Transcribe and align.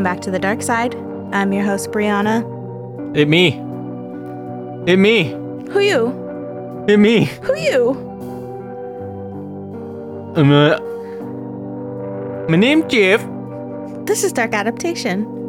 welcome 0.00 0.16
back 0.16 0.22
to 0.24 0.30
the 0.30 0.38
dark 0.38 0.62
side. 0.62 0.94
I'm 1.30 1.52
your 1.52 1.62
host, 1.62 1.90
Brianna. 1.90 2.40
It 3.14 3.28
me. 3.28 3.48
It 4.90 4.96
me. 4.96 5.32
Who 5.72 5.80
you? 5.80 6.86
It 6.88 6.96
me. 6.96 7.24
Who 7.42 7.54
you? 7.58 7.90
Um, 10.36 10.52
uh, 10.52 10.78
my 12.48 12.56
name 12.56 12.88
Jeff. 12.88 13.20
This 14.06 14.24
is 14.24 14.32
Dark 14.32 14.54
Adaptation. 14.54 15.39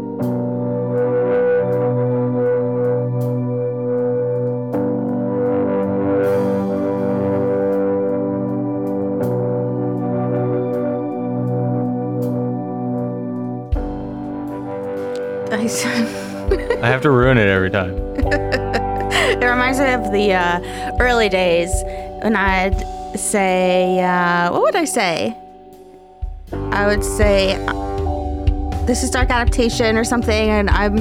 The 20.27 20.33
uh, 20.33 20.97
early 20.99 21.29
days 21.29 21.71
and 22.21 22.37
I'd 22.37 22.77
say, 23.17 23.99
uh, 23.99 24.51
what 24.51 24.61
would 24.61 24.75
I 24.75 24.85
say? 24.85 25.35
I 26.53 26.85
would 26.85 27.03
say, 27.03 27.55
uh, 27.67 28.85
this 28.85 29.03
is 29.03 29.09
Dark 29.09 29.29
Adaptation 29.29 29.97
or 29.97 30.03
something, 30.03 30.49
and 30.49 30.69
I'm 30.69 30.97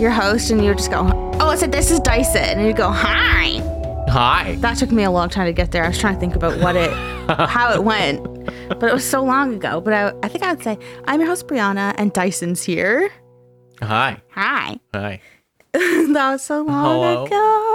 your 0.00 0.10
host, 0.10 0.50
and 0.50 0.62
you 0.62 0.68
would 0.68 0.78
just 0.78 0.90
go, 0.90 1.08
oh, 1.40 1.48
I 1.48 1.56
said, 1.56 1.72
this 1.72 1.90
is 1.90 2.00
Dyson. 2.00 2.58
And 2.58 2.66
you'd 2.66 2.76
go, 2.76 2.90
hi. 2.90 3.60
Hi. 4.08 4.56
That 4.60 4.78
took 4.78 4.90
me 4.90 5.04
a 5.04 5.10
long 5.10 5.28
time 5.28 5.46
to 5.46 5.52
get 5.52 5.72
there. 5.72 5.84
I 5.84 5.88
was 5.88 5.98
trying 5.98 6.14
to 6.14 6.20
think 6.20 6.34
about 6.34 6.58
what 6.60 6.76
it, 6.76 6.90
how 7.48 7.72
it 7.72 7.84
went. 7.84 8.22
But 8.68 8.84
it 8.84 8.92
was 8.92 9.08
so 9.08 9.22
long 9.22 9.54
ago. 9.54 9.80
But 9.80 9.92
I, 9.92 10.12
I 10.22 10.28
think 10.28 10.44
I 10.44 10.54
would 10.54 10.62
say, 10.62 10.78
I'm 11.04 11.20
your 11.20 11.28
host, 11.28 11.46
Brianna, 11.46 11.94
and 11.98 12.12
Dyson's 12.12 12.62
here. 12.62 13.10
Hi. 13.80 14.22
Hi. 14.30 14.80
Hi. 14.94 15.20
that 15.72 16.32
was 16.32 16.42
so 16.42 16.62
long 16.62 16.84
Hello. 16.84 17.24
ago 17.26 17.71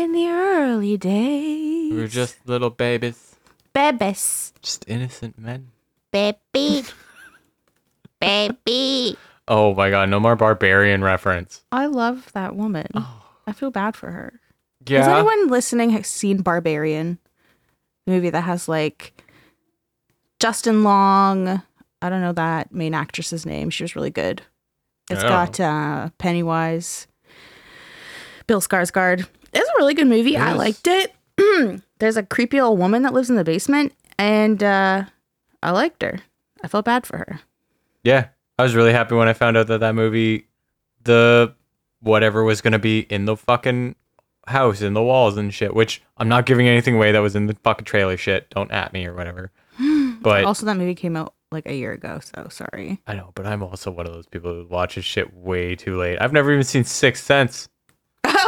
in 0.00 0.12
the 0.12 0.28
early 0.28 0.96
days. 0.96 1.92
We 1.92 1.96
were 2.00 2.06
just 2.08 2.36
little 2.46 2.70
babies. 2.70 3.36
babies, 3.72 4.52
Just 4.62 4.84
innocent 4.88 5.38
men. 5.38 5.68
baby, 6.10 6.84
baby. 8.20 9.16
Oh 9.48 9.74
my 9.74 9.90
god, 9.90 10.08
no 10.08 10.20
more 10.20 10.36
barbarian 10.36 11.02
reference. 11.02 11.62
I 11.72 11.86
love 11.86 12.30
that 12.32 12.56
woman. 12.56 12.88
I 13.46 13.52
feel 13.52 13.70
bad 13.70 13.96
for 13.96 14.10
her. 14.10 14.40
Yeah. 14.86 15.00
Has 15.00 15.08
anyone 15.08 15.48
listening 15.48 15.90
has 15.90 16.06
seen 16.06 16.40
Barbarian? 16.42 17.18
The 18.06 18.12
movie 18.12 18.30
that 18.30 18.42
has 18.42 18.68
like 18.68 19.12
Justin 20.38 20.82
Long. 20.84 21.62
I 22.02 22.08
don't 22.08 22.22
know 22.22 22.32
that 22.32 22.72
main 22.72 22.94
actress's 22.94 23.44
name. 23.44 23.68
She 23.70 23.84
was 23.84 23.94
really 23.94 24.10
good. 24.10 24.42
It's 25.10 25.20
I 25.22 25.28
don't 25.28 25.30
got 25.58 25.60
uh, 25.60 26.10
Pennywise, 26.18 27.06
Bill 28.46 28.60
Skarsgård. 28.60 29.26
It's 29.52 29.68
a 29.68 29.72
really 29.78 29.94
good 29.94 30.06
movie. 30.08 30.36
I 30.36 30.50
Yes. 30.50 30.58
liked 30.58 30.86
it. 30.86 31.14
There's 31.98 32.16
a 32.16 32.22
creepy 32.22 32.60
old 32.60 32.78
woman 32.78 33.02
that 33.02 33.12
lives 33.12 33.30
in 33.30 33.36
the 33.36 33.44
basement, 33.44 33.92
and 34.18 34.62
uh, 34.62 35.04
I 35.62 35.70
liked 35.70 36.02
her. 36.02 36.20
I 36.62 36.68
felt 36.68 36.84
bad 36.84 37.06
for 37.06 37.18
her. 37.18 37.40
Yeah. 38.04 38.28
I 38.58 38.62
was 38.62 38.74
really 38.74 38.92
happy 38.92 39.14
when 39.14 39.28
I 39.28 39.32
found 39.32 39.56
out 39.56 39.68
that 39.68 39.80
that 39.80 39.94
movie, 39.94 40.46
the 41.04 41.54
whatever 42.00 42.44
was 42.44 42.60
going 42.60 42.72
to 42.72 42.78
be 42.78 43.00
in 43.00 43.24
the 43.24 43.36
fucking 43.36 43.94
house, 44.46 44.82
in 44.82 44.92
the 44.94 45.02
walls 45.02 45.36
and 45.38 45.52
shit, 45.52 45.74
which 45.74 46.02
I'm 46.18 46.28
not 46.28 46.44
giving 46.46 46.68
anything 46.68 46.94
away 46.96 47.12
that 47.12 47.20
was 47.20 47.34
in 47.36 47.46
the 47.46 47.56
fucking 47.62 47.84
trailer 47.86 48.16
shit. 48.18 48.50
Don't 48.50 48.70
at 48.70 48.92
me 48.92 49.06
or 49.06 49.14
whatever. 49.14 49.50
But 50.22 50.44
Also, 50.44 50.66
that 50.66 50.76
movie 50.76 50.94
came 50.94 51.16
out 51.16 51.32
like 51.50 51.64
a 51.66 51.74
year 51.74 51.92
ago, 51.92 52.20
so 52.22 52.48
sorry. 52.50 53.00
I 53.06 53.14
know, 53.14 53.32
but 53.34 53.46
I'm 53.46 53.62
also 53.62 53.90
one 53.90 54.06
of 54.06 54.12
those 54.12 54.26
people 54.26 54.52
who 54.52 54.66
watches 54.66 55.02
shit 55.06 55.32
way 55.34 55.74
too 55.74 55.96
late. 55.96 56.18
I've 56.20 56.34
never 56.34 56.52
even 56.52 56.62
seen 56.64 56.84
Sixth 56.84 57.24
Sense. 57.24 57.68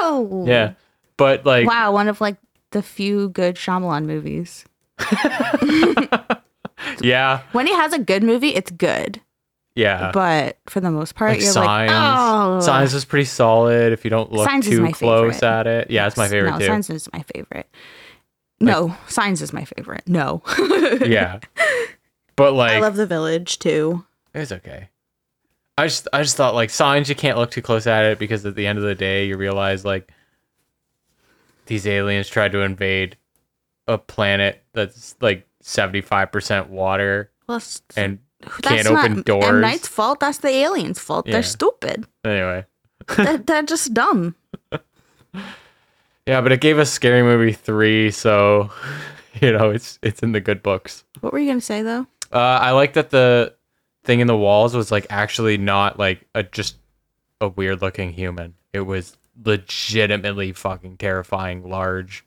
Oh, 0.04 0.44
Yeah. 0.46 0.74
But 1.16 1.44
like, 1.46 1.66
Wow, 1.66 1.92
one 1.92 2.08
of 2.08 2.20
like 2.20 2.36
the 2.70 2.82
few 2.82 3.28
good 3.30 3.56
Shyamalan 3.56 4.04
movies. 4.06 4.64
yeah, 7.00 7.42
When 7.52 7.66
he 7.66 7.74
has 7.74 7.92
a 7.92 7.98
good 7.98 8.22
movie, 8.22 8.54
it's 8.54 8.70
good. 8.70 9.20
yeah. 9.74 10.10
But 10.12 10.58
for 10.66 10.80
the 10.80 10.90
most 10.90 11.14
part, 11.14 11.32
like 11.32 11.40
you're 11.42 11.52
Signs. 11.52 11.90
like, 11.90 11.92
oh, 11.92 12.60
Signs 12.60 12.94
is 12.94 13.04
pretty 13.04 13.24
solid 13.24 13.92
if 13.92 14.04
you 14.04 14.10
don't 14.10 14.32
look 14.32 14.48
Signs 14.48 14.66
too 14.66 14.90
close 14.92 15.40
favorite. 15.40 15.48
at 15.48 15.66
it. 15.66 15.90
Yeah, 15.90 16.06
it's 16.06 16.16
my 16.16 16.28
favorite 16.28 16.52
no, 16.52 16.58
too. 16.58 16.66
Signs 16.66 16.90
is 16.90 17.08
my 17.12 17.24
favorite. 17.34 17.68
No, 18.60 18.96
Signs 19.08 19.42
is 19.42 19.52
my 19.52 19.64
favorite. 19.64 20.04
No. 20.06 20.42
yeah. 21.04 21.40
But 22.36 22.52
like 22.54 22.72
I 22.72 22.80
love 22.80 22.96
The 22.96 23.06
Village 23.06 23.58
too. 23.58 24.04
it's 24.34 24.52
okay. 24.52 24.88
I 25.78 25.86
just 25.86 26.06
I 26.12 26.22
just 26.22 26.36
thought 26.36 26.54
like 26.54 26.70
signs 26.70 27.08
you 27.08 27.14
can't 27.14 27.38
look 27.38 27.50
too 27.50 27.62
close 27.62 27.86
at 27.86 28.04
it 28.04 28.18
because 28.18 28.44
at 28.46 28.54
the 28.54 28.66
end 28.66 28.78
of 28.78 28.84
the 28.84 28.94
day 28.94 29.26
you 29.26 29.36
realize 29.36 29.84
like 29.84 30.10
these 31.66 31.86
aliens 31.86 32.28
tried 32.28 32.52
to 32.52 32.60
invade 32.60 33.16
a 33.86 33.98
planet 33.98 34.62
that's 34.72 35.16
like 35.20 35.46
75% 35.62 36.68
water 36.68 37.30
Well, 37.48 37.62
and 37.96 38.18
can't 38.62 38.86
open 38.86 39.16
not 39.16 39.24
doors. 39.24 39.44
M. 39.46 39.60
Night's 39.60 39.88
fault. 39.88 40.20
That's 40.20 40.38
the 40.38 40.48
aliens' 40.48 40.98
fault. 40.98 41.26
Yeah. 41.26 41.32
They're 41.34 41.42
stupid. 41.42 42.06
Anyway. 42.24 42.66
they're, 43.16 43.38
they're 43.38 43.62
just 43.62 43.94
dumb. 43.94 44.34
Yeah, 46.26 46.40
but 46.40 46.52
it 46.52 46.60
gave 46.60 46.78
us 46.78 46.88
Scary 46.90 47.22
Movie 47.22 47.52
3, 47.52 48.10
so 48.12 48.70
you 49.40 49.52
know, 49.52 49.70
it's 49.70 49.98
it's 50.02 50.22
in 50.22 50.32
the 50.32 50.40
good 50.40 50.62
books. 50.62 51.04
What 51.20 51.32
were 51.32 51.38
you 51.38 51.48
gonna 51.48 51.60
say 51.60 51.82
though? 51.82 52.06
Uh, 52.32 52.38
I 52.38 52.70
like 52.70 52.92
that 52.94 53.10
the 53.10 53.54
thing 54.04 54.20
in 54.20 54.26
the 54.26 54.36
walls 54.36 54.74
was 54.74 54.92
like 54.92 55.06
actually 55.10 55.58
not 55.58 55.98
like 55.98 56.24
a 56.34 56.42
just 56.42 56.76
a 57.40 57.48
weird 57.48 57.82
looking 57.82 58.12
human. 58.12 58.54
It 58.72 58.82
was 58.82 59.16
legitimately 59.44 60.52
fucking 60.52 60.96
terrifying, 60.98 61.68
large, 61.68 62.24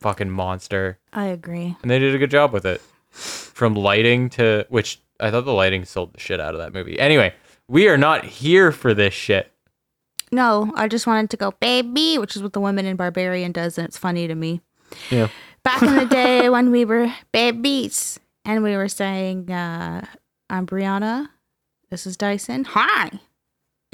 fucking 0.00 0.30
monster, 0.30 0.98
I 1.12 1.26
agree. 1.26 1.76
and 1.82 1.90
they 1.90 1.98
did 1.98 2.14
a 2.14 2.18
good 2.18 2.30
job 2.30 2.52
with 2.52 2.64
it. 2.66 2.80
From 3.10 3.74
lighting 3.74 4.28
to 4.30 4.66
which 4.68 5.00
I 5.18 5.30
thought 5.30 5.46
the 5.46 5.52
lighting 5.52 5.84
sold 5.86 6.12
the 6.12 6.20
shit 6.20 6.38
out 6.40 6.54
of 6.54 6.60
that 6.60 6.74
movie. 6.74 6.98
Anyway, 7.00 7.32
we 7.68 7.88
are 7.88 7.96
not 7.96 8.24
here 8.26 8.70
for 8.72 8.92
this 8.92 9.14
shit. 9.14 9.50
No, 10.30 10.72
I 10.76 10.88
just 10.88 11.06
wanted 11.06 11.30
to 11.30 11.36
go 11.38 11.52
baby, 11.52 12.18
which 12.18 12.36
is 12.36 12.42
what 12.42 12.52
the 12.52 12.60
woman 12.60 12.84
in 12.84 12.96
Barbarian 12.96 13.52
does, 13.52 13.78
and 13.78 13.86
it's 13.86 13.96
funny 13.96 14.26
to 14.28 14.34
me. 14.34 14.60
Yeah. 15.10 15.28
Back 15.62 15.82
in 15.82 15.96
the 15.96 16.04
day 16.04 16.48
when 16.50 16.70
we 16.70 16.84
were 16.84 17.10
babies 17.32 18.20
and 18.44 18.62
we 18.62 18.76
were 18.76 18.88
saying, 18.88 19.50
uh, 19.50 20.04
I'm 20.50 20.66
Brianna, 20.66 21.28
this 21.90 22.06
is 22.06 22.16
Dyson, 22.16 22.64
hi. 22.64 23.10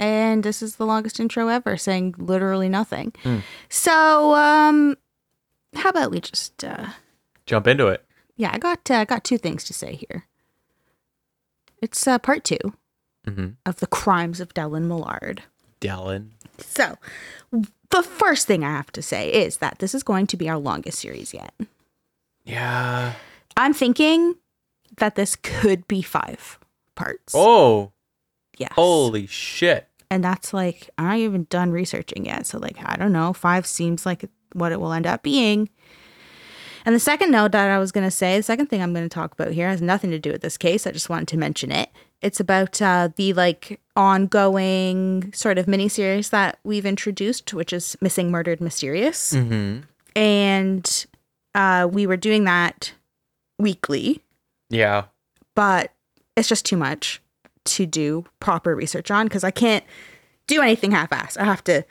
And 0.02 0.42
this 0.42 0.62
is 0.62 0.76
the 0.76 0.84
longest 0.86 1.20
intro 1.20 1.46
ever, 1.48 1.76
saying 1.76 2.16
literally 2.18 2.68
nothing. 2.68 3.12
Hmm. 3.22 3.38
So, 3.68 4.34
um, 4.34 4.96
how 5.74 5.90
about 5.90 6.10
we 6.10 6.20
just, 6.20 6.64
uh, 6.64 6.88
Jump 7.46 7.66
into 7.68 7.86
it. 7.86 8.04
yeah, 8.36 8.50
I 8.52 8.58
got, 8.58 8.90
uh, 8.90 9.04
got 9.04 9.22
two 9.22 9.38
things 9.38 9.62
to 9.64 9.72
say 9.72 9.94
here. 9.94 10.26
It's 11.80 12.06
uh, 12.06 12.18
part 12.18 12.44
two 12.44 12.58
Mm-hmm. 13.26 13.50
of 13.64 13.76
the 13.76 13.86
crimes 13.86 14.40
of 14.40 14.52
Dellen 14.52 14.88
Millard. 14.88 15.44
Dallin. 15.80 16.30
So, 16.58 16.96
the 17.52 18.02
first 18.02 18.48
thing 18.48 18.64
I 18.64 18.72
have 18.72 18.90
to 18.92 19.02
say 19.02 19.30
is 19.32 19.58
that 19.58 19.78
this 19.78 19.94
is 19.94 20.02
going 20.02 20.26
to 20.26 20.36
be 20.36 20.48
our 20.48 20.58
longest 20.58 20.98
series 20.98 21.32
yet. 21.32 21.54
Yeah. 22.44 23.12
I'm 23.56 23.74
thinking 23.74 24.34
that 24.96 25.14
this 25.14 25.36
could 25.36 25.86
be 25.86 26.02
five 26.02 26.58
parts. 26.96 27.32
Oh, 27.36 27.92
yes. 28.58 28.72
holy 28.74 29.28
shit. 29.28 29.86
And 30.12 30.22
that's 30.22 30.52
like, 30.52 30.90
I'm 30.98 31.06
not 31.06 31.16
even 31.18 31.46
done 31.48 31.70
researching 31.72 32.26
yet. 32.26 32.46
So, 32.46 32.58
like, 32.58 32.76
I 32.84 32.96
don't 32.96 33.12
know. 33.12 33.32
Five 33.32 33.66
seems 33.66 34.04
like 34.04 34.28
what 34.52 34.70
it 34.70 34.78
will 34.78 34.92
end 34.92 35.06
up 35.06 35.22
being. 35.22 35.70
And 36.84 36.94
the 36.94 37.00
second 37.00 37.30
note 37.30 37.52
that 37.52 37.70
I 37.70 37.78
was 37.78 37.92
going 37.92 38.06
to 38.06 38.10
say, 38.10 38.36
the 38.36 38.42
second 38.42 38.66
thing 38.66 38.82
I'm 38.82 38.92
going 38.92 39.08
to 39.08 39.14
talk 39.14 39.32
about 39.32 39.52
here 39.52 39.68
has 39.68 39.80
nothing 39.80 40.10
to 40.10 40.18
do 40.18 40.30
with 40.30 40.42
this 40.42 40.58
case. 40.58 40.86
I 40.86 40.90
just 40.90 41.08
wanted 41.08 41.28
to 41.28 41.38
mention 41.38 41.72
it. 41.72 41.88
It's 42.20 42.40
about 42.40 42.82
uh, 42.82 43.08
the 43.16 43.32
like 43.32 43.80
ongoing 43.96 45.32
sort 45.32 45.56
of 45.56 45.64
miniseries 45.64 46.28
that 46.30 46.58
we've 46.62 46.84
introduced, 46.84 47.54
which 47.54 47.72
is 47.72 47.96
Missing, 48.02 48.30
Murdered, 48.30 48.60
Mysterious. 48.60 49.32
Mm-hmm. 49.32 49.80
And 50.14 51.06
uh, 51.54 51.88
we 51.90 52.06
were 52.06 52.18
doing 52.18 52.44
that 52.44 52.92
weekly, 53.58 54.20
Yeah. 54.68 55.04
but 55.54 55.92
it's 56.36 56.48
just 56.48 56.66
too 56.66 56.76
much 56.76 57.21
to 57.64 57.86
do 57.86 58.24
proper 58.40 58.74
research 58.74 59.10
on 59.10 59.26
because 59.26 59.44
I 59.44 59.50
can't 59.50 59.84
do 60.46 60.60
anything 60.60 60.90
half-assed. 60.90 61.38
I 61.38 61.44
have 61.44 61.62
to 61.64 61.84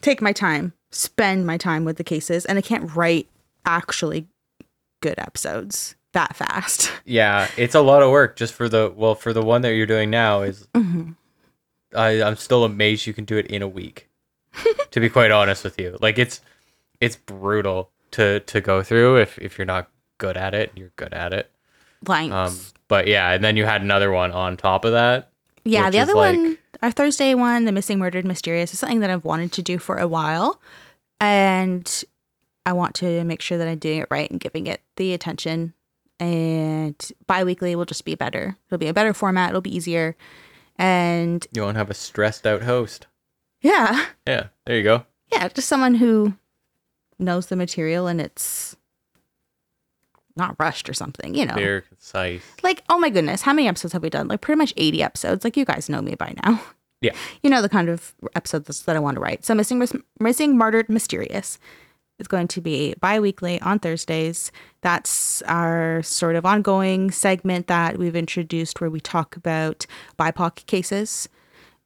take 0.00 0.20
my 0.22 0.32
time, 0.32 0.72
spend 0.90 1.46
my 1.46 1.56
time 1.56 1.84
with 1.84 1.96
the 1.96 2.04
cases, 2.04 2.44
and 2.46 2.58
I 2.58 2.62
can't 2.62 2.94
write 2.94 3.28
actually 3.64 4.26
good 5.00 5.18
episodes 5.18 5.94
that 6.12 6.36
fast. 6.36 6.90
Yeah, 7.04 7.48
it's 7.56 7.74
a 7.74 7.80
lot 7.80 8.02
of 8.02 8.10
work 8.10 8.36
just 8.36 8.54
for 8.54 8.68
the 8.68 8.92
well 8.94 9.14
for 9.16 9.32
the 9.32 9.42
one 9.42 9.62
that 9.62 9.74
you're 9.74 9.86
doing 9.86 10.08
now 10.10 10.42
is 10.42 10.68
Mhm. 10.74 11.16
I 11.96 12.22
I'm 12.22 12.36
still 12.36 12.64
amazed 12.64 13.06
you 13.06 13.12
can 13.12 13.24
do 13.24 13.36
it 13.36 13.46
in 13.48 13.60
a 13.60 13.68
week. 13.68 14.08
to 14.92 15.00
be 15.00 15.08
quite 15.08 15.30
honest 15.32 15.64
with 15.64 15.78
you. 15.80 15.98
Like 16.00 16.18
it's 16.18 16.40
it's 17.00 17.16
brutal 17.16 17.90
to 18.12 18.40
to 18.40 18.60
go 18.60 18.82
through 18.82 19.16
if 19.20 19.36
if 19.38 19.58
you're 19.58 19.64
not 19.66 19.88
good 20.18 20.36
at 20.36 20.54
it, 20.54 20.70
you're 20.76 20.92
good 20.96 21.12
at 21.12 21.32
it. 21.32 21.50
Like, 22.06 22.30
Um 22.30 22.56
But 22.92 23.06
yeah, 23.06 23.30
and 23.32 23.42
then 23.42 23.56
you 23.56 23.64
had 23.64 23.80
another 23.80 24.12
one 24.12 24.32
on 24.32 24.58
top 24.58 24.84
of 24.84 24.92
that. 24.92 25.30
Yeah, 25.64 25.88
the 25.88 25.98
other 26.00 26.12
like- 26.12 26.36
one, 26.36 26.58
our 26.82 26.90
Thursday 26.90 27.34
one, 27.34 27.64
the 27.64 27.72
missing, 27.72 27.98
murdered, 27.98 28.26
mysterious, 28.26 28.74
is 28.74 28.80
something 28.80 29.00
that 29.00 29.08
I've 29.08 29.24
wanted 29.24 29.50
to 29.52 29.62
do 29.62 29.78
for 29.78 29.96
a 29.96 30.06
while, 30.06 30.60
and 31.18 32.04
I 32.66 32.74
want 32.74 32.94
to 32.96 33.24
make 33.24 33.40
sure 33.40 33.56
that 33.56 33.66
I'm 33.66 33.78
doing 33.78 34.00
it 34.00 34.08
right 34.10 34.30
and 34.30 34.38
giving 34.38 34.66
it 34.66 34.82
the 34.96 35.14
attention. 35.14 35.72
And 36.20 36.94
bi-weekly 37.26 37.74
will 37.76 37.86
just 37.86 38.04
be 38.04 38.14
better. 38.14 38.58
It'll 38.68 38.76
be 38.78 38.88
a 38.88 38.92
better 38.92 39.14
format. 39.14 39.48
It'll 39.48 39.62
be 39.62 39.74
easier, 39.74 40.14
and 40.76 41.46
You 41.50 41.62
won't 41.62 41.78
have 41.78 41.88
a 41.88 41.94
stressed 41.94 42.46
out 42.46 42.60
host. 42.62 43.06
yeah, 43.62 44.04
Yeah, 44.26 44.48
there 44.66 44.76
you 44.76 44.82
go. 44.82 45.06
yeah, 45.32 45.48
just 45.48 45.66
someone 45.66 45.94
who 45.94 46.34
knows 47.18 47.46
the 47.46 47.56
material 47.56 48.06
and 48.06 48.20
it's 48.20 48.76
not 50.36 50.56
rushed 50.58 50.88
or 50.88 50.94
something. 50.94 51.34
You 51.34 51.46
know, 51.46 51.54
Clear, 51.54 51.80
concise. 51.82 52.42
like 52.62 52.82
oh 52.88 52.98
my 52.98 53.10
goodness, 53.10 53.42
how 53.42 53.52
many 53.52 53.68
episodes 53.68 53.92
have 53.92 54.02
we 54.02 54.10
done? 54.10 54.28
Like 54.28 54.40
pretty 54.40 54.58
much 54.58 54.72
eighty 54.76 55.02
episodes. 55.02 55.44
Like 55.44 55.56
you 55.56 55.64
guys 55.64 55.88
know 55.88 56.02
me 56.02 56.14
by 56.14 56.34
now. 56.44 56.60
Yeah. 57.00 57.12
you 57.42 57.50
know 57.50 57.62
the 57.62 57.68
kind 57.68 57.88
of 57.88 58.14
episodes 58.34 58.82
that 58.82 58.96
I 58.96 59.00
want 59.00 59.16
to 59.16 59.20
write. 59.20 59.44
So 59.44 59.54
missing, 59.54 59.84
missing, 60.20 60.56
murdered, 60.56 60.88
mysterious 60.88 61.58
is 62.18 62.28
going 62.28 62.48
to 62.48 62.60
be 62.60 62.94
bi-weekly 63.00 63.60
on 63.60 63.78
Thursdays. 63.78 64.52
That's 64.80 65.42
our 65.42 66.02
sort 66.02 66.36
of 66.36 66.46
ongoing 66.46 67.10
segment 67.10 67.66
that 67.66 67.98
we've 67.98 68.16
introduced 68.16 68.80
where 68.80 68.90
we 68.90 69.00
talk 69.00 69.36
about 69.36 69.86
BIPOC 70.18 70.66
cases. 70.66 71.28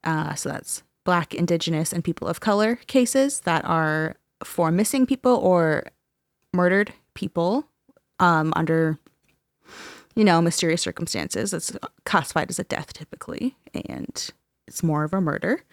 Uh, 0.03 0.35
so 0.35 0.49
that's 0.49 0.83
Black, 1.03 1.33
Indigenous, 1.33 1.91
and 1.91 2.03
people 2.03 2.27
of 2.27 2.39
color 2.39 2.75
cases 2.87 3.41
that 3.41 3.65
are 3.65 4.15
for 4.43 4.71
missing 4.71 5.05
people 5.05 5.35
or 5.35 5.85
murdered 6.53 6.93
people 7.13 7.67
um, 8.19 8.53
under, 8.55 8.97
you 10.15 10.23
know, 10.23 10.41
mysterious 10.41 10.81
circumstances. 10.81 11.53
It's 11.53 11.75
classified 12.05 12.49
as 12.49 12.59
a 12.59 12.63
death 12.63 12.93
typically, 12.93 13.55
and 13.73 14.31
it's 14.67 14.83
more 14.83 15.03
of 15.03 15.13
a 15.13 15.21
murder. 15.21 15.63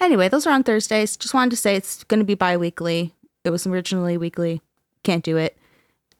Anyway, 0.00 0.28
those 0.28 0.46
are 0.46 0.52
on 0.52 0.62
Thursdays. 0.62 1.16
Just 1.16 1.34
wanted 1.34 1.50
to 1.50 1.56
say 1.56 1.74
it's 1.74 2.04
going 2.04 2.20
to 2.20 2.24
be 2.26 2.34
bi 2.34 2.56
weekly. 2.56 3.14
It 3.44 3.50
was 3.50 3.66
originally 3.66 4.16
weekly. 4.18 4.60
Can't 5.04 5.24
do 5.24 5.36
it. 5.36 5.56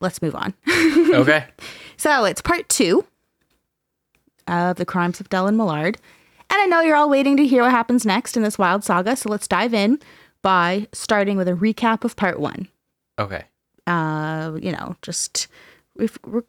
Let's 0.01 0.23
move 0.23 0.35
on. 0.35 0.55
Okay. 1.09 1.47
So 1.97 2.27
it's 2.27 2.43
part 2.43 2.69
two 2.69 3.05
of 4.47 4.77
the 4.77 4.85
crimes 4.85 5.21
of 5.21 5.31
Dellen 5.31 5.57
Millard. 5.57 5.97
And 6.51 6.61
I 6.61 6.67
know 6.67 6.81
you're 6.81 6.97
all 6.97 7.09
waiting 7.09 7.37
to 7.39 7.47
hear 7.47 7.63
what 7.63 7.71
happens 7.71 8.05
next 8.05 8.37
in 8.37 8.43
this 8.43 8.59
wild 8.59 8.85
saga. 8.85 9.17
So 9.17 9.31
let's 9.31 9.49
dive 9.49 9.73
in 9.73 9.99
by 10.43 10.87
starting 10.93 11.37
with 11.39 11.49
a 11.49 11.53
recap 11.55 12.05
of 12.05 12.15
part 12.15 12.39
one. 12.41 12.69
Okay. 13.19 13.45
Uh, 13.89 14.59
you 14.61 14.71
know, 14.71 14.97
just 15.01 15.49
we've, 15.97 16.19
we're 16.27 16.45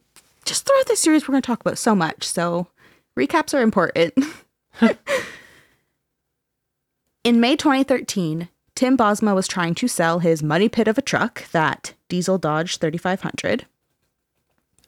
just 0.45 0.65
throughout 0.65 0.87
this 0.87 0.99
series, 0.99 1.27
we're 1.27 1.33
going 1.33 1.41
to 1.41 1.47
talk 1.47 1.61
about 1.61 1.77
so 1.77 1.95
much. 1.95 2.25
So 2.25 2.67
recaps 3.17 3.53
are 3.53 3.61
important. 3.61 4.13
In 7.23 7.39
May 7.39 7.55
2013, 7.55 8.49
Tim 8.75 8.97
Bosma 8.97 9.35
was 9.35 9.47
trying 9.47 9.75
to 9.75 9.87
sell 9.87 10.19
his 10.19 10.43
money 10.43 10.67
pit 10.69 10.87
of 10.87 10.97
a 10.97 11.01
truck, 11.01 11.49
that 11.51 11.93
diesel 12.07 12.37
Dodge 12.37 12.77
3500. 12.77 13.65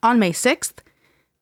On 0.03 0.17
May 0.19 0.31
6th, 0.31 0.79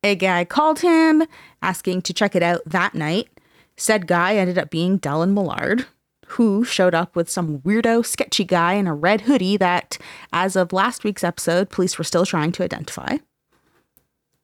a 0.03 0.15
guy 0.15 0.45
called 0.45 0.79
him 0.79 1.23
asking 1.61 2.01
to 2.03 2.13
check 2.13 2.35
it 2.35 2.43
out 2.43 2.61
that 2.65 2.93
night. 2.95 3.29
Said 3.77 4.07
guy 4.07 4.35
ended 4.35 4.57
up 4.57 4.69
being 4.69 4.99
Dellen 4.99 5.33
Millard, 5.33 5.85
who 6.31 6.63
showed 6.63 6.93
up 6.93 7.15
with 7.15 7.29
some 7.29 7.59
weirdo, 7.59 8.05
sketchy 8.05 8.43
guy 8.43 8.73
in 8.73 8.87
a 8.87 8.93
red 8.93 9.21
hoodie 9.21 9.57
that, 9.57 9.97
as 10.31 10.55
of 10.55 10.71
last 10.71 11.03
week's 11.03 11.23
episode, 11.23 11.69
police 11.69 11.97
were 11.97 12.03
still 12.03 12.25
trying 12.25 12.51
to 12.51 12.63
identify. 12.63 13.17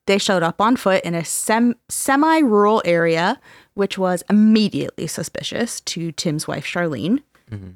They 0.06 0.18
showed 0.18 0.42
up 0.42 0.60
on 0.60 0.76
foot 0.76 1.04
in 1.04 1.14
a 1.14 1.24
sem- 1.24 1.76
semi 1.88 2.38
rural 2.40 2.82
area, 2.84 3.40
which 3.74 3.98
was 3.98 4.24
immediately 4.30 5.06
suspicious 5.06 5.80
to 5.82 6.12
Tim's 6.12 6.48
wife, 6.48 6.64
Sharlene. 6.64 7.22
Mm-hmm. 7.50 7.70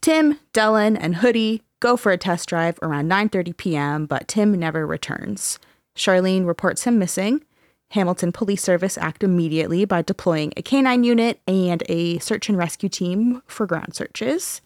Tim, 0.00 0.38
Dellen, 0.52 0.96
and 1.00 1.16
Hoodie 1.16 1.62
go 1.80 1.96
for 1.96 2.12
a 2.12 2.18
test 2.18 2.48
drive 2.48 2.78
around 2.82 3.08
9:30 3.10 3.56
p.m., 3.56 4.06
but 4.06 4.28
Tim 4.28 4.52
never 4.54 4.86
returns. 4.86 5.58
Sharlene 5.94 6.46
reports 6.46 6.84
him 6.84 6.98
missing. 6.98 7.44
Hamilton 7.92 8.32
Police 8.32 8.62
Service 8.62 8.96
act 8.98 9.22
immediately 9.22 9.84
by 9.84 10.02
deploying 10.02 10.52
a 10.56 10.62
canine 10.62 11.04
unit 11.04 11.40
and 11.46 11.82
a 11.88 12.18
search 12.18 12.48
and 12.48 12.56
rescue 12.58 12.88
team 12.88 13.42
for 13.46 13.66
ground 13.66 13.94
searches. 13.94 14.62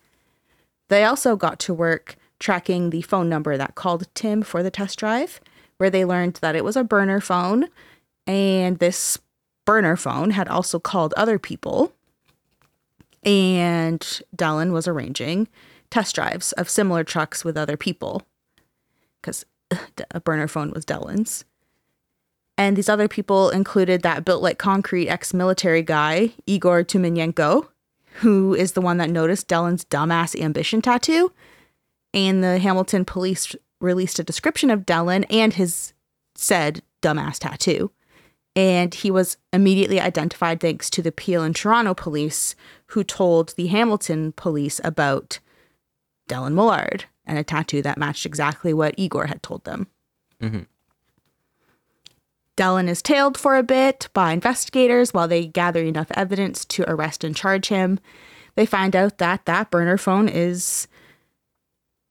They 0.88 1.04
also 1.04 1.36
got 1.36 1.58
to 1.60 1.74
work 1.74 2.16
tracking 2.38 2.90
the 2.90 3.02
phone 3.02 3.28
number 3.28 3.56
that 3.56 3.74
called 3.74 4.06
Tim 4.14 4.42
for 4.42 4.62
the 4.62 4.70
test 4.70 4.98
drive, 4.98 5.40
where 5.78 5.90
they 5.90 6.04
learned 6.04 6.34
that 6.34 6.54
it 6.54 6.64
was 6.64 6.76
a 6.76 6.84
burner 6.84 7.20
phone, 7.20 7.68
and 8.26 8.78
this 8.78 9.18
burner 9.64 9.96
phone 9.96 10.30
had 10.30 10.48
also 10.48 10.78
called 10.78 11.12
other 11.16 11.38
people. 11.38 11.92
And 13.24 14.00
Dallin 14.36 14.70
was 14.70 14.86
arranging 14.86 15.48
test 15.90 16.14
drives 16.14 16.52
of 16.52 16.68
similar 16.68 17.02
trucks 17.02 17.44
with 17.44 17.56
other 17.56 17.76
people 17.76 18.22
because 19.20 19.44
uh, 19.70 19.76
a 20.12 20.20
burner 20.20 20.46
phone 20.46 20.70
was 20.70 20.84
Dellen's. 20.84 21.44
And 22.58 22.76
these 22.76 22.88
other 22.88 23.08
people 23.08 23.50
included 23.50 24.02
that 24.02 24.24
built 24.24 24.42
like 24.42 24.58
concrete 24.58 25.08
ex 25.08 25.34
military 25.34 25.82
guy, 25.82 26.32
Igor 26.46 26.84
Tumanenko, 26.84 27.68
who 28.20 28.54
is 28.54 28.72
the 28.72 28.80
one 28.80 28.96
that 28.96 29.10
noticed 29.10 29.48
Dellen's 29.48 29.84
dumbass 29.84 30.40
ambition 30.40 30.80
tattoo. 30.80 31.32
And 32.14 32.42
the 32.42 32.58
Hamilton 32.58 33.04
police 33.04 33.54
released 33.80 34.18
a 34.18 34.24
description 34.24 34.70
of 34.70 34.86
Dellen 34.86 35.26
and 35.28 35.52
his 35.52 35.92
said 36.34 36.82
dumbass 37.02 37.38
tattoo. 37.38 37.90
And 38.54 38.94
he 38.94 39.10
was 39.10 39.36
immediately 39.52 40.00
identified 40.00 40.60
thanks 40.60 40.88
to 40.90 41.02
the 41.02 41.12
Peel 41.12 41.42
and 41.42 41.54
Toronto 41.54 41.92
police, 41.92 42.54
who 42.86 43.04
told 43.04 43.50
the 43.50 43.66
Hamilton 43.66 44.32
police 44.32 44.80
about 44.82 45.40
Dellen 46.26 46.54
Millard 46.54 47.04
and 47.26 47.36
a 47.36 47.44
tattoo 47.44 47.82
that 47.82 47.98
matched 47.98 48.24
exactly 48.24 48.72
what 48.72 48.94
Igor 48.96 49.26
had 49.26 49.42
told 49.42 49.64
them. 49.64 49.88
Mm-hmm. 50.40 50.62
Dellen 52.56 52.88
is 52.88 53.02
tailed 53.02 53.36
for 53.36 53.56
a 53.56 53.62
bit 53.62 54.08
by 54.14 54.32
investigators 54.32 55.12
while 55.12 55.28
they 55.28 55.46
gather 55.46 55.82
enough 55.82 56.10
evidence 56.12 56.64
to 56.66 56.90
arrest 56.90 57.22
and 57.22 57.36
charge 57.36 57.68
him. 57.68 58.00
They 58.54 58.66
find 58.66 58.96
out 58.96 59.18
that 59.18 59.44
that 59.44 59.70
burner 59.70 59.98
phone 59.98 60.28
is. 60.28 60.88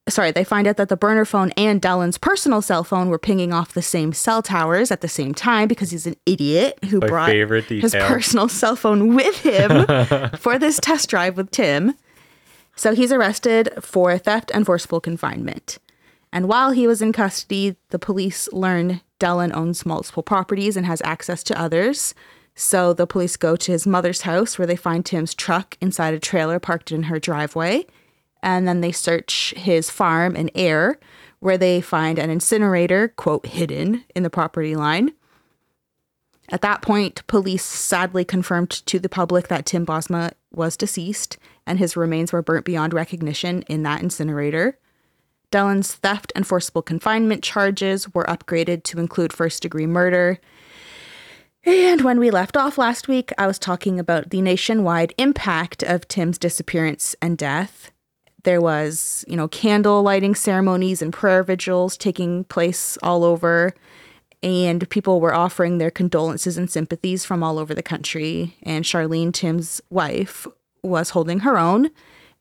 Sorry, 0.08 0.30
they 0.30 0.44
find 0.44 0.68
out 0.68 0.76
that 0.76 0.88
the 0.88 0.96
burner 0.96 1.24
phone 1.24 1.50
and 1.56 1.82
Dellen's 1.82 2.16
personal 2.16 2.62
cell 2.62 2.84
phone 2.84 3.08
were 3.08 3.18
pinging 3.18 3.52
off 3.52 3.74
the 3.74 3.82
same 3.82 4.12
cell 4.12 4.40
towers 4.40 4.92
at 4.92 5.00
the 5.00 5.08
same 5.08 5.34
time 5.34 5.66
because 5.66 5.90
he's 5.90 6.06
an 6.06 6.14
idiot 6.26 6.78
who 6.84 7.00
My 7.00 7.08
brought 7.08 7.30
his 7.32 7.92
personal 7.92 8.48
cell 8.48 8.76
phone 8.76 9.16
with 9.16 9.36
him 9.40 9.84
for 10.38 10.60
this 10.60 10.78
test 10.78 11.10
drive 11.10 11.36
with 11.36 11.50
Tim. 11.50 11.94
So 12.76 12.94
he's 12.94 13.10
arrested 13.10 13.70
for 13.80 14.16
theft 14.16 14.52
and 14.54 14.64
forcible 14.64 15.00
confinement. 15.00 15.78
And 16.32 16.46
while 16.46 16.70
he 16.70 16.86
was 16.86 17.02
in 17.02 17.12
custody, 17.12 17.74
the 17.88 17.98
police 17.98 18.48
learn 18.52 19.00
Dellen 19.18 19.54
owns 19.54 19.86
multiple 19.86 20.22
properties 20.22 20.76
and 20.76 20.86
has 20.86 21.02
access 21.04 21.42
to 21.44 21.60
others. 21.60 22.14
So 22.54 22.92
the 22.92 23.06
police 23.06 23.36
go 23.36 23.56
to 23.56 23.72
his 23.72 23.86
mother's 23.86 24.22
house 24.22 24.58
where 24.58 24.66
they 24.66 24.76
find 24.76 25.04
Tim's 25.04 25.34
truck 25.34 25.76
inside 25.80 26.14
a 26.14 26.18
trailer 26.18 26.58
parked 26.58 26.92
in 26.92 27.04
her 27.04 27.18
driveway. 27.18 27.86
And 28.42 28.66
then 28.66 28.80
they 28.80 28.92
search 28.92 29.54
his 29.56 29.90
farm 29.90 30.36
and 30.36 30.50
Ayr 30.54 30.98
where 31.40 31.58
they 31.58 31.80
find 31.80 32.18
an 32.18 32.30
incinerator, 32.30 33.08
quote, 33.08 33.46
hidden 33.46 34.04
in 34.14 34.22
the 34.22 34.30
property 34.30 34.74
line. 34.74 35.12
At 36.48 36.62
that 36.62 36.80
point, 36.80 37.26
police 37.26 37.64
sadly 37.64 38.24
confirmed 38.24 38.70
to 38.70 38.98
the 38.98 39.08
public 39.08 39.48
that 39.48 39.66
Tim 39.66 39.84
Bosma 39.84 40.32
was 40.52 40.76
deceased 40.76 41.38
and 41.66 41.78
his 41.78 41.96
remains 41.96 42.32
were 42.32 42.42
burnt 42.42 42.64
beyond 42.64 42.94
recognition 42.94 43.62
in 43.62 43.82
that 43.82 44.00
incinerator. 44.00 44.78
Dellen's 45.50 45.94
theft 45.94 46.32
and 46.34 46.46
forcible 46.46 46.82
confinement 46.82 47.42
charges 47.42 48.12
were 48.14 48.24
upgraded 48.24 48.82
to 48.84 48.98
include 48.98 49.32
first 49.32 49.62
degree 49.62 49.86
murder. 49.86 50.38
And 51.64 52.02
when 52.02 52.20
we 52.20 52.30
left 52.30 52.56
off 52.56 52.78
last 52.78 53.08
week, 53.08 53.32
I 53.38 53.46
was 53.46 53.58
talking 53.58 53.98
about 53.98 54.30
the 54.30 54.40
nationwide 54.40 55.14
impact 55.18 55.82
of 55.82 56.06
Tim's 56.08 56.38
disappearance 56.38 57.16
and 57.20 57.36
death. 57.36 57.90
There 58.44 58.60
was, 58.60 59.24
you 59.26 59.36
know, 59.36 59.48
candle 59.48 60.02
lighting 60.02 60.36
ceremonies 60.36 61.02
and 61.02 61.12
prayer 61.12 61.42
vigils 61.42 61.96
taking 61.96 62.44
place 62.44 62.96
all 63.02 63.24
over 63.24 63.74
and 64.42 64.88
people 64.90 65.20
were 65.20 65.34
offering 65.34 65.78
their 65.78 65.90
condolences 65.90 66.56
and 66.56 66.70
sympathies 66.70 67.24
from 67.24 67.42
all 67.42 67.58
over 67.58 67.74
the 67.74 67.82
country. 67.82 68.56
And 68.62 68.84
Sharlene, 68.84 69.32
Tim's 69.32 69.80
wife, 69.90 70.46
was 70.82 71.10
holding 71.10 71.40
her 71.40 71.58
own 71.58 71.90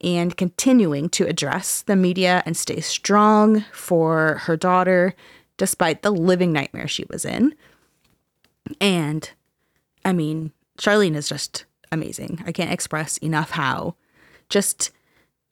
and 0.02 0.36
continuing 0.36 1.10
to 1.10 1.28
address 1.28 1.82
the 1.82 1.96
media 1.96 2.44
and 2.46 2.56
stay 2.56 2.80
strong 2.80 3.62
for 3.72 4.42
her 4.44 4.58
daughter, 4.58 5.16
despite 5.58 6.02
the 6.02 6.12
living 6.12 6.52
nightmare 6.52 6.88
she 6.88 7.06
was 7.10 7.25
in. 7.25 7.56
And 8.82 9.30
I 10.04 10.14
mean, 10.14 10.52
Sharlene 10.78 11.16
is 11.16 11.30
just 11.30 11.66
amazing. 11.92 12.44
I 12.46 12.52
can't 12.52 12.72
express 12.72 13.18
enough 13.18 13.52
how 13.52 13.96
just 14.50 14.92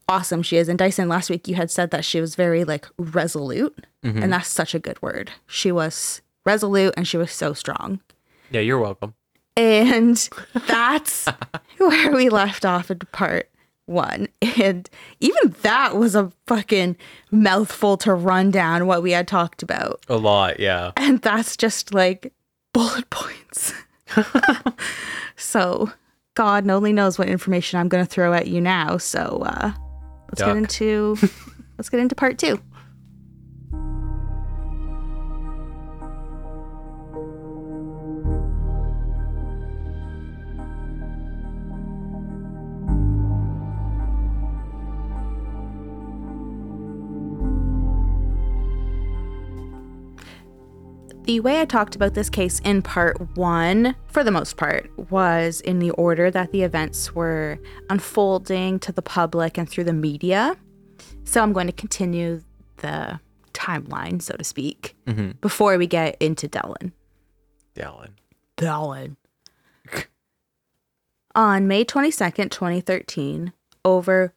awesome 0.09 0.43
she 0.43 0.57
is. 0.57 0.67
And 0.67 0.77
Dyson, 0.77 1.07
last 1.07 1.29
week 1.29 1.47
you 1.47 1.55
had 1.55 1.71
said 1.71 1.91
that 1.91 2.05
she 2.05 2.19
was 2.19 2.35
very 2.35 2.63
like 2.63 2.87
resolute, 2.97 3.85
mm-hmm. 4.03 4.21
and 4.21 4.33
that's 4.33 4.49
such 4.49 4.75
a 4.75 4.79
good 4.79 5.01
word. 5.01 5.31
She 5.47 5.71
was 5.71 6.21
resolute 6.45 6.93
and 6.97 7.07
she 7.07 7.17
was 7.17 7.31
so 7.31 7.53
strong. 7.53 8.01
Yeah, 8.51 8.61
you're 8.61 8.79
welcome. 8.79 9.13
And 9.55 10.29
that's 10.67 11.27
where 11.77 12.11
we 12.11 12.29
left 12.29 12.65
off 12.65 12.91
in 12.91 12.99
part 12.99 13.49
one. 13.85 14.27
And 14.61 14.87
even 15.19 15.55
that 15.63 15.97
was 15.97 16.13
a 16.15 16.31
fucking 16.45 16.95
mouthful 17.31 17.97
to 17.97 18.13
run 18.13 18.51
down 18.51 18.85
what 18.85 19.01
we 19.01 19.11
had 19.11 19.27
talked 19.27 19.63
about. 19.63 19.99
A 20.07 20.15
lot, 20.15 20.59
yeah. 20.59 20.91
And 20.95 21.21
that's 21.21 21.57
just 21.57 21.91
like 21.93 22.31
bullet 22.71 23.09
points. 23.09 23.73
so 25.35 25.91
God 26.35 26.69
only 26.69 26.93
knows 26.93 27.17
what 27.17 27.27
information 27.27 27.79
I'm 27.79 27.89
going 27.89 28.05
to 28.05 28.09
throw 28.09 28.31
at 28.33 28.47
you 28.47 28.61
now. 28.61 28.97
So 28.97 29.43
uh, 29.43 29.73
let's 30.29 30.39
Duck. 30.39 30.49
get 30.49 30.57
into 30.57 31.17
let's 31.77 31.89
get 31.89 31.99
into 31.99 32.15
part 32.15 32.37
two. 32.37 32.61
The 51.23 51.39
way 51.39 51.61
I 51.61 51.65
talked 51.65 51.95
about 51.95 52.15
this 52.15 52.29
case 52.29 52.59
in 52.65 52.81
part 52.81 53.37
one, 53.37 53.95
for 54.07 54.25
the 54.25 54.31
most 54.31 54.57
part, 54.57 54.91
was 55.09 55.61
in 55.61 55.79
the 55.79 55.91
order 55.91 56.29
that 56.29 56.51
the 56.51 56.63
events 56.63 57.15
were 57.15 57.57
unfolding 57.89 58.77
to 58.79 58.91
the 58.91 59.01
public 59.01 59.57
and 59.57 59.69
through 59.69 59.85
the 59.85 59.93
media. 59.93 60.57
So 61.23 61.41
I'm 61.41 61.53
going 61.53 61.67
to 61.67 61.73
continue 61.73 62.43
the 62.77 63.21
timeline, 63.53 64.21
so 64.21 64.35
to 64.35 64.43
speak, 64.43 64.97
mm-hmm. 65.07 65.31
before 65.39 65.77
we 65.77 65.87
get 65.87 66.17
into 66.19 66.49
Dellen. 66.49 66.91
Dallin. 67.73 68.09
Dellen. 68.57 69.15
On 71.35 71.67
May 71.69 71.85
22nd, 71.85 72.51
2013, 72.51 73.53
over 73.85 74.33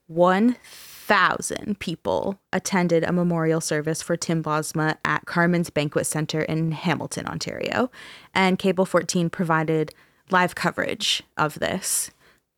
1,000 1.06 1.78
people 1.78 2.38
attended 2.52 3.04
a 3.04 3.12
memorial 3.12 3.60
service 3.60 4.02
for 4.02 4.16
Tim 4.16 4.42
Bosma 4.42 4.96
at 5.04 5.24
Carmen's 5.26 5.70
Banquet 5.70 6.06
Center 6.06 6.42
in 6.42 6.72
Hamilton, 6.72 7.26
Ontario. 7.26 7.90
And 8.34 8.58
Cable 8.58 8.86
14 8.86 9.30
provided 9.30 9.94
live 10.30 10.54
coverage 10.54 11.22
of 11.36 11.58
this. 11.60 12.10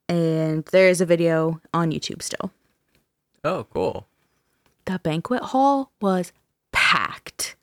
And 0.09 0.65
there 0.67 0.89
is 0.89 1.01
a 1.01 1.07
video 1.07 1.61
on 1.75 1.91
YouTube 1.91 2.23
still. 2.23 2.51
Oh, 3.45 3.67
cool. 3.73 4.07
The 4.87 4.99
banquet 4.99 5.43
hall 5.43 5.93
was 6.01 6.33
packed. 6.73 7.57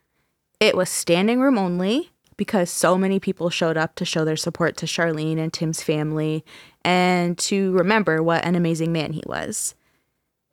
It 0.59 0.77
was 0.77 0.89
standing 0.89 1.39
room 1.39 1.57
only 1.57 2.11
because 2.37 2.69
so 2.69 2.97
many 2.97 3.19
people 3.19 3.49
showed 3.49 3.77
up 3.77 3.95
to 3.95 4.05
show 4.05 4.23
their 4.25 4.35
support 4.35 4.77
to 4.77 4.85
Sharlene 4.85 5.39
and 5.39 5.51
Tim's 5.51 5.81
family 5.81 6.45
and 6.83 7.37
to 7.39 7.71
remember 7.71 8.21
what 8.21 8.45
an 8.45 8.55
amazing 8.55 8.91
man 8.91 9.13
he 9.13 9.23
was. 9.25 9.73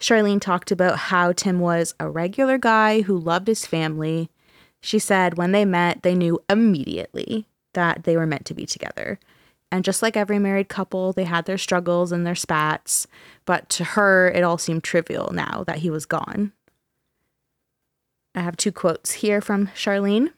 Sharlene 0.02 0.40
talked 0.40 0.72
about 0.72 0.98
how 0.98 1.30
Tim 1.30 1.60
was 1.60 1.94
a 2.00 2.10
regular 2.10 2.58
guy 2.58 3.02
who 3.02 3.16
loved 3.16 3.46
his 3.46 3.64
family. 3.64 4.30
She 4.80 4.98
said 4.98 5.38
when 5.38 5.52
they 5.52 5.64
met, 5.64 6.02
they 6.02 6.16
knew 6.16 6.42
immediately 6.50 7.46
that 7.74 8.02
they 8.02 8.16
were 8.16 8.26
meant 8.26 8.44
to 8.46 8.54
be 8.54 8.66
together. 8.66 9.20
And 9.70 9.84
just 9.84 10.02
like 10.02 10.16
every 10.16 10.40
married 10.40 10.68
couple, 10.68 11.12
they 11.12 11.22
had 11.22 11.46
their 11.46 11.56
struggles 11.56 12.10
and 12.10 12.26
their 12.26 12.34
spats, 12.34 13.06
but 13.44 13.68
to 13.70 13.84
her, 13.84 14.28
it 14.28 14.42
all 14.42 14.58
seemed 14.58 14.82
trivial 14.82 15.30
now 15.32 15.62
that 15.68 15.78
he 15.78 15.88
was 15.88 16.04
gone. 16.04 16.52
I 18.34 18.40
have 18.40 18.56
two 18.56 18.72
quotes 18.72 19.12
here 19.12 19.40
from 19.40 19.68
Sharlene. 19.68 20.32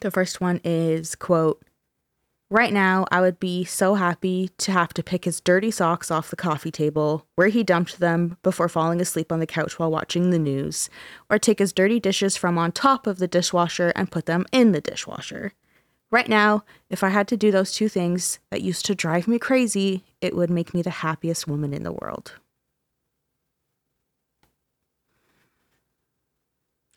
The 0.00 0.12
first 0.12 0.40
one 0.40 0.60
is 0.62 1.16
quote 1.16 1.60
Right 2.50 2.72
now, 2.72 3.04
I 3.10 3.20
would 3.20 3.38
be 3.38 3.64
so 3.64 3.96
happy 3.96 4.48
to 4.56 4.72
have 4.72 4.94
to 4.94 5.02
pick 5.02 5.26
his 5.26 5.38
dirty 5.38 5.70
socks 5.70 6.10
off 6.10 6.30
the 6.30 6.36
coffee 6.36 6.70
table, 6.70 7.26
where 7.34 7.48
he 7.48 7.62
dumped 7.62 8.00
them 8.00 8.38
before 8.42 8.70
falling 8.70 9.02
asleep 9.02 9.30
on 9.30 9.38
the 9.38 9.46
couch 9.46 9.78
while 9.78 9.90
watching 9.90 10.30
the 10.30 10.38
news, 10.38 10.88
or 11.28 11.38
take 11.38 11.58
his 11.58 11.74
dirty 11.74 12.00
dishes 12.00 12.38
from 12.38 12.56
on 12.56 12.72
top 12.72 13.06
of 13.06 13.18
the 13.18 13.28
dishwasher 13.28 13.92
and 13.94 14.10
put 14.10 14.24
them 14.24 14.46
in 14.50 14.72
the 14.72 14.80
dishwasher. 14.80 15.52
Right 16.10 16.28
now, 16.28 16.64
if 16.88 17.04
I 17.04 17.10
had 17.10 17.28
to 17.28 17.36
do 17.36 17.50
those 17.50 17.70
two 17.70 17.90
things 17.90 18.38
that 18.50 18.62
used 18.62 18.86
to 18.86 18.94
drive 18.94 19.28
me 19.28 19.38
crazy, 19.38 20.04
it 20.22 20.34
would 20.34 20.48
make 20.48 20.72
me 20.72 20.80
the 20.80 20.88
happiest 20.88 21.46
woman 21.46 21.74
in 21.74 21.82
the 21.82 21.92
world. 21.92 22.32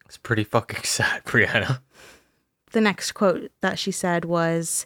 It's 0.05 0.17
pretty 0.17 0.45
fucking 0.45 0.83
sad, 0.85 1.25
Brianna. 1.25 1.81
the 2.71 2.79
next 2.79 3.11
quote 3.11 3.51
that 3.59 3.77
she 3.77 3.91
said 3.91 4.23
was 4.23 4.85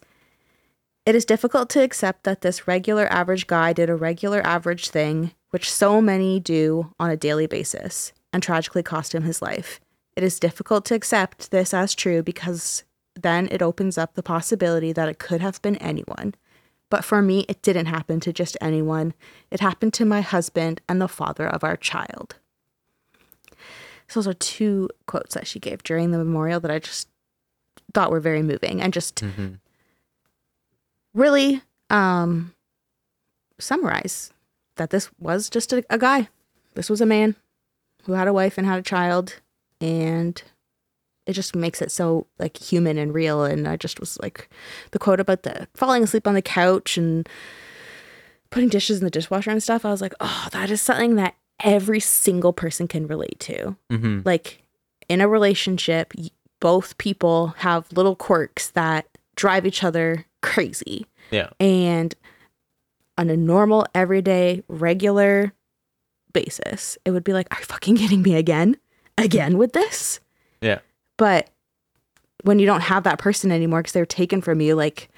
It 1.06 1.14
is 1.16 1.26
difficult 1.26 1.70
to 1.70 1.84
accept 1.84 2.24
that 2.24 2.42
this 2.42 2.68
regular 2.68 3.06
average 3.12 3.46
guy 3.46 3.74
did 3.74 3.90
a 3.90 3.96
regular 3.96 4.42
average 4.46 4.90
thing, 4.90 5.32
which 5.52 5.72
so 5.72 6.02
many 6.02 6.40
do 6.40 6.92
on 7.00 7.12
a 7.12 7.18
daily 7.18 7.46
basis, 7.46 8.12
and 8.34 8.42
tragically 8.42 8.82
cost 8.82 9.14
him 9.14 9.24
his 9.24 9.42
life. 9.42 9.80
It 10.16 10.24
is 10.24 10.40
difficult 10.40 10.84
to 10.86 10.96
accept 10.96 11.52
this 11.52 11.74
as 11.74 11.94
true 11.94 12.24
because 12.24 12.84
then 13.14 13.48
it 13.52 13.62
opens 13.62 13.98
up 13.98 14.16
the 14.16 14.24
possibility 14.24 14.92
that 14.94 15.08
it 15.08 15.20
could 15.20 15.42
have 15.42 15.62
been 15.62 15.76
anyone. 15.78 16.34
But 16.90 17.06
for 17.06 17.22
me, 17.22 17.46
it 17.48 17.62
didn't 17.62 17.88
happen 17.88 18.20
to 18.22 18.34
just 18.34 18.58
anyone. 18.62 19.14
It 19.52 19.60
happened 19.60 19.94
to 19.96 20.06
my 20.06 20.22
husband 20.22 20.82
and 20.90 21.00
the 21.02 21.08
father 21.08 21.48
of 21.48 21.64
our 21.64 21.78
child. 21.78 22.36
So 24.08 24.20
those 24.20 24.28
are 24.28 24.34
two 24.34 24.90
quotes 25.08 25.34
that 25.36 25.48
she 25.48 25.60
gave 25.60 25.84
during 25.84 26.12
the 26.12 26.18
memorial 26.18 26.60
that 26.62 26.72
I 26.72 26.80
just 26.80 27.08
thought 27.94 28.12
were 28.12 28.20
very 28.20 28.42
moving 28.44 28.82
and 28.82 28.94
just 28.94 29.16
Mhm. 29.16 29.60
Really 31.16 31.62
um 31.90 32.54
summarize 33.60 34.32
that 34.76 34.90
this 34.90 35.10
was 35.20 35.50
just 35.50 35.74
a, 35.74 35.84
a 35.90 35.98
guy. 35.98 36.28
This 36.76 36.90
was 36.90 37.00
a 37.02 37.06
man 37.06 37.36
who 38.04 38.14
had 38.14 38.28
a 38.28 38.34
wife 38.34 38.58
and 38.58 38.68
had 38.68 38.80
a 38.80 38.84
child 38.84 39.40
and 39.82 40.42
it 41.26 41.34
just 41.34 41.56
makes 41.56 41.82
it 41.82 41.92
so 41.92 42.28
like 42.38 42.58
human 42.58 42.98
and 42.98 43.14
real. 43.14 43.44
And 43.44 43.68
i 43.68 43.76
just 43.78 44.00
was 44.00 44.20
like 44.22 44.50
the 44.92 45.00
quote 45.00 45.20
about 45.20 45.44
the 45.44 45.68
falling 45.74 46.04
asleep 46.04 46.28
on 46.28 46.34
the 46.36 46.42
couch 46.42 46.98
and 46.98 47.28
putting 48.52 48.70
dishes 48.70 49.00
in 49.00 49.04
the 49.06 49.10
dishwasher 49.10 49.50
and 49.52 49.62
stuff 49.62 49.84
i 49.84 49.92
was 49.92 50.02
like 50.02 50.14
oh 50.22 50.48
that 50.52 50.70
is 50.70 50.82
something 50.82 51.16
that 51.16 51.36
every 51.64 52.00
single 52.00 52.54
person 52.54 52.88
can 52.88 53.08
relate 53.08 53.40
to. 53.40 53.76
Mhm. 53.92 54.26
like 54.26 54.62
in 55.10 55.20
a 55.22 55.28
relationship 55.28 56.14
both 56.62 56.98
people 56.98 57.48
have 57.58 57.92
little 57.92 58.16
quirks 58.16 58.70
that 58.72 59.06
drive 59.36 59.66
each 59.66 59.84
other 59.84 60.26
crazy 60.46 61.06
Yeah. 61.32 61.50
and 61.60 62.14
on 63.18 63.30
a 63.30 63.38
normal 63.38 63.86
everyday 63.96 64.64
regular 64.68 65.54
basis 66.34 66.98
it 67.06 67.12
would 67.12 67.24
be 67.24 67.34
like 67.34 67.48
are 67.52 67.60
you 67.60 67.66
fucking 67.66 67.96
kidding 67.98 68.22
me 68.22 68.36
again 68.36 68.76
again 69.18 69.58
with 69.58 69.74
this 69.74 70.20
Yeah. 70.62 70.80
but 71.18 71.50
when 72.44 72.60
you 72.60 72.66
don't 72.66 72.82
have 72.82 73.04
that 73.04 73.18
person 73.20 73.52
anymore 73.52 73.80
because 73.82 73.94
they're 73.94 74.06
taken 74.06 74.42
from 74.42 74.60
you 74.62 74.76
like 74.76 75.10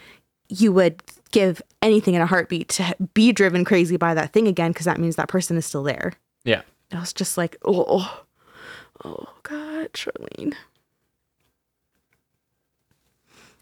you 0.50 0.72
would 0.72 1.02
give 1.32 1.62
anything 1.82 2.14
in 2.14 2.22
a 2.22 2.26
heartbeat 2.26 2.70
to 2.70 2.96
be 3.14 3.32
driven 3.34 3.66
crazy 3.66 3.98
by 3.98 4.14
that 4.14 4.32
thing 4.32 4.48
again 4.48 4.72
because 4.72 4.86
that 4.86 5.00
means 5.00 5.16
that 5.18 5.28
person 5.28 5.58
is 5.58 5.66
still 5.66 5.84
there 5.84 6.14
Yeah. 6.46 6.62
I 6.94 7.00
was 7.02 7.12
just 7.12 7.38
like, 7.38 7.58
oh, 7.66 7.84
oh, 7.90 8.24
oh 9.04 9.26
God, 9.44 9.92
Sharlene. 9.92 10.54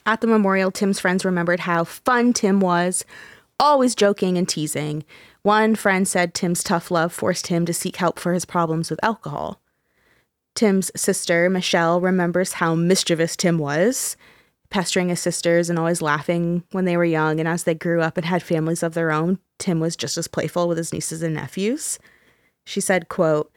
At 0.06 0.22
the 0.22 0.28
memorial, 0.28 0.72
Tim's 0.72 1.00
friends 1.00 1.26
remembered 1.26 1.62
how 1.62 1.84
fun 1.84 2.34
Tim 2.34 2.60
was, 2.60 3.04
always 3.60 3.96
joking 3.96 4.38
and 4.38 4.48
teasing. 4.48 5.04
One 5.42 5.76
friend 5.76 6.08
said 6.08 6.34
Tim's 6.34 6.64
tough 6.64 6.92
love 6.92 7.12
forced 7.12 7.48
him 7.48 7.66
to 7.66 7.74
seek 7.74 7.96
help 7.96 8.20
for 8.20 8.34
his 8.34 8.46
problems 8.46 8.90
with 8.90 9.04
alcohol. 9.04 9.62
Tim's 10.54 10.92
sister, 10.96 11.50
Michelle, 11.50 12.00
remembers 12.00 12.54
how 12.54 12.76
mischievous 12.76 13.36
Tim 13.36 13.58
was, 13.58 14.16
pestering 14.70 15.10
his 15.10 15.20
sisters 15.20 15.70
and 15.70 15.78
always 15.78 16.02
laughing 16.02 16.64
when 16.72 16.86
they 16.86 16.98
were 16.98 17.06
young. 17.06 17.40
And 17.40 17.48
as 17.48 17.64
they 17.64 17.76
grew 17.76 18.02
up 18.02 18.18
and 18.18 18.26
had 18.26 18.44
families 18.44 18.84
of 18.84 18.94
their 18.94 19.12
own, 19.12 19.40
Tim 19.60 19.80
was 19.80 19.96
just 19.96 20.18
as 20.18 20.28
playful 20.28 20.68
with 20.68 20.78
his 20.78 20.94
nieces 20.94 21.22
and 21.24 21.34
nephews. 21.34 22.00
She 22.66 22.80
said, 22.82 23.10
quote, 23.10 23.52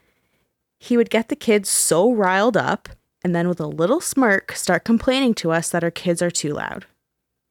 he 0.78 0.96
would 0.96 1.10
get 1.10 1.28
the 1.28 1.36
kids 1.36 1.68
so 1.68 2.12
riled 2.12 2.56
up 2.56 2.88
and 3.22 3.34
then 3.34 3.48
with 3.48 3.60
a 3.60 3.66
little 3.66 4.00
smirk 4.00 4.52
start 4.52 4.84
complaining 4.84 5.34
to 5.34 5.50
us 5.50 5.70
that 5.70 5.84
our 5.84 5.90
kids 5.90 6.22
are 6.22 6.30
too 6.30 6.52
loud. 6.52 6.86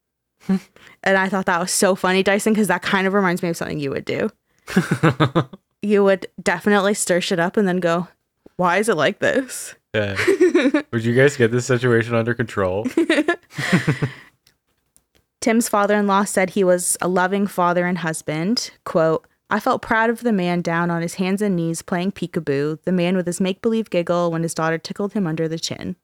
and 0.47 1.17
I 1.17 1.29
thought 1.29 1.45
that 1.45 1.59
was 1.59 1.71
so 1.71 1.95
funny, 1.95 2.23
Dyson, 2.23 2.53
because 2.53 2.67
that 2.67 2.81
kind 2.81 3.07
of 3.07 3.13
reminds 3.13 3.43
me 3.43 3.49
of 3.49 3.57
something 3.57 3.79
you 3.79 3.91
would 3.91 4.05
do. 4.05 4.29
you 5.81 6.03
would 6.03 6.27
definitely 6.41 6.93
stir 6.93 7.21
shit 7.21 7.39
up 7.39 7.57
and 7.57 7.67
then 7.67 7.79
go, 7.79 8.07
why 8.57 8.77
is 8.77 8.89
it 8.89 8.95
like 8.95 9.19
this? 9.19 9.75
Yeah. 9.93 10.17
Would 10.91 11.05
you 11.05 11.15
guys 11.15 11.37
get 11.37 11.51
this 11.51 11.65
situation 11.65 12.15
under 12.15 12.33
control? 12.33 12.87
Tim's 15.41 15.69
father 15.69 15.95
in 15.95 16.07
law 16.07 16.23
said 16.23 16.49
he 16.51 16.63
was 16.63 16.97
a 17.01 17.07
loving 17.07 17.47
father 17.47 17.85
and 17.85 17.99
husband. 17.99 18.71
Quote, 18.83 19.25
I 19.49 19.59
felt 19.59 19.81
proud 19.81 20.09
of 20.09 20.21
the 20.21 20.33
man 20.33 20.61
down 20.61 20.91
on 20.91 21.01
his 21.01 21.15
hands 21.15 21.41
and 21.41 21.55
knees 21.55 21.81
playing 21.81 22.11
peekaboo, 22.11 22.81
the 22.83 22.91
man 22.91 23.15
with 23.15 23.25
his 23.25 23.39
make 23.39 23.61
believe 23.61 23.89
giggle 23.89 24.31
when 24.31 24.43
his 24.43 24.53
daughter 24.53 24.77
tickled 24.77 25.13
him 25.13 25.25
under 25.25 25.47
the 25.47 25.59
chin. 25.59 25.95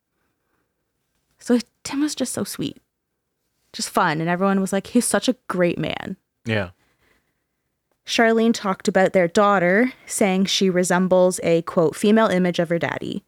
So 1.40 1.60
Tim 1.84 2.00
was 2.00 2.16
just 2.16 2.34
so 2.34 2.46
sweet, 2.46 2.82
just 3.74 3.90
fun, 3.90 4.22
and 4.22 4.30
everyone 4.30 4.62
was 4.62 4.72
like, 4.72 4.88
he's 4.88 5.06
such 5.06 5.28
a 5.28 5.36
great 5.50 5.78
man. 5.78 6.16
Yeah. 6.46 6.70
Sharlene 8.06 8.54
talked 8.54 8.88
about 8.88 9.14
their 9.14 9.28
daughter, 9.28 9.92
saying 10.06 10.46
she 10.46 10.70
resembles 10.70 11.40
a 11.44 11.62
quote 11.64 11.96
female 11.96 12.28
image 12.28 12.60
of 12.60 12.70
her 12.70 12.80
daddy, 12.80 13.26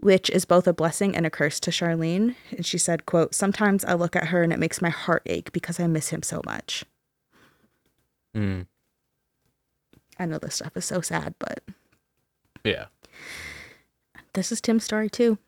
which 0.00 0.28
is 0.30 0.44
both 0.44 0.66
a 0.66 0.74
blessing 0.74 1.16
and 1.16 1.24
a 1.24 1.30
curse 1.30 1.58
to 1.60 1.70
Sharlene. 1.70 2.34
And 2.50 2.66
she 2.66 2.76
said, 2.78 3.06
quote, 3.06 3.34
sometimes 3.34 3.84
I 3.84 3.94
look 3.94 4.16
at 4.16 4.28
her 4.28 4.42
and 4.42 4.52
it 4.52 4.58
makes 4.58 4.82
my 4.82 4.90
heart 4.90 5.22
ache 5.26 5.52
because 5.52 5.80
I 5.80 5.86
miss 5.86 6.10
him 6.10 6.22
so 6.22 6.42
much. 6.44 6.84
Mm. 8.34 8.66
I 10.18 10.26
know 10.26 10.38
this 10.38 10.56
stuff 10.56 10.76
is 10.76 10.84
so 10.84 11.00
sad, 11.00 11.34
but 11.38 11.62
Yeah. 12.64 12.86
this 14.32 14.50
is 14.52 14.60
Tim's 14.60 14.84
story 14.84 15.08
too. 15.10 15.38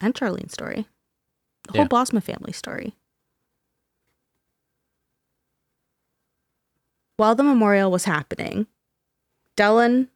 And 0.00 0.14
Sharlene's 0.14 0.52
story. 0.52 0.86
The 1.68 1.74
Yeah. 1.74 1.80
whole 1.82 1.88
Bosma 1.88 2.22
family 2.22 2.52
story. 2.52 2.96
While 7.16 7.34
the 7.34 7.42
memorial 7.42 7.90
was 7.90 8.04
happening, 8.04 8.66
Dellen 9.56 10.08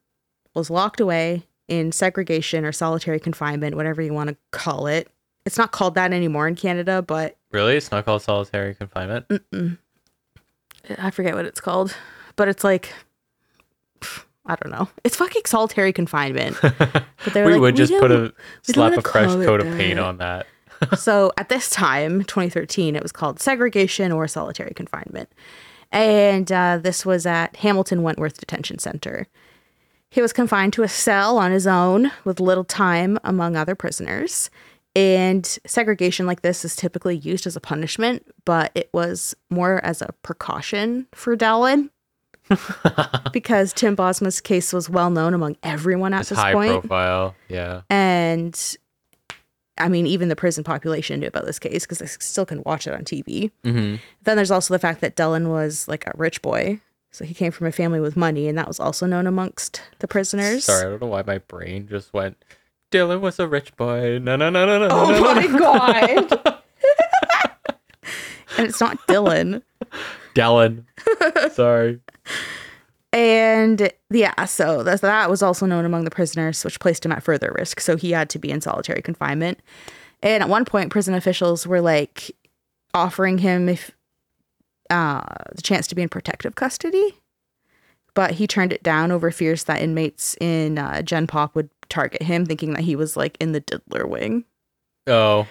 was 0.55 0.69
locked 0.69 0.99
away 0.99 1.43
in 1.67 1.91
segregation 1.91 2.65
or 2.65 2.71
solitary 2.71 3.19
confinement, 3.19 3.75
whatever 3.75 4.01
you 4.01 4.13
want 4.13 4.29
to 4.29 4.37
call 4.51 4.87
it. 4.87 5.09
It's 5.45 5.57
not 5.57 5.71
called 5.71 5.93
that 5.95 6.11
anymore 6.13 6.47
in 6.47 6.55
Canada, 6.55 7.01
but 7.03 7.37
Really? 7.51 7.77
It's 7.77 7.91
not 7.91 8.05
called 8.05 8.21
solitary 8.23 8.73
confinement? 8.75 9.27
I 10.97 11.11
forget 11.11 11.35
what 11.35 11.45
it's 11.45 11.61
called. 11.61 11.95
But 12.35 12.47
it's 12.47 12.63
like, 12.63 12.93
I 14.45 14.55
don't 14.55 14.71
know. 14.71 14.89
It's 15.03 15.15
fucking 15.15 15.43
solitary 15.45 15.93
confinement. 15.93 16.57
But 17.33 17.47
we 17.47 17.53
like, 17.53 17.61
would 17.61 17.75
just 17.75 17.91
put 17.91 18.11
a 18.11 18.31
slap 18.61 18.93
a 18.93 19.01
fresh 19.01 19.31
coat 19.31 19.59
of 19.59 19.77
paint 19.77 19.97
on 19.97 20.17
that. 20.17 20.45
so 20.97 21.31
at 21.37 21.49
this 21.49 21.69
time, 21.69 22.23
2013, 22.23 22.95
it 22.95 23.01
was 23.01 23.11
called 23.11 23.39
segregation 23.39 24.11
or 24.11 24.27
solitary 24.27 24.73
confinement. 24.75 25.29
And 25.91 26.51
uh, 26.51 26.79
this 26.81 27.05
was 27.05 27.25
at 27.25 27.55
Hamilton 27.57 28.03
Wentworth 28.03 28.37
Detention 28.37 28.79
Center. 28.79 29.27
He 30.11 30.21
was 30.21 30.33
confined 30.33 30.73
to 30.73 30.83
a 30.83 30.87
cell 30.87 31.37
on 31.37 31.51
his 31.51 31.67
own 31.67 32.11
with 32.23 32.39
little 32.39 32.63
time 32.63 33.17
among 33.23 33.55
other 33.55 33.75
prisoners. 33.75 34.49
And 34.95 35.45
segregation 35.65 36.25
like 36.25 36.41
this 36.41 36.63
is 36.63 36.75
typically 36.75 37.17
used 37.17 37.45
as 37.45 37.55
a 37.55 37.61
punishment, 37.61 38.25
but 38.45 38.71
it 38.75 38.89
was 38.93 39.35
more 39.49 39.83
as 39.83 40.01
a 40.01 40.13
precaution 40.21 41.07
for 41.13 41.35
Dallin 41.35 41.89
because 43.33 43.73
Tim 43.73 43.95
Bosma's 43.95 44.39
case 44.41 44.71
was 44.73 44.89
well 44.89 45.09
known 45.09 45.33
among 45.33 45.57
everyone 45.63 46.13
at 46.13 46.21
It's 46.21 46.29
this 46.29 46.37
high 46.39 46.53
point. 46.53 46.81
profile. 46.81 47.35
Yeah. 47.49 47.81
And 47.89 48.77
I 49.77 49.89
mean, 49.89 50.07
even 50.07 50.29
the 50.29 50.35
prison 50.35 50.63
population 50.63 51.19
knew 51.19 51.27
about 51.27 51.45
this 51.45 51.59
case 51.59 51.83
because 51.85 51.99
they 51.99 52.05
still 52.05 52.45
can 52.45 52.63
watch 52.63 52.87
it 52.87 52.93
on 52.93 53.03
TV. 53.03 53.51
hmm 53.63 53.95
Then 54.23 54.35
there's 54.37 54.51
also 54.51 54.73
the 54.73 54.79
fact 54.79 55.01
that 55.01 55.15
Dellen 55.15 55.49
was 55.49 55.87
like 55.87 56.05
a 56.07 56.11
rich 56.15 56.41
boy. 56.41 56.79
So 57.11 57.23
he 57.23 57.33
came 57.33 57.51
from 57.53 57.65
a 57.67 57.71
family 57.71 58.01
with 58.01 58.17
money, 58.17 58.49
and 58.49 58.57
that 58.57 58.67
was 58.67 58.77
also 58.77 59.05
known 59.05 59.25
amongst 59.25 59.81
the 59.99 60.07
prisoners. 60.07 60.65
Sorry, 60.65 60.85
I 60.85 60.89
don't 60.89 61.01
know 61.01 61.07
why 61.07 61.23
my 61.25 61.37
brain 61.37 61.87
just 61.87 62.11
went. 62.13 62.43
Dylan 62.91 63.21
was 63.21 63.39
a 63.39 63.47
rich 63.47 63.73
boy. 63.77 64.19
No, 64.19 64.35
no, 64.35 64.49
no, 64.49 64.65
no, 64.65 64.79
no. 64.79 64.87
Oh 64.91 65.11
no, 65.11 65.33
my 65.33 65.41
no. 65.43 65.57
god. 65.57 66.55
and 68.57 68.67
it's 68.67 68.81
not 68.81 68.97
Dylan. 69.07 69.61
Dylan. 70.35 70.83
Sorry. 71.53 71.99
And 73.11 73.89
yeah, 74.09 74.45
so 74.45 74.83
that, 74.83 75.01
that 75.01 75.29
was 75.29 75.41
also 75.41 75.65
known 75.65 75.85
among 75.85 76.03
the 76.03 76.11
prisoners, 76.11 76.63
which 76.65 76.79
placed 76.79 77.05
him 77.05 77.13
at 77.13 77.23
further 77.23 77.55
risk. 77.57 77.79
So 77.79 77.95
he 77.95 78.11
had 78.11 78.29
to 78.31 78.39
be 78.39 78.51
in 78.51 78.61
solitary 78.61 79.01
confinement. 79.01 79.59
And 80.21 80.43
at 80.43 80.49
one 80.49 80.65
point, 80.65 80.91
prison 80.91 81.13
officials 81.13 81.65
were 81.65 81.81
like 81.81 82.35
offering 82.93 83.37
him 83.37 83.69
if 83.69 83.91
uh, 84.89 85.21
the 85.55 85.61
chance 85.61 85.87
to 85.87 85.95
be 85.95 86.01
in 86.01 86.09
protective 86.09 86.55
custody, 86.55 87.15
but 88.13 88.31
he 88.31 88.47
turned 88.47 88.73
it 88.73 88.83
down 88.83 89.11
over 89.11 89.31
fears 89.31 89.63
that 89.65 89.81
inmates 89.81 90.35
in 90.39 90.77
uh, 90.77 91.01
Gen 91.01 91.27
Pop 91.27 91.55
would 91.55 91.69
target 91.89 92.21
him, 92.21 92.45
thinking 92.45 92.73
that 92.73 92.83
he 92.83 92.95
was 92.95 93.17
like 93.17 93.37
in 93.39 93.51
the 93.51 93.59
diddler 93.59 94.05
wing. 94.05 94.45
Oh, 95.07 95.47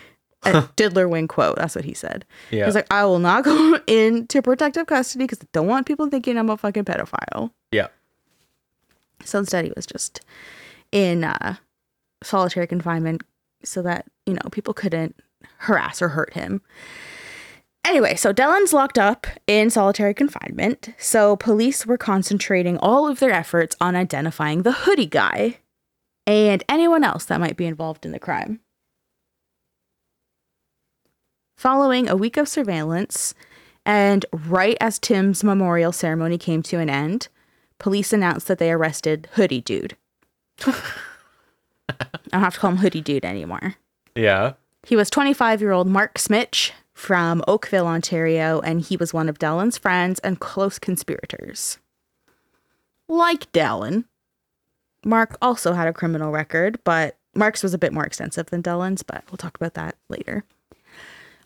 diddler 0.77 1.09
wing 1.09 1.29
quote. 1.29 1.57
That's 1.57 1.75
what 1.75 1.85
he 1.85 1.95
said. 1.95 2.25
yeah. 2.51 2.67
He's 2.67 2.75
like, 2.75 2.93
I 2.93 3.05
will 3.05 3.19
not 3.19 3.45
go 3.45 3.79
into 3.87 4.43
protective 4.43 4.87
custody 4.87 5.25
because 5.25 5.41
I 5.43 5.47
don't 5.53 5.67
want 5.67 5.87
people 5.87 6.09
thinking 6.09 6.37
I'm 6.39 6.51
a 6.51 6.57
fucking 6.57 6.85
pedophile. 6.85 7.51
yeah. 7.73 7.89
So 9.25 9.39
instead, 9.39 9.65
he 9.65 9.73
was 9.75 9.87
just 9.87 10.21
in 10.93 11.25
uh, 11.25 11.57
solitary 12.23 12.67
confinement 12.67 13.23
so 13.63 13.81
that, 13.83 14.07
you 14.27 14.35
know, 14.35 14.49
people 14.53 14.75
couldn't 14.75 15.17
harass 15.59 16.03
or 16.03 16.09
hurt 16.09 16.35
him. 16.35 16.61
Anyway, 17.87 18.17
so 18.17 18.33
Dellen's 18.33 18.73
locked 18.73 18.99
up 18.99 19.27
in 19.47 19.71
solitary 19.71 20.15
confinement. 20.15 20.91
So 20.99 21.37
police 21.37 21.87
were 21.87 21.99
concentrating 21.99 22.77
all 22.79 23.07
of 23.09 23.19
their 23.21 23.31
efforts 23.33 23.77
on 23.81 23.95
identifying 23.95 24.63
the 24.63 24.73
hoodie 24.73 25.07
guy 25.07 25.59
and 26.27 26.65
anyone 26.69 27.05
else 27.05 27.27
that 27.27 27.41
might 27.41 27.57
be 27.57 27.67
involved 27.67 28.05
in 28.07 28.13
the 28.13 28.19
crime. 28.19 28.61
Following 31.64 32.11
a 32.11 32.14
week 32.14 32.37
of 32.37 32.46
surveillance, 32.46 33.33
and 33.87 34.27
right 34.31 34.77
as 34.83 34.98
Tim's 34.98 35.42
memorial 35.42 35.92
ceremony 35.92 36.37
came 36.37 36.62
to 36.64 36.79
an 36.79 36.90
end, 36.90 37.29
police 37.79 38.12
announced 38.12 38.48
that 38.48 38.59
they 38.59 38.70
arrested 38.70 39.29
Hoodie 39.33 39.62
Dude. 39.62 39.96
I 40.61 40.74
don't 42.29 42.42
have 42.42 42.53
to 42.53 42.61
call 42.61 42.72
him 42.72 42.77
Hoodie 42.77 43.00
Dude 43.00 43.24
anymore. 43.24 43.77
Yeah. 44.14 44.53
He 44.83 44.94
was 44.94 45.09
25 45.09 45.62
year 45.62 45.72
old 45.72 45.87
Mark 45.87 46.16
Smich 46.18 46.72
from 46.92 47.42
Oakville, 47.48 47.87
Ontario, 47.87 48.61
and 48.61 48.83
he 48.83 48.98
was 48.98 49.14
one 49.14 49.31
of 49.31 49.38
Dellen's 49.38 49.79
friends 49.79 50.18
and 50.18 50.38
close 50.38 50.79
conspirators. 50.79 51.79
Like 53.09 53.50
Dellen, 53.53 54.05
Mark 55.03 55.38
also 55.40 55.72
had 55.72 55.88
a 55.88 55.94
criminal 55.94 56.31
record, 56.31 56.79
but 56.85 57.16
Mark's 57.35 57.62
was 57.62 57.72
a 57.72 57.79
bit 57.79 57.94
more 57.94 58.05
extensive 58.05 58.50
than 58.50 58.62
Dellen's, 58.62 59.03
but 59.03 59.24
we'll 59.31 59.38
talk 59.38 59.57
about 59.57 59.72
that 59.72 59.96
later. 60.11 60.44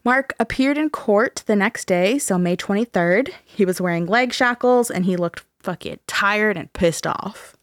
Mark 0.05 0.35
appeared 0.39 0.79
in 0.79 0.91
court 0.91 1.43
the 1.47 1.57
next 1.57 1.87
day, 1.87 2.19
so 2.19 2.39
May 2.39 2.57
23rd. 2.57 3.31
He 3.45 3.65
was 3.65 3.81
wearing 3.81 4.07
leg 4.07 4.33
shackles 4.33 4.91
and 4.91 5.05
he 5.05 5.17
looked 5.17 5.45
fucking 5.61 5.99
tired 6.07 6.57
and 6.57 6.73
pissed 6.73 7.07
off. 7.07 7.57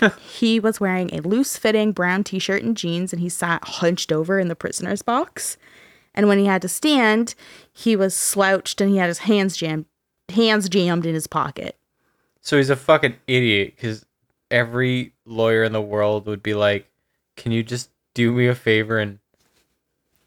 he 0.20 0.60
was 0.60 0.80
wearing 0.80 1.12
a 1.14 1.22
loose 1.22 1.56
fitting 1.56 1.92
brown 1.92 2.22
t 2.22 2.38
shirt 2.38 2.62
and 2.62 2.76
jeans 2.76 3.12
and 3.12 3.20
he 3.20 3.28
sat 3.28 3.64
hunched 3.64 4.12
over 4.12 4.38
in 4.38 4.48
the 4.48 4.56
prisoner's 4.56 5.02
box. 5.02 5.56
And 6.14 6.28
when 6.28 6.38
he 6.38 6.46
had 6.46 6.62
to 6.62 6.68
stand, 6.68 7.34
he 7.72 7.96
was 7.96 8.14
slouched 8.14 8.80
and 8.80 8.90
he 8.90 8.96
had 8.96 9.08
his 9.08 9.18
hands 9.20 9.56
jammed 9.56 9.86
hands 10.30 10.68
jammed 10.68 11.06
in 11.06 11.14
his 11.14 11.26
pocket. 11.26 11.78
So 12.40 12.56
he's 12.56 12.70
a 12.70 12.76
fucking 12.76 13.16
idiot 13.26 13.74
because 13.76 14.04
every 14.50 15.12
lawyer 15.24 15.62
in 15.62 15.72
the 15.72 15.80
world 15.80 16.26
would 16.26 16.42
be 16.42 16.54
like, 16.54 16.90
"Can 17.36 17.52
you 17.52 17.62
just 17.62 17.90
do 18.14 18.32
me 18.32 18.46
a 18.46 18.54
favor 18.54 18.98
and 18.98 19.18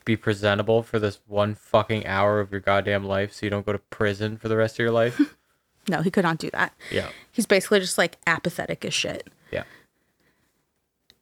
be 0.10 0.18
presentable 0.18 0.84
for 0.84 1.00
this 1.00 1.20
one 1.28 1.56
fucking 1.56 2.06
hour 2.06 2.40
of 2.40 2.52
your 2.52 2.62
goddamn 2.62 3.04
life, 3.04 3.34
so 3.34 3.46
you 3.46 3.50
don't 3.50 3.66
go 3.66 3.72
to 3.72 3.80
prison 3.80 4.38
for 4.38 4.48
the 4.48 4.58
rest 4.58 4.76
of 4.76 4.80
your 4.80 4.92
life?" 4.92 5.20
No, 5.88 6.04
he 6.04 6.12
could 6.12 6.24
not 6.24 6.38
do 6.38 6.52
that. 6.52 6.74
yeah. 6.92 7.10
He's 7.32 7.48
basically 7.48 7.80
just 7.80 7.98
like 7.98 8.18
apathetic 8.28 8.86
as 8.86 8.94
shit. 8.94 9.28
Yeah. 9.52 9.64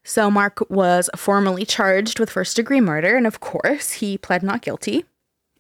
So 0.04 0.30
Mark 0.30 0.70
was 0.70 1.10
formally 1.16 1.64
charged 1.64 2.20
with 2.20 2.30
first 2.30 2.58
degree 2.58 2.82
murder, 2.82 3.16
and 3.16 3.26
of 3.26 3.40
course, 3.40 3.94
he 3.94 4.18
pled 4.18 4.44
not 4.44 4.62
guilty 4.62 5.06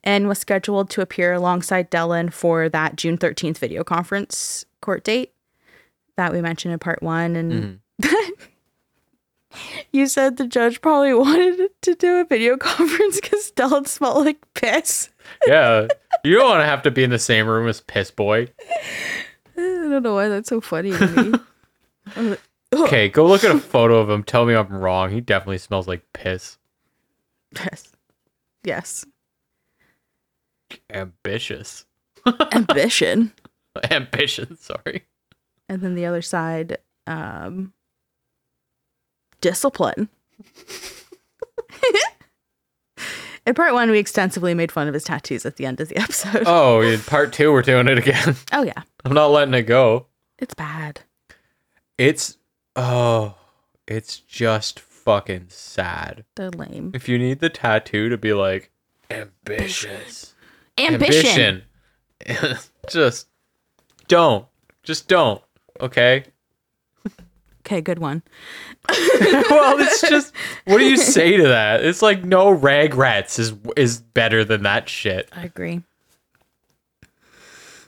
and 0.03 0.27
was 0.27 0.39
scheduled 0.39 0.89
to 0.89 1.01
appear 1.01 1.33
alongside 1.33 1.91
Dellen 1.91 2.33
for 2.33 2.69
that 2.69 2.95
June 2.95 3.17
13th 3.17 3.57
video 3.59 3.83
conference 3.83 4.65
court 4.81 5.03
date 5.03 5.33
that 6.15 6.33
we 6.33 6.41
mentioned 6.41 6.73
in 6.73 6.79
part 6.79 7.01
one. 7.01 7.35
And 7.35 7.51
mm-hmm. 7.51 7.75
You 9.91 10.07
said 10.07 10.37
the 10.37 10.47
judge 10.47 10.81
probably 10.81 11.13
wanted 11.15 11.69
to 11.81 11.95
do 11.95 12.17
a 12.17 12.25
video 12.25 12.57
conference 12.57 13.19
because 13.21 13.51
Dellen 13.55 13.87
smelled 13.87 14.25
like 14.25 14.41
piss. 14.53 15.09
Yeah. 15.45 15.87
you 16.23 16.35
don't 16.35 16.49
want 16.49 16.61
to 16.61 16.65
have 16.65 16.81
to 16.83 16.91
be 16.91 17.03
in 17.03 17.09
the 17.09 17.19
same 17.19 17.47
room 17.47 17.67
as 17.67 17.81
Piss 17.81 18.11
Boy. 18.11 18.47
I 19.57 19.61
don't 19.61 20.03
know 20.03 20.13
why 20.15 20.27
that's 20.29 20.49
so 20.49 20.61
funny 20.61 20.91
to 20.91 21.41
me. 22.15 22.37
Okay, 22.75 23.07
go 23.07 23.25
look 23.25 23.45
at 23.45 23.55
a 23.55 23.59
photo 23.59 23.97
of 23.99 24.09
him. 24.09 24.23
Tell 24.23 24.45
me 24.45 24.53
I'm 24.53 24.67
wrong. 24.67 25.09
He 25.09 25.21
definitely 25.21 25.57
smells 25.57 25.87
like 25.87 26.03
piss. 26.11 26.57
Yes. 27.55 27.93
Yes. 28.65 29.05
Ambitious. 30.89 31.85
Ambition. 32.51 33.31
Ambition, 33.89 34.57
sorry. 34.57 35.05
and 35.69 35.81
then 35.81 35.95
the 35.95 36.05
other 36.05 36.21
side 36.21 36.77
um 37.07 37.71
discipline 39.41 40.09
in 43.45 43.53
part 43.53 43.73
one 43.73 43.89
we 43.91 43.99
extensively 43.99 44.53
made 44.53 44.71
fun 44.71 44.87
of 44.87 44.93
his 44.93 45.03
tattoos 45.03 45.45
at 45.45 45.55
the 45.57 45.65
end 45.65 45.79
of 45.79 45.89
the 45.89 45.97
episode 45.97 46.43
Oh, 46.47 46.81
in 46.81 46.99
part 47.01 47.31
two, 47.33 47.51
we're 47.51 47.61
doing 47.61 47.87
it 47.87 47.97
again. 47.97 48.35
oh 48.53 48.63
yeah 48.63 48.81
I'm 49.05 49.13
not 49.13 49.27
letting 49.27 49.53
it 49.53 49.63
go. 49.63 50.07
it's 50.39 50.53
bad 50.53 51.01
It's 51.97 52.37
oh, 52.75 53.35
it's 53.87 54.19
just 54.19 54.79
fucking 54.79 55.45
sad. 55.49 56.25
They're 56.35 56.49
lame. 56.49 56.91
If 56.93 57.07
you 57.07 57.17
need 57.17 57.39
the 57.39 57.49
tattoo 57.49 58.09
to 58.09 58.17
be 58.17 58.33
like 58.33 58.71
ambitious, 59.09 60.33
Ambition. 60.77 61.63
ambition, 62.27 62.57
just 62.89 63.27
don't, 64.09 64.45
just 64.83 65.07
don't. 65.07 65.41
Okay. 65.79 66.25
Okay, 67.67 67.81
good 67.81 67.99
one. 67.99 68.23
well, 68.89 69.77
it's 69.77 69.99
just 70.07 70.33
what 70.63 70.77
do 70.77 70.85
you 70.85 70.95
say 70.95 71.35
to 71.35 71.43
that? 71.49 71.83
It's 71.83 72.01
like 72.01 72.23
no 72.23 72.49
regrets 72.49 73.37
is 73.39 73.53
is 73.75 73.99
better 73.99 74.45
than 74.45 74.63
that 74.63 74.87
shit. 74.87 75.27
I 75.33 75.43
agree. 75.43 75.81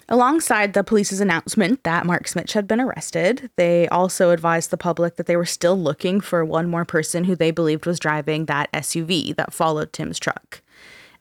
Alongside 0.10 0.74
the 0.74 0.84
police's 0.84 1.22
announcement 1.22 1.84
that 1.84 2.06
Mark 2.06 2.28
Smith 2.28 2.52
had 2.52 2.68
been 2.68 2.82
arrested, 2.82 3.52
they 3.56 3.88
also 3.88 4.32
advised 4.32 4.70
the 4.70 4.78
public 4.78 5.15
that 5.15 5.28
they 5.28 5.38
were 5.38 5.46
still 5.46 5.80
looking 5.80 6.20
for 6.20 6.44
one 6.44 6.68
more 6.68 6.84
person 6.84 7.24
who 7.24 7.36
they 7.36 7.52
believed 7.52 7.86
was 7.86 8.00
driving 8.00 8.48
that 8.48 8.70
SUV 8.74 9.34
that 9.38 9.54
followed 9.54 9.94
Tim's 9.94 10.20
truck 10.20 10.62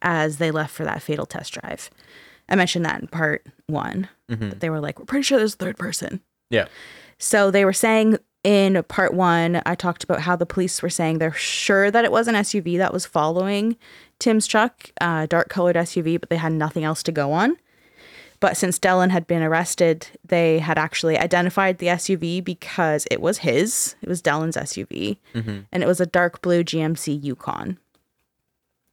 as 0.02 0.38
they 0.38 0.50
left 0.50 0.74
for 0.74 0.84
that 0.84 1.02
fatal 1.02 1.26
test 1.26 1.52
drive. 1.52 1.90
I 2.48 2.56
mentioned 2.56 2.86
that 2.86 3.00
in 3.00 3.06
part 3.06 3.46
one. 3.66 4.08
Mm-hmm. 4.28 4.48
That 4.48 4.60
they 4.60 4.70
were 4.70 4.80
like, 4.80 4.98
we're 4.98 5.04
pretty 5.04 5.22
sure 5.22 5.38
there's 5.38 5.54
a 5.54 5.58
third 5.58 5.76
person. 5.76 6.20
Yeah. 6.50 6.66
So 7.18 7.50
they 7.50 7.64
were 7.64 7.72
saying 7.72 8.18
in 8.48 8.82
part 8.84 9.12
one, 9.12 9.60
I 9.66 9.74
talked 9.74 10.04
about 10.04 10.22
how 10.22 10.34
the 10.34 10.46
police 10.46 10.80
were 10.80 10.88
saying 10.88 11.18
they're 11.18 11.34
sure 11.34 11.90
that 11.90 12.06
it 12.06 12.10
was 12.10 12.28
an 12.28 12.34
SUV 12.34 12.78
that 12.78 12.94
was 12.94 13.04
following 13.04 13.76
Tim's 14.18 14.46
truck, 14.46 14.90
uh, 15.02 15.26
dark 15.26 15.50
colored 15.50 15.76
SUV, 15.76 16.18
but 16.18 16.30
they 16.30 16.38
had 16.38 16.52
nothing 16.52 16.82
else 16.82 17.02
to 17.02 17.12
go 17.12 17.32
on. 17.32 17.58
But 18.40 18.56
since 18.56 18.78
Dellen 18.78 19.10
had 19.10 19.26
been 19.26 19.42
arrested, 19.42 20.06
they 20.24 20.60
had 20.60 20.78
actually 20.78 21.18
identified 21.18 21.76
the 21.76 21.88
SUV 21.88 22.42
because 22.42 23.06
it 23.10 23.20
was 23.20 23.38
his. 23.38 23.96
It 24.00 24.08
was 24.08 24.22
Dellen's 24.22 24.56
SUV, 24.56 25.18
and 25.70 25.82
it 25.82 25.86
was 25.86 26.00
a 26.00 26.06
dark 26.06 26.40
blue 26.40 26.64
GMC 26.64 27.22
Yukon. 27.22 27.76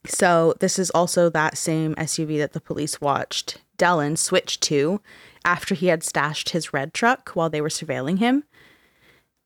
So 0.06 0.54
this 0.60 0.78
is 0.78 0.90
also 0.90 1.30
that 1.30 1.58
same 1.58 1.96
SUV 1.96 2.40
that 2.40 2.52
the 2.52 2.60
police 2.60 3.00
watched 3.00 3.62
Dellen 3.78 4.18
switch 4.18 4.60
to 4.62 5.00
after 5.46 5.76
he 5.76 5.88
had 5.88 6.04
stashed 6.04 6.50
his 6.50 6.74
red 6.74 6.94
truck 6.94 7.30
while 7.30 7.50
they 7.50 7.62
were 7.62 7.70
surveilling 7.70 8.20
him, 8.20 8.44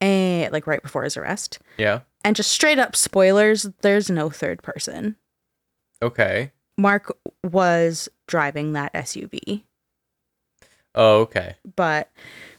and 0.01 0.51
like 0.51 0.67
right 0.67 0.81
before 0.81 1.03
his 1.03 1.17
arrest. 1.17 1.59
Yeah. 1.77 2.01
And 2.23 2.35
just 2.35 2.51
straight 2.51 2.79
up 2.79 2.95
spoilers, 2.95 3.63
there's 3.81 4.09
no 4.09 4.29
third 4.29 4.61
person. 4.61 5.15
Okay. 6.01 6.51
Mark 6.77 7.15
was 7.43 8.07
driving 8.27 8.73
that 8.73 8.93
SUV, 8.93 9.63
Oh, 10.95 11.19
okay. 11.21 11.55
but 11.75 12.09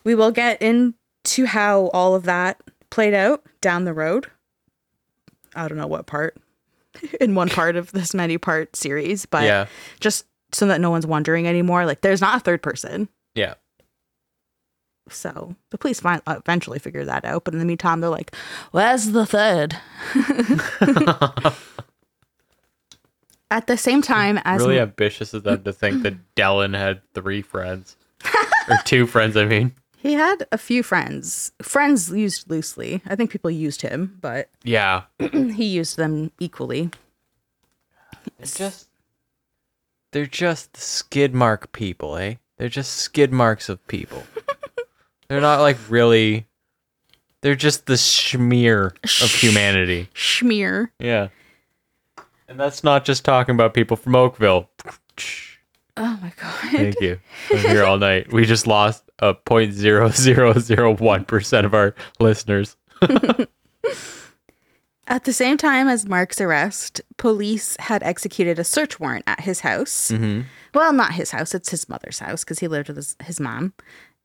we 0.05 0.15
will 0.15 0.31
get 0.31 0.61
into 0.61 1.47
how 1.47 1.87
all 1.89 2.15
of 2.15 2.25
that 2.25 2.61
played 2.91 3.15
out 3.15 3.43
down 3.61 3.85
the 3.85 3.95
road. 3.95 4.27
I 5.55 5.69
don't 5.69 5.79
know 5.79 5.87
what 5.87 6.07
part 6.07 6.37
in 7.21 7.35
one 7.35 7.49
part 7.49 7.77
of 7.77 7.93
this 7.93 8.13
many 8.15 8.37
part 8.39 8.77
series, 8.77 9.25
but 9.27 9.45
yeah. 9.45 9.67
just 10.01 10.27
so 10.53 10.67
that 10.67 10.81
no 10.81 10.91
one's 10.91 11.07
wondering 11.07 11.47
anymore, 11.47 11.87
like 11.87 12.03
there's 12.03 12.21
not 12.21 12.37
a 12.37 12.41
third 12.41 12.63
person. 12.63 13.09
Yeah. 13.35 13.55
So 15.11 15.55
the 15.71 15.79
police 15.79 16.01
fin- 16.01 16.23
eventually 16.27 16.79
figure 16.79 17.05
that 17.05 17.25
out, 17.25 17.45
but 17.45 17.55
in 17.55 17.61
the 17.61 17.67
meantime, 17.67 18.01
they're 18.01 18.11
like, 18.11 18.35
"Where's 18.71 19.13
the 19.13 19.27
third? 19.27 19.77
At 23.53 23.67
the 23.67 23.77
same 23.77 24.01
time 24.01 24.39
as 24.45 24.61
really 24.61 24.79
ambitious 24.79 25.35
of 25.35 25.43
them 25.43 25.65
to 25.65 25.73
think 25.73 26.05
that 26.05 26.35
Dellen 26.37 26.79
had 26.79 27.01
three 27.15 27.43
friends 27.43 27.97
or 28.69 28.77
two 28.85 29.07
friends. 29.07 29.37
I 29.37 29.45
mean, 29.45 29.73
he 29.97 30.15
had 30.15 30.47
a 30.53 30.59
few 30.59 30.85
friends, 30.85 31.51
friends 31.61 32.11
used 32.11 32.49
loosely. 32.49 33.03
I 33.07 33.17
think 33.17 33.31
people 33.31 33.51
used 33.51 33.83
him, 33.83 34.17
but 34.21 34.49
yeah. 34.63 35.03
he 35.33 35.65
used 35.65 35.97
them 35.97 36.31
equally. 36.39 36.91
It's 38.39 38.57
just 38.57 38.89
they're 40.13 40.27
just 40.27 40.77
skid 40.77 41.35
mark 41.35 41.73
people, 41.73 42.17
eh? 42.17 42.37
They're 42.57 42.69
just 42.69 42.95
skid 42.95 43.33
marks 43.33 43.69
of 43.69 43.85
people. 43.87 44.23
they're 45.31 45.41
not 45.41 45.61
like 45.61 45.79
really. 45.89 46.47
They're 47.41 47.55
just 47.55 47.87
the 47.87 47.97
smear 47.97 48.93
of 49.23 49.31
humanity. 49.31 50.11
Schmear. 50.13 50.89
Yeah. 50.99 51.29
And 52.49 52.61
that's 52.61 52.85
not 52.85 53.07
just 53.07 53.25
talking 53.25 53.55
about 53.55 53.73
people 53.73 53.97
from 53.97 54.15
Oakville. 54.17 54.69
Oh 55.97 56.19
my 56.21 56.33
god. 56.37 56.71
Thank 56.73 57.01
you. 57.01 57.19
I'm 57.51 57.59
here 57.59 57.85
all 57.85 57.97
night. 57.97 58.33
We 58.33 58.45
just 58.45 58.67
lost 58.67 59.05
a 59.21 59.35
point 59.35 59.73
zero 59.73 60.11
zero 60.11 60.53
zero 60.59 60.97
one 60.97 61.25
percent 61.25 61.65
of 61.65 61.75
our 61.75 61.95
listeners. 62.19 62.77
At 65.07 65.25
the 65.25 65.33
same 65.33 65.57
time 65.57 65.89
as 65.89 66.07
Mark's 66.07 66.41
arrest, 66.41 67.01
police 67.17 67.77
had 67.81 68.03
executed 68.03 68.59
a 68.59 68.65
search 68.65 69.01
warrant 69.01 69.25
at 69.27 69.41
his 69.41 69.61
house. 69.61 70.11
Mm-hmm. 70.11 70.43
Well, 70.73 70.93
not 70.93 71.15
his 71.15 71.33
house, 71.33 71.53
it's 71.53 71.71
his 71.71 71.89
mother's 71.89 72.21
house 72.21 72.45
because 72.45 72.61
he 72.61 72.69
lived 72.69 72.89
with 72.89 72.97
his, 72.97 73.17
his 73.25 73.41
mom 73.41 73.73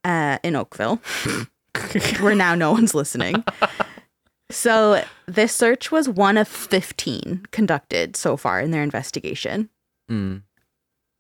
uh, 0.06 0.38
in 0.44 0.56
Oakville, 0.56 1.02
where 2.22 2.36
now 2.36 2.56
no 2.56 2.72
one's 2.72 2.96
listening. 2.96 3.44
So, 4.52 5.04
this 5.26 5.54
search 5.54 5.92
was 5.92 6.08
one 6.08 6.38
of 6.38 6.48
15 6.48 7.48
conducted 7.52 8.16
so 8.16 8.38
far 8.38 8.62
in 8.62 8.70
their 8.72 8.84
investigation. 8.84 9.70
Mm. 10.10 10.44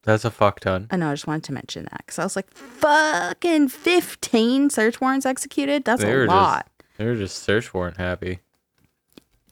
That's 0.03 0.23
a 0.23 0.29
fuck 0.29 0.59
ton. 0.59 0.87
I 0.91 0.97
know, 0.97 1.09
I 1.09 1.13
just 1.13 1.25
wanted 1.25 1.43
to 1.45 1.53
mention 1.53 1.85
that 1.85 2.03
because 2.05 2.19
I 2.19 2.23
was 2.23 2.35
like, 2.35 2.51
fucking 2.53 3.69
15 3.69 4.69
search 4.69 5.01
warrants 5.01 5.25
executed? 5.25 5.83
That's 5.85 6.03
They 6.03 6.13
a 6.13 6.25
lot. 6.25 6.67
just 6.77 6.97
they 6.99 7.05
were 7.05 7.15
just 7.15 7.39
search 7.41 7.73
warrant 7.73 7.97
happy. 7.97 8.39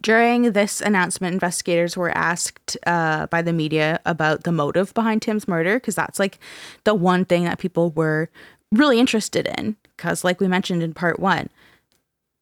During 0.01 0.51
this 0.51 0.79
announcement, 0.81 1.33
investigators 1.33 1.95
were 1.97 2.09
asked 2.15 2.77
uh, 2.85 3.25
by 3.27 3.41
the 3.41 3.53
media 3.53 4.01
about 4.05 4.43
the 4.43 4.51
motive 4.51 4.93
behind 4.93 5.21
Tim's 5.21 5.47
murder 5.47 5.75
because 5.79 5.95
that's 5.95 6.19
like 6.19 6.37
the 6.83 6.93
one 6.93 7.23
thing 7.25 7.45
that 7.45 7.57
people 7.57 7.89
were 7.91 8.29
really 8.73 8.99
interested 8.99 9.47
in. 9.57 9.77
Because, 9.95 10.23
like 10.23 10.39
we 10.41 10.47
mentioned 10.47 10.83
in 10.83 10.93
part 10.93 11.19
one, 11.19 11.49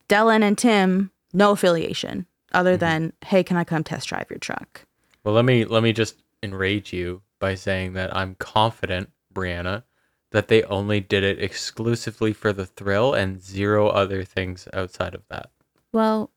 Dellen 0.09 0.41
and 0.41 0.57
Tim, 0.57 1.11
no 1.33 1.51
affiliation 1.51 2.25
other 2.53 2.73
mm-hmm. 2.73 2.79
than, 2.79 3.13
hey, 3.25 3.43
can 3.43 3.57
I 3.57 3.63
come 3.63 3.83
test 3.83 4.07
drive 4.07 4.27
your 4.29 4.39
truck? 4.39 4.85
Well, 5.23 5.35
let 5.35 5.45
me 5.45 5.65
let 5.65 5.83
me 5.83 5.93
just 5.93 6.21
enrage 6.41 6.91
you 6.91 7.21
by 7.39 7.55
saying 7.55 7.93
that 7.93 8.15
I'm 8.15 8.35
confident, 8.35 9.09
Brianna, 9.33 9.83
that 10.31 10.47
they 10.47 10.63
only 10.63 10.99
did 10.99 11.23
it 11.23 11.41
exclusively 11.41 12.33
for 12.33 12.51
the 12.51 12.65
thrill 12.65 13.13
and 13.13 13.41
zero 13.41 13.87
other 13.89 14.23
things 14.23 14.67
outside 14.73 15.13
of 15.13 15.23
that. 15.29 15.51
Well, 15.93 16.31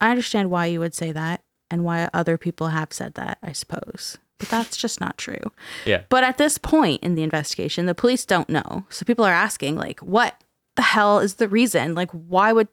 I 0.00 0.10
understand 0.10 0.50
why 0.50 0.66
you 0.66 0.80
would 0.80 0.94
say 0.94 1.12
that 1.12 1.42
and 1.70 1.84
why 1.84 2.08
other 2.14 2.38
people 2.38 2.68
have 2.68 2.92
said 2.92 3.14
that, 3.14 3.38
I 3.42 3.52
suppose. 3.52 4.16
But 4.38 4.48
that's 4.48 4.76
just 4.76 5.00
not 5.00 5.18
true. 5.18 5.52
Yeah. 5.84 6.02
But 6.08 6.22
at 6.22 6.38
this 6.38 6.58
point 6.58 7.02
in 7.02 7.16
the 7.16 7.24
investigation, 7.24 7.86
the 7.86 7.94
police 7.94 8.24
don't 8.24 8.48
know. 8.48 8.84
So 8.88 9.04
people 9.04 9.24
are 9.24 9.32
asking, 9.32 9.76
like, 9.76 9.98
what 10.00 10.40
the 10.76 10.82
hell 10.82 11.18
is 11.18 11.34
the 11.34 11.48
reason? 11.48 11.94
Like, 11.96 12.10
why 12.12 12.52
would 12.52 12.68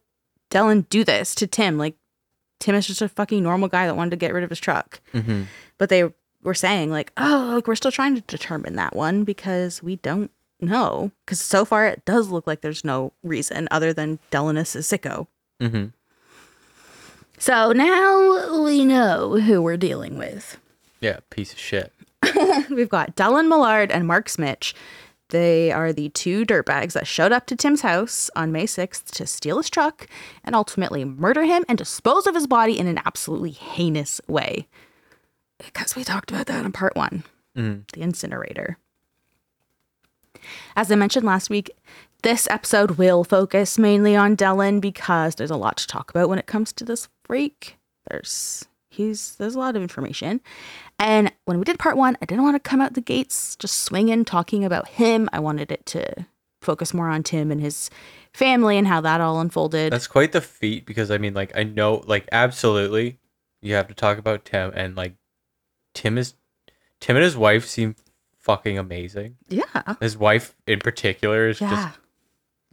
Dellen 0.51 0.87
do 0.89 1.03
this 1.03 1.33
to 1.35 1.47
Tim? 1.47 1.79
Like, 1.79 1.95
Tim 2.59 2.75
is 2.75 2.85
just 2.85 3.01
a 3.01 3.09
fucking 3.09 3.41
normal 3.41 3.67
guy 3.67 3.87
that 3.87 3.97
wanted 3.97 4.11
to 4.11 4.15
get 4.15 4.33
rid 4.33 4.43
of 4.43 4.51
his 4.51 4.59
truck. 4.59 5.01
Mm-hmm. 5.13 5.43
But 5.79 5.89
they 5.89 6.03
were 6.43 6.53
saying, 6.53 6.91
like, 6.91 7.11
oh, 7.17 7.53
like, 7.55 7.67
we're 7.67 7.75
still 7.75 7.91
trying 7.91 8.13
to 8.13 8.21
determine 8.21 8.75
that 8.75 8.95
one 8.95 9.23
because 9.23 9.81
we 9.81 9.95
don't 9.95 10.29
know. 10.61 11.11
Because 11.25 11.41
so 11.41 11.65
far 11.65 11.87
it 11.87 12.05
does 12.05 12.29
look 12.29 12.45
like 12.45 12.61
there's 12.61 12.85
no 12.85 13.11
reason 13.23 13.67
other 13.71 13.91
than 13.91 14.19
Dellen 14.31 14.57
is 14.59 14.75
a 14.75 14.79
sicko. 14.79 15.25
Mm-hmm. 15.59 15.85
So 17.39 17.71
now 17.71 18.63
we 18.63 18.85
know 18.85 19.39
who 19.39 19.61
we're 19.61 19.77
dealing 19.77 20.17
with. 20.17 20.59
Yeah, 21.05 21.19
piece 21.29 21.53
of 21.53 21.59
shit. 21.59 21.93
We've 22.71 22.89
got 22.89 23.15
Dellen 23.15 23.47
Millard 23.47 23.91
and 23.91 24.07
Mark 24.07 24.27
Smich. 24.27 24.73
They 25.29 25.71
are 25.71 25.93
the 25.93 26.09
two 26.09 26.45
dirtbags 26.45 26.93
that 26.93 27.05
showed 27.05 27.31
up 27.31 27.45
to 27.47 27.55
Tim's 27.55 27.81
house 27.81 28.31
on 28.35 28.51
May 28.51 28.65
6th 28.65 29.11
to 29.11 29.27
steal 29.27 29.57
his 29.57 29.69
truck 29.69 30.07
and 30.43 30.55
ultimately 30.55 31.05
murder 31.05 31.43
him 31.43 31.63
and 31.69 31.77
dispose 31.77 32.25
of 32.25 32.33
his 32.33 32.47
body 32.47 32.79
in 32.79 32.87
an 32.87 32.99
absolutely 33.05 33.51
heinous 33.51 34.19
way. 34.27 34.67
Because 35.63 35.95
we 35.95 36.03
talked 36.03 36.31
about 36.31 36.47
that 36.47 36.65
in 36.65 36.71
part 36.71 36.95
one 36.95 37.23
Mm. 37.55 37.83
the 37.93 38.01
incinerator. 38.01 38.77
As 40.75 40.91
I 40.91 40.95
mentioned 40.95 41.25
last 41.25 41.49
week, 41.51 41.69
this 42.23 42.47
episode 42.49 42.91
will 42.97 43.23
focus 43.23 43.77
mainly 43.77 44.15
on 44.15 44.35
Dellen 44.35 44.81
because 44.81 45.35
there's 45.35 45.51
a 45.51 45.55
lot 45.55 45.77
to 45.77 45.87
talk 45.87 46.09
about 46.09 46.29
when 46.29 46.39
it 46.39 46.47
comes 46.47 46.73
to 46.73 46.83
this 46.83 47.07
freak. 47.23 47.77
There's 48.09 48.65
he's 48.95 49.35
there's 49.35 49.55
a 49.55 49.59
lot 49.59 49.75
of 49.75 49.81
information. 49.81 50.41
And 50.97 51.31
when 51.45 51.59
we 51.59 51.65
did 51.65 51.77
part 51.79 51.97
1, 51.97 52.17
I 52.21 52.25
didn't 52.25 52.43
want 52.43 52.55
to 52.55 52.59
come 52.69 52.81
out 52.81 52.93
the 52.93 53.01
gates 53.01 53.55
just 53.57 53.81
swinging 53.83 54.25
talking 54.25 54.63
about 54.65 54.87
him. 54.87 55.29
I 55.33 55.39
wanted 55.39 55.71
it 55.71 55.85
to 55.87 56.25
focus 56.61 56.93
more 56.93 57.09
on 57.09 57.21
Tim 57.23 57.51
and 57.51 57.61
his 57.61 57.89
family 58.33 58.77
and 58.77 58.87
how 58.87 59.01
that 59.01 59.21
all 59.21 59.39
unfolded. 59.39 59.91
That's 59.93 60.07
quite 60.07 60.31
the 60.31 60.41
feat 60.41 60.85
because 60.85 61.11
I 61.11 61.17
mean, 61.17 61.33
like, 61.33 61.51
I 61.55 61.63
know, 61.63 62.03
like, 62.07 62.27
absolutely, 62.31 63.19
you 63.61 63.75
have 63.75 63.87
to 63.89 63.93
talk 63.93 64.17
about 64.17 64.45
Tim 64.45 64.71
and 64.73 64.95
like, 64.95 65.13
Tim 65.93 66.17
is, 66.17 66.33
Tim 66.99 67.15
and 67.17 67.23
his 67.23 67.37
wife 67.37 67.65
seem 67.65 67.95
fucking 68.39 68.77
amazing. 68.77 69.35
yeah. 69.47 69.95
His 69.99 70.17
wife 70.17 70.55
in 70.67 70.79
particular 70.79 71.47
is 71.49 71.59
Yeah. 71.61 71.69
just 71.69 71.99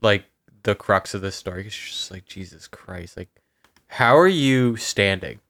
like 0.00 0.24
the 0.62 0.74
crux 0.74 1.12
of 1.14 1.20
this 1.22 1.35
story. 1.37 1.64
She's 1.68 1.92
just 1.96 2.11
like 2.11 2.24
Jesus 2.26 2.68
Christ, 2.68 3.16
like 3.16 3.28
how 3.88 4.16
are 4.16 4.28
you 4.28 4.76
standing? 4.76 5.40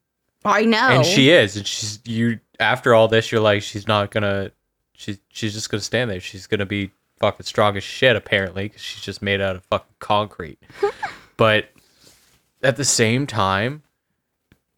I 0.44 0.64
know. 0.64 0.88
And 0.88 1.06
she 1.06 1.30
is, 1.30 1.56
and 1.56 1.66
she's 1.66 2.00
you. 2.04 2.40
After 2.58 2.94
all 2.94 3.08
this, 3.08 3.32
you're 3.32 3.40
like, 3.40 3.62
she's 3.62 3.86
not 3.86 4.10
gonna. 4.10 4.52
She's 4.92 5.18
she's 5.28 5.52
just 5.54 5.70
gonna 5.70 5.80
stand 5.80 6.10
there. 6.10 6.20
She's 6.20 6.46
gonna 6.46 6.66
be 6.66 6.90
fucking 7.18 7.46
strong 7.46 7.76
as 7.76 7.84
shit, 7.84 8.16
apparently, 8.16 8.64
because 8.64 8.82
she's 8.82 9.02
just 9.02 9.22
made 9.22 9.40
out 9.40 9.56
of 9.56 9.64
fucking 9.64 9.94
concrete. 9.98 10.58
but 11.36 11.70
at 12.62 12.76
the 12.76 12.84
same 12.84 13.26
time, 13.26 13.82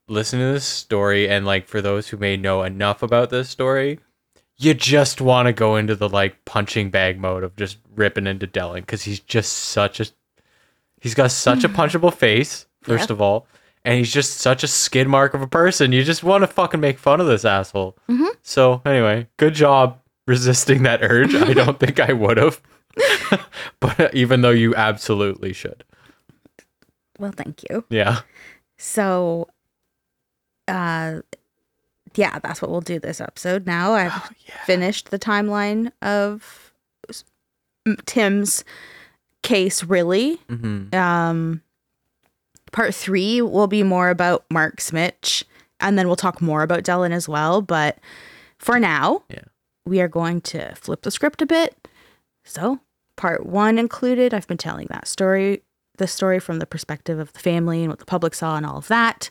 listen 0.09 0.39
to 0.39 0.53
this 0.53 0.65
story, 0.65 1.29
and 1.29 1.47
like 1.47 1.69
for 1.69 1.81
those 1.81 2.09
who 2.09 2.17
may 2.17 2.37
know 2.37 2.63
enough 2.63 3.03
about 3.03 3.31
this 3.31 3.49
story, 3.49 3.99
you 4.57 4.75
just 4.75 5.21
want 5.21 5.47
to 5.47 5.53
go 5.53 5.77
into 5.77 5.97
the 5.97 6.09
like 6.09 6.45
punching 6.45 6.91
bag 6.91 7.19
mode 7.19 7.43
of 7.43 7.57
just 7.57 7.79
ripping 7.95 8.27
into 8.27 8.47
Dylan 8.47 8.77
because 8.77 9.03
he's 9.03 9.21
just 9.21 9.53
such 9.53 10.01
a 10.01 10.07
he's 11.01 11.15
got 11.15 11.31
such 11.31 11.65
a 11.65 11.69
punchable 11.71 12.13
face 12.13 12.67
first 12.83 13.11
of 13.11 13.21
all 13.21 13.47
and 13.85 13.99
he's 13.99 14.13
just 14.13 14.39
such 14.39 14.63
a 14.65 14.67
skid 14.69 15.09
mark 15.09 15.35
of 15.35 15.43
a 15.43 15.47
person. 15.47 15.93
You 15.93 16.03
just 16.05 16.23
want 16.25 16.43
to 16.43 16.47
fucking 16.47 16.81
make 16.81 16.99
fun 16.99 17.21
of 17.21 17.27
this 17.27 17.45
asshole. 17.45 17.97
So 18.43 18.83
anyway 18.85 19.27
good 19.37 19.55
job 19.55 19.99
resisting 20.27 20.83
that 20.85 21.01
urge. 21.03 21.35
I 21.35 21.53
don't 21.55 21.79
think 21.81 22.01
i 22.01 22.13
would 22.13 22.37
have. 22.39 22.61
But 23.81 24.15
even 24.15 24.41
though 24.43 24.51
you 24.51 24.75
absolutely 24.75 25.53
should. 25.53 25.85
Well, 27.19 27.33
thank 27.33 27.63
you. 27.71 27.85
yeah. 27.91 28.21
So, 28.77 29.49
uh, 30.69 31.21
yeah, 32.15 32.39
that's 32.41 32.61
what 32.63 32.71
we'll 32.71 32.81
do 32.81 32.99
this 32.99 33.21
episode. 33.21 33.67
Now 33.67 33.93
I've 33.93 34.13
Oh, 34.15 34.29
finished 34.65 35.11
the 35.11 35.19
timeline 35.19 35.91
of 36.03 36.73
Tim's 38.07 38.65
case. 39.43 39.85
Really, 39.85 40.37
hmm 40.49 40.95
um, 40.95 41.63
part 42.75 42.95
three 42.95 43.41
will 43.41 43.69
be 43.69 43.83
more 43.83 44.11
about 44.11 44.45
Mark 44.51 44.77
Smich, 44.77 45.45
and 45.81 45.97
then 45.99 46.07
we'll 46.09 46.17
talk 46.17 46.43
more 46.43 46.63
about 46.63 46.83
Dylan 46.83 47.13
as 47.13 47.27
well. 47.29 47.63
But 47.63 47.99
for 48.59 48.79
now, 48.79 49.23
Yeah. 49.31 49.45
we 49.87 50.01
are 50.03 50.09
going 50.09 50.41
to 50.43 50.75
flip 50.75 51.03
the 51.03 51.11
script 51.11 51.41
a 51.41 51.47
bit. 51.47 51.89
So, 52.45 52.81
part 53.17 53.47
one 53.47 53.79
included, 53.79 54.35
I've 54.35 54.47
been 54.49 54.59
telling 54.59 54.89
that 54.91 55.07
story, 55.09 55.63
the 55.97 56.07
story 56.07 56.39
from 56.41 56.59
the 56.59 56.67
perspective 56.67 57.19
of 57.19 57.33
the 57.33 57.39
family 57.39 57.81
and 57.83 57.89
what 57.91 58.01
the 58.01 58.05
public 58.05 58.35
saw 58.35 58.57
and 58.57 58.67
all 58.67 58.77
of 58.79 58.89
that. 58.89 59.31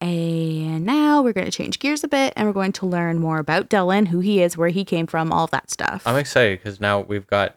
And 0.00 0.84
now 0.84 1.22
we're 1.22 1.32
going 1.32 1.44
to 1.46 1.50
change 1.52 1.78
gears 1.78 2.02
a 2.02 2.08
bit 2.08 2.32
and 2.36 2.46
we're 2.48 2.52
going 2.52 2.72
to 2.72 2.86
learn 2.86 3.18
more 3.20 3.38
about 3.38 3.68
Dylan, 3.70 4.08
who 4.08 4.18
he 4.20 4.42
is, 4.42 4.56
where 4.56 4.68
he 4.68 4.84
came 4.84 5.06
from, 5.06 5.32
all 5.32 5.44
of 5.44 5.50
that 5.52 5.70
stuff. 5.70 6.02
i'm 6.06 6.16
excited 6.16 6.58
because 6.58 6.80
now 6.80 7.00
we've 7.00 7.26
got 7.26 7.56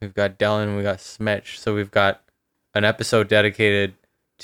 we've 0.00 0.14
got 0.14 0.38
Dylan, 0.38 0.76
we 0.76 0.82
got 0.82 0.98
Smich, 0.98 1.56
so 1.58 1.74
we've 1.74 1.90
got 1.90 2.22
an 2.74 2.84
episode 2.84 3.28
dedicated 3.28 3.94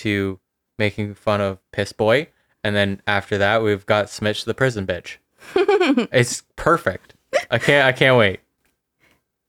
to 0.03 0.39
making 0.79 1.15
fun 1.15 1.41
of 1.41 1.59
Piss 1.73 1.93
Boy, 1.93 2.29
and 2.65 2.75
then 2.75 3.01
after 3.07 3.39
that 3.39 3.63
we've 3.63 3.87
got 3.87 4.07
Smich 4.07 4.45
the 4.45 4.55
prison 4.55 4.87
bitch. 4.87 5.17
it's 6.13 6.43
perfect. 6.57 7.15
I 7.51 7.59
can't 7.59 7.87
I 7.87 7.93
can't 7.93 8.19
wait. 8.19 8.41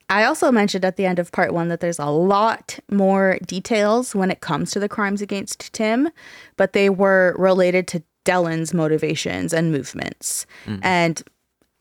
I 0.10 0.26
also 0.26 0.52
mentioned 0.52 0.84
at 0.84 0.98
the 0.98 1.06
end 1.06 1.20
of 1.20 1.32
part 1.32 1.54
one 1.54 1.70
that 1.70 1.80
there's 1.80 2.00
a 2.00 2.08
lot 2.08 2.80
more 2.92 3.40
details 3.46 4.14
when 4.14 4.30
it 4.30 4.42
comes 4.42 4.72
to 4.72 4.80
the 4.80 4.90
crimes 4.90 5.22
against 5.22 5.72
Tim, 5.72 6.10
but 6.58 6.74
they 6.74 6.90
were 6.90 7.34
related 7.40 7.88
to 7.90 8.04
Dylan's 8.26 8.74
motivations 8.74 9.54
and 9.54 9.72
movements. 9.72 10.46
Mm-hmm. 10.66 10.82
And 10.84 11.24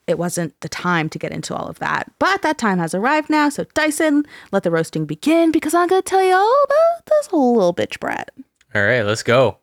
it 0.06 0.16
wasn't 0.16 0.58
the 0.60 0.68
time 0.68 1.08
to 1.08 1.18
get 1.18 1.32
into 1.32 1.54
all 1.54 1.66
of 1.66 1.80
that. 1.80 2.10
But 2.20 2.42
that 2.42 2.56
time 2.56 2.78
has 2.78 2.94
arrived 2.94 3.30
now. 3.30 3.48
So, 3.48 3.64
Dyson, 3.74 4.24
let 4.52 4.62
the 4.62 4.70
roasting 4.70 5.06
begin 5.06 5.50
because 5.50 5.74
I'm 5.74 5.88
going 5.88 6.02
to 6.02 6.08
tell 6.08 6.22
you 6.22 6.34
all 6.34 6.64
about 6.64 7.06
this 7.06 7.26
whole 7.26 7.54
little 7.54 7.74
bitch 7.74 7.98
brat. 7.98 8.30
All 8.72 8.82
right, 8.82 9.02
let's 9.02 9.24
go. 9.24 9.58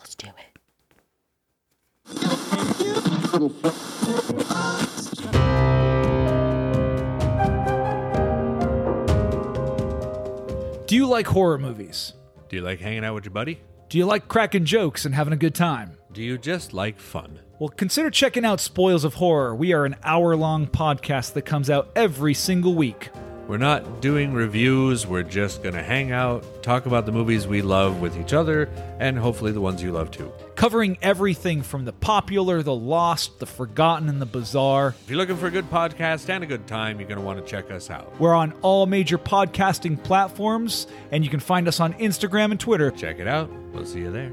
Let's 0.00 0.16
do 0.16 0.26
it. 0.26 0.50
Do 10.86 10.96
you 10.96 11.06
like 11.06 11.28
horror 11.28 11.58
movies? 11.58 12.14
Do 12.48 12.56
you 12.56 12.62
like 12.62 12.80
hanging 12.80 13.04
out 13.04 13.14
with 13.14 13.24
your 13.24 13.30
buddy? 13.32 13.60
Do 13.88 13.98
you 13.98 14.06
like 14.06 14.26
cracking 14.26 14.64
jokes 14.64 15.04
and 15.04 15.14
having 15.14 15.32
a 15.32 15.36
good 15.36 15.54
time? 15.54 15.96
Do 16.12 16.20
you 16.20 16.36
just 16.36 16.72
like 16.72 16.98
fun? 16.98 17.38
Well, 17.60 17.68
consider 17.68 18.10
checking 18.10 18.44
out 18.44 18.58
Spoils 18.58 19.04
of 19.04 19.14
Horror. 19.14 19.54
We 19.54 19.72
are 19.72 19.84
an 19.84 19.94
hour 20.02 20.34
long 20.34 20.66
podcast 20.66 21.34
that 21.34 21.42
comes 21.42 21.70
out 21.70 21.92
every 21.94 22.34
single 22.34 22.74
week. 22.74 23.10
We're 23.50 23.56
not 23.56 24.00
doing 24.00 24.32
reviews, 24.32 25.08
we're 25.08 25.24
just 25.24 25.64
gonna 25.64 25.82
hang 25.82 26.12
out, 26.12 26.62
talk 26.62 26.86
about 26.86 27.04
the 27.04 27.10
movies 27.10 27.48
we 27.48 27.62
love 27.62 28.00
with 28.00 28.16
each 28.16 28.32
other, 28.32 28.68
and 29.00 29.18
hopefully 29.18 29.50
the 29.50 29.60
ones 29.60 29.82
you 29.82 29.90
love 29.90 30.12
too. 30.12 30.30
Covering 30.54 30.98
everything 31.02 31.62
from 31.62 31.84
the 31.84 31.92
popular, 31.92 32.62
the 32.62 32.72
lost, 32.72 33.40
the 33.40 33.46
forgotten, 33.46 34.08
and 34.08 34.22
the 34.22 34.26
bizarre. 34.26 34.94
If 35.02 35.10
you're 35.10 35.18
looking 35.18 35.36
for 35.36 35.48
a 35.48 35.50
good 35.50 35.68
podcast 35.68 36.28
and 36.28 36.44
a 36.44 36.46
good 36.46 36.68
time, 36.68 37.00
you're 37.00 37.08
gonna 37.08 37.22
wanna 37.22 37.42
check 37.42 37.72
us 37.72 37.90
out. 37.90 38.20
We're 38.20 38.34
on 38.34 38.52
all 38.62 38.86
major 38.86 39.18
podcasting 39.18 40.00
platforms, 40.00 40.86
and 41.10 41.24
you 41.24 41.28
can 41.28 41.40
find 41.40 41.66
us 41.66 41.80
on 41.80 41.94
Instagram 41.94 42.52
and 42.52 42.60
Twitter. 42.60 42.92
Check 42.92 43.18
it 43.18 43.26
out. 43.26 43.50
We'll 43.72 43.84
see 43.84 43.98
you 43.98 44.12
there. 44.12 44.30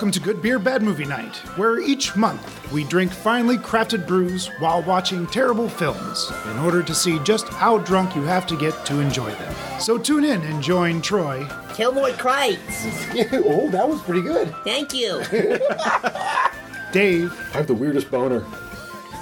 Welcome 0.00 0.12
to 0.12 0.20
Good 0.20 0.40
Beer 0.40 0.58
Bad 0.58 0.80
Movie 0.80 1.04
Night, 1.04 1.36
where 1.58 1.78
each 1.78 2.16
month 2.16 2.72
we 2.72 2.84
drink 2.84 3.12
finely 3.12 3.58
crafted 3.58 4.06
brews 4.06 4.46
while 4.58 4.82
watching 4.82 5.26
terrible 5.26 5.68
films 5.68 6.32
in 6.50 6.58
order 6.60 6.82
to 6.82 6.94
see 6.94 7.18
just 7.18 7.46
how 7.50 7.76
drunk 7.76 8.16
you 8.16 8.22
have 8.22 8.46
to 8.46 8.56
get 8.56 8.86
to 8.86 8.98
enjoy 9.00 9.30
them. 9.30 9.54
So 9.78 9.98
tune 9.98 10.24
in 10.24 10.40
and 10.40 10.62
join 10.62 11.02
Troy, 11.02 11.46
Kilmore 11.74 12.12
Krites. 12.12 12.86
oh, 13.44 13.68
that 13.68 13.86
was 13.86 14.00
pretty 14.00 14.22
good. 14.22 14.54
Thank 14.64 14.94
you. 14.94 15.22
Dave, 16.92 17.30
I 17.52 17.58
have 17.58 17.66
the 17.66 17.74
weirdest 17.74 18.10
boner. 18.10 18.46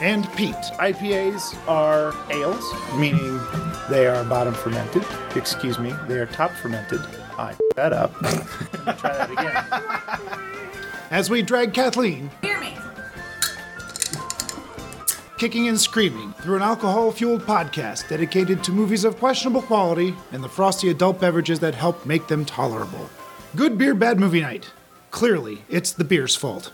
and 0.01 0.33
Pete. 0.35 0.55
IPAs 0.55 1.59
are 1.67 2.15
ales, 2.31 2.65
meaning 2.95 3.41
they 3.91 4.07
are 4.07 4.23
bottom 4.23 4.55
fermented. 4.55 5.05
Excuse 5.35 5.77
me, 5.81 5.93
they 6.07 6.21
are 6.21 6.27
top 6.27 6.53
fermented. 6.53 7.01
I 7.39 7.51
f- 7.53 7.61
that 7.77 7.93
up. 7.93 8.15
Try 8.99 9.17
that 9.17 9.31
again. 9.31 10.99
As 11.11 11.31
we 11.31 11.41
drag 11.43 11.73
Kathleen, 11.73 12.31
kicking 15.39 15.69
and 15.69 15.81
screaming 15.81 16.33
through 16.35 16.57
an 16.57 16.63
alcohol 16.63 17.13
fueled 17.13 17.43
podcast 17.43 18.09
dedicated 18.09 18.63
to 18.65 18.73
movies 18.73 19.05
of 19.05 19.17
questionable 19.19 19.63
quality 19.63 20.15
and 20.33 20.43
the 20.43 20.49
frosty 20.49 20.91
adult 20.91 21.21
beverages 21.21 21.61
that 21.61 21.75
help 21.75 22.05
make 22.05 22.27
them 22.27 22.45
tolerable. 22.45 23.09
Good 23.57 23.79
Beer 23.79 23.95
Bad 23.95 24.19
Movie 24.19 24.41
Night. 24.41 24.71
Clearly, 25.11 25.63
it's 25.71 25.93
the 25.93 26.05
beer's 26.05 26.35
fault. 26.37 26.73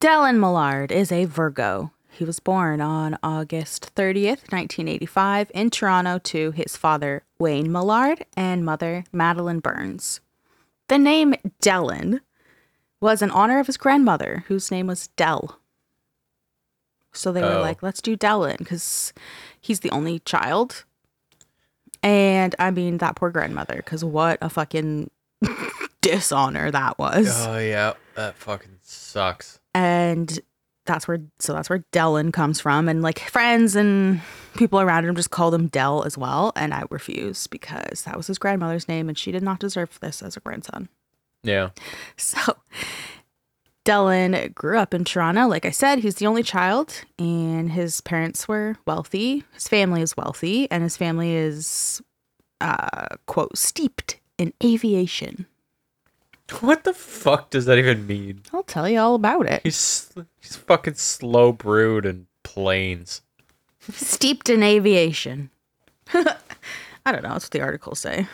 Dylan 0.00 0.38
Millard 0.38 0.92
is 0.92 1.10
a 1.10 1.24
Virgo. 1.24 1.90
He 2.20 2.24
was 2.26 2.38
born 2.38 2.82
on 2.82 3.16
August 3.22 3.94
30th, 3.94 4.52
1985, 4.52 5.50
in 5.54 5.70
Toronto 5.70 6.18
to 6.18 6.50
his 6.50 6.76
father, 6.76 7.22
Wayne 7.38 7.72
Millard, 7.72 8.26
and 8.36 8.62
mother, 8.62 9.04
Madeleine 9.10 9.60
Burns. 9.60 10.20
The 10.88 10.98
name 10.98 11.34
Dylan 11.62 12.20
was 13.00 13.22
in 13.22 13.30
honor 13.30 13.58
of 13.58 13.68
his 13.68 13.78
grandmother, 13.78 14.44
whose 14.48 14.70
name 14.70 14.86
was 14.86 15.06
Dell. 15.16 15.60
So 17.10 17.32
they 17.32 17.40
were 17.40 17.54
Oh. 17.54 17.62
like, 17.62 17.82
let's 17.82 18.02
do 18.02 18.18
Dylan 18.18 18.58
because 18.58 19.14
he's 19.58 19.80
the 19.80 19.88
only 19.90 20.18
child. 20.18 20.84
And 22.02 22.54
I 22.58 22.70
mean, 22.70 22.98
that 22.98 23.16
poor 23.16 23.30
grandmother, 23.30 23.76
because 23.76 24.04
what 24.04 24.36
a 24.42 24.50
fucking 24.50 25.10
dishonor 26.02 26.70
that 26.70 26.98
was 26.98 27.46
Oh 27.46 27.56
yeah, 27.56 27.94
that 28.14 28.36
fucking 28.36 28.76
sucks. 28.82 29.58
and 29.74 30.38
that's 30.90 31.06
where 31.06 31.20
so 31.38 31.52
that's 31.52 31.70
where 31.70 31.84
Dylan 31.92 32.32
comes 32.32 32.60
from 32.60 32.88
and 32.88 33.00
like 33.00 33.20
friends 33.20 33.76
and 33.76 34.20
people 34.56 34.80
around 34.80 35.04
him 35.04 35.14
just 35.14 35.30
called 35.30 35.54
him 35.54 35.68
Dell 35.68 36.02
as 36.02 36.18
well 36.18 36.52
and 36.56 36.74
I 36.74 36.82
refuse 36.90 37.46
because 37.46 38.02
that 38.02 38.16
was 38.16 38.26
his 38.26 38.38
grandmother's 38.38 38.88
name 38.88 39.08
and 39.08 39.16
she 39.16 39.30
did 39.30 39.42
not 39.42 39.60
deserve 39.60 39.98
this 40.00 40.20
as 40.22 40.36
a 40.36 40.40
grandson. 40.40 40.88
Yeah. 41.42 41.70
So 42.16 42.56
Dylan 43.86 44.54
grew 44.54 44.78
up 44.78 44.92
in 44.92 45.04
Toronto. 45.04 45.46
Like 45.46 45.64
I 45.64 45.70
said, 45.70 46.00
he's 46.00 46.16
the 46.16 46.26
only 46.26 46.42
child 46.42 47.02
and 47.18 47.72
his 47.72 48.00
parents 48.02 48.46
were 48.46 48.76
wealthy. 48.86 49.44
His 49.52 49.68
family 49.68 50.02
is 50.02 50.16
wealthy 50.16 50.70
and 50.70 50.82
his 50.82 50.96
family 50.96 51.34
is 51.34 52.02
uh 52.60 53.16
quote 53.26 53.56
steeped 53.56 54.20
in 54.38 54.52
aviation. 54.62 55.46
What 56.60 56.84
the 56.84 56.92
fuck 56.94 57.50
does 57.50 57.64
that 57.66 57.78
even 57.78 58.06
mean? 58.06 58.42
I'll 58.52 58.62
tell 58.62 58.88
you 58.88 58.98
all 58.98 59.14
about 59.14 59.46
it. 59.46 59.60
He's 59.62 60.10
he's 60.40 60.56
fucking 60.56 60.94
slow 60.94 61.52
brewed 61.52 62.04
and 62.06 62.26
planes. 62.42 63.22
Steeped 63.90 64.50
in 64.50 64.62
aviation. 64.62 65.50
I 66.12 67.12
don't 67.12 67.22
know. 67.22 67.30
That's 67.30 67.44
what 67.46 67.50
the 67.52 67.60
articles 67.60 68.00
say. 68.00 68.26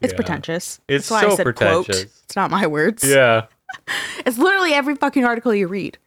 It's 0.00 0.12
Yeah. 0.12 0.16
pretentious. 0.16 0.80
It's 0.88 1.08
That's 1.08 1.22
why 1.22 1.26
I 1.26 1.30
so 1.30 1.36
said 1.36 1.44
quote. 1.56 1.86
pretentious. 1.86 2.22
It's 2.24 2.36
not 2.36 2.50
my 2.50 2.66
words. 2.66 3.02
Yeah. 3.04 3.46
It's 4.24 4.38
literally 4.38 4.72
every 4.72 4.94
fucking 4.94 5.24
article 5.24 5.54
you 5.54 5.66
read. 5.66 5.98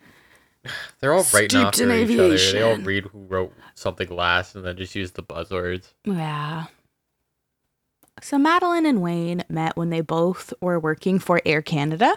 They're 1.00 1.14
all 1.14 1.26
writing 1.34 1.50
Steeped 1.50 1.66
after 1.66 1.92
in 1.92 2.10
each 2.10 2.18
other. 2.20 2.38
They 2.38 2.62
all 2.62 2.78
read 2.78 3.06
who 3.06 3.20
wrote 3.26 3.54
something 3.76 4.10
last 4.10 4.56
and 4.56 4.66
then 4.66 4.78
just 4.78 4.96
use 4.96 5.12
the 5.12 5.24
buzzwords. 5.24 5.94
Yeah. 6.06 6.66
So 8.22 8.38
Madeleine 8.38 8.86
and 8.86 9.02
Wayne 9.02 9.44
met 9.50 9.78
when 9.78 9.90
they 9.90 10.02
both 10.02 10.54
were 10.62 10.80
working 10.80 11.20
for 11.20 11.42
Air 11.46 11.62
Canada. 11.62 12.16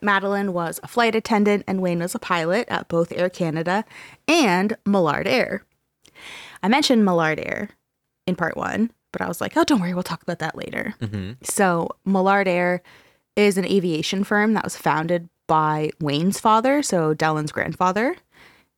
Madeleine 0.00 0.52
was 0.52 0.80
a 0.82 0.88
flight 0.88 1.14
attendant 1.14 1.64
and 1.66 1.80
Wayne 1.80 2.00
was 2.00 2.14
a 2.14 2.18
pilot 2.18 2.68
at 2.68 2.88
both 2.88 3.12
Air 3.12 3.30
Canada 3.30 3.84
and 4.28 4.76
Millard 4.84 5.26
Air. 5.26 5.64
I 6.62 6.68
mentioned 6.68 7.04
Millard 7.04 7.40
Air 7.40 7.70
in 8.26 8.36
part 8.36 8.56
one, 8.56 8.90
but 9.12 9.22
I 9.22 9.28
was 9.28 9.40
like, 9.40 9.56
oh, 9.56 9.64
don't 9.64 9.80
worry, 9.80 9.94
we'll 9.94 10.02
talk 10.02 10.22
about 10.22 10.38
that 10.40 10.56
later. 10.56 10.94
Mm-hmm. 11.00 11.32
So, 11.42 11.88
Millard 12.04 12.48
Air 12.48 12.82
is 13.36 13.58
an 13.58 13.64
aviation 13.64 14.24
firm 14.24 14.54
that 14.54 14.64
was 14.64 14.76
founded 14.76 15.28
by 15.46 15.90
Wayne's 16.00 16.40
father, 16.40 16.82
so 16.82 17.14
Dellen's 17.14 17.52
grandfather. 17.52 18.16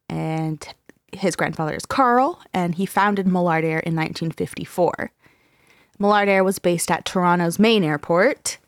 And 0.08 0.66
his 1.12 1.36
grandfather 1.36 1.74
is 1.74 1.86
Carl, 1.86 2.40
and 2.52 2.74
he 2.74 2.86
founded 2.86 3.26
Millard 3.26 3.64
Air 3.64 3.80
in 3.80 3.94
1954. 3.94 5.12
Millard 5.98 6.28
Air 6.28 6.44
was 6.44 6.58
based 6.58 6.90
at 6.90 7.04
Toronto's 7.04 7.58
main 7.58 7.84
airport. 7.84 8.58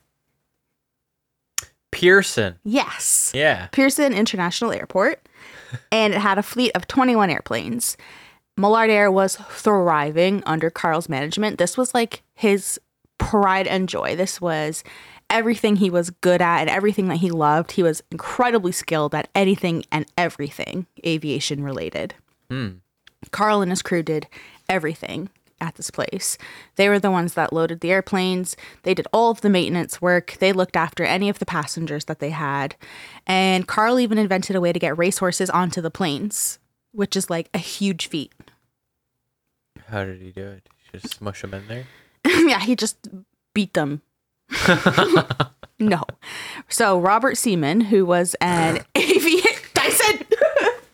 Pearson. 1.91 2.55
Yes. 2.63 3.31
Yeah. 3.33 3.67
Pearson 3.71 4.13
International 4.13 4.71
Airport, 4.71 5.27
and 5.91 6.13
it 6.13 6.19
had 6.19 6.37
a 6.37 6.43
fleet 6.43 6.71
of 6.75 6.87
21 6.87 7.29
airplanes. 7.29 7.97
Millard 8.57 8.89
Air 8.89 9.11
was 9.11 9.37
thriving 9.49 10.43
under 10.45 10.69
Carl's 10.69 11.09
management. 11.09 11.57
This 11.57 11.77
was 11.77 11.93
like 11.93 12.23
his 12.35 12.79
pride 13.17 13.67
and 13.67 13.87
joy. 13.87 14.15
This 14.15 14.41
was 14.41 14.83
everything 15.29 15.77
he 15.77 15.89
was 15.89 16.09
good 16.09 16.41
at 16.41 16.61
and 16.61 16.69
everything 16.69 17.07
that 17.07 17.17
he 17.17 17.31
loved. 17.31 17.73
He 17.73 17.83
was 17.83 18.03
incredibly 18.11 18.71
skilled 18.71 19.15
at 19.15 19.29
anything 19.33 19.83
and 19.91 20.05
everything 20.17 20.87
aviation 21.05 21.63
related. 21.63 22.15
Hmm. 22.49 22.69
Carl 23.31 23.61
and 23.61 23.71
his 23.71 23.81
crew 23.81 24.03
did 24.03 24.27
everything 24.67 25.29
at 25.61 25.75
this 25.75 25.91
place. 25.91 26.37
They 26.75 26.89
were 26.89 26.99
the 26.99 27.11
ones 27.11 27.33
that 27.33 27.53
loaded 27.53 27.79
the 27.81 27.91
airplanes. 27.91 28.55
They 28.83 28.93
did 28.93 29.07
all 29.11 29.31
of 29.31 29.41
the 29.41 29.49
maintenance 29.49 30.01
work. 30.01 30.37
They 30.39 30.53
looked 30.53 30.75
after 30.75 31.03
any 31.03 31.29
of 31.29 31.39
the 31.39 31.45
passengers 31.45 32.05
that 32.05 32.19
they 32.19 32.31
had. 32.31 32.75
And 33.27 33.67
Carl 33.67 33.99
even 33.99 34.17
invented 34.17 34.55
a 34.55 34.61
way 34.61 34.73
to 34.73 34.79
get 34.79 34.97
racehorses 34.97 35.49
onto 35.49 35.81
the 35.81 35.91
planes, 35.91 36.59
which 36.91 37.15
is 37.15 37.29
like 37.29 37.49
a 37.53 37.59
huge 37.59 38.07
feat. 38.07 38.33
How 39.87 40.03
did 40.03 40.21
he 40.21 40.31
do 40.31 40.45
it? 40.45 40.69
Just 40.91 41.15
smush 41.15 41.41
them 41.41 41.53
in 41.53 41.67
there? 41.67 41.85
yeah, 42.25 42.59
he 42.59 42.75
just 42.75 42.97
beat 43.53 43.73
them. 43.73 44.01
no. 45.79 46.03
So 46.67 46.99
Robert 46.99 47.37
Seaman, 47.37 47.81
who 47.81 48.05
was 48.05 48.35
an 48.41 48.83
aviator, 48.95 49.49
Dyson. 49.73 50.25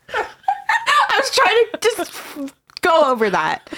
I 0.10 1.20
was 1.20 1.32
trying 1.32 1.66
to 1.72 1.80
just 1.82 2.54
go 2.82 3.12
over 3.12 3.30
that. 3.30 3.70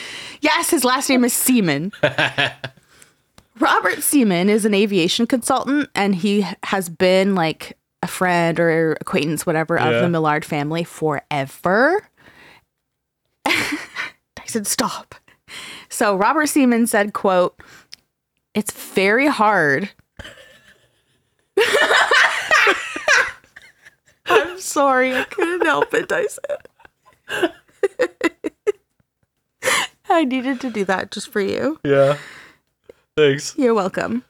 Yes, 0.41 0.69
his 0.69 0.83
last 0.83 1.09
name 1.09 1.23
is 1.23 1.33
Seaman. 1.33 1.91
Robert 3.59 4.03
Seaman 4.03 4.49
is 4.49 4.65
an 4.65 4.73
aviation 4.73 5.25
consultant, 5.25 5.89
and 5.95 6.15
he 6.15 6.45
has 6.63 6.89
been 6.89 7.35
like 7.35 7.77
a 8.03 8.07
friend 8.07 8.59
or 8.59 8.97
acquaintance, 9.01 9.45
whatever, 9.45 9.79
of 9.79 10.01
the 10.01 10.09
Millard 10.09 10.45
family 10.45 10.83
forever. 10.83 12.07
I 13.45 13.79
said, 14.45 14.67
stop. 14.67 15.15
So 15.89 16.15
Robert 16.15 16.47
Seaman 16.47 16.87
said, 16.87 17.13
quote, 17.13 17.59
it's 18.53 18.71
very 18.71 19.27
hard. 19.27 19.89
I'm 24.27 24.59
sorry, 24.59 25.15
I 25.15 25.23
couldn't 25.23 25.65
help 25.65 25.93
it, 25.93 26.09
Dyson. 26.09 26.43
I 30.09 30.23
needed 30.23 30.61
to 30.61 30.69
do 30.69 30.85
that 30.85 31.11
just 31.11 31.29
for 31.29 31.41
you. 31.41 31.79
Yeah. 31.83 32.17
Thanks. 33.15 33.55
You're 33.57 33.73
welcome. 33.73 34.23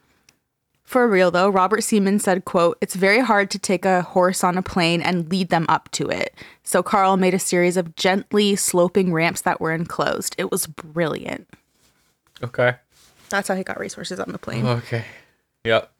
For 0.83 1.05
real 1.07 1.31
though, 1.31 1.49
Robert 1.49 1.83
Seaman 1.83 2.19
said, 2.19 2.45
quote, 2.45 2.77
It's 2.79 2.95
very 2.95 3.19
hard 3.19 3.51
to 3.51 3.59
take 3.59 3.83
a 3.83 4.03
horse 4.03 4.43
on 4.43 4.57
a 4.57 4.61
plane 4.61 5.01
and 5.01 5.29
lead 5.29 5.49
them 5.49 5.65
up 5.67 5.91
to 5.91 6.07
it. 6.07 6.33
So 6.63 6.81
Carl 6.81 7.17
made 7.17 7.33
a 7.33 7.39
series 7.39 7.75
of 7.75 7.95
gently 7.95 8.55
sloping 8.55 9.11
ramps 9.11 9.41
that 9.41 9.59
were 9.59 9.73
enclosed. 9.73 10.33
It 10.37 10.49
was 10.49 10.65
brilliant. 10.65 11.49
Okay. 12.41 12.75
That's 13.29 13.49
how 13.49 13.55
he 13.55 13.63
got 13.63 13.79
racehorses 13.79 14.21
on 14.21 14.31
the 14.31 14.37
plane. 14.37 14.65
Okay. 14.65 15.03
Yep. 15.65 15.91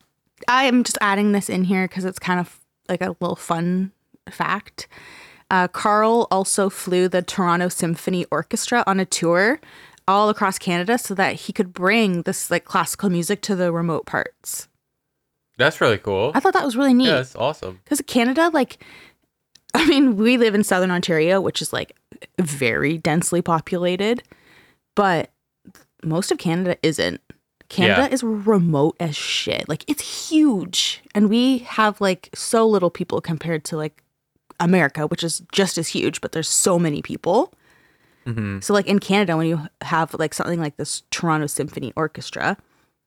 I 0.48 0.64
am 0.66 0.86
just 0.86 0.98
adding 1.02 1.34
this 1.34 1.50
in 1.50 1.66
here 1.66 1.86
because 1.86 2.06
it's 2.06 2.20
kind 2.20 2.40
of 2.40 2.60
like 2.88 3.02
a 3.02 3.16
little 3.20 3.36
fun 3.36 3.92
fact. 4.30 4.88
Uh, 5.50 5.68
Carl 5.68 6.28
also 6.30 6.70
flew 6.70 7.08
the 7.08 7.22
Toronto 7.22 7.70
Symphony 7.70 8.26
Orchestra 8.32 8.84
on 8.86 9.00
a 9.00 9.06
tour 9.06 9.60
all 10.08 10.30
across 10.30 10.58
Canada 10.58 10.98
so 10.98 11.14
that 11.16 11.36
he 11.36 11.54
could 11.54 11.74
bring 11.74 12.24
this 12.24 12.50
like 12.52 12.66
classical 12.66 13.10
music 13.10 13.42
to 13.42 13.56
the 13.56 13.72
remote 13.72 14.06
parts. 14.06 14.68
That's 15.58 15.82
really 15.82 15.98
cool. 15.98 16.32
I 16.36 16.40
thought 16.40 16.54
that 16.54 16.66
was 16.66 16.76
really 16.78 16.94
neat. 16.94 17.08
Yeah, 17.08 17.16
that's 17.16 17.36
awesome. 17.36 17.80
Because 17.84 18.02
Canada, 18.02 18.50
like, 18.54 18.84
I 19.74 19.86
mean, 19.88 20.16
we 20.18 20.38
live 20.38 20.54
in 20.54 20.64
Southern 20.64 20.92
Ontario, 20.92 21.42
which 21.42 21.62
is 21.62 21.74
like 21.74 21.96
very 22.40 22.98
densely 22.98 23.42
populated, 23.42 24.24
but 24.96 25.30
most 26.04 26.32
of 26.32 26.38
Canada 26.38 26.78
isn't. 26.84 27.22
Canada 27.70 28.04
Yeah. 28.04 28.14
is 28.14 28.24
remote 28.24 28.96
as 29.00 29.16
shit. 29.16 29.68
Like, 29.68 29.84
it's 29.88 30.30
huge. 30.30 31.02
And 31.16 31.28
we 31.30 31.60
have 31.60 32.00
like 32.00 32.30
so 32.34 32.66
little 32.68 32.90
people 32.90 33.20
compared 33.20 33.64
to 33.66 33.78
like 33.78 34.04
America, 34.60 35.08
which 35.08 35.24
is 35.24 35.42
just 35.52 35.78
as 35.78 35.90
huge, 35.90 36.22
but 36.22 36.32
there's 36.32 36.50
so 36.50 36.80
many 36.80 37.02
people. 37.02 37.54
Mm-hmm. 38.26 38.60
So, 38.60 38.74
like 38.74 38.88
in 38.88 39.00
Canada, 39.00 39.38
when 39.38 39.48
you 39.48 39.68
have 39.82 40.14
like 40.16 40.34
something 40.34 40.60
like 40.60 40.78
this 40.78 41.04
Toronto 41.12 41.48
Symphony 41.48 41.94
Orchestra, 41.96 42.58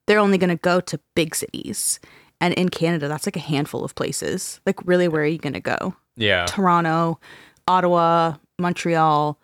they're 0.07 0.19
only 0.19 0.39
going 0.39 0.51
to 0.51 0.57
go 0.57 0.81
to 0.81 0.99
big 1.15 1.35
cities. 1.35 2.01
And 2.41 2.55
in 2.55 2.71
Canada, 2.71 3.07
that's 3.07 3.27
like 3.27 3.37
a 3.37 3.41
handful 3.41 3.85
of 3.85 3.95
places. 3.95 4.61
Like, 4.65 4.77
really, 4.87 5.09
where 5.09 5.23
are 5.23 5.27
you 5.27 5.37
going 5.39 5.53
to 5.53 5.61
go? 5.61 5.95
Yeah. 6.17 6.47
Toronto, 6.47 7.21
Ottawa, 7.69 8.35
Montreal, 8.59 9.39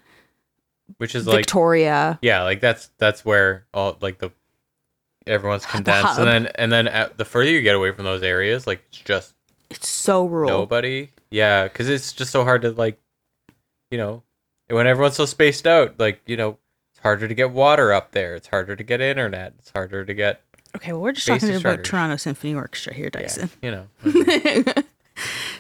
Which 0.97 1.15
is 1.15 1.27
like 1.27 1.37
Victoria. 1.41 2.19
yeah, 2.23 2.43
like 2.43 2.61
that's 2.61 2.91
that's 2.99 3.25
where 3.25 3.67
all 3.75 3.99
like 4.01 4.19
the 4.19 4.31
everyone's 5.27 5.67
condensed, 5.67 6.07
hub. 6.17 6.19
and 6.21 6.29
then 6.47 6.53
and 6.55 6.73
then 6.73 6.89
at, 6.89 7.19
the 7.19 7.25
further 7.27 7.51
you 7.51 7.61
get 7.61 7.75
away 7.75 7.93
from 7.93 8.05
those 8.07 8.23
areas, 8.23 8.67
like 8.67 8.83
it's 8.89 8.99
just 8.99 9.35
It's 9.69 9.89
so 9.89 10.25
rural. 10.25 10.49
nobody. 10.49 11.11
Yeah, 11.31 11.65
because 11.65 11.89
it's 11.89 12.13
just 12.13 12.31
so 12.31 12.45
hard 12.45 12.63
to 12.63 12.71
like, 12.71 13.01
you 13.91 13.99
know, 13.99 14.23
when 14.69 14.87
everyone's 14.87 15.17
so 15.17 15.27
spaced 15.27 15.67
out, 15.67 15.99
like 15.99 16.21
you 16.27 16.37
know, 16.37 16.59
it's 16.93 17.01
harder 17.03 17.29
to 17.29 17.35
get 17.35 17.51
water 17.51 17.93
up 17.93 18.13
there. 18.13 18.35
It's 18.35 18.49
harder 18.49 18.77
to 18.77 18.85
get 18.85 19.01
internet. 19.01 19.55
It's 19.59 19.71
harder 19.71 20.05
to 20.05 20.15
get 20.15 20.43
Okay, 20.77 20.93
well, 20.93 21.01
we're 21.01 21.13
just 21.13 21.27
talking 21.27 21.55
about. 21.55 21.85
Toronto 21.85 22.17
Symphony 22.17 22.55
Orchestra 22.55 22.93
here, 22.93 23.11
yeah, 23.15 23.21
Dyson. 23.21 23.51
you 23.63 23.71
know. 23.71 23.87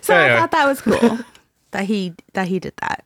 So 0.03 0.15
I 0.15 0.39
thought 0.39 0.51
that 0.53 0.67
was 0.67 0.81
cool 0.81 1.19
that 1.73 1.87
he 1.87 2.15
that 2.35 2.47
he 2.47 2.61
did 2.61 2.75
that. 2.77 3.05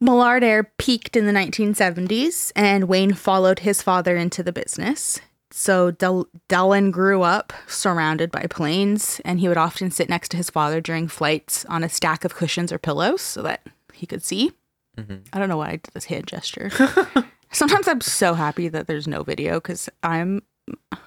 Millard 0.00 0.42
Air 0.42 0.64
peaked 0.76 1.16
in 1.16 1.26
the 1.26 1.32
1970s, 1.32 2.52
and 2.56 2.84
Wayne 2.84 3.14
followed 3.14 3.60
his 3.60 3.80
father 3.80 4.16
into 4.16 4.42
the 4.42 4.52
business. 4.52 5.20
So 5.50 5.90
Del- 5.90 6.28
Dellen 6.48 6.92
grew 6.92 7.22
up 7.22 7.52
surrounded 7.66 8.30
by 8.30 8.46
planes, 8.48 9.20
and 9.24 9.40
he 9.40 9.48
would 9.48 9.56
often 9.56 9.90
sit 9.90 10.08
next 10.08 10.30
to 10.30 10.36
his 10.36 10.50
father 10.50 10.80
during 10.80 11.08
flights 11.08 11.64
on 11.66 11.82
a 11.82 11.88
stack 11.88 12.24
of 12.24 12.34
cushions 12.34 12.72
or 12.72 12.78
pillows 12.78 13.20
so 13.20 13.42
that 13.42 13.66
he 13.92 14.06
could 14.06 14.22
see. 14.22 14.52
Mm-hmm. 14.96 15.16
I 15.32 15.38
don't 15.38 15.48
know 15.48 15.56
why 15.56 15.68
I 15.68 15.76
did 15.76 15.90
this 15.92 16.04
hand 16.04 16.26
gesture. 16.26 16.70
Sometimes 17.52 17.88
I'm 17.88 18.00
so 18.00 18.34
happy 18.34 18.68
that 18.68 18.86
there's 18.86 19.08
no 19.08 19.24
video 19.24 19.54
because 19.54 19.88
I'm 20.02 20.42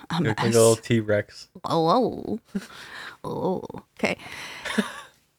a 0.10 0.22
Like 0.22 0.42
a 0.42 0.46
little 0.46 0.76
T 0.76 1.00
Rex. 1.00 1.50
Oh, 1.64 2.40
oh, 3.24 3.64
okay. 3.98 4.18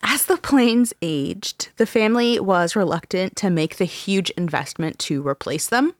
As 0.03 0.27
the 0.27 0.37
planes 0.37 0.93
aged, 1.03 1.71
the 1.77 1.87
family 1.87 2.39
was 2.39 2.77
reluctant 2.77 3.37
to 3.37 3.51
make 3.51 3.77
the 3.77 3.85
huge 3.85 4.31
investment 4.31 4.99
to 5.01 5.27
replace 5.27 5.67
them. 5.67 5.95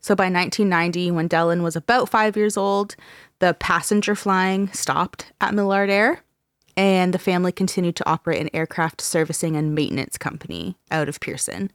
So 0.00 0.14
by 0.14 0.24
1990, 0.24 1.10
when 1.10 1.28
Dellen 1.28 1.62
was 1.62 1.76
about 1.76 2.08
five 2.08 2.36
years 2.36 2.56
old, 2.56 2.96
the 3.40 3.54
passenger 3.54 4.14
flying 4.14 4.72
stopped 4.72 5.32
at 5.40 5.54
Millard 5.54 5.90
Air, 5.90 6.20
and 6.76 7.12
the 7.14 7.18
family 7.18 7.52
continued 7.52 7.96
to 7.96 8.08
operate 8.08 8.40
an 8.40 8.50
aircraft 8.52 9.00
servicing 9.00 9.56
and 9.56 9.74
maintenance 9.74 10.18
company 10.18 10.76
out 10.90 11.08
of 11.08 11.20
Pearson 11.20 11.70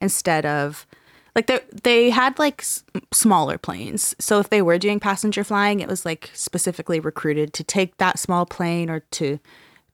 instead 0.00 0.44
of 0.46 0.86
Like 1.34 1.46
they 1.46 1.60
they 1.82 2.10
had 2.10 2.38
like 2.38 2.60
s- 2.60 2.84
smaller 3.12 3.56
planes. 3.56 4.14
So 4.18 4.38
if 4.38 4.50
they 4.50 4.60
were 4.60 4.78
doing 4.78 5.00
passenger 5.00 5.44
flying, 5.44 5.80
it 5.80 5.88
was 5.88 6.04
like 6.04 6.30
specifically 6.34 7.00
recruited 7.00 7.52
to 7.54 7.64
take 7.64 7.96
that 7.98 8.18
small 8.18 8.44
plane 8.44 8.90
or 8.90 9.00
to 9.12 9.38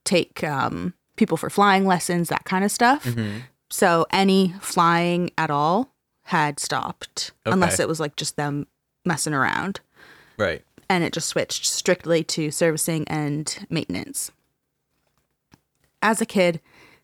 take 0.05 0.42
um, 0.42 0.94
people 1.16 1.36
for 1.36 1.51
flying 1.51 1.86
lessons, 1.86 2.28
that 2.28 2.44
kind 2.44 2.64
of 2.64 2.72
stuff. 2.72 3.05
So 3.70 4.07
any 4.11 4.55
flying 4.61 5.30
at 5.36 5.51
all 5.51 5.92
had 6.28 6.60
stopped 6.60 7.32
unless 7.46 7.80
it 7.80 7.88
was 7.88 8.00
like 8.00 8.16
just 8.16 8.36
them 8.36 8.66
messing 9.04 9.34
around. 9.34 9.80
Right. 10.36 10.62
And 10.88 11.04
it 11.04 11.12
just 11.12 11.28
switched 11.28 11.66
strictly 11.66 12.24
to 12.24 12.50
servicing 12.50 13.06
and 13.08 13.66
maintenance. 13.68 14.30
As 16.00 16.20
a 16.20 16.26
kid, 16.26 16.60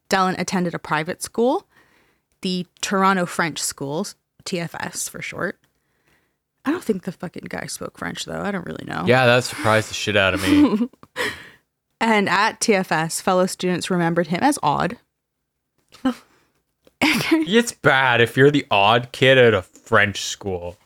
Dellen 0.08 0.38
attended 0.38 0.74
a 0.74 0.78
private 0.78 1.22
school, 1.22 1.66
the 2.42 2.66
Toronto 2.80 3.26
French 3.26 3.60
Schools, 3.60 4.14
TFS 4.44 5.08
for 5.08 5.20
short. 5.20 5.58
I 6.64 6.70
don't 6.70 6.84
think 6.84 7.04
the 7.04 7.12
fucking 7.12 7.46
guy 7.48 7.66
spoke 7.66 7.98
French 7.98 8.24
though. 8.24 8.40
I 8.40 8.50
don't 8.50 8.66
really 8.66 8.84
know. 8.86 9.04
Yeah, 9.06 9.26
that 9.26 9.44
surprised 9.44 9.90
the 9.90 9.94
shit 9.94 10.16
out 10.16 10.34
of 10.34 10.42
me. 10.42 10.88
And 12.00 12.28
at 12.28 12.60
TFS, 12.60 13.22
fellow 13.22 13.46
students 13.46 13.90
remembered 13.90 14.26
him 14.26 14.40
as 14.42 14.58
odd. 14.62 14.98
it's 17.46 17.72
bad 17.72 18.20
if 18.20 18.36
you're 18.36 18.50
the 18.50 18.66
odd 18.70 19.12
kid 19.12 19.36
at 19.36 19.52
a 19.52 19.62
French 19.62 20.22
school, 20.22 20.76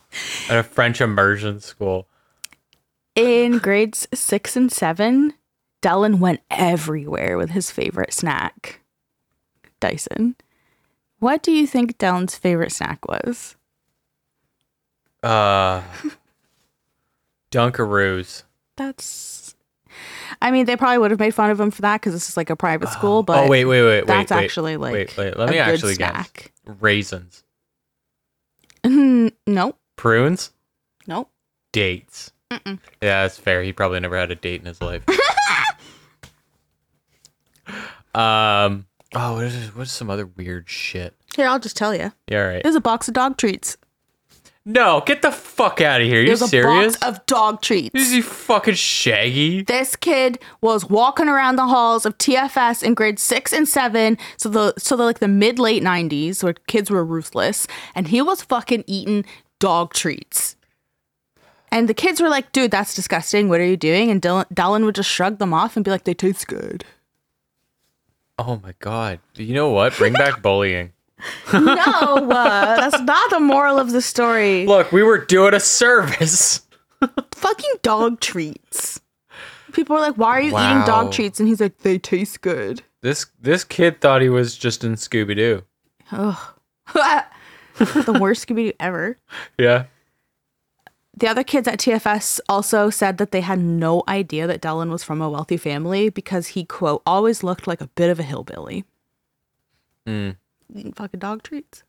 at 0.49 0.59
a 0.59 0.63
French 0.63 0.99
immersion 0.99 1.59
school. 1.61 2.07
In 3.15 3.57
grades 3.57 4.07
six 4.13 4.55
and 4.55 4.71
seven, 4.71 5.33
Dellen 5.81 6.19
went 6.19 6.41
everywhere 6.51 7.37
with 7.37 7.51
his 7.51 7.71
favorite 7.71 8.13
snack, 8.13 8.81
Dyson. 9.79 10.35
What 11.19 11.41
do 11.41 11.51
you 11.51 11.65
think 11.67 11.97
Dellen's 11.97 12.35
favorite 12.35 12.71
snack 12.71 13.07
was? 13.07 13.55
Uh, 15.23 15.81
Dunkaroos. 17.51 18.43
That's. 18.75 19.55
I 20.41 20.51
mean, 20.51 20.65
they 20.65 20.75
probably 20.75 20.99
would 20.99 21.11
have 21.11 21.19
made 21.19 21.33
fun 21.33 21.49
of 21.49 21.59
him 21.59 21.71
for 21.71 21.81
that 21.81 22.01
because 22.01 22.13
this 22.13 22.29
is 22.29 22.37
like 22.37 22.49
a 22.49 22.55
private 22.55 22.89
school. 22.89 23.23
But 23.23 23.45
oh 23.45 23.47
wait, 23.47 23.65
wait, 23.65 23.81
wait, 23.81 24.01
wait. 24.01 24.07
that's 24.07 24.31
wait, 24.31 24.43
actually 24.43 24.77
like 24.77 24.93
wait, 24.93 25.17
wait. 25.17 25.37
Let 25.37 25.49
me 25.49 25.57
actually 25.57 25.95
snack. 25.95 26.51
guess. 26.65 26.75
Raisins, 26.79 27.43
nope, 28.85 29.77
prunes, 29.95 30.51
nope. 31.07 31.29
dates. 31.71 32.31
Yeah, 32.51 32.77
that's 32.99 33.37
fair. 33.37 33.63
He 33.63 33.73
probably 33.73 33.99
never 33.99 34.17
had 34.17 34.31
a 34.31 34.35
date 34.35 34.61
in 34.61 34.67
his 34.67 34.81
life. 34.81 35.03
um. 38.15 38.85
Oh, 39.15 39.33
what 39.33 39.45
is 39.45 39.75
what 39.75 39.83
is 39.83 39.91
some 39.91 40.09
other 40.09 40.25
weird 40.25 40.69
shit? 40.69 41.15
Here, 41.35 41.47
I'll 41.47 41.59
just 41.59 41.77
tell 41.77 41.95
you. 41.95 42.11
Yeah, 42.27 42.41
all 42.41 42.47
right. 42.47 42.63
There's 42.63 42.75
a 42.75 42.81
box 42.81 43.07
of 43.07 43.13
dog 43.13 43.37
treats. 43.37 43.77
No, 44.65 45.01
get 45.05 45.21
the 45.21 45.31
fuck 45.31 45.81
out 45.81 46.01
of 46.01 46.07
here. 46.07 46.21
You 46.21 46.33
a 46.33 46.37
serious? 46.37 46.97
box 46.97 47.07
of 47.07 47.25
dog 47.25 47.61
treats. 47.61 47.95
Is 47.95 48.11
he 48.11 48.21
fucking 48.21 48.75
shaggy? 48.75 49.63
this 49.63 49.95
kid 49.95 50.37
was 50.61 50.87
walking 50.89 51.27
around 51.27 51.55
the 51.55 51.65
halls 51.65 52.05
of 52.05 52.17
TFS 52.17 52.83
in 52.83 52.93
grade 52.93 53.19
six 53.19 53.51
and 53.53 53.67
seven, 53.67 54.17
so 54.37 54.49
the 54.49 54.73
so 54.77 54.95
the 54.95 55.03
like 55.03 55.19
the 55.19 55.27
mid 55.27 55.57
late 55.59 55.81
nineties, 55.81 56.43
where 56.43 56.53
kids 56.67 56.91
were 56.91 57.03
ruthless, 57.03 57.67
and 57.95 58.09
he 58.09 58.21
was 58.21 58.41
fucking 58.43 58.83
eating 58.85 59.25
dog 59.59 59.93
treats. 59.93 60.55
And 61.71 61.87
the 61.87 61.93
kids 61.93 62.19
were 62.21 62.29
like, 62.29 62.51
"Dude, 62.51 62.71
that's 62.71 62.93
disgusting. 62.93 63.47
What 63.49 63.61
are 63.61 63.65
you 63.65 63.77
doing?" 63.77 64.11
And 64.11 64.21
Dylan, 64.21 64.45
Dellen 64.53 64.85
would 64.85 64.95
just 64.95 65.09
shrug 65.09 65.39
them 65.39 65.53
off 65.53 65.75
and 65.77 65.85
be 65.85 65.91
like, 65.91 66.03
"They 66.03 66.13
taste 66.13 66.47
good." 66.47 66.83
Oh 68.37 68.59
my 68.63 68.73
god. 68.79 69.19
You 69.35 69.53
know 69.53 69.69
what? 69.69 69.95
Bring 69.95 70.13
back 70.13 70.41
bullying. 70.43 70.93
No, 71.53 72.29
uh, 72.29 72.75
that's 72.75 73.01
not 73.01 73.29
the 73.29 73.39
moral 73.39 73.77
of 73.77 73.91
the 73.91 74.01
story. 74.01 74.65
Look, 74.65 74.91
we 74.91 75.03
were 75.03 75.17
doing 75.17 75.53
a 75.53 75.59
service. 75.59 76.65
Fucking 77.31 77.75
dog 77.81 78.19
treats. 78.19 79.01
People 79.73 79.95
were 79.95 80.01
like, 80.01 80.15
"Why 80.15 80.31
are 80.31 80.41
you 80.41 80.57
eating 80.57 80.85
dog 80.85 81.11
treats?" 81.11 81.39
And 81.39 81.47
he's 81.47 81.61
like, 81.61 81.79
"They 81.79 81.97
taste 81.97 82.41
good." 82.41 82.83
This 83.01 83.27
this 83.39 83.63
kid 83.63 84.01
thought 84.01 84.21
he 84.21 84.29
was 84.29 84.57
just 84.57 84.83
in 84.83 84.95
Scooby 84.95 85.35
Doo. 85.35 85.63
the 86.11 88.17
worst 88.19 88.47
Scooby 88.47 88.69
Doo 88.69 88.73
ever. 88.79 89.17
Yeah. 89.57 89.85
The 91.17 91.27
other 91.27 91.43
kids 91.43 91.67
at 91.67 91.79
TFS 91.79 92.39
also 92.47 92.89
said 92.89 93.17
that 93.17 93.31
they 93.31 93.41
had 93.41 93.59
no 93.59 94.03
idea 94.07 94.47
that 94.47 94.61
Dellen 94.61 94.89
was 94.89 95.03
from 95.03 95.21
a 95.21 95.29
wealthy 95.29 95.57
family 95.57 96.09
because 96.09 96.47
he, 96.47 96.63
quote, 96.63 97.01
always 97.05 97.43
looked 97.43 97.67
like 97.67 97.81
a 97.81 97.87
bit 97.87 98.09
of 98.09 98.21
a 98.21 98.23
hillbilly. 98.23 98.85
Mm. 100.07 100.37
Eating 100.73 100.93
fucking 100.93 101.19
dog 101.19 101.43
treats. 101.43 101.83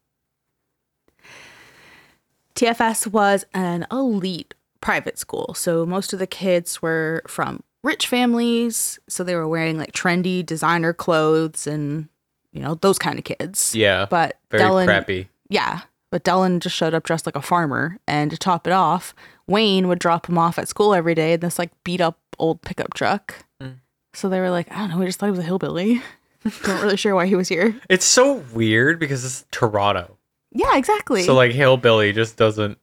TFS 2.55 3.07
was 3.07 3.45
an 3.55 3.87
elite 3.91 4.55
private 4.81 5.18
school. 5.18 5.55
So 5.55 5.87
most 5.87 6.12
of 6.12 6.18
the 6.18 6.26
kids 6.26 6.83
were 6.83 7.22
from 7.26 7.62
rich 7.83 8.07
families. 8.07 8.99
So 9.09 9.24
they 9.24 9.35
were 9.35 9.49
wearing 9.49 9.78
like 9.78 9.93
trendy 9.93 10.45
designer 10.45 10.93
clothes 10.93 11.66
and, 11.66 12.09
you 12.53 12.61
know, 12.61 12.74
those 12.76 12.99
kind 12.99 13.18
of 13.18 13.24
kids. 13.24 13.74
Yeah. 13.74 14.07
But 14.09 14.39
Very 14.51 14.62
Dellen, 14.64 14.85
crappy. 14.87 15.28
yeah, 15.49 15.83
but 16.11 16.24
Dylan 16.24 16.61
just 16.61 16.76
showed 16.76 16.95
up 16.95 17.05
dressed 17.05 17.24
like 17.26 17.37
a 17.37 17.43
farmer, 17.43 17.99
and 18.09 18.31
to 18.31 18.37
top 18.37 18.66
it 18.66 18.72
off, 18.72 19.14
Wayne 19.47 19.87
would 19.89 19.99
drop 20.01 20.28
him 20.28 20.39
off 20.39 20.59
at 20.59 20.68
school 20.68 20.93
every 20.93 21.14
day 21.14 21.35
in 21.35 21.41
this 21.41 21.59
like 21.59 21.70
beat 21.85 22.01
up 22.01 22.18
old 22.39 22.62
pickup 22.62 22.95
truck. 22.95 23.45
Mm. 23.62 23.76
So 24.12 24.28
they 24.28 24.41
were 24.41 24.51
like, 24.51 24.70
I 24.72 24.78
don't 24.78 24.91
know, 24.91 24.99
we 24.99 25.07
just 25.07 25.18
thought 25.20 25.26
he 25.26 25.31
was 25.31 25.39
a 25.41 25.45
hillbilly. 25.45 26.03
Not 26.45 26.82
really 26.82 26.97
sure 26.97 27.14
why 27.14 27.26
he 27.26 27.36
was 27.36 27.49
here. 27.49 27.78
It's 27.88 28.05
so 28.05 28.43
weird 28.55 28.99
because 28.99 29.24
it's 29.24 29.45
Toronto. 29.51 30.16
Yeah, 30.53 30.76
exactly. 30.76 31.22
So 31.22 31.34
like 31.34 31.53
hillbilly 31.53 32.12
just 32.12 32.36
doesn't 32.36 32.78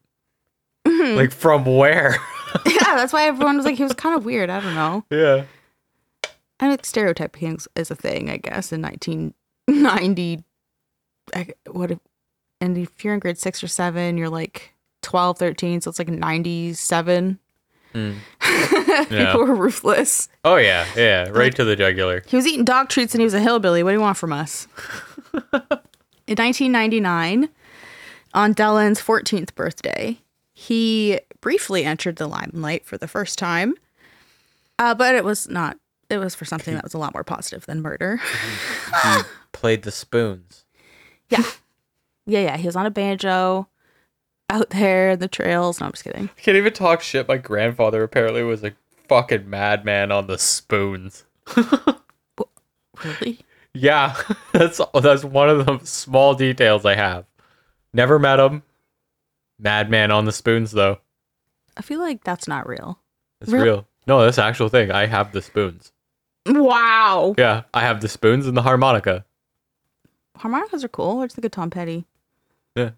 mm-hmm. 0.85 1.17
like 1.17 1.31
from 1.31 1.65
where? 1.65 2.17
yeah, 2.65 2.95
that's 2.95 3.13
why 3.13 3.23
everyone 3.23 3.57
was 3.57 3.65
like, 3.65 3.77
he 3.77 3.83
was 3.83 3.93
kind 3.93 4.15
of 4.15 4.25
weird. 4.25 4.49
I 4.49 4.59
don't 4.59 4.75
know. 4.75 5.03
yeah. 5.09 5.43
I 6.59 6.69
think 6.69 6.85
stereotyping 6.85 7.55
is- 7.55 7.67
is 7.75 7.91
a 7.91 7.95
thing, 7.95 8.29
I 8.29 8.37
guess, 8.37 8.71
in 8.71 8.81
1990. 8.81 10.43
I, 11.35 11.47
what 11.69 11.91
if, 11.91 11.99
and 12.61 12.77
if 12.77 13.03
you're 13.03 13.13
in 13.13 13.19
grade 13.19 13.37
six 13.37 13.63
or 13.63 13.67
seven, 13.67 14.17
you're 14.17 14.29
like 14.29 14.73
12, 15.03 15.37
13, 15.37 15.81
so 15.81 15.89
it's 15.89 15.99
like 15.99 16.07
97. 16.09 17.39
Mm. 17.93 18.15
People 19.09 19.17
Yeah. 19.17 19.35
were 19.37 19.55
ruthless. 19.55 20.29
Oh 20.43 20.57
yeah, 20.57 20.85
yeah, 20.95 21.29
right 21.29 21.55
to 21.55 21.63
the 21.63 21.75
jugular. 21.75 22.23
He 22.27 22.35
was 22.35 22.45
eating 22.45 22.65
dog 22.65 22.89
treats 22.89 23.13
and 23.13 23.21
he 23.21 23.25
was 23.25 23.33
a 23.33 23.39
hillbilly. 23.39 23.83
What 23.83 23.91
do 23.91 23.95
you 23.95 24.01
want 24.01 24.17
from 24.17 24.33
us? 24.33 24.67
In 26.27 26.35
1999, 26.35 27.49
on 28.33 28.53
Dellen's 28.53 29.01
14th 29.01 29.55
birthday, 29.55 30.19
he 30.53 31.19
briefly 31.41 31.85
entered 31.85 32.17
the 32.17 32.27
limelight 32.27 32.85
for 32.85 32.97
the 32.97 33.07
first 33.07 33.39
time. 33.39 33.75
Uh, 34.77 34.93
but 34.93 35.15
it 35.15 35.23
was 35.23 35.47
not, 35.49 35.77
it 36.09 36.17
was 36.17 36.35
for 36.35 36.43
something 36.45 36.73
that 36.75 36.83
was 36.83 36.93
a 36.93 36.97
lot 36.97 37.13
more 37.13 37.23
positive 37.23 37.65
than 37.65 37.81
murder. 37.81 38.19
He 39.03 39.21
played 39.53 39.83
the 39.83 39.91
spoons. 39.91 40.65
Yeah. 41.29 41.43
Yeah, 42.25 42.41
yeah. 42.41 42.57
He 42.57 42.67
was 42.67 42.75
on 42.75 42.85
a 42.85 42.91
banjo 42.91 43.67
out 44.49 44.69
there 44.71 45.11
in 45.11 45.19
the 45.19 45.27
trails. 45.27 45.79
No, 45.79 45.85
I'm 45.87 45.91
just 45.91 46.03
kidding. 46.03 46.29
I 46.37 46.41
can't 46.41 46.57
even 46.57 46.73
talk 46.73 47.01
shit. 47.01 47.27
My 47.27 47.37
grandfather 47.37 48.03
apparently 48.03 48.43
was 48.43 48.63
a 48.63 48.73
fucking 49.07 49.49
madman 49.49 50.11
on 50.11 50.27
the 50.27 50.37
spoons. 50.37 51.25
Really? 53.03 53.39
Yeah, 53.75 54.15
that's 54.53 54.81
that's 55.01 55.23
one 55.23 55.49
of 55.49 55.65
the 55.67 55.79
small 55.85 56.33
details 56.33 56.83
I 56.83 56.95
have. 56.95 57.25
Never 57.93 58.17
met 58.17 58.39
him. 58.39 58.63
Madman 59.59 60.09
on 60.11 60.25
the 60.25 60.31
spoons 60.31 60.71
though. 60.71 60.97
I 61.77 61.83
feel 61.83 61.99
like 61.99 62.23
that's 62.23 62.47
not 62.47 62.67
real. 62.67 62.99
It's 63.39 63.51
Real- 63.51 63.63
real. 63.63 63.87
No, 64.07 64.21
that's 64.25 64.39
actual 64.39 64.69
thing. 64.69 64.89
I 64.91 65.05
have 65.05 65.31
the 65.31 65.43
spoons. 65.43 65.91
Wow. 66.47 67.35
Yeah, 67.37 67.63
I 67.73 67.81
have 67.81 68.01
the 68.01 68.07
spoons 68.07 68.47
and 68.47 68.57
the 68.57 68.61
harmonica. 68.63 69.25
Harmonicas 70.39 70.83
are 70.83 70.87
cool. 70.89 71.17
Where's 71.17 71.33
the 71.35 71.41
good 71.41 71.51
Tom 71.51 71.69
Petty? 71.69 72.05
Yeah. 72.75 72.91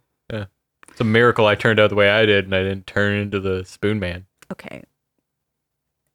It's 0.90 1.02
a 1.02 1.06
miracle 1.06 1.46
I 1.48 1.56
turned 1.56 1.80
out 1.80 1.90
the 1.90 1.96
way 1.96 2.10
I 2.10 2.26
did 2.26 2.46
and 2.46 2.56
I 2.56 2.64
didn't 2.64 2.88
turn 2.88 3.16
into 3.16 3.40
the 3.40 3.64
spoon 3.66 4.00
man. 4.00 4.26
Okay. 4.52 4.84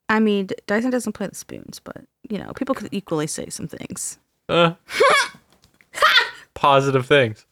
I 0.07 0.19
mean, 0.19 0.49
Dyson 0.67 0.91
doesn't 0.91 1.13
play 1.13 1.27
the 1.27 1.35
spoons, 1.35 1.79
but, 1.83 2.05
you 2.29 2.37
know, 2.37 2.51
people 2.55 2.75
could 2.75 2.89
equally 2.91 3.27
say 3.27 3.49
some 3.49 3.67
things. 3.67 4.19
Uh, 4.47 4.73
positive 6.53 7.07
things. 7.07 7.45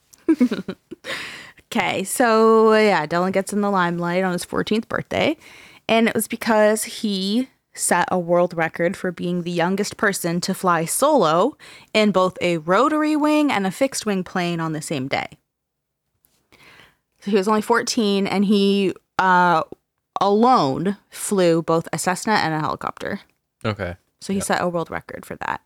Okay, 1.76 2.04
so 2.04 2.76
yeah, 2.76 3.08
Dylan 3.08 3.34
gets 3.34 3.52
in 3.52 3.62
the 3.62 3.72
limelight 3.72 4.24
on 4.24 4.32
his 4.32 4.46
14th 4.46 4.88
birthday, 4.88 5.36
and 5.90 6.08
it 6.08 6.14
was 6.14 6.28
because 6.28 6.84
he 6.84 7.50
set 7.74 8.08
a 8.12 8.20
world 8.20 8.54
record 8.54 8.96
for 8.96 9.12
being 9.12 9.42
the 9.42 9.50
youngest 9.50 9.98
person 9.98 10.40
to 10.42 10.54
fly 10.54 10.86
solo 10.86 11.58
in 11.92 12.12
both 12.12 12.38
a 12.42 12.58
rotary 12.60 13.16
wing 13.16 13.52
and 13.52 13.66
a 13.66 13.72
fixed 13.72 14.06
wing 14.06 14.24
plane 14.24 14.60
on 14.60 14.74
the 14.74 14.84
same 14.84 15.08
day. 15.08 15.30
So 17.24 17.32
he 17.32 17.38
was 17.38 17.48
only 17.48 17.62
14 17.62 18.28
and 18.28 18.46
he 18.46 18.94
uh, 19.20 19.64
alone 20.20 20.98
flew 21.10 21.62
both 21.62 21.88
a 21.94 21.98
Cessna 21.98 22.34
and 22.34 22.54
a 22.54 22.60
helicopter. 22.60 23.22
Okay. 23.64 23.96
So 24.22 24.34
he 24.34 24.40
set 24.40 24.62
a 24.62 24.68
world 24.70 24.90
record 24.92 25.26
for 25.26 25.36
that. 25.38 25.62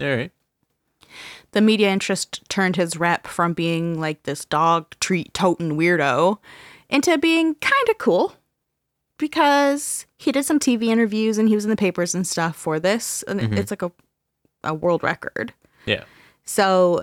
All 0.00 0.08
right. 0.08 0.32
The 1.52 1.60
media 1.60 1.90
interest 1.90 2.42
turned 2.48 2.76
his 2.76 2.96
rep 2.96 3.26
from 3.26 3.52
being 3.52 4.00
like 4.00 4.24
this 4.24 4.44
dog 4.44 4.94
treat 5.00 5.32
toting 5.32 5.76
weirdo 5.78 6.38
into 6.90 7.16
being 7.18 7.54
kind 7.56 7.88
of 7.88 7.98
cool 7.98 8.34
because 9.18 10.06
he 10.18 10.32
did 10.32 10.44
some 10.44 10.58
TV 10.58 10.84
interviews 10.88 11.38
and 11.38 11.48
he 11.48 11.54
was 11.54 11.64
in 11.64 11.70
the 11.70 11.76
papers 11.76 12.14
and 12.14 12.26
stuff 12.26 12.56
for 12.56 12.78
this. 12.78 13.22
And 13.28 13.40
Mhm. 13.40 13.56
it's 13.58 13.70
like 13.70 13.82
a, 13.82 13.92
a 14.64 14.74
world 14.74 15.02
record. 15.02 15.52
Yeah. 15.86 16.04
So 16.44 17.00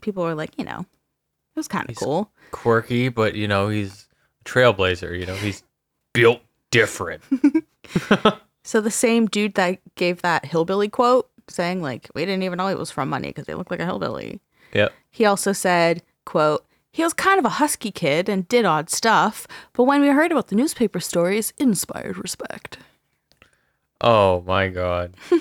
people 0.00 0.22
were 0.22 0.34
like, 0.34 0.56
you 0.58 0.64
know, 0.64 0.86
it 1.58 1.66
was 1.66 1.68
kind 1.68 1.90
of 1.90 1.96
cool. 1.96 2.30
Quirky, 2.50 3.08
but 3.08 3.34
you 3.34 3.48
know, 3.48 3.68
he's 3.68 4.08
a 4.40 4.48
trailblazer, 4.48 5.18
you 5.18 5.26
know, 5.26 5.34
he's 5.34 5.62
built 6.12 6.40
different. 6.70 7.22
So 8.68 8.82
the 8.82 8.90
same 8.90 9.28
dude 9.28 9.54
that 9.54 9.80
gave 9.94 10.20
that 10.20 10.44
hillbilly 10.44 10.90
quote 10.90 11.30
saying 11.48 11.80
like, 11.80 12.10
we 12.14 12.26
didn't 12.26 12.42
even 12.42 12.58
know 12.58 12.68
it 12.68 12.76
was 12.76 12.90
from 12.90 13.08
money 13.08 13.28
because 13.28 13.46
they 13.46 13.54
looked 13.54 13.70
like 13.70 13.80
a 13.80 13.86
hillbilly. 13.86 14.42
yep. 14.74 14.92
He 15.10 15.24
also 15.24 15.54
said, 15.54 16.02
quote, 16.26 16.66
he 16.92 17.02
was 17.02 17.14
kind 17.14 17.38
of 17.38 17.46
a 17.46 17.60
husky 17.60 17.90
kid 17.90 18.28
and 18.28 18.46
did 18.46 18.66
odd 18.66 18.90
stuff, 18.90 19.46
but 19.72 19.84
when 19.84 20.02
we 20.02 20.08
heard 20.08 20.30
about 20.32 20.48
the 20.48 20.54
newspaper 20.54 21.00
stories, 21.00 21.54
inspired 21.56 22.18
respect. 22.18 22.76
Oh 24.02 24.42
my 24.42 24.68
god. 24.68 25.14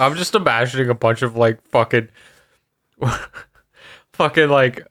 I'm 0.00 0.16
just 0.16 0.34
imagining 0.34 0.90
a 0.90 0.94
bunch 0.94 1.22
of 1.22 1.36
like 1.36 1.62
fucking 1.68 2.08
fucking 4.22 4.48
like 4.48 4.86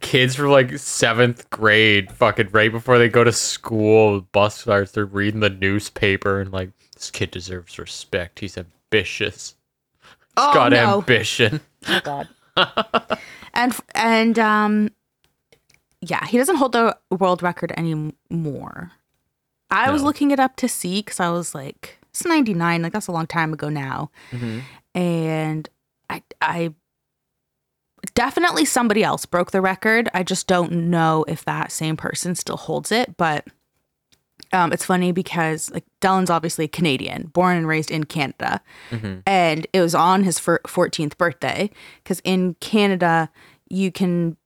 kids 0.00 0.34
from 0.34 0.46
like 0.48 0.78
seventh 0.78 1.48
grade 1.50 2.10
fucking 2.12 2.48
right 2.52 2.72
before 2.72 2.98
they 2.98 3.08
go 3.08 3.22
to 3.22 3.32
school 3.32 4.22
bus 4.32 4.58
starts 4.60 4.92
they're 4.92 5.04
reading 5.04 5.40
the 5.40 5.50
newspaper 5.50 6.40
and 6.40 6.52
like 6.52 6.70
this 6.94 7.10
kid 7.10 7.30
deserves 7.30 7.78
respect 7.78 8.40
he's 8.40 8.56
ambitious 8.56 9.54
he's 10.20 10.32
Oh, 10.36 10.54
got 10.54 10.72
no. 10.72 10.98
ambition 11.00 11.60
Oh 11.88 12.00
God. 12.02 12.28
and 13.54 13.74
and 13.94 14.38
um, 14.38 14.90
yeah, 16.00 16.24
he 16.26 16.38
doesn't 16.38 16.56
hold 16.56 16.72
the 16.72 16.96
world 17.10 17.42
record 17.42 17.72
anymore. 17.76 18.92
I 19.70 19.90
was 19.90 20.02
looking 20.02 20.30
it 20.30 20.40
up 20.40 20.56
to 20.56 20.68
see 20.68 21.00
because 21.00 21.20
I 21.20 21.30
was 21.30 21.54
like, 21.54 21.98
it's 22.10 22.24
ninety 22.24 22.54
nine, 22.54 22.82
like 22.82 22.92
that's 22.92 23.06
a 23.06 23.12
long 23.12 23.26
time 23.26 23.52
ago 23.52 23.68
now, 23.68 24.10
and 24.94 25.68
I 26.08 26.22
I 26.40 26.74
definitely 28.14 28.64
somebody 28.64 29.02
else 29.02 29.26
broke 29.26 29.50
the 29.50 29.60
record. 29.60 30.08
I 30.14 30.22
just 30.22 30.46
don't 30.46 30.72
know 30.72 31.24
if 31.28 31.44
that 31.44 31.72
same 31.72 31.96
person 31.96 32.34
still 32.34 32.56
holds 32.56 32.92
it, 32.92 33.16
but. 33.16 33.46
Um, 34.52 34.72
it's 34.72 34.84
funny 34.84 35.12
because 35.12 35.70
like 35.70 35.84
Dylan's 36.00 36.30
obviously 36.30 36.66
Canadian, 36.66 37.28
born 37.28 37.56
and 37.56 37.68
raised 37.68 37.90
in 37.92 38.02
Canada, 38.02 38.60
and 39.24 39.64
it 39.72 39.80
was 39.80 39.94
on 39.94 40.24
his 40.24 40.40
14th 40.40 41.16
birthday 41.16 41.70
because 42.02 42.20
in 42.24 42.54
Canada 42.54 43.30
you 43.68 43.92
can 43.92 44.36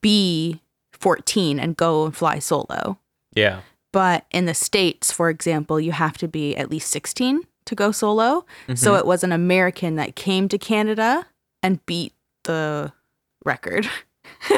be 0.00 0.62
14 0.94 1.60
and 1.60 1.76
go 1.76 2.06
and 2.06 2.16
fly 2.16 2.38
solo, 2.38 2.98
yeah 3.34 3.60
but 3.92 4.24
in 4.30 4.46
the 4.46 4.54
states, 4.54 5.12
for 5.12 5.28
example, 5.28 5.78
you 5.78 5.92
have 5.92 6.16
to 6.18 6.26
be 6.26 6.56
at 6.56 6.70
least 6.70 6.90
16 6.90 7.42
to 7.66 7.74
go 7.74 7.92
solo. 7.92 8.46
So 8.74 8.94
it 8.94 9.06
was 9.06 9.22
an 9.22 9.32
American 9.32 9.96
that 9.96 10.16
came 10.16 10.48
to 10.48 10.56
Canada 10.58 11.26
and 11.62 11.84
beat 11.84 12.14
the 12.44 12.92
record. 13.44 13.88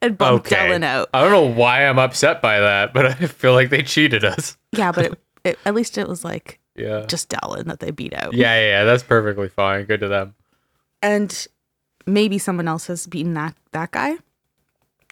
and 0.00 0.16
bumped 0.16 0.46
okay 0.52 0.68
Dylan 0.68 0.84
out. 0.84 1.08
i 1.12 1.20
don't 1.22 1.30
know 1.32 1.46
why 1.60 1.84
i'm 1.86 1.98
upset 1.98 2.40
by 2.40 2.60
that 2.60 2.92
but 2.94 3.06
i 3.06 3.14
feel 3.14 3.52
like 3.52 3.70
they 3.70 3.82
cheated 3.82 4.24
us 4.24 4.56
Yeah, 4.72 4.92
but 4.92 5.06
it, 5.06 5.18
it, 5.44 5.58
at 5.64 5.74
least 5.74 5.98
it 5.98 6.06
was 6.08 6.24
like 6.24 6.60
yeah 6.76 7.04
just 7.06 7.28
Dylan 7.28 7.64
that 7.64 7.80
they 7.80 7.90
beat 7.90 8.14
out. 8.14 8.34
yeah 8.34 8.54
yeah, 8.60 8.68
yeah 8.68 8.84
that's 8.84 9.02
perfectly 9.02 9.48
fine 9.48 9.84
good 9.86 10.00
to 10.00 10.08
them 10.08 10.34
And 11.02 11.46
maybe 12.06 12.38
someone 12.38 12.68
else 12.68 12.86
has 12.86 13.06
beaten 13.06 13.34
that 13.34 13.54
that 13.72 13.90
guy. 13.90 14.14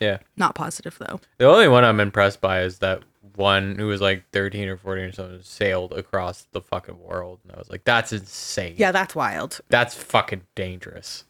yeah 0.00 0.18
Not 0.36 0.54
positive 0.54 0.96
though. 0.98 1.20
The 1.38 1.46
only 1.46 1.68
one 1.68 1.84
I'm 1.84 2.00
impressed 2.00 2.40
by 2.40 2.62
is 2.62 2.78
that 2.78 3.02
one 3.34 3.74
who 3.76 3.86
was 3.88 4.00
like 4.00 4.24
13 4.32 4.68
or 4.68 4.76
14 4.78 5.04
or 5.04 5.12
something 5.12 5.40
sailed 5.42 5.92
across 5.92 6.46
the 6.52 6.60
fucking 6.62 6.98
world. 7.02 7.40
And 7.42 7.52
I 7.52 7.58
was 7.58 7.68
like, 7.68 7.84
that's 7.84 8.10
insane. 8.12 8.76
Yeah, 8.78 8.92
that's 8.92 9.14
wild. 9.14 9.60
That's 9.68 9.94
fucking 9.94 10.42
dangerous. 10.54 11.25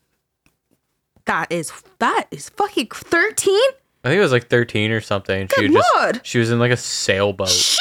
That 1.27 1.51
is 1.53 1.73
that 1.99 2.27
is 2.31 2.49
fucking 2.51 2.89
thirteen. 2.93 3.71
I 4.05 4.09
think 4.11 4.19
it 4.19 4.23
was 4.23 4.31
like 4.33 4.47
13 4.49 4.93
or 4.93 5.01
something. 5.01 5.49
She 5.49 5.63
Good 5.63 5.73
just 5.73 5.95
lord. 5.97 6.21
she 6.25 6.39
was 6.39 6.53
in 6.53 6.61
like 6.61 6.71
a 6.71 6.77
sailboat. 6.77 7.49
She? 7.49 7.77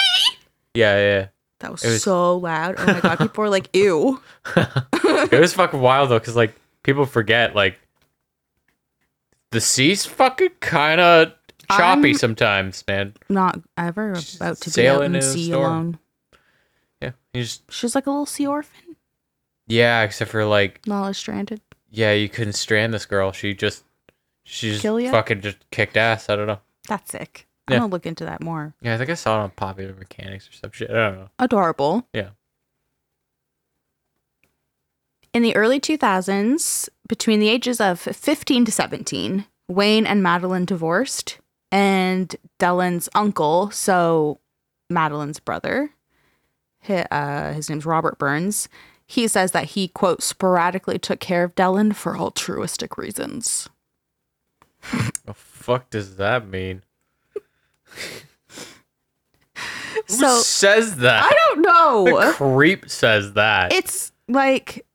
Yeah, 0.73 0.97
yeah. 0.97 1.27
That 1.59 1.71
was, 1.71 1.83
was- 1.83 2.01
so 2.01 2.37
loud. 2.37 2.75
Oh 2.79 2.85
my 2.87 2.99
god, 2.99 3.19
people 3.19 3.43
were 3.43 3.49
like, 3.49 3.69
"Ew." 3.75 4.19
It 5.31 5.39
was 5.39 5.53
fucking 5.53 5.79
wild 5.79 6.09
though, 6.09 6.17
because 6.19 6.35
like 6.35 6.55
people 6.83 7.05
forget 7.05 7.55
like 7.55 7.79
the 9.51 9.61
sea's 9.61 10.05
fucking 10.05 10.49
kind 10.59 10.99
of 10.99 11.33
choppy 11.71 12.09
I'm- 12.09 12.17
sometimes, 12.17 12.83
man. 12.87 13.13
Not 13.29 13.59
ever 13.77 14.13
about 14.37 14.57
to 14.57 14.69
be 14.69 14.71
Sail 14.71 14.95
out 14.97 15.03
in 15.03 15.11
the 15.13 15.21
sea 15.21 15.47
storm. 15.47 15.63
alone. 15.71 15.99
Yeah, 17.01 17.11
you 17.33 17.43
just 17.43 17.71
She's 17.71 17.93
like 17.95 18.07
a 18.07 18.09
little 18.09 18.25
sea 18.25 18.47
orphan, 18.47 18.95
yeah, 19.67 20.01
except 20.03 20.31
for 20.31 20.45
like 20.45 20.85
not 20.87 21.09
as 21.09 21.17
stranded. 21.17 21.61
Yeah, 21.95 22.11
you 22.11 22.27
couldn't 22.29 22.53
strand 22.53 22.93
this 22.93 23.05
girl. 23.05 23.31
She 23.31 23.53
just 23.53 23.83
she 24.43 24.69
just 24.71 24.81
Kill 24.81 24.99
ya? 24.99 25.11
fucking 25.11 25.41
just 25.41 25.57
kicked 25.71 25.95
ass. 25.97 26.29
I 26.29 26.35
don't 26.35 26.47
know. 26.47 26.59
That's 26.87 27.11
sick. 27.11 27.47
Yeah. 27.69 27.75
I'm 27.77 27.81
gonna 27.83 27.91
look 27.91 28.05
into 28.05 28.25
that 28.25 28.41
more. 28.43 28.73
Yeah, 28.81 28.93
I 28.93 28.97
think 28.97 29.09
I 29.09 29.13
saw 29.15 29.39
it 29.39 29.43
on 29.43 29.49
Popular 29.51 29.93
Mechanics 29.93 30.49
or 30.49 30.51
some 30.53 30.71
shit. 30.71 30.89
I 30.91 30.93
don't 30.93 31.15
know. 31.15 31.29
Adorable. 31.39 32.07
Yeah. 32.13 32.29
In 35.33 35.41
the 35.43 35.55
early 35.55 35.79
2000s, 35.79 36.87
between 37.07 37.39
the 37.39 37.49
ages 37.49 37.81
of 37.81 37.99
15 37.99 38.65
to 38.65 38.71
17, 38.71 39.45
Wayne 39.67 40.05
and 40.05 40.23
Madeleine 40.23 40.65
divorced, 40.65 41.39
and 41.71 42.33
Dylan's 42.59 43.09
uncle, 43.15 43.69
so 43.71 44.39
Madeleine's 44.89 45.39
brother, 45.41 45.89
hi- 46.83 47.07
uh, 47.11 47.51
his 47.53 47.69
name's 47.69 47.85
Robert 47.85 48.17
Burns, 48.17 48.69
he 49.07 49.27
says 49.27 49.51
that 49.51 49.65
he, 49.65 49.87
quote, 49.89 50.23
sporadically 50.23 50.97
took 50.99 51.19
care 51.19 51.43
of 51.43 51.55
Dylan 51.55 51.95
for 51.95 52.17
altruistic 52.17 52.97
reasons. 52.97 53.69
The 55.25 55.33
fuck 55.33 55.89
does 55.89 56.17
that 56.17 56.47
mean? 56.47 56.83
Who 59.55 60.01
So, 60.07 60.37
says 60.39 60.97
that? 60.97 61.23
I 61.23 61.35
don't 61.47 61.61
know. 61.61 62.05
The 62.05 62.33
creep 62.33 62.89
says 62.89 63.33
that. 63.33 63.71
it's 63.73 64.11
like 64.27 64.85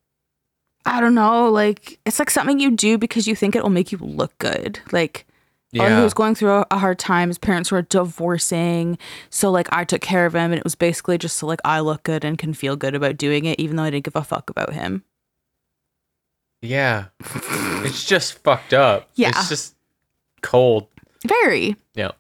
I 0.87 1.01
don't 1.01 1.15
know, 1.15 1.49
like 1.51 1.99
it's 2.07 2.19
like 2.19 2.31
something 2.31 2.59
you 2.59 2.71
do 2.77 2.99
because 2.99 3.27
you 3.27 3.35
think 3.37 3.55
it 3.55 3.63
will 3.63 3.71
make 3.71 3.93
you 3.93 3.99
look 3.99 4.37
good. 4.39 4.81
Like 4.93 5.27
he 5.73 5.79
Yeah. 5.79 6.03
was 6.03 6.15
going 6.15 6.35
through 6.35 6.51
a, 6.53 6.67
a 6.71 6.79
hard 6.79 6.99
time. 6.99 7.29
His 7.29 7.39
parents 7.39 7.71
were 7.71 7.83
divorcing, 7.83 8.99
so 9.31 9.51
like 9.51 9.69
I 9.73 9.85
took 9.85 10.01
care 10.01 10.27
of 10.27 10.35
him, 10.35 10.51
and 10.53 10.55
it 10.59 10.65
was 10.65 10.75
basically 10.75 11.17
just 11.19 11.37
so 11.37 11.47
like 11.47 11.61
I 11.65 11.81
look 11.81 12.03
good 12.03 12.25
and 12.25 12.37
can 12.39 12.55
feel 12.55 12.77
good 12.77 12.95
about 12.95 13.17
doing 13.17 13.45
it, 13.45 13.59
even 13.61 13.77
though 13.77 13.85
I 13.85 13.91
didn't 13.91 14.05
give 14.05 14.17
a 14.17 14.25
fuck 14.25 14.51
about 14.51 14.73
him. 14.73 15.05
yeah. 16.63 17.07
it's 17.85 18.05
just 18.05 18.35
fucked 18.43 18.75
up. 18.75 19.09
Yeah. 19.15 19.29
It's 19.31 19.49
just 19.49 19.75
cold. 20.43 20.89
Very. 21.27 21.77
Yeah. 21.95 22.11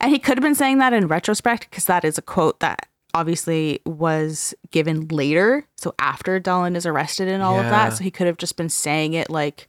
And 0.00 0.10
he 0.10 0.18
could 0.18 0.36
have 0.36 0.42
been 0.42 0.54
saying 0.54 0.78
that 0.78 0.92
in 0.92 1.06
retrospect 1.06 1.68
because 1.70 1.84
that 1.86 2.04
is 2.04 2.18
a 2.18 2.22
quote 2.22 2.60
that 2.60 2.86
obviously 3.14 3.80
was 3.86 4.52
given 4.70 5.06
later. 5.08 5.66
So 5.76 5.94
after 5.98 6.40
Dylan 6.40 6.76
is 6.76 6.84
arrested 6.86 7.28
and 7.28 7.42
all 7.42 7.58
of 7.58 7.66
that. 7.66 7.92
So 7.94 8.02
he 8.04 8.10
could 8.10 8.26
have 8.26 8.38
just 8.38 8.56
been 8.56 8.68
saying 8.68 9.14
it 9.14 9.30
like 9.30 9.68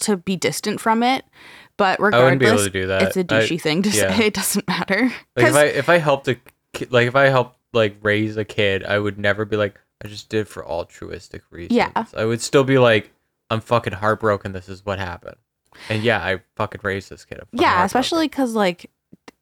to 0.00 0.16
be 0.16 0.36
distant 0.36 0.80
from 0.80 1.02
it. 1.02 1.24
But 1.76 2.00
regardless, 2.00 2.24
wouldn't 2.24 2.40
be 2.40 2.46
able 2.46 2.64
to 2.64 2.70
do 2.70 2.86
that. 2.86 3.02
it's 3.02 3.16
a 3.16 3.24
douchey 3.24 3.60
thing 3.60 3.82
to 3.82 3.90
yeah. 3.90 4.16
say. 4.16 4.26
It 4.26 4.34
doesn't 4.34 4.66
matter. 4.68 5.12
Like 5.36 5.46
if 5.46 5.54
I 5.54 5.64
if 5.64 5.88
I 5.88 5.98
helped 5.98 6.28
a 6.28 6.36
ki- 6.72 6.86
like 6.90 7.08
if 7.08 7.16
I 7.16 7.24
helped 7.24 7.58
like 7.72 7.96
raise 8.02 8.36
a 8.36 8.44
kid, 8.44 8.84
I 8.84 8.98
would 8.98 9.18
never 9.18 9.44
be 9.44 9.56
like 9.56 9.80
I 10.04 10.08
just 10.08 10.28
did 10.28 10.46
for 10.48 10.64
altruistic 10.66 11.42
reasons. 11.50 11.76
Yeah. 11.76 12.04
I 12.16 12.24
would 12.24 12.40
still 12.40 12.64
be 12.64 12.78
like 12.78 13.12
I'm 13.50 13.60
fucking 13.60 13.94
heartbroken. 13.94 14.52
This 14.52 14.68
is 14.68 14.84
what 14.86 14.98
happened. 14.98 15.36
And 15.88 16.02
yeah, 16.02 16.18
I 16.24 16.40
fucking 16.56 16.80
raised 16.84 17.10
this 17.10 17.24
kid. 17.24 17.40
Yeah, 17.52 17.84
especially 17.84 18.28
because 18.28 18.54
like 18.54 18.90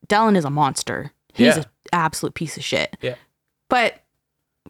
Dylan 0.09 0.37
is 0.37 0.45
a 0.45 0.51
monster. 0.51 1.13
He's 1.33 1.57
Yeah. 1.57 1.59
an 1.59 1.65
absolute 1.93 2.35
piece 2.35 2.57
of 2.57 2.65
shit. 2.65 2.97
Yeah. 3.03 3.17
But 3.69 4.03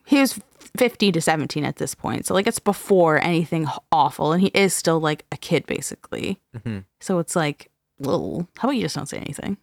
he 0.04 0.20
was 0.20 0.40
15 0.76 1.12
to 1.14 1.20
17 1.20 1.64
at 1.64 1.76
this 1.76 1.94
point. 1.94 2.26
So 2.26 2.34
like 2.34 2.46
it's 2.46 2.58
before 2.58 3.22
anything 3.22 3.66
awful. 3.90 4.32
And 4.32 4.40
he 4.40 4.48
is 4.54 4.74
still 4.74 5.00
like 5.00 5.24
a 5.32 5.36
kid 5.36 5.66
basically. 5.66 6.40
Mhm. 6.56 6.84
So 7.00 7.18
it's 7.18 7.36
like, 7.36 7.70
whoa, 7.98 8.46
how 8.58 8.68
about 8.68 8.76
you 8.76 8.82
just 8.82 8.96
don't 8.96 9.08
say 9.08 9.18
anything? 9.18 9.56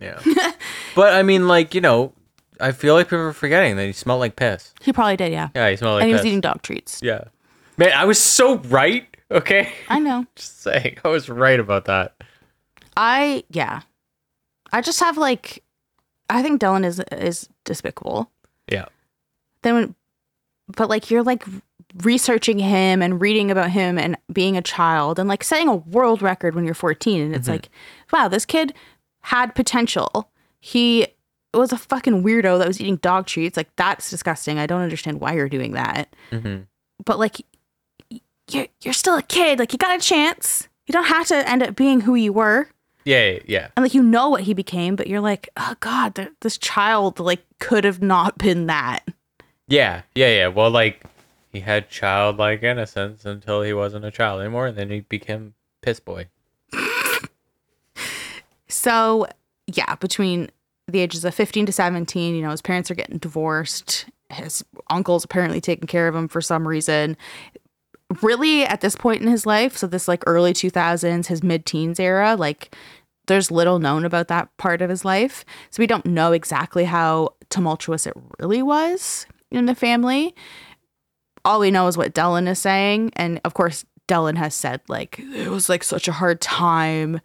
Yeah. 0.00 0.20
but 0.94 1.14
I 1.14 1.22
mean, 1.22 1.48
like 1.48 1.74
you 1.74 1.80
know, 1.80 2.12
I 2.60 2.72
feel 2.72 2.94
like 2.94 3.06
people 3.06 3.18
are 3.20 3.32
forgetting 3.32 3.76
that 3.76 3.86
he 3.86 3.92
smelled 3.92 4.20
like 4.20 4.36
piss. 4.36 4.72
He 4.80 4.92
probably 4.92 5.16
did, 5.16 5.32
yeah. 5.32 5.48
Yeah, 5.54 5.70
he 5.70 5.76
smelled 5.76 5.94
like 5.96 6.02
and 6.02 6.08
he 6.08 6.14
was 6.14 6.24
eating 6.24 6.40
dog 6.40 6.62
treats. 6.62 7.00
Yeah. 7.02 7.24
Man, 7.76 7.92
I 7.92 8.04
was 8.04 8.18
so 8.20 8.58
right. 8.58 9.06
Okay. 9.30 9.72
I 9.88 9.98
know. 9.98 10.26
Just 10.36 10.62
saying, 10.62 10.98
I 11.04 11.08
was 11.08 11.28
right 11.28 11.58
about 11.58 11.86
that. 11.86 12.14
I, 12.96 13.44
yeah. 13.48 13.80
I 14.72 14.80
just 14.82 15.00
have 15.00 15.16
like, 15.16 15.62
I 16.28 16.42
think 16.42 16.60
Dylan 16.60 16.84
is 16.84 17.00
is 17.10 17.48
despicable. 17.64 18.30
Yeah. 18.70 18.86
Then 19.62 19.74
when, 19.74 19.94
but 20.76 20.88
like 20.88 21.10
you're 21.10 21.22
like 21.22 21.44
researching 22.02 22.58
him 22.58 23.02
and 23.02 23.20
reading 23.20 23.50
about 23.50 23.70
him 23.70 23.98
and 23.98 24.16
being 24.32 24.56
a 24.56 24.62
child 24.62 25.18
and 25.18 25.28
like 25.28 25.44
setting 25.44 25.68
a 25.68 25.74
world 25.76 26.22
record 26.22 26.54
when 26.54 26.64
you're 26.64 26.74
14 26.74 27.20
and 27.20 27.34
it's 27.34 27.48
like 27.48 27.68
wow 28.12 28.28
this 28.28 28.44
kid 28.46 28.72
had 29.20 29.54
potential. 29.54 30.30
He 30.58 31.06
was 31.54 31.72
a 31.72 31.76
fucking 31.78 32.22
weirdo 32.24 32.58
that 32.58 32.66
was 32.66 32.80
eating 32.80 32.96
dog 32.96 33.26
treats. 33.26 33.56
Like 33.56 33.68
that's 33.76 34.08
disgusting. 34.10 34.58
I 34.58 34.66
don't 34.66 34.80
understand 34.80 35.20
why 35.20 35.34
you're 35.34 35.48
doing 35.48 35.72
that. 35.72 36.14
Mhm. 36.30 36.66
but 37.04 37.18
like 37.18 37.42
you're, 38.48 38.66
you're 38.82 38.94
still 38.94 39.16
a 39.16 39.22
kid. 39.22 39.58
Like 39.58 39.72
you 39.72 39.78
got 39.78 39.96
a 39.96 40.00
chance. 40.00 40.68
You 40.86 40.92
don't 40.92 41.04
have 41.04 41.26
to 41.28 41.48
end 41.48 41.62
up 41.62 41.76
being 41.76 42.00
who 42.00 42.14
you 42.14 42.32
were. 42.32 42.68
Yeah, 43.04 43.38
yeah. 43.46 43.68
and 43.76 43.82
like 43.84 43.94
you 43.94 44.02
know 44.02 44.28
what 44.28 44.42
he 44.42 44.54
became 44.54 44.94
but 44.94 45.08
you're 45.08 45.20
like 45.20 45.48
oh 45.56 45.74
god 45.80 46.14
th- 46.14 46.28
this 46.40 46.56
child 46.56 47.18
like 47.18 47.44
could 47.58 47.82
have 47.82 48.00
not 48.00 48.38
been 48.38 48.66
that 48.68 49.02
Yeah, 49.72 50.02
yeah, 50.14 50.28
yeah. 50.28 50.46
Well, 50.48 50.70
like 50.70 51.02
he 51.50 51.60
had 51.60 51.88
childlike 51.88 52.62
innocence 52.62 53.24
until 53.24 53.62
he 53.62 53.72
wasn't 53.72 54.04
a 54.04 54.10
child 54.10 54.42
anymore, 54.42 54.66
and 54.66 54.76
then 54.76 54.90
he 54.90 55.00
became 55.00 55.54
piss 55.80 55.98
boy. 55.98 56.28
So, 58.68 59.26
yeah, 59.66 59.96
between 59.96 60.50
the 60.88 61.00
ages 61.00 61.26
of 61.26 61.34
15 61.34 61.66
to 61.66 61.72
17, 61.72 62.34
you 62.34 62.40
know, 62.40 62.50
his 62.50 62.62
parents 62.62 62.90
are 62.90 62.94
getting 62.94 63.18
divorced. 63.18 64.06
His 64.30 64.64
uncle's 64.88 65.24
apparently 65.24 65.60
taking 65.60 65.86
care 65.86 66.08
of 66.08 66.14
him 66.14 66.26
for 66.26 66.40
some 66.40 66.66
reason. 66.66 67.18
Really, 68.22 68.64
at 68.64 68.80
this 68.80 68.96
point 68.96 69.20
in 69.20 69.28
his 69.28 69.44
life, 69.44 69.76
so 69.76 69.86
this 69.86 70.08
like 70.08 70.24
early 70.26 70.54
2000s, 70.54 71.26
his 71.26 71.42
mid 71.42 71.66
teens 71.66 72.00
era, 72.00 72.34
like 72.34 72.74
there's 73.26 73.50
little 73.50 73.78
known 73.78 74.06
about 74.06 74.28
that 74.28 74.48
part 74.56 74.80
of 74.80 74.88
his 74.88 75.04
life. 75.04 75.44
So 75.70 75.80
we 75.82 75.86
don't 75.86 76.06
know 76.06 76.32
exactly 76.32 76.84
how 76.84 77.34
tumultuous 77.50 78.06
it 78.06 78.14
really 78.38 78.62
was 78.62 79.26
in 79.54 79.66
the 79.66 79.74
family. 79.74 80.34
All 81.44 81.60
we 81.60 81.70
know 81.70 81.86
is 81.88 81.96
what 81.98 82.14
Dylan 82.14 82.48
is 82.48 82.58
saying. 82.58 83.12
And 83.16 83.40
of 83.44 83.54
course, 83.54 83.84
Dylan 84.08 84.36
has 84.36 84.54
said, 84.54 84.80
like, 84.88 85.18
it 85.18 85.48
was 85.48 85.68
like 85.68 85.82
such 85.84 86.08
a 86.08 86.12
hard 86.12 86.40
time. 86.40 87.20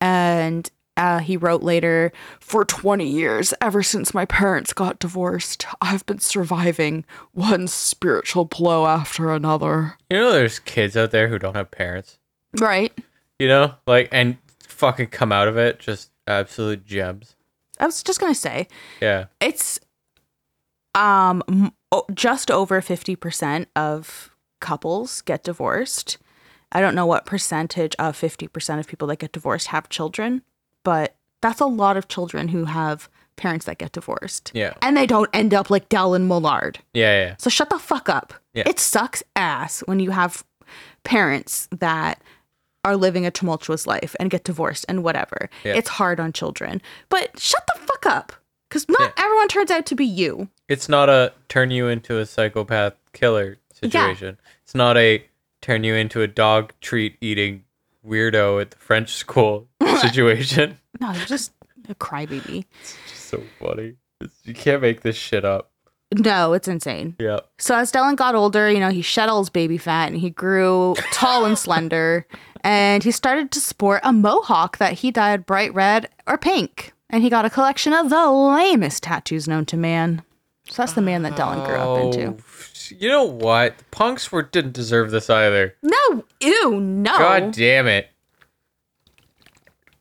And 0.00 0.68
uh, 0.96 1.18
he 1.20 1.36
wrote 1.36 1.62
later, 1.62 2.12
for 2.40 2.64
20 2.64 3.06
years, 3.06 3.54
ever 3.60 3.82
since 3.82 4.12
my 4.12 4.24
parents 4.24 4.72
got 4.72 4.98
divorced, 4.98 5.66
I've 5.80 6.04
been 6.06 6.18
surviving 6.18 7.04
one 7.32 7.68
spiritual 7.68 8.44
blow 8.44 8.86
after 8.86 9.32
another. 9.32 9.96
You 10.10 10.18
know, 10.18 10.32
there's 10.32 10.58
kids 10.58 10.96
out 10.96 11.10
there 11.10 11.28
who 11.28 11.38
don't 11.38 11.56
have 11.56 11.70
parents. 11.70 12.18
Right. 12.58 12.92
You 13.38 13.48
know, 13.48 13.74
like 13.86 14.08
and 14.12 14.36
fucking 14.66 15.08
come 15.08 15.30
out 15.32 15.48
of 15.48 15.56
it 15.56 15.78
just 15.78 16.10
absolute 16.26 16.84
gems. 16.84 17.36
I 17.78 17.86
was 17.86 18.02
just 18.02 18.20
going 18.20 18.32
to 18.34 18.38
say, 18.38 18.68
Yeah. 19.00 19.26
it's 19.40 19.80
um 20.94 21.72
just 22.14 22.50
over 22.50 22.80
50% 22.80 23.66
of 23.74 24.30
couples 24.60 25.22
get 25.22 25.44
divorced. 25.44 26.18
I 26.72 26.80
don't 26.80 26.94
know 26.94 27.06
what 27.06 27.26
percentage 27.26 27.96
of 27.98 28.16
50% 28.16 28.78
of 28.78 28.86
people 28.86 29.08
that 29.08 29.18
get 29.18 29.32
divorced 29.32 29.68
have 29.68 29.88
children, 29.88 30.42
but 30.84 31.16
that's 31.42 31.60
a 31.60 31.66
lot 31.66 31.96
of 31.96 32.08
children 32.08 32.48
who 32.48 32.66
have 32.66 33.08
parents 33.36 33.66
that 33.66 33.78
get 33.78 33.92
divorced. 33.92 34.52
Yeah. 34.54 34.74
And 34.82 34.96
they 34.96 35.06
don't 35.06 35.30
end 35.32 35.54
up 35.54 35.70
like 35.70 35.88
Dellen 35.88 36.26
Millard. 36.26 36.78
Yeah, 36.92 37.24
yeah. 37.24 37.34
So 37.38 37.50
shut 37.50 37.70
the 37.70 37.78
fuck 37.78 38.08
up. 38.08 38.34
Yeah. 38.54 38.64
It 38.66 38.78
sucks 38.78 39.22
ass 39.34 39.80
when 39.86 39.98
you 39.98 40.10
have 40.10 40.44
parents 41.02 41.68
that 41.72 42.22
are 42.84 42.96
living 42.96 43.26
a 43.26 43.30
tumultuous 43.30 43.86
life 43.86 44.14
and 44.20 44.30
get 44.30 44.44
divorced 44.44 44.84
and 44.88 45.02
whatever. 45.02 45.50
Yeah. 45.64 45.74
It's 45.74 45.88
hard 45.88 46.20
on 46.20 46.32
children. 46.32 46.80
But 47.08 47.38
shut 47.40 47.62
the 47.74 47.80
fuck 47.80 48.06
up. 48.06 48.32
Because 48.70 48.88
not 48.88 49.00
Yeah. 49.00 49.24
everyone 49.24 49.48
turns 49.48 49.70
out 49.70 49.84
to 49.86 49.94
be 49.96 50.06
you. 50.06 50.48
It's 50.68 50.88
not 50.88 51.08
a 51.10 51.32
turn 51.48 51.70
you 51.72 51.88
into 51.88 52.18
a 52.18 52.24
psychopath 52.24 52.94
killer 53.12 53.58
situation. 53.74 54.38
It's 54.62 54.74
not 54.76 54.96
a 54.96 55.24
turn 55.60 55.82
you 55.84 55.94
into 55.96 56.22
a 56.22 56.28
dog 56.28 56.72
treat 56.80 57.16
eating 57.20 57.64
weirdo 58.06 58.60
at 58.62 58.70
the 58.70 58.76
French 58.78 59.10
school 59.14 59.66
situation. 60.00 60.78
No, 61.00 61.10
you're 61.12 61.26
just 61.26 61.52
a 61.88 61.94
crybaby. 61.96 62.64
It's 62.80 62.96
just 63.10 63.24
so 63.26 63.42
funny. 63.58 63.96
It's, 64.20 64.34
you 64.44 64.54
can't 64.54 64.80
make 64.80 65.00
this 65.02 65.16
shit 65.16 65.44
up. 65.44 65.70
No, 66.16 66.52
it's 66.52 66.68
insane. 66.68 67.16
Yeah. 67.18 67.40
So 67.58 67.74
as 67.76 67.90
Dylan 67.92 68.16
got 68.16 68.34
older, 68.34 68.70
you 68.70 68.78
know, 68.80 68.90
he 68.90 69.02
shed 69.02 69.28
all 69.28 69.40
his 69.40 69.50
baby 69.50 69.78
fat 69.78 70.10
and 70.12 70.20
he 70.20 70.30
grew 70.30 70.94
tall 71.12 71.44
and 71.44 71.58
slender. 71.58 72.26
And 72.62 73.02
he 73.02 73.10
started 73.10 73.50
to 73.52 73.60
sport 73.60 74.00
a 74.04 74.12
mohawk 74.12 74.78
that 74.78 74.94
he 74.94 75.10
dyed 75.10 75.46
bright 75.46 75.72
red 75.74 76.08
or 76.26 76.36
pink. 76.38 76.92
And 77.10 77.22
he 77.22 77.30
got 77.30 77.44
a 77.44 77.50
collection 77.50 77.92
of 77.92 78.10
the 78.10 78.30
lamest 78.30 79.02
tattoos 79.02 79.48
known 79.48 79.66
to 79.66 79.76
man. 79.76 80.22
So 80.68 80.82
that's 80.82 80.92
the 80.92 81.02
man 81.02 81.22
that 81.22 81.32
Dylan 81.32 81.66
grew 81.66 81.74
up 81.74 81.86
oh, 81.86 82.06
into. 82.06 82.28
Oh, 82.28 82.96
You 82.98 83.08
know 83.08 83.24
what? 83.24 83.78
The 83.78 83.84
punks 83.84 84.30
were 84.30 84.42
didn't 84.42 84.72
deserve 84.72 85.10
this 85.10 85.28
either. 85.28 85.74
No, 85.82 86.24
ew, 86.40 86.80
no. 86.80 87.18
God 87.18 87.52
damn 87.52 87.86
it. 87.86 88.08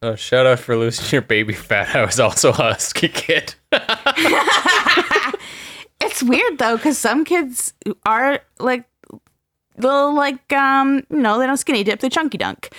Oh, 0.02 0.16
shout 0.16 0.46
out 0.46 0.60
for 0.60 0.78
losing 0.78 1.06
your 1.12 1.22
baby 1.22 1.54
fat. 1.54 1.96
I 1.96 2.06
was 2.06 2.20
also 2.20 2.50
a 2.50 2.54
husky 2.54 3.10
kid. 3.10 3.56
It's 6.02 6.24
weird 6.24 6.58
though, 6.58 6.78
because 6.78 6.98
some 6.98 7.26
kids 7.26 7.74
are 8.06 8.40
like 8.60 8.86
little 9.80 10.14
like 10.14 10.52
um 10.54 11.04
you 11.10 11.18
know 11.18 11.40
they 11.40 11.46
don't 11.46 11.58
skinny 11.58 11.84
dip 11.84 12.00
they 12.00 12.10
chunky 12.10 12.38
dunk 12.38 12.74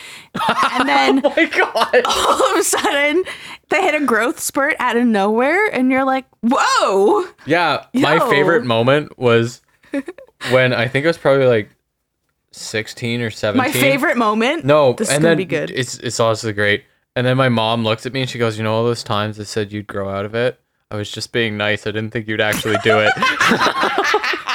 and 0.72 0.88
then 0.88 1.20
oh 1.24 1.32
my 1.36 1.44
god 1.46 2.02
all 2.04 2.52
of 2.52 2.58
a 2.58 2.62
sudden 2.62 3.22
they 3.68 3.82
hit 3.82 4.00
a 4.00 4.04
growth 4.04 4.38
spurt 4.40 4.74
out 4.78 4.96
of 4.96 5.06
nowhere 5.06 5.66
and 5.72 5.90
you're 5.90 6.04
like 6.04 6.26
whoa 6.42 7.24
Yeah, 7.46 7.84
my 7.94 8.18
favorite 8.30 8.64
moment 8.64 9.18
was 9.18 9.62
when 10.50 10.72
I 10.72 10.88
think 10.88 11.04
I 11.06 11.08
was 11.08 11.18
probably 11.18 11.46
like 11.46 11.70
16 12.52 13.20
or 13.20 13.30
17. 13.30 13.56
my 13.58 13.70
favorite 13.72 14.16
moment 14.16 14.64
No, 14.64 14.92
this 14.94 15.08
is 15.08 15.14
and 15.14 15.22
gonna 15.22 15.30
then 15.32 15.38
be 15.38 15.44
good 15.44 15.70
It's 15.70 15.98
it's 15.98 16.18
honestly 16.20 16.52
great. 16.52 16.84
And 17.16 17.26
then 17.26 17.36
my 17.36 17.48
mom 17.48 17.82
looks 17.84 18.06
at 18.06 18.12
me 18.12 18.20
and 18.20 18.30
she 18.30 18.38
goes, 18.38 18.56
"You 18.56 18.62
know 18.62 18.72
all 18.72 18.84
those 18.84 19.02
times 19.02 19.38
I 19.40 19.42
said 19.42 19.72
you'd 19.72 19.88
grow 19.88 20.08
out 20.08 20.24
of 20.24 20.34
it? 20.36 20.60
I 20.92 20.96
was 20.96 21.10
just 21.10 21.32
being 21.32 21.56
nice. 21.56 21.84
I 21.86 21.90
didn't 21.90 22.10
think 22.12 22.28
you'd 22.28 22.40
actually 22.40 22.76
do 22.84 23.00
it." 23.00 23.12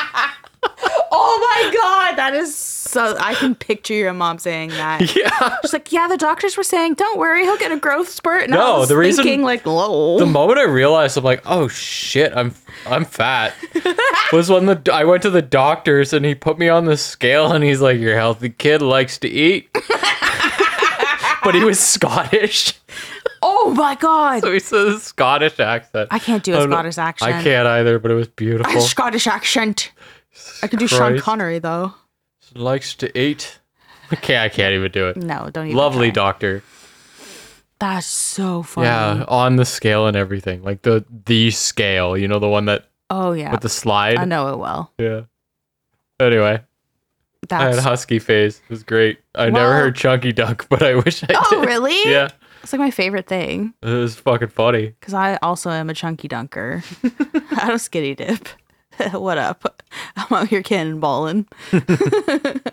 oh 2.25 2.31
that 2.31 2.41
is 2.41 2.55
so 2.55 3.15
i 3.19 3.33
can 3.35 3.53
picture 3.55 3.93
your 3.93 4.13
mom 4.13 4.37
saying 4.39 4.69
that 4.69 5.01
yeah. 5.15 5.57
she's 5.61 5.73
like 5.73 5.91
yeah 5.91 6.07
the 6.07 6.17
doctors 6.17 6.55
were 6.57 6.63
saying 6.63 6.93
don't 6.93 7.19
worry 7.19 7.43
he'll 7.43 7.57
get 7.57 7.71
a 7.71 7.77
growth 7.77 8.09
spurt 8.09 8.43
and 8.43 8.53
I 8.53 8.57
No, 8.57 8.79
was 8.79 8.89
the 8.89 8.97
reason- 8.97 9.23
thinking 9.23 9.43
like 9.43 9.63
whoa 9.63 10.19
The 10.19 10.25
moment 10.25 10.59
I 10.59 10.63
realized 10.63 11.17
I'm 11.17 11.23
like, 11.23 11.41
"Oh 11.45 11.67
shit, 11.67 12.31
I'm 12.35 12.53
I'm 12.87 13.05
fat." 13.05 13.53
was 14.33 14.49
when 14.49 14.65
the 14.65 14.81
I 14.93 15.03
went 15.03 15.23
to 15.23 15.29
the 15.29 15.41
doctors 15.41 16.13
and 16.13 16.25
he 16.25 16.35
put 16.35 16.57
me 16.57 16.69
on 16.69 16.85
the 16.85 16.97
scale 16.97 17.51
and 17.51 17.63
he's 17.63 17.81
like, 17.81 17.99
"Your 17.99 18.15
healthy 18.15 18.49
kid 18.49 18.81
likes 18.81 19.17
to 19.19 19.27
eat." 19.27 19.69
but 21.43 21.53
he 21.55 21.63
was 21.63 21.79
Scottish. 21.79 22.73
oh 23.41 23.73
my 23.75 23.95
god 23.95 24.41
So 24.41 24.51
he 24.51 24.57
a 24.57 24.99
Scottish 24.99 25.59
accent. 25.59 26.09
I 26.11 26.19
can't 26.19 26.43
do 26.43 26.53
a 26.53 26.57
oh, 26.57 26.63
I'm 26.63 26.71
Scottish 26.71 26.97
accent. 26.97 27.33
I 27.33 27.43
can't 27.43 27.67
either, 27.67 27.99
but 27.99 28.11
it 28.11 28.15
was 28.15 28.27
I 28.27 28.31
beautiful. 28.35 28.81
Scottish 28.81 29.27
accent. 29.27 29.91
I 30.63 30.67
can 30.67 30.79
do 30.79 30.87
Sean 30.87 31.19
Connery 31.19 31.59
though. 31.59 31.93
Likes 32.55 32.95
to 32.95 33.17
eat. 33.19 33.59
Okay, 34.13 34.37
I 34.37 34.49
can't 34.49 34.73
even 34.73 34.91
do 34.91 35.07
it. 35.09 35.17
No, 35.17 35.49
don't 35.51 35.67
even. 35.67 35.77
Lovely 35.77 36.07
try. 36.07 36.13
doctor. 36.23 36.63
That's 37.79 38.07
so 38.07 38.63
funny. 38.63 38.87
Yeah, 38.87 39.25
on 39.27 39.57
the 39.57 39.65
scale 39.65 40.07
and 40.07 40.15
everything. 40.15 40.63
Like 40.63 40.83
the 40.83 41.03
the 41.25 41.51
scale, 41.51 42.15
you 42.17 42.27
know, 42.27 42.39
the 42.39 42.47
one 42.47 42.65
that 42.65 42.85
Oh 43.09 43.33
yeah. 43.33 43.51
with 43.51 43.61
the 43.61 43.69
slide. 43.69 44.17
I 44.17 44.25
know 44.25 44.53
it 44.53 44.57
well. 44.57 44.93
Yeah. 44.97 45.21
Anyway, 46.19 46.61
I 47.51 47.55
had 47.61 47.73
That's. 47.73 47.79
husky 47.83 48.19
face. 48.19 48.59
It 48.63 48.69
was 48.69 48.83
great. 48.83 49.19
I 49.35 49.49
never 49.49 49.73
heard 49.73 49.95
chunky 49.95 50.31
dunk, 50.31 50.65
but 50.69 50.81
I 50.81 50.95
wish 50.95 51.23
I 51.23 51.27
oh, 51.35 51.49
did. 51.49 51.59
oh 51.59 51.65
really? 51.65 51.99
Yeah, 52.09 52.29
It's 52.63 52.71
like 52.71 52.79
my 52.79 52.91
favorite 52.91 53.27
thing 53.27 53.73
it 53.83 53.89
was 53.89 54.15
fucking 54.15 54.47
funny. 54.47 54.93
because 54.99 55.13
I 55.13 55.37
also 55.41 55.69
am 55.69 55.89
a 55.89 55.93
chunky 55.93 56.29
dunker. 56.29 56.81
I 57.03 57.67
don't 57.67 57.79
skinny 57.79 58.15
dip. 58.15 58.47
what 59.13 59.37
up? 59.37 59.83
I'm 60.15 60.37
out 60.37 60.47
here 60.47 60.61
cannonballing. 60.63 61.47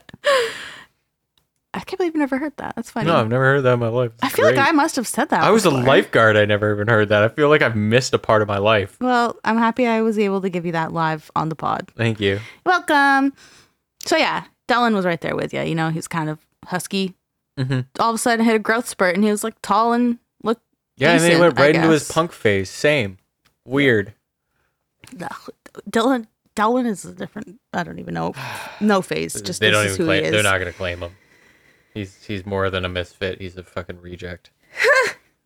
I 1.74 1.80
can't 1.80 1.96
believe 1.98 2.12
you 2.14 2.18
never 2.20 2.36
heard 2.36 2.54
that. 2.58 2.76
That's 2.76 2.90
funny. 2.90 3.06
No, 3.06 3.16
I've 3.16 3.30
never 3.30 3.44
heard 3.44 3.62
that 3.62 3.72
in 3.74 3.78
my 3.78 3.88
life. 3.88 4.12
I 4.22 4.28
feel 4.28 4.44
great. 4.44 4.56
like 4.58 4.68
I 4.68 4.72
must 4.72 4.94
have 4.96 5.06
said 5.06 5.30
that. 5.30 5.42
I 5.42 5.50
was 5.50 5.64
a 5.64 5.70
lifeguard. 5.70 6.36
I 6.36 6.44
never 6.44 6.70
even 6.74 6.86
heard 6.86 7.08
that. 7.08 7.22
I 7.22 7.28
feel 7.28 7.48
like 7.48 7.62
I've 7.62 7.76
missed 7.76 8.12
a 8.12 8.18
part 8.18 8.42
of 8.42 8.48
my 8.48 8.58
life. 8.58 8.98
Well, 9.00 9.38
I'm 9.44 9.56
happy 9.56 9.86
I 9.86 10.02
was 10.02 10.18
able 10.18 10.42
to 10.42 10.50
give 10.50 10.66
you 10.66 10.72
that 10.72 10.92
live 10.92 11.30
on 11.34 11.48
the 11.48 11.56
pod. 11.56 11.90
Thank 11.96 12.20
you. 12.20 12.40
welcome. 12.66 13.32
So 14.04 14.16
yeah, 14.16 14.44
Dylan 14.68 14.94
was 14.94 15.06
right 15.06 15.20
there 15.22 15.34
with 15.34 15.54
you. 15.54 15.62
You 15.62 15.74
know, 15.74 15.88
he's 15.88 16.08
kind 16.08 16.28
of 16.28 16.38
husky. 16.66 17.14
Mhm. 17.58 17.86
All 17.98 18.10
of 18.10 18.16
a 18.16 18.18
sudden, 18.18 18.44
hit 18.44 18.54
a 18.54 18.58
growth 18.58 18.86
spurt, 18.88 19.14
and 19.14 19.24
he 19.24 19.30
was 19.30 19.42
like 19.42 19.54
tall 19.62 19.92
and 19.94 20.18
look. 20.42 20.60
Yeah, 20.96 21.12
and 21.12 21.20
then 21.22 21.32
he 21.32 21.40
went 21.40 21.58
right 21.58 21.74
into 21.74 21.88
his 21.88 22.10
punk 22.10 22.32
phase. 22.32 22.68
Same. 22.68 23.16
Weird. 23.64 24.12
Dylan. 25.90 26.26
Dylan 26.54 26.86
is 26.86 27.04
a 27.04 27.12
different. 27.14 27.58
I 27.72 27.82
don't 27.82 27.98
even 27.98 28.14
know. 28.14 28.34
No 28.80 29.00
face. 29.02 29.40
Just 29.42 29.60
they 29.60 29.68
this 29.70 29.76
don't 29.76 29.86
is 29.86 29.94
even 29.94 30.06
who 30.06 30.12
he 30.12 30.18
claim. 30.20 30.24
is. 30.26 30.32
They're 30.32 30.50
not 30.52 30.58
gonna 30.58 30.72
claim 30.72 31.02
him. 31.02 31.12
He's 31.94 32.24
he's 32.24 32.44
more 32.46 32.70
than 32.70 32.84
a 32.84 32.88
misfit. 32.88 33.40
He's 33.40 33.56
a 33.56 33.62
fucking 33.62 34.00
reject. 34.00 34.50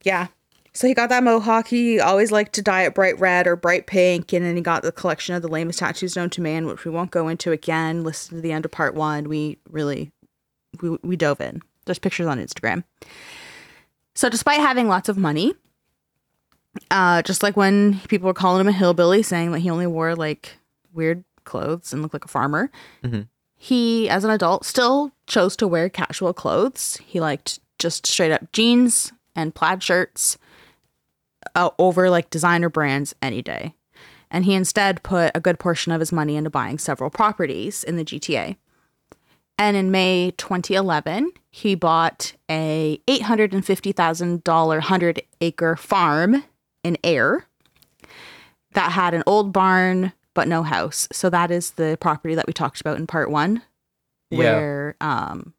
Yeah. 0.05 0.29
So 0.73 0.87
he 0.87 0.95
got 0.95 1.09
that 1.09 1.25
mohawk. 1.25 1.67
He 1.67 1.99
always 1.99 2.31
liked 2.31 2.53
to 2.53 2.63
dye 2.63 2.83
it 2.83 2.95
bright 2.95 3.19
red 3.19 3.49
or 3.49 3.57
bright 3.57 3.89
pink. 3.89 4.33
And 4.33 4.45
then 4.45 4.55
he 4.55 4.63
got 4.63 4.83
the 4.83 4.93
collection 4.93 5.35
of 5.35 5.43
the 5.43 5.49
lamest 5.49 5.81
tattoos 5.81 6.15
known 6.15 6.31
to 6.31 6.41
man, 6.41 6.67
which 6.67 6.85
we 6.85 6.93
won't 6.93 7.11
go 7.11 7.27
into 7.27 7.51
again. 7.51 8.05
Listen 8.05 8.37
to 8.37 8.41
the 8.41 8.53
end 8.53 8.65
of 8.65 8.71
part 8.71 8.95
one. 8.95 9.29
We 9.29 9.59
really, 9.69 10.13
we, 10.81 10.97
we 11.03 11.17
dove 11.17 11.41
in. 11.41 11.61
There's 11.87 11.99
pictures 11.99 12.29
on 12.29 12.39
Instagram. 12.39 12.85
So 14.15 14.29
despite 14.29 14.61
having 14.61 14.87
lots 14.87 15.09
of 15.09 15.17
money, 15.19 15.55
uh, 16.91 17.23
just 17.23 17.43
like 17.43 17.57
when 17.57 18.01
people 18.09 18.27
were 18.27 18.35
calling 18.35 18.61
him 18.61 18.69
a 18.69 18.73
hillbilly, 18.73 19.23
saying 19.23 19.53
that 19.53 19.61
he 19.61 19.71
only 19.71 19.87
wore 19.87 20.15
like 20.15 20.59
weird 20.93 21.25
clothes 21.45 21.93
and 21.93 22.03
looked 22.03 22.15
like 22.15 22.25
a 22.25 22.29
farmer, 22.29 22.71
he, 23.57 24.09
as 24.09 24.25
an 24.25 24.31
adult, 24.31 24.65
still 24.65 25.13
chose 25.27 25.57
to 25.57 25.67
wear 25.69 25.89
casual 25.89 26.33
clothes. 26.33 26.99
He 27.05 27.21
liked 27.21 27.59
just 27.79 28.07
straight 28.07 28.33
up 28.33 28.53
jeans 28.53 29.13
and 29.35 29.55
plaid 29.55 29.83
shirts 29.83 30.39
uh, 31.55 31.71
over 31.79 32.11
like 32.11 32.31
designer 32.31 32.69
brands 32.69 33.15
any 33.23 33.43
day. 33.43 33.75
And 34.31 34.45
he 34.45 34.55
instead 34.55 35.03
put 35.03 35.31
a 35.35 35.41
good 35.41 35.59
portion 35.59 35.93
of 35.93 36.01
his 36.01 36.13
money 36.13 36.37
into 36.37 36.51
buying 36.51 36.79
several 36.79 37.11
properties 37.11 37.85
in 37.85 37.97
the 37.97 38.05
GTA. 38.05 38.57
And 39.59 39.77
in 39.77 39.91
May 39.91 40.33
2011, 40.37 41.31
he 41.51 41.75
bought 41.75 42.35
a 42.51 43.01
$850,000 43.07 44.69
100 44.69 45.23
acre 45.41 45.77
farm 45.77 46.45
in 46.87 46.97
Ayr 47.05 47.45
that 48.73 48.93
had 48.93 49.15
an 49.15 49.23
old 49.27 49.53
barn 49.53 50.13
but 50.35 50.49
no 50.49 50.63
house. 50.63 51.09
So 51.13 51.31
that 51.31 51.51
is 51.51 51.73
the 51.73 51.97
property 52.01 52.35
that 52.35 52.47
we 52.47 52.53
talked 52.53 52.81
about 52.81 52.99
in 52.99 53.07
part 53.07 53.31
one, 53.31 53.63
Yeah. 54.31 54.39
where 54.39 54.97
um, 55.01 55.55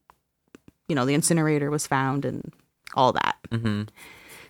you 0.88 0.96
know, 0.96 1.06
the 1.06 1.14
incinerator 1.16 1.70
was 1.70 1.88
found 1.88 2.26
and 2.26 2.54
all 2.94 3.12
that. 3.14 3.36
Mm-hmm. 3.52 3.84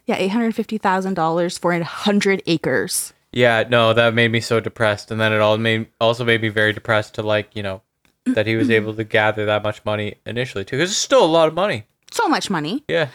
Yeah, 0.06 0.16
eight 0.18 0.30
hundred 0.30 0.54
fifty 0.56 0.78
thousand 0.78 1.16
dollars 1.16 1.58
for 1.58 1.72
a 1.74 1.84
hundred 1.84 2.42
acres. 2.46 3.14
Yeah, 3.32 3.64
no, 3.70 3.94
that 3.94 4.14
made 4.14 4.32
me 4.32 4.40
so 4.40 4.60
depressed, 4.60 5.12
and 5.12 5.20
then 5.20 5.34
it 5.34 5.42
all 5.42 5.58
made 5.58 5.88
also 6.00 6.24
made 6.24 6.42
me 6.42 6.50
very 6.50 6.74
depressed 6.74 7.16
to 7.16 7.24
like 7.24 7.56
you 7.56 7.64
know 7.64 7.82
that 8.26 8.48
he 8.48 8.56
was 8.56 8.70
able 8.70 8.94
to 8.94 9.04
gather 9.04 9.46
that 9.46 9.64
much 9.64 9.84
money 9.86 10.16
initially 10.26 10.64
too, 10.66 10.78
because 10.78 10.92
it's 10.92 11.00
still 11.00 11.24
a 11.24 11.28
lot 11.28 11.48
of 11.48 11.54
money. 11.54 11.86
So 12.12 12.28
much 12.28 12.50
money. 12.50 12.84
Yeah. 12.88 13.10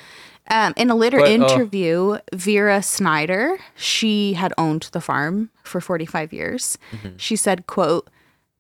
Um, 0.51 0.75
in 0.77 0.91
a 0.91 0.95
later 0.95 1.19
But, 1.19 1.29
uh, 1.29 1.33
interview, 1.33 2.19
Vera 2.35 2.83
Snyder, 2.83 3.59
she 3.77 4.35
had 4.35 4.53
owned 4.59 4.89
the 4.93 5.01
farm 5.01 5.51
for 5.63 5.81
45 5.81 6.33
years. 6.33 6.79
Mm-hmm. 6.91 7.17
She 7.17 7.37
said, 7.37 7.67
quote, 7.67 8.11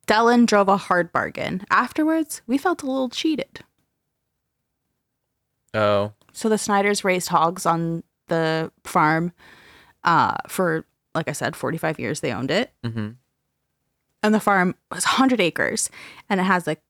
Dellen 0.06 0.46
drove 0.46 0.68
a 0.68 0.76
hard 0.76 1.12
bargain. 1.12 1.64
Afterwards, 1.70 2.42
we 2.46 2.58
felt 2.58 2.82
a 2.82 2.86
little 2.86 3.08
cheated. 3.08 3.60
Oh. 5.74 6.12
So 6.32 6.48
the 6.48 6.58
Snyders 6.58 7.04
raised 7.04 7.28
hogs 7.28 7.66
on 7.66 8.02
the 8.28 8.70
farm 8.84 9.32
uh, 10.04 10.36
for, 10.48 10.84
like 11.14 11.28
I 11.28 11.32
said, 11.32 11.56
45 11.56 11.98
years. 11.98 12.20
They 12.20 12.32
owned 12.32 12.50
it. 12.50 12.72
Mm-hmm. 12.84 13.10
And 14.22 14.34
the 14.34 14.40
farm 14.40 14.76
was 14.90 15.04
100 15.04 15.40
acres 15.40 15.90
and 16.30 16.40
it 16.40 16.44
has 16.44 16.66
like 16.66 16.80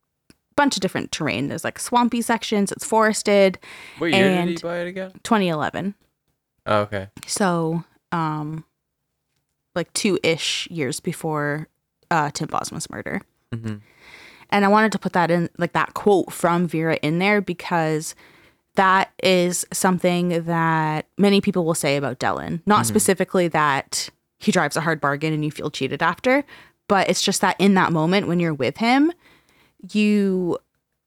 bunch 0.56 0.76
of 0.76 0.80
different 0.80 1.12
terrain. 1.12 1.48
There's 1.48 1.64
like 1.64 1.78
swampy 1.78 2.22
sections, 2.22 2.72
it's 2.72 2.84
forested. 2.84 3.58
What 3.98 4.12
year 4.12 4.28
did 4.28 4.38
and 4.38 4.50
he 4.50 4.56
buy 4.56 4.78
it 4.78 4.88
again? 4.88 5.12
2011. 5.22 5.94
Oh, 6.66 6.80
okay. 6.80 7.08
So, 7.26 7.84
um, 8.12 8.64
like 9.74 9.92
two 9.92 10.18
ish 10.22 10.68
years 10.70 11.00
before 11.00 11.68
uh, 12.10 12.30
Tim 12.30 12.48
Bosma's 12.48 12.90
murder. 12.90 13.22
Mm-hmm. 13.54 13.76
And 14.50 14.64
I 14.64 14.68
wanted 14.68 14.92
to 14.92 14.98
put 14.98 15.14
that 15.14 15.30
in, 15.30 15.48
like 15.56 15.72
that 15.72 15.94
quote 15.94 16.30
from 16.32 16.68
Vera 16.68 16.96
in 17.02 17.18
there 17.18 17.40
because 17.40 18.14
that 18.74 19.10
is 19.22 19.66
something 19.72 20.44
that 20.44 21.06
many 21.18 21.40
people 21.40 21.64
will 21.64 21.74
say 21.74 21.96
about 21.96 22.18
Dellen. 22.18 22.60
Not 22.66 22.86
specifically 22.86 23.48
that 23.48 24.10
he 24.38 24.52
drives 24.52 24.76
a 24.76 24.80
hard 24.80 25.00
bargain 25.00 25.32
and 25.32 25.44
you 25.44 25.50
feel 25.50 25.70
cheated 25.70 26.02
after, 26.02 26.44
but 26.88 27.08
it's 27.08 27.22
just 27.22 27.40
that 27.40 27.56
in 27.58 27.74
that 27.74 27.92
moment 27.92 28.28
when 28.28 28.40
you're 28.40 28.54
with 28.54 28.78
him, 28.78 29.12
you 29.90 30.58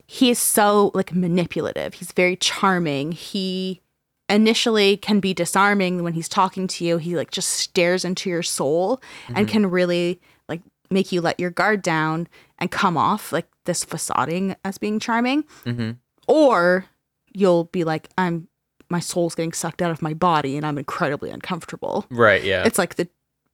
he 0.08 0.30
is 0.30 0.40
so 0.40 0.92
like 0.94 1.14
manipulative. 1.14 1.96
He's 1.96 2.12
very 2.12 2.36
charming. 2.36 3.12
He 3.12 3.82
initially 4.30 4.98
can 4.98 5.20
be 5.20 5.34
disarming 5.34 6.04
when 6.04 6.14
he's 6.14 6.30
talking 6.30 6.68
to 6.68 6.86
you. 6.86 6.98
He 6.98 7.16
like 7.16 7.32
just 7.32 7.50
stares 7.50 8.06
into 8.06 8.30
your 8.30 8.44
soul 8.44 9.02
and 9.34 9.48
can 9.48 9.66
really 9.70 10.20
like 10.48 10.62
make 10.92 11.12
you 11.12 11.22
let 11.22 11.40
your 11.40 11.50
guard 11.52 11.82
down 11.82 12.28
and 12.60 12.70
come 12.72 12.98
off 12.98 13.32
like 13.32 13.48
this 13.66 13.84
facading 13.84 14.56
as 14.64 14.78
being 14.78 15.00
charming. 15.00 15.44
Mm-hmm. 15.66 15.92
Or 16.28 16.86
you'll 17.34 17.66
be 17.66 17.84
like, 17.84 18.10
I'm 18.18 18.48
my 18.90 19.00
soul's 19.00 19.34
getting 19.34 19.54
sucked 19.54 19.82
out 19.82 19.90
of 19.90 20.04
my 20.04 20.14
body 20.14 20.56
and 20.58 20.66
I'm 20.66 20.78
incredibly 20.78 21.32
uncomfortable. 21.32 22.06
Right. 22.12 22.44
Yeah. 22.44 22.64
It's 22.66 22.78
like 22.78 22.96
the 22.96 23.08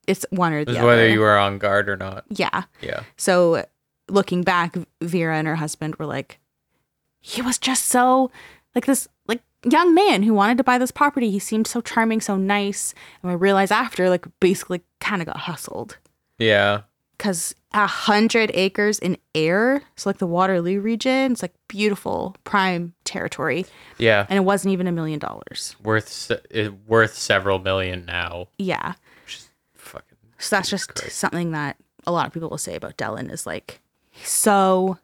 it's 0.07 0.26
one 0.32 0.51
or 0.51 0.65
the 0.65 0.72
It's 0.72 0.80
other. 0.80 0.88
whether 0.88 1.07
you 1.07 1.24
are 1.24 1.38
on 1.38 1.57
guard 1.59 1.88
or 1.88 1.95
not. 1.95 2.26
yeah. 2.30 2.63
Yeah. 2.82 3.03
So 3.15 3.65
looking 4.12 4.43
back, 4.43 4.76
Vera 5.01 5.38
and 5.38 5.47
her 5.47 5.55
husband 5.55 5.95
were 5.95 6.05
like, 6.05 6.39
he 7.20 7.41
was 7.41 7.57
just 7.57 7.86
so 7.86 8.32
like 8.76 8.86
this 8.86 9.07
like 9.28 9.41
young 9.64 9.93
man 9.93 10.24
who 10.24 10.34
wanted 10.34 10.57
to 10.57 10.64
buy 10.64 10.78
this 10.78 10.91
property. 10.91 11.30
He 11.32 11.39
seemed 11.39 11.68
so 11.68 11.82
charming, 11.82 12.22
so 12.22 12.36
nice. 12.38 12.93
And 13.22 13.32
I 13.32 13.36
realized 13.36 13.72
after, 13.72 14.09
like, 14.09 14.26
basically 14.39 14.82
kind 14.99 15.22
of 15.22 15.28
got 15.28 15.38
hustled 15.38 15.97
Yeah. 16.39 16.82
because 17.18 17.53
a 17.74 17.86
hundred 17.88 18.51
acres 18.53 18.97
in 18.99 19.18
Ayr, 19.36 19.84
so 19.95 20.09
like 20.09 20.18
the 20.18 20.28
Waterloo 20.28 20.80
region, 20.82 21.32
it's 21.34 21.41
like 21.43 21.53
beautiful 21.68 22.36
prime 22.43 22.93
territory, 23.05 23.66
Yeah. 23.97 24.26
and 24.30 24.36
it 24.38 24.41
wasn't 24.41 24.74
even 24.74 24.88
a 24.88 24.91
million 24.91 25.20
dollars. 25.20 25.76
worth 25.84 26.09
se- 26.09 26.41
it, 26.49 26.74
worth 26.88 27.14
several 27.16 27.59
million 27.59 28.05
now. 28.05 28.47
Yeah, 28.57 28.93
Fucking. 29.76 30.18
so 30.38 30.55
that's 30.55 30.70
just 30.70 30.93
Christ. 30.95 31.18
something 31.18 31.51
that 31.51 31.78
a 32.07 32.12
lot 32.12 32.26
of 32.28 32.34
people 32.34 32.49
will 32.49 32.57
say 32.57 32.76
about 32.76 32.97
Dellen 32.97 33.32
is 33.32 33.45
like 33.45 33.80
so 34.24 34.97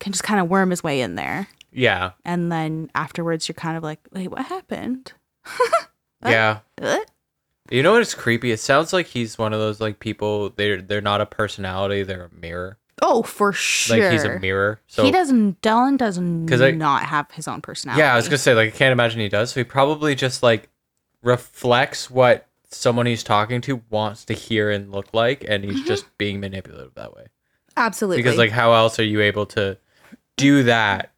can 0.00 0.12
just 0.12 0.24
kind 0.24 0.40
of 0.40 0.48
worm 0.48 0.70
his 0.70 0.82
way 0.82 1.00
in 1.00 1.14
there. 1.14 1.48
Yeah. 1.74 2.12
and 2.24 2.52
then 2.52 2.90
afterwards 2.94 3.48
you're 3.48 3.54
kind 3.54 3.76
of 3.78 3.82
like 3.82 4.00
wait 4.12 4.28
what 4.30 4.44
happened 4.44 5.12
Yeah. 6.24 6.58
Uh? 6.80 6.98
You 7.70 7.82
know 7.82 7.92
what 7.92 8.02
is 8.02 8.14
creepy? 8.14 8.50
It 8.52 8.60
sounds 8.60 8.92
like 8.92 9.06
he's 9.06 9.38
one 9.38 9.52
of 9.54 9.58
those 9.58 9.80
like 9.80 9.98
people. 9.98 10.50
They're 10.50 10.82
they're 10.82 11.00
not 11.00 11.20
a 11.22 11.26
personality. 11.26 12.02
They're 12.02 12.26
a 12.26 12.34
mirror. 12.40 12.76
oh 13.00 13.22
for 13.22 13.52
sure 13.54 13.96
Like 13.98 14.12
he's 14.12 14.24
a 14.24 14.38
mirror. 14.38 14.80
So 14.86 15.02
he 15.04 15.10
doesn't 15.10 15.62
dylan 15.62 15.96
does 15.96 16.18
'Cause 16.48 16.60
I- 16.60 16.72
not 16.72 17.04
have 17.04 17.30
his 17.32 17.48
own 17.48 17.62
personality 17.62 18.00
Yeah, 18.02 18.12
I 18.12 18.16
was 18.16 18.26
gonna 18.28 18.38
say 18.38 18.54
like 18.54 18.74
I 18.74 18.76
can't 18.76 18.92
imagine 18.92 19.20
he 19.20 19.28
does. 19.30 19.52
So 19.52 19.60
he 19.60 19.64
probably 19.64 20.14
just 20.14 20.42
like 20.42 20.68
reflects 21.22 22.10
what 22.10 22.46
someone 22.68 23.06
he's 23.06 23.22
talking 23.22 23.60
to 23.62 23.82
wants 23.90 24.24
to 24.26 24.34
hear 24.34 24.70
and 24.70 24.90
look 24.92 25.12
like, 25.14 25.44
and 25.48 25.64
he's 25.64 25.82
just 25.84 26.06
being 26.18 26.40
manipulative 26.40 26.94
that 26.94 27.14
way. 27.14 27.26
Absolutely 27.76 28.22
Because 28.22 28.38
like, 28.38 28.50
how 28.50 28.72
else 28.72 28.98
are 28.98 29.04
you 29.04 29.20
able 29.20 29.46
to 29.46 29.76
do 30.36 30.62
that 30.64 31.12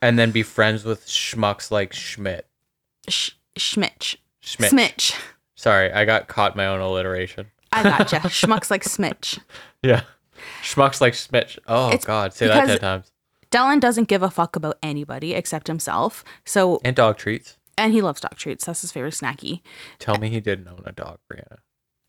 and 0.00 0.18
then 0.18 0.30
be 0.30 0.42
friends 0.42 0.84
with 0.84 1.06
schmucks 1.06 1.70
like 1.70 1.92
Schmidt? 1.92 2.46
Sh- 3.08 3.30
schmitch 3.56 4.16
Schmidt. 4.40 4.72
Smich 4.72 5.14
Sorry, 5.54 5.92
I 5.92 6.04
got 6.04 6.26
caught 6.28 6.52
in 6.52 6.56
my 6.56 6.66
own 6.66 6.80
alliteration. 6.80 7.46
i 7.72 7.82
gotcha 7.82 8.16
schmucks 8.28 8.70
like 8.70 8.82
Smich 8.84 9.38
Yeah, 9.82 10.02
schmucks 10.62 11.00
like 11.00 11.14
Schmidt. 11.14 11.58
Oh 11.68 11.90
It's 11.90 12.04
God, 12.04 12.32
say 12.32 12.46
that 12.48 12.66
ten 12.66 12.78
times. 12.78 13.12
dylan 13.50 13.80
doesn't 13.80 14.08
give 14.08 14.22
a 14.22 14.30
fuck 14.30 14.56
about 14.56 14.78
anybody 14.82 15.34
except 15.34 15.66
himself 15.68 16.24
so 16.44 16.80
And 16.84 16.96
dog 16.96 17.16
treats. 17.18 17.58
and 17.76 17.92
he 17.92 18.00
loves 18.02 18.20
dog 18.20 18.36
treats 18.36 18.64
that's 18.64 18.80
his 18.82 18.92
favorite 18.92 19.14
snacky 19.14 19.60
Tell 19.98 20.16
me 20.18 20.30
he 20.30 20.40
didn't 20.40 20.68
own 20.68 20.82
a 20.86 20.92
dog, 20.92 21.18
Brianna. 21.30 21.58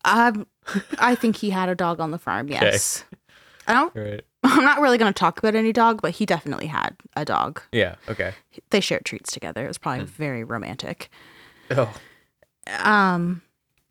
um 0.04 0.46
i 0.98 1.14
think 1.14 1.36
he 1.36 1.50
had 1.50 1.68
a 1.68 1.74
dog 1.74 2.00
on 2.00 2.10
the 2.10 2.18
farm 2.18 2.48
yes 2.48 3.04
i 3.66 3.72
don't 3.72 3.94
right. 3.94 4.24
i'm 4.44 4.64
not 4.64 4.80
really 4.80 4.98
going 4.98 5.12
to 5.12 5.18
talk 5.18 5.38
about 5.38 5.54
any 5.54 5.72
dog 5.72 6.02
but 6.02 6.12
he 6.12 6.26
definitely 6.26 6.66
had 6.66 6.94
a 7.16 7.24
dog. 7.24 7.62
Yeah. 7.72 7.94
Okay. 8.08 8.34
they 8.70 8.80
shared 8.80 9.04
treats 9.04 9.32
together. 9.32 9.64
It 9.64 9.68
was 9.68 9.78
probably 9.78 10.04
very 10.04 10.44
romantic. 10.44 11.08
Oh. 11.70 11.92
um 12.80 13.42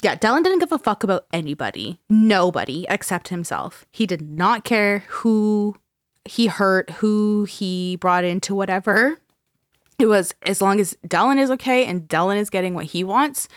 yeah 0.01 0.15
Dellen 0.15 0.43
didn't 0.43 0.59
give 0.59 0.71
a 0.71 0.78
fuck 0.78 1.03
about 1.03 1.26
anybody. 1.34 1.99
Nobody 2.09 2.86
except 2.89 3.30
himself. 3.30 3.86
He 3.91 4.05
did 4.05 4.21
not 4.21 4.63
care 4.63 4.99
who 5.07 5.76
he 6.26 6.47
hurt 6.47 6.89
who 6.91 7.45
he 7.45 7.95
brought 7.95 8.24
into 8.24 8.53
whatever. 8.55 9.17
It 9.99 10.07
was 10.07 10.34
as 10.43 10.61
long 10.61 10.80
as 10.80 10.97
Dellen 11.07 11.39
is 11.39 11.51
okay 11.51 11.86
and 11.86 12.07
Dellen 12.07 12.38
is 12.38 12.49
getting 12.49 12.74
what 12.74 12.86
he 12.86 13.03
wants 13.03 13.47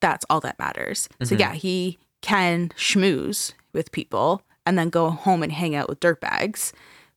that's 0.00 0.26
all 0.28 0.40
that 0.40 0.58
matters. 0.58 1.08
So 1.22 1.36
yeah 1.36 1.54
he 1.54 1.98
can 2.20 2.70
schmooze 2.76 3.52
with 3.72 3.92
people 3.92 4.42
and 4.66 4.78
then 4.78 4.88
go 4.90 5.10
home 5.10 5.42
and 5.42 5.52
hang 5.52 5.74
out 5.74 5.88
with 5.88 6.00
dirtbags 6.00 6.72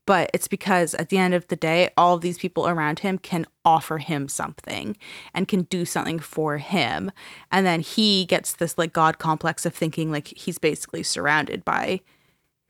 but 0.07 0.29
it's 0.35 0.47
because 0.47 0.93
at 0.95 1.09
the 1.09 1.17
end 1.17 1.33
of 1.33 1.47
the 1.47 1.55
day 1.55 1.89
all 1.97 2.13
of 2.15 2.21
these 2.21 2.37
people 2.37 2.67
around 2.67 2.99
him 2.99 3.17
can 3.17 3.45
offer 3.63 3.97
him 3.97 4.27
something 4.27 4.95
and 5.33 5.47
can 5.47 5.63
do 5.63 5.83
something 5.85 6.19
for 6.19 6.57
him 6.57 7.11
and 7.51 7.65
then 7.65 7.79
he 7.79 8.25
gets 8.25 8.53
this 8.53 8.77
like 8.77 8.93
god 8.93 9.17
complex 9.17 9.65
of 9.65 9.73
thinking 9.73 10.11
like 10.11 10.27
he's 10.37 10.57
basically 10.59 11.01
surrounded 11.03 11.65
by 11.65 11.99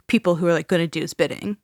people 0.07 0.35
who 0.35 0.47
are 0.47 0.53
like 0.53 0.67
going 0.67 0.81
to 0.81 0.87
do 0.87 1.01
his 1.01 1.13
bidding 1.13 1.57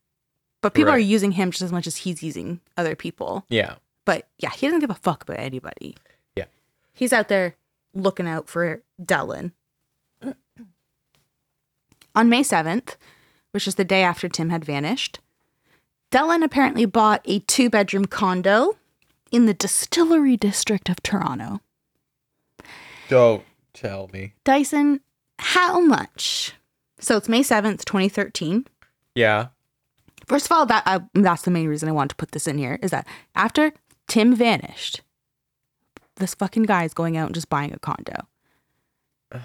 but 0.62 0.74
people 0.74 0.91
are 0.91 0.99
using 0.99 1.32
him 1.32 1.49
just 1.51 1.62
as 1.62 1.72
much 1.72 1.88
as 1.88 1.97
he's 1.97 2.22
using 2.22 2.59
other 2.78 2.95
people 2.95 3.45
Yeah. 3.49 3.76
but 4.05 4.28
yeah 4.39 4.49
he 4.51 4.68
doesn't 4.68 4.80
give 4.82 4.89
a 4.89 4.95
fuck 4.95 5.24
about 5.24 5.39
anybody 5.39 5.95
Yeah. 6.36 6.45
he's 6.93 7.14
out 7.14 7.28
there 7.30 7.55
looking 7.93 8.26
out 8.28 8.47
for 8.47 8.82
Dylan. 9.01 9.51
On 12.16 12.30
May 12.30 12.41
7th, 12.41 12.95
which 13.51 13.68
is 13.68 13.76
the 13.76 13.86
day 13.86 14.03
after 14.03 14.28
Tim 14.28 14.49
had 14.49 14.66
vanished, 14.66 15.20
Dylan 16.12 16.43
apparently 16.43 16.86
bought 16.86 17.22
a 17.26 17.39
two 17.39 17.70
bedroom 17.70 18.05
condo 18.05 18.78
in 19.32 19.45
the 19.45 19.53
distillery 19.53 20.36
district 20.36 20.89
of 20.89 21.01
Toronto. 21.01 21.62
Don't 23.07 23.43
tell 23.74 24.09
me. 24.12 24.34
Dyson, 24.43 24.99
how 25.39 25.80
much? 25.80 26.53
So 26.99 27.18
it's 27.18 27.30
May 27.30 27.41
7th, 27.41 27.86
2013. 27.86 28.68
Yeah. 29.16 29.47
First 30.26 30.45
of 30.45 30.51
all, 30.51 30.66
that 30.68 30.84
uh, 30.86 30.99
that's 31.14 31.41
the 31.41 31.51
main 31.51 31.68
reason 31.68 31.89
I 31.89 31.93
wanted 31.93 32.09
to 32.09 32.16
put 32.16 32.32
this 32.32 32.47
in 32.47 32.57
here 32.57 32.78
is 32.82 32.91
that 32.91 33.07
after 33.36 33.74
Tim 34.07 34.36
vanished, 34.36 35.01
this 36.18 36.36
fucking 36.36 36.64
guy 36.64 36.84
is 36.84 36.93
going 36.93 37.18
out 37.18 37.28
and 37.28 37.36
just 37.36 37.49
buying 37.49 37.74
a 37.74 37.80
condo. 37.80 38.28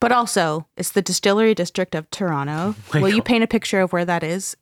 But 0.00 0.12
also, 0.12 0.66
it's 0.76 0.90
the 0.90 1.02
distillery 1.02 1.54
district 1.54 1.94
of 1.94 2.10
Toronto. 2.10 2.74
my 2.94 3.00
Will 3.00 3.10
you 3.10 3.22
paint 3.22 3.44
a 3.44 3.46
picture 3.46 3.80
of 3.80 3.92
where 3.92 4.04
that 4.04 4.22
is? 4.22 4.56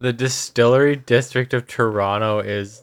The 0.00 0.12
distillery 0.12 0.96
district 0.96 1.54
of 1.54 1.66
Toronto 1.66 2.40
is 2.40 2.82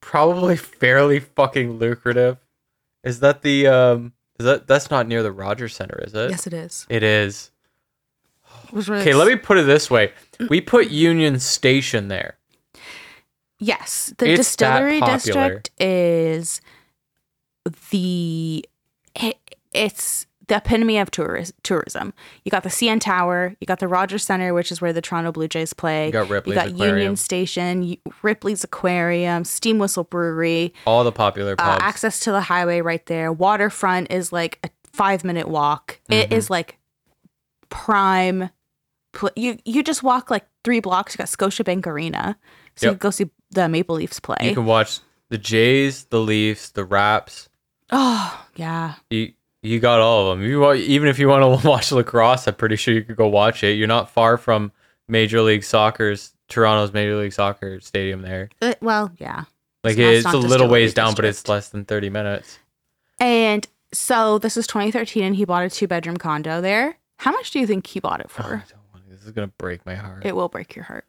probably 0.00 0.56
fairly 0.56 1.20
fucking 1.20 1.78
lucrative. 1.78 2.38
Is 3.04 3.20
that 3.20 3.42
the 3.42 3.66
um 3.66 4.12
is 4.38 4.46
that 4.46 4.66
that's 4.66 4.90
not 4.90 5.08
near 5.08 5.22
the 5.22 5.32
Rogers 5.32 5.74
Center, 5.74 6.00
is 6.04 6.14
it? 6.14 6.30
yes, 6.30 6.46
it 6.46 6.52
is. 6.52 6.86
It 6.88 7.02
is. 7.02 7.50
It 8.72 8.88
really 8.88 9.00
Okay, 9.00 9.14
let 9.14 9.28
me 9.28 9.36
put 9.36 9.58
it 9.58 9.66
this 9.66 9.90
way. 9.90 10.12
We 10.48 10.60
put 10.60 10.90
Union 10.90 11.40
Station 11.40 12.08
there. 12.08 12.38
Yes, 13.58 14.14
the 14.18 14.30
It's 14.30 14.38
distillery 14.38 15.00
district 15.00 15.70
is 15.80 16.60
the 17.90 18.64
it's 19.78 20.26
the 20.48 20.56
epitome 20.56 20.96
of 20.98 21.10
tourist, 21.10 21.52
tourism. 21.62 22.14
You 22.44 22.50
got 22.50 22.62
the 22.62 22.70
CN 22.70 23.00
Tower, 23.00 23.54
you 23.60 23.66
got 23.66 23.80
the 23.80 23.88
Rogers 23.88 24.24
Center, 24.24 24.54
which 24.54 24.72
is 24.72 24.80
where 24.80 24.94
the 24.94 25.02
Toronto 25.02 25.30
Blue 25.30 25.46
Jays 25.46 25.74
play. 25.74 26.06
You 26.06 26.12
got 26.12 26.30
Ripley's 26.30 26.54
You 26.56 26.60
got 26.62 26.68
Aquarium. 26.70 26.96
Union 26.96 27.16
Station, 27.16 27.96
Ripley's 28.22 28.64
Aquarium, 28.64 29.44
Steam 29.44 29.78
Whistle 29.78 30.04
Brewery, 30.04 30.72
All 30.86 31.04
the 31.04 31.12
popular 31.12 31.52
uh, 31.52 31.56
pubs. 31.56 31.82
access 31.82 32.20
to 32.20 32.32
the 32.32 32.40
highway 32.40 32.80
right 32.80 33.04
there. 33.06 33.30
Waterfront 33.30 34.10
is 34.10 34.32
like 34.32 34.58
a 34.64 34.70
five 34.90 35.22
minute 35.22 35.48
walk. 35.48 36.00
It 36.08 36.30
Mm-hmm. 36.30 36.34
is 36.34 36.48
like 36.50 36.78
prime. 37.68 38.50
Pl- 39.12 39.30
you 39.36 39.58
you 39.64 39.82
just 39.82 40.02
walk 40.02 40.30
like 40.30 40.46
three 40.64 40.80
blocks. 40.80 41.14
You 41.14 41.18
got 41.18 41.26
Scotiabank 41.28 41.86
Arena, 41.86 42.36
so 42.76 42.86
you 42.86 42.92
Yep. 42.92 43.00
go 43.00 43.10
see 43.10 43.30
the 43.50 43.68
Maple 43.68 43.96
Leafs 43.96 44.20
play. 44.20 44.36
you 44.42 44.54
can 44.54 44.64
watch 44.66 45.00
the 45.30 45.38
Jays, 45.38 46.04
the 46.06 46.20
Leafs, 46.20 46.70
the 46.70 46.84
Raps. 46.84 47.48
Oh, 47.90 48.46
yeah. 48.56 48.94
You 49.10 49.32
you 49.62 49.80
got 49.80 50.00
all 50.00 50.30
of 50.30 50.38
them. 50.38 50.46
You 50.46 50.72
even 50.74 51.08
if 51.08 51.18
you 51.18 51.28
want 51.28 51.62
to 51.62 51.68
watch 51.68 51.90
lacrosse, 51.92 52.46
I'm 52.46 52.54
pretty 52.54 52.76
sure 52.76 52.94
you 52.94 53.02
could 53.02 53.16
go 53.16 53.28
watch 53.28 53.62
it. 53.64 53.72
You're 53.72 53.88
not 53.88 54.10
far 54.10 54.36
from 54.36 54.72
Major 55.08 55.40
League 55.42 55.64
Soccer's 55.64 56.34
Toronto's 56.48 56.92
Major 56.92 57.16
League 57.16 57.32
Soccer 57.32 57.80
stadium 57.80 58.22
there. 58.22 58.50
Uh, 58.62 58.74
well, 58.80 59.10
yeah. 59.18 59.44
Like 59.84 59.96
not- 59.96 60.04
it's, 60.14 60.26
a 60.26 60.36
little 60.36 60.68
ways 60.68 60.94
down, 60.94 61.14
but 61.14 61.24
it's 61.24 61.48
less 61.48 61.68
than 61.68 61.84
30 61.84 62.10
minutes. 62.10 62.58
And 63.20 63.66
so 63.92 64.38
this 64.38 64.56
is 64.56 64.66
2013 64.66 65.24
and 65.24 65.36
he 65.36 65.44
bought 65.44 65.64
a 65.64 65.70
two 65.70 65.86
bedroom 65.86 66.16
condo 66.16 66.60
there. 66.60 66.98
How 67.18 67.32
much 67.32 67.50
do 67.50 67.58
you 67.58 67.66
think 67.66 67.86
he 67.86 68.00
bought 68.00 68.20
it 68.20 68.26
Oh, 68.30 68.34
I 68.38 68.42
for? 68.42 68.48
don't 68.50 68.72
want- 68.92 69.08
this 69.10 69.24
is 69.24 69.32
gonna 69.32 69.48
break 69.58 69.84
my 69.86 69.94
heart. 69.94 70.24
It 70.24 70.36
will 70.36 70.48
break 70.48 70.76
your 70.76 70.84
heart. 70.84 71.06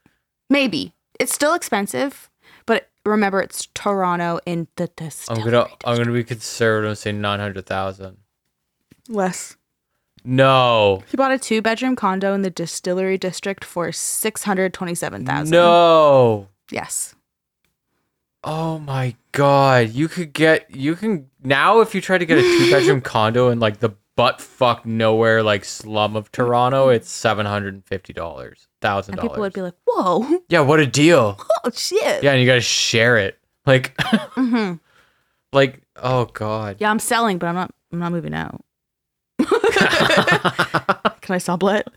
Maybe. 0.50 0.94
It's 1.20 1.34
still 1.34 1.54
expensive, 1.54 2.30
but 2.66 2.90
remember 3.06 3.42
it's 3.42 3.68
Toronto 3.74 4.40
in 4.46 4.68
the 4.78 4.90
I'm 5.30 5.44
gonna 5.44 5.68
I'm 5.84 5.98
gonna 5.98 6.14
be 6.14 6.24
conservative 6.24 6.90
and 6.90 6.98
say 6.98 7.12
900,000. 7.12 8.18
Less. 9.10 9.58
No, 10.24 11.02
He 11.10 11.18
bought 11.18 11.32
a 11.32 11.40
two 11.40 11.62
bedroom 11.62 11.96
condo 11.96 12.34
in 12.34 12.42
the 12.42 12.50
distillery 12.50 13.18
district 13.18 13.64
for 13.66 13.92
627,000. 13.92 15.50
no. 15.52 16.48
Yes. 16.72 17.16
Oh 18.44 18.80
my 18.80 19.16
god, 19.34 19.90
you 19.90 20.08
could 20.08 20.32
get 20.34 20.74
you 20.74 20.96
can 20.96 21.30
now 21.44 21.82
if 21.82 21.94
you 21.96 22.00
try 22.00 22.18
to 22.18 22.26
get 22.26 22.38
a 22.38 22.42
two 22.42 22.70
bedroom 22.72 23.02
condo 23.14 23.50
in 23.50 23.60
like 23.60 23.80
the 23.80 23.90
butt 24.16 24.40
fuck 24.40 24.86
nowhere 24.86 25.42
like 25.44 25.66
slum 25.66 26.16
of 26.16 26.32
Toronto, 26.32 26.88
it's 26.90 27.10
seven 27.10 27.46
hundred 27.46 27.74
and 27.74 27.86
fifty 27.86 28.14
dollars, 28.14 28.68
thousand 28.82 29.16
And 29.16 29.22
people 29.22 29.40
would 29.40 29.52
be 29.54 29.62
like, 29.62 29.74
whoa, 29.86 30.42
Yeah, 30.48 30.62
what 30.62 30.80
a 30.80 30.88
deal! 30.88 31.38
oh 31.66 31.72
shit. 31.74 32.24
Yeah, 32.24 32.32
and 32.32 32.40
you 32.40 32.46
gotta 32.46 32.62
share 32.62 33.18
it. 33.18 33.38
Like, 33.66 33.94
hmm 34.02 34.76
like 35.54 35.82
oh 35.98 36.26
god. 36.26 36.78
Yeah, 36.80 36.92
I'm 36.92 37.00
selling, 37.00 37.40
but 37.40 37.48
I'm 37.48 37.56
not. 37.56 37.72
I'm 37.92 38.00
not 38.00 38.12
moving 38.14 38.34
out. 38.34 38.64
Can 41.22 41.36
I 41.36 41.38
sublet? 41.38 41.88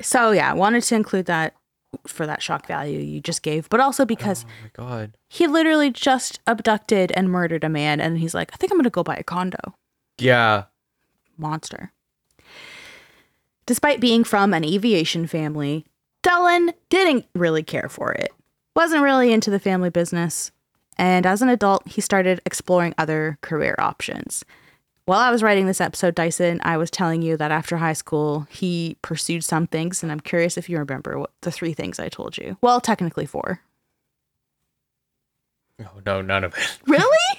so 0.00 0.30
yeah, 0.30 0.52
wanted 0.52 0.82
to 0.84 0.94
include 0.94 1.26
that 1.26 1.54
for 2.06 2.26
that 2.26 2.42
shock 2.42 2.66
value 2.66 2.98
you 2.98 3.20
just 3.20 3.42
gave, 3.42 3.68
but 3.68 3.80
also 3.80 4.04
because 4.04 4.44
Oh 4.44 4.62
my 4.62 4.70
god. 4.88 5.16
he 5.28 5.46
literally 5.46 5.90
just 5.90 6.40
abducted 6.46 7.12
and 7.12 7.30
murdered 7.30 7.64
a 7.64 7.68
man, 7.68 8.00
and 8.00 8.18
he's 8.18 8.34
like, 8.34 8.50
I 8.52 8.56
think 8.56 8.72
I'm 8.72 8.78
gonna 8.78 8.90
go 8.90 9.02
buy 9.04 9.16
a 9.16 9.22
condo. 9.24 9.74
Yeah. 10.18 10.64
Monster. 11.36 11.92
Despite 13.66 14.00
being 14.00 14.24
from 14.24 14.52
an 14.52 14.64
aviation 14.64 15.26
family, 15.26 15.86
Dylan 16.22 16.72
didn't 16.90 17.26
really 17.34 17.62
care 17.62 17.88
for 17.88 18.12
it. 18.12 18.32
Wasn't 18.76 19.02
really 19.02 19.32
into 19.32 19.50
the 19.50 19.58
family 19.60 19.90
business. 19.90 20.50
And 20.96 21.26
as 21.26 21.42
an 21.42 21.48
adult, 21.48 21.86
he 21.88 22.00
started 22.00 22.40
exploring 22.46 22.94
other 22.98 23.38
career 23.40 23.74
options. 23.78 24.44
While 25.06 25.20
I 25.20 25.30
was 25.30 25.42
writing 25.42 25.66
this 25.66 25.82
episode, 25.82 26.14
Dyson, 26.14 26.60
I 26.64 26.78
was 26.78 26.90
telling 26.90 27.20
you 27.20 27.36
that 27.36 27.50
after 27.50 27.76
high 27.76 27.92
school, 27.92 28.46
he 28.48 28.96
pursued 29.02 29.44
some 29.44 29.66
things, 29.66 30.02
and 30.02 30.10
I'm 30.10 30.20
curious 30.20 30.56
if 30.56 30.70
you 30.70 30.78
remember 30.78 31.18
what 31.18 31.30
the 31.42 31.52
three 31.52 31.74
things 31.74 32.00
I 32.00 32.08
told 32.08 32.38
you. 32.38 32.56
Well, 32.62 32.80
technically 32.80 33.26
four. 33.26 33.60
Oh 35.80 36.00
no, 36.06 36.22
none 36.22 36.44
of 36.44 36.54
it. 36.56 36.78
Really? 36.86 37.38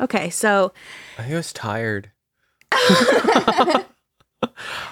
okay, 0.00 0.28
so 0.30 0.72
I 1.16 1.22
think 1.22 1.34
I 1.34 1.36
was 1.36 1.52
tired. 1.52 2.10
I 2.72 3.84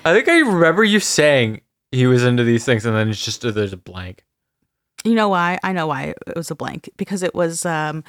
think 0.04 0.28
I 0.28 0.38
remember 0.38 0.84
you 0.84 1.00
saying 1.00 1.60
he 1.92 2.06
was 2.06 2.24
into 2.24 2.44
these 2.44 2.64
things, 2.64 2.86
and 2.86 2.96
then 2.96 3.10
it's 3.10 3.22
just 3.22 3.42
there's 3.42 3.72
a 3.72 3.76
blank. 3.76 4.24
You 5.04 5.14
know 5.14 5.28
why? 5.28 5.58
I 5.62 5.72
know 5.72 5.86
why 5.86 6.14
it 6.26 6.36
was 6.36 6.50
a 6.50 6.54
blank 6.54 6.88
because 6.96 7.22
it 7.22 7.34
was 7.34 7.66
um, 7.66 8.04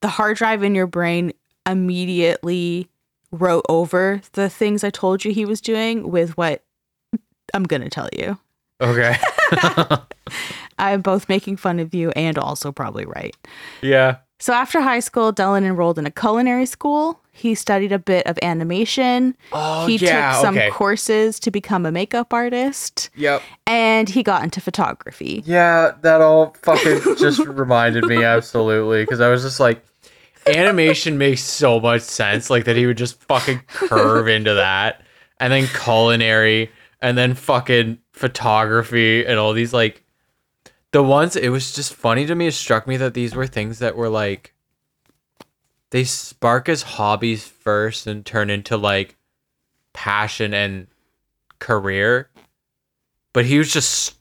the 0.00 0.08
hard 0.08 0.36
drive 0.36 0.62
in 0.62 0.74
your 0.74 0.86
brain 0.86 1.32
immediately 1.70 2.88
wrote 3.32 3.64
over 3.68 4.20
the 4.32 4.50
things 4.50 4.82
I 4.82 4.90
told 4.90 5.24
you 5.24 5.32
he 5.32 5.44
was 5.44 5.60
doing 5.60 6.10
with 6.10 6.36
what 6.36 6.64
I'm 7.54 7.64
going 7.64 7.82
to 7.82 7.88
tell 7.88 8.08
you. 8.12 8.38
Okay. 8.80 9.16
I'm 10.78 11.02
both 11.02 11.28
making 11.28 11.56
fun 11.58 11.78
of 11.78 11.94
you 11.94 12.10
and 12.10 12.38
also 12.38 12.72
probably 12.72 13.04
right. 13.04 13.36
yeah. 13.82 14.16
So 14.40 14.54
after 14.54 14.80
high 14.80 15.00
school, 15.00 15.34
Dylan 15.34 15.64
enrolled 15.64 15.98
in 15.98 16.06
a 16.06 16.10
culinary 16.10 16.64
school. 16.64 17.20
He 17.30 17.54
studied 17.54 17.92
a 17.92 17.98
bit 17.98 18.26
of 18.26 18.38
animation. 18.40 19.36
Oh 19.52 19.86
he 19.86 19.96
yeah. 19.96 20.32
took 20.32 20.40
some 20.40 20.56
okay. 20.56 20.70
courses 20.70 21.38
to 21.40 21.50
become 21.50 21.84
a 21.84 21.92
makeup 21.92 22.32
artist 22.32 23.10
Yep. 23.16 23.42
and 23.66 24.08
he 24.08 24.22
got 24.22 24.42
into 24.42 24.62
photography. 24.62 25.42
Yeah, 25.44 25.92
that 26.00 26.22
all 26.22 26.56
fucking 26.62 27.16
just 27.16 27.38
reminded 27.46 28.06
me 28.06 28.24
absolutely 28.24 29.02
because 29.02 29.20
I 29.20 29.28
was 29.28 29.42
just 29.42 29.60
like, 29.60 29.84
animation 30.46 31.18
makes 31.18 31.42
so 31.42 31.80
much 31.80 32.02
sense. 32.02 32.50
Like 32.50 32.64
that 32.64 32.76
he 32.76 32.86
would 32.86 32.98
just 32.98 33.20
fucking 33.22 33.62
curve 33.66 34.28
into 34.28 34.54
that, 34.54 35.02
and 35.38 35.52
then 35.52 35.66
culinary, 35.66 36.70
and 37.00 37.16
then 37.16 37.34
fucking 37.34 37.98
photography, 38.12 39.24
and 39.24 39.38
all 39.38 39.52
these 39.52 39.72
like 39.72 40.04
the 40.92 41.02
ones. 41.02 41.36
It 41.36 41.50
was 41.50 41.72
just 41.72 41.94
funny 41.94 42.26
to 42.26 42.34
me. 42.34 42.48
It 42.48 42.54
struck 42.54 42.86
me 42.86 42.96
that 42.98 43.14
these 43.14 43.34
were 43.34 43.46
things 43.46 43.78
that 43.78 43.96
were 43.96 44.08
like 44.08 44.54
they 45.90 46.04
spark 46.04 46.68
as 46.68 46.82
hobbies 46.82 47.46
first 47.46 48.06
and 48.06 48.24
turn 48.24 48.48
into 48.48 48.76
like 48.76 49.16
passion 49.92 50.54
and 50.54 50.86
career. 51.58 52.30
But 53.32 53.44
he 53.44 53.58
was 53.58 53.72
just 53.72 54.16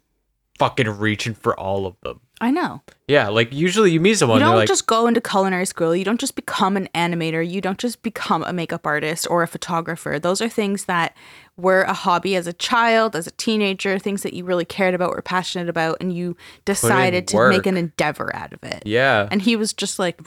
fucking 0.57 0.89
reaching 0.89 1.33
for 1.33 1.57
all 1.57 1.85
of 1.85 1.95
them. 2.01 2.21
I 2.41 2.51
know. 2.51 2.81
Yeah, 3.07 3.27
like 3.27 3.51
usually 3.51 3.91
you 3.91 3.99
meet 3.99 4.17
someone, 4.17 4.39
you 4.39 4.45
don't 4.45 4.55
like, 4.55 4.67
just 4.67 4.87
go 4.87 5.07
into 5.07 5.19
culinary 5.19 5.65
school. 5.65 5.95
You 5.95 6.05
don't 6.05 6.19
just 6.19 6.35
become 6.35 6.77
an 6.77 6.87
animator. 6.95 7.47
You 7.47 7.59
don't 7.59 7.77
just 7.77 8.01
become 8.01 8.43
a 8.43 8.53
makeup 8.53 8.85
artist 8.87 9.27
or 9.29 9.43
a 9.43 9.47
photographer. 9.47 10.19
Those 10.19 10.41
are 10.41 10.47
things 10.47 10.85
that 10.85 11.15
were 11.57 11.81
a 11.81 11.93
hobby 11.93 12.35
as 12.35 12.47
a 12.47 12.53
child, 12.53 13.15
as 13.15 13.27
a 13.27 13.31
teenager, 13.31 13.99
things 13.99 14.23
that 14.23 14.33
you 14.33 14.45
really 14.45 14.63
cared 14.63 14.93
about, 14.93 15.09
were 15.11 15.21
passionate 15.21 15.67
about, 15.67 15.97
and 15.99 16.13
you 16.13 16.37
decided 16.63 17.27
to 17.29 17.35
work. 17.35 17.51
make 17.51 17.65
an 17.65 17.75
endeavor 17.75 18.33
out 18.35 18.53
of 18.53 18.63
it. 18.63 18.83
yeah, 18.85 19.27
And 19.31 19.41
he 19.41 19.55
was 19.55 19.73
just 19.73 19.99
like, 19.99 20.21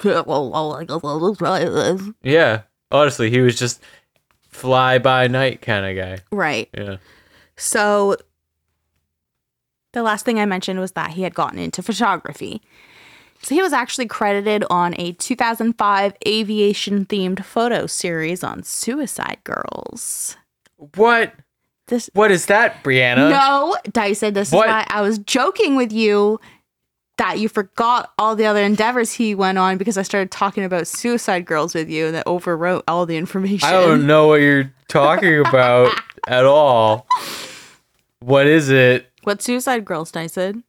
yeah. 2.22 2.62
Honestly, 2.90 3.30
he 3.30 3.40
was 3.40 3.58
just 3.58 3.80
fly 4.50 4.98
by 4.98 5.26
night 5.28 5.62
kind 5.62 5.86
of 5.86 6.04
guy. 6.04 6.22
right. 6.30 6.68
Yeah. 6.76 6.96
So 7.56 8.16
the 9.93 10.03
last 10.03 10.24
thing 10.24 10.38
I 10.38 10.47
mentioned 10.47 10.80
was 10.80 10.93
that 10.93 11.11
he 11.12 11.22
had 11.22 11.34
gotten 11.34 11.59
into 11.59 11.82
photography. 11.82 12.62
So 13.43 13.55
he 13.55 13.62
was 13.62 13.72
actually 13.72 14.07
credited 14.07 14.64
on 14.70 14.95
a 14.99 15.12
2005 15.12 16.14
aviation 16.26 17.07
themed 17.07 17.45
photo 17.45 17.86
series 17.86 18.45
on 18.45 18.62
Suicide 18.62 19.38
Girls. 19.45 20.36
What? 20.95 21.34
This 21.88 22.09
What 22.14 22.30
is 22.30 22.47
that, 22.47 22.82
Brianna? 22.84 23.30
No, 23.30 23.76
Dyson, 23.90 24.34
this 24.34 24.53
What? 24.53 24.66
is 24.66 24.70
why 24.72 24.86
I 24.88 25.01
was 25.03 25.18
joking 25.18 25.74
with 25.76 25.93
you 25.93 26.40
that 27.18 27.38
you 27.40 27.49
forgot 27.49 28.12
all 28.16 28.34
the 28.36 28.47
other 28.47 28.62
endeavors 28.62 29.12
he 29.12 29.34
went 29.34 29.59
on 29.59 29.76
because 29.76 29.99
I 29.99 30.03
started 30.03 30.30
talking 30.30 30.64
about 30.64 30.86
Suicide 30.86 31.45
Girls 31.45 31.74
with 31.74 31.90
you 31.90 32.07
and 32.07 32.14
that 32.14 32.26
overwrote 32.26 32.82
all 32.88 33.07
the 33.07 33.16
information. 33.16 33.68
I 33.68 33.72
don't 33.72 34.07
know 34.07 34.28
what 34.28 34.40
you're 34.40 34.72
talking 34.88 35.40
about 35.40 35.93
at 36.28 36.45
all. 36.45 37.07
What 38.20 38.47
is 38.47 38.70
it? 38.70 39.11
What 39.24 39.40
Suicide 39.42 39.84
Girls, 39.84 40.10
Dyson? 40.10 40.64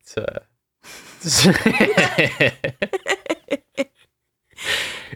It's 0.00 0.16
uh 0.16 0.40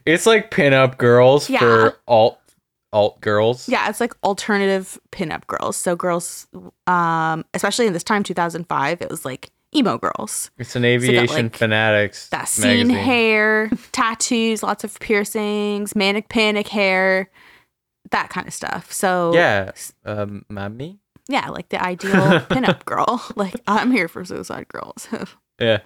It's 0.04 0.26
like 0.26 0.50
pinup 0.50 0.98
girls 0.98 1.48
Yeah. 1.50 1.58
for 1.60 1.98
alt 2.06 2.38
alt 2.92 3.20
girls. 3.20 3.68
Yeah, 3.68 3.88
it's 3.88 4.00
like 4.00 4.14
alternative 4.22 4.98
pinup 5.10 5.46
girls. 5.48 5.76
So 5.76 5.96
girls, 5.96 6.46
um, 6.86 7.44
especially 7.52 7.86
in 7.88 7.92
this 7.92 8.04
time, 8.04 8.22
2005, 8.22 9.02
it 9.02 9.10
was 9.10 9.24
like 9.24 9.50
emo 9.74 9.98
girls. 9.98 10.50
It's 10.58 10.76
an 10.76 10.84
aviation 10.84 11.46
like, 11.46 11.56
fanatics 11.56 12.28
That 12.28 12.48
scene 12.48 12.86
magazine. 12.88 12.96
hair, 13.04 13.70
tattoos, 13.92 14.62
lots 14.62 14.84
of 14.84 14.98
piercings, 15.00 15.94
manic 15.96 16.28
panic 16.28 16.68
hair, 16.68 17.28
that 18.10 18.28
kind 18.30 18.46
of 18.46 18.54
stuff. 18.54 18.92
So 18.92 19.32
Yeah. 19.34 19.72
Um 20.04 20.44
mommy? 20.48 20.98
yeah, 21.28 21.48
like 21.50 21.68
the 21.70 21.82
ideal 21.82 22.12
pinup 22.50 22.84
girl. 22.84 23.22
Like 23.36 23.54
I'm 23.66 23.90
here 23.90 24.08
for 24.08 24.24
Suicide 24.24 24.68
Girls. 24.68 25.08
Yeah. 25.58 25.78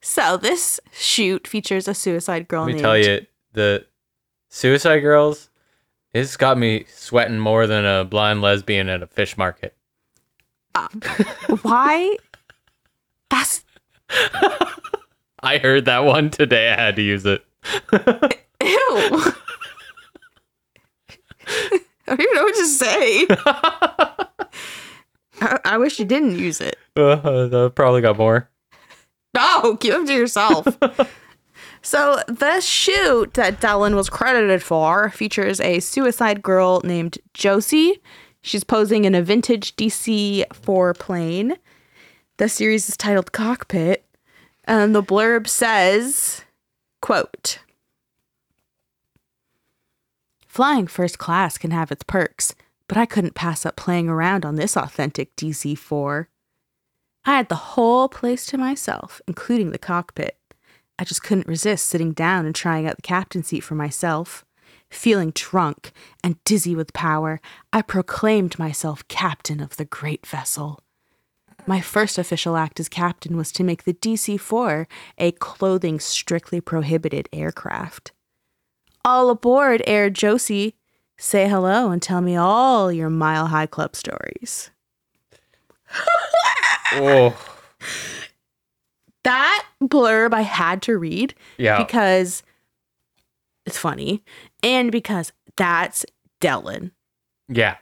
so 0.00 0.38
this 0.38 0.80
shoot 0.92 1.46
features 1.46 1.86
a 1.86 1.92
Suicide 1.94 2.48
Girl. 2.48 2.64
Let 2.64 2.74
me 2.74 2.80
tell 2.80 2.96
you, 2.96 3.26
the 3.52 3.84
Suicide 4.48 5.00
Girls, 5.00 5.50
it's 6.14 6.38
got 6.38 6.56
me 6.56 6.86
sweating 6.88 7.38
more 7.38 7.66
than 7.66 7.84
a 7.84 8.04
blind 8.04 8.40
lesbian 8.40 8.88
at 8.88 9.02
a 9.02 9.06
fish 9.06 9.36
market. 9.36 9.76
why. 11.62 12.16
That's 13.28 13.62
I 15.42 15.58
heard 15.58 15.84
that 15.84 16.00
one 16.04 16.30
today. 16.30 16.70
I 16.70 16.76
had 16.76 16.96
to 16.96 17.02
use 17.02 17.24
it. 17.26 17.44
ew. 18.62 19.32
I 22.06 22.16
don't 22.16 22.20
even 22.20 22.34
know 22.34 22.44
what 22.44 22.54
to 22.54 22.66
say. 22.66 23.26
I, 25.40 25.58
I 25.64 25.78
wish 25.78 25.98
you 25.98 26.04
didn't 26.04 26.38
use 26.38 26.60
it. 26.60 26.76
Uh, 26.96 27.66
I 27.66 27.68
probably 27.68 28.00
got 28.00 28.18
more. 28.18 28.48
No, 29.34 29.74
give 29.74 29.94
them 29.94 30.06
to 30.06 30.12
yourself. 30.12 30.66
so 31.82 32.20
the 32.26 32.60
shoot 32.60 33.34
that 33.34 33.60
Dellen 33.60 33.94
was 33.94 34.10
credited 34.10 34.62
for 34.62 35.10
features 35.10 35.60
a 35.60 35.80
suicide 35.80 36.42
girl 36.42 36.80
named 36.84 37.18
Josie. 37.34 38.00
She's 38.42 38.64
posing 38.64 39.04
in 39.04 39.14
a 39.14 39.22
vintage 39.22 39.76
DC-4 39.76 40.98
plane. 40.98 41.56
The 42.38 42.48
series 42.48 42.88
is 42.88 42.96
titled 42.96 43.32
Cockpit, 43.32 44.04
and 44.64 44.94
the 44.94 45.02
blurb 45.02 45.46
says, 45.46 46.42
quote, 47.02 47.58
Flying 50.50 50.88
first 50.88 51.16
class 51.16 51.56
can 51.56 51.70
have 51.70 51.92
its 51.92 52.02
perks, 52.02 52.56
but 52.88 52.98
I 52.98 53.06
couldn't 53.06 53.36
pass 53.36 53.64
up 53.64 53.76
playing 53.76 54.08
around 54.08 54.44
on 54.44 54.56
this 54.56 54.76
authentic 54.76 55.36
DC-4. 55.36 56.26
I 57.24 57.36
had 57.36 57.48
the 57.48 57.54
whole 57.54 58.08
place 58.08 58.44
to 58.46 58.58
myself, 58.58 59.20
including 59.28 59.70
the 59.70 59.78
cockpit. 59.78 60.36
I 60.98 61.04
just 61.04 61.22
couldn't 61.22 61.46
resist 61.46 61.86
sitting 61.86 62.10
down 62.10 62.46
and 62.46 62.54
trying 62.54 62.88
out 62.88 62.96
the 62.96 63.02
captain 63.02 63.44
seat 63.44 63.60
for 63.60 63.76
myself. 63.76 64.44
Feeling 64.90 65.30
drunk 65.36 65.92
and 66.24 66.42
dizzy 66.42 66.74
with 66.74 66.92
power, 66.92 67.40
I 67.72 67.80
proclaimed 67.80 68.58
myself 68.58 69.06
captain 69.06 69.60
of 69.60 69.76
the 69.76 69.84
great 69.84 70.26
vessel. 70.26 70.80
My 71.64 71.80
first 71.80 72.18
official 72.18 72.56
act 72.56 72.80
as 72.80 72.88
captain 72.88 73.36
was 73.36 73.52
to 73.52 73.62
make 73.62 73.84
the 73.84 73.94
DC 73.94 74.40
4 74.40 74.88
a 75.16 75.30
clothing 75.30 76.00
strictly 76.00 76.60
prohibited 76.60 77.28
aircraft. 77.32 78.10
All 79.04 79.30
aboard, 79.30 79.82
Air 79.86 80.10
Josie. 80.10 80.74
Say 81.18 81.48
hello 81.48 81.90
and 81.90 82.00
tell 82.00 82.20
me 82.20 82.36
all 82.36 82.90
your 82.90 83.10
mile 83.10 83.46
high 83.46 83.66
club 83.66 83.94
stories. 83.96 84.70
Oh, 86.92 87.36
that 89.22 89.64
blurb 89.80 90.34
I 90.34 90.40
had 90.40 90.82
to 90.82 90.98
read 90.98 91.34
yeah. 91.56 91.78
because 91.78 92.42
it's 93.64 93.78
funny 93.78 94.24
and 94.64 94.90
because 94.90 95.32
that's 95.56 96.04
Dellen. 96.40 96.90
yeah, 97.48 97.76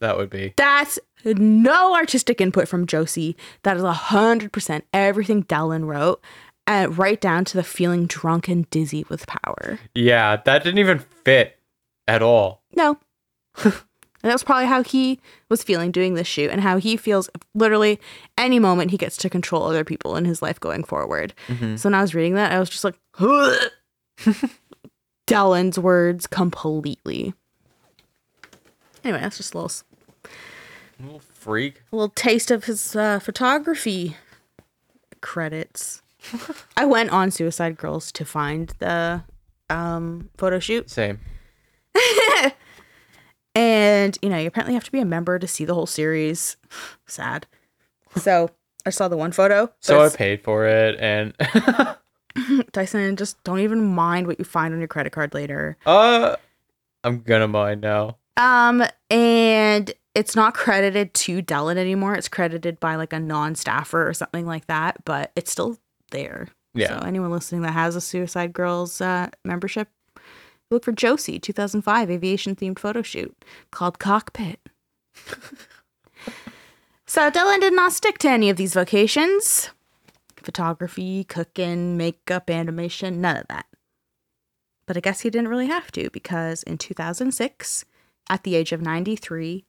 that 0.00 0.16
would 0.16 0.30
be. 0.30 0.54
That's 0.56 1.00
no 1.24 1.96
artistic 1.96 2.40
input 2.40 2.68
from 2.68 2.86
Josie. 2.86 3.36
That 3.64 3.76
is 3.76 3.82
100% 3.82 4.82
everything 4.92 5.42
Dellen 5.42 5.86
wrote, 5.86 6.22
uh, 6.66 6.86
right 6.90 7.20
down 7.20 7.44
to 7.46 7.56
the 7.56 7.62
feeling 7.64 8.06
drunk 8.06 8.48
and 8.48 8.68
dizzy 8.70 9.04
with 9.08 9.26
power. 9.26 9.78
Yeah, 9.94 10.36
that 10.44 10.62
didn't 10.64 10.78
even 10.78 10.98
fit 11.24 11.58
at 12.08 12.22
all. 12.22 12.62
No. 12.74 12.98
And 14.24 14.28
that 14.30 14.34
was 14.36 14.44
probably 14.44 14.66
how 14.66 14.84
he 14.84 15.18
was 15.48 15.64
feeling 15.64 15.90
doing 15.90 16.14
this 16.14 16.28
shoot 16.28 16.48
and 16.52 16.60
how 16.60 16.76
he 16.76 16.96
feels 16.96 17.28
literally 17.56 17.98
any 18.38 18.60
moment 18.60 18.92
he 18.92 18.96
gets 18.96 19.16
to 19.16 19.28
control 19.28 19.64
other 19.64 19.82
people 19.82 20.14
in 20.14 20.24
his 20.26 20.40
life 20.40 20.60
going 20.60 20.84
forward. 20.84 21.34
So 21.48 21.88
when 21.88 21.94
I 21.94 22.02
was 22.02 22.14
reading 22.14 22.34
that, 22.34 22.52
I 22.52 22.60
was 22.60 22.70
just 22.70 22.84
like, 22.84 22.94
Dellen's 25.26 25.76
words 25.76 26.26
completely. 26.28 27.34
Anyway, 29.02 29.20
that's 29.20 29.36
just 29.38 29.54
a 29.54 29.58
little, 29.58 29.72
Little 31.00 31.18
freak. 31.18 31.82
a 31.92 31.96
little 31.96 32.10
taste 32.10 32.50
of 32.52 32.64
his 32.64 32.94
uh, 32.94 33.18
photography 33.18 34.16
credits. 35.20 36.01
I 36.76 36.84
went 36.84 37.10
on 37.10 37.30
Suicide 37.30 37.76
Girls 37.76 38.12
to 38.12 38.24
find 38.24 38.72
the 38.78 39.22
um, 39.70 40.30
photo 40.36 40.58
shoot. 40.58 40.90
Same. 40.90 41.20
And, 43.54 44.18
you 44.22 44.30
know, 44.30 44.38
you 44.38 44.46
apparently 44.46 44.74
have 44.74 44.84
to 44.84 44.92
be 44.92 45.00
a 45.00 45.04
member 45.04 45.38
to 45.38 45.46
see 45.46 45.64
the 45.64 45.74
whole 45.74 45.86
series. 45.86 46.56
Sad. 47.06 47.46
So 48.16 48.50
I 48.86 48.90
saw 48.90 49.08
the 49.08 49.16
one 49.16 49.32
photo. 49.32 49.70
So 49.80 50.02
I 50.02 50.08
paid 50.08 50.42
for 50.42 50.66
it, 50.66 50.98
and 51.00 51.34
Dyson, 52.72 53.16
just 53.16 53.42
don't 53.44 53.60
even 53.60 53.94
mind 53.94 54.26
what 54.26 54.38
you 54.38 54.44
find 54.44 54.74
on 54.74 54.80
your 54.80 54.88
credit 54.88 55.12
card 55.12 55.34
later. 55.34 55.76
uh, 55.86 56.36
I'm 57.04 57.20
gonna 57.20 57.48
mind 57.48 57.80
now. 57.80 58.16
Um, 58.36 58.84
and 59.10 59.92
it's 60.14 60.36
not 60.36 60.54
credited 60.54 61.14
to 61.14 61.42
Dellen 61.42 61.76
anymore. 61.76 62.14
It's 62.14 62.28
credited 62.28 62.78
by 62.80 62.96
like 62.96 63.12
a 63.12 63.18
non-staffer 63.18 64.08
or 64.08 64.14
something 64.14 64.46
like 64.46 64.66
that, 64.66 65.04
but 65.04 65.32
it's 65.34 65.50
still 65.50 65.78
there. 66.12 66.48
Yeah. 66.74 67.00
So 67.00 67.06
anyone 67.06 67.30
listening 67.30 67.62
that 67.62 67.72
has 67.72 67.96
a 67.96 68.00
Suicide 68.00 68.52
Girls 68.52 69.00
uh, 69.00 69.28
membership, 69.44 69.88
look 70.70 70.84
for 70.84 70.92
Josie 70.92 71.38
2005 71.38 72.10
aviation 72.10 72.56
themed 72.56 72.78
photo 72.78 73.02
shoot 73.02 73.44
called 73.70 73.98
Cockpit. 73.98 74.60
so 77.06 77.30
Dellen 77.30 77.60
did 77.60 77.74
not 77.74 77.92
stick 77.92 78.18
to 78.18 78.30
any 78.30 78.48
of 78.48 78.56
these 78.56 78.74
vocations. 78.74 79.70
Photography, 80.36 81.24
cooking, 81.24 81.96
makeup, 81.96 82.48
animation, 82.48 83.20
none 83.20 83.36
of 83.36 83.48
that. 83.48 83.66
But 84.86 84.96
I 84.96 85.00
guess 85.00 85.20
he 85.20 85.30
didn't 85.30 85.48
really 85.48 85.68
have 85.68 85.92
to 85.92 86.10
because 86.10 86.62
in 86.64 86.78
2006, 86.78 87.84
at 88.28 88.42
the 88.42 88.56
age 88.56 88.72
of 88.72 88.80
93, 88.80 89.64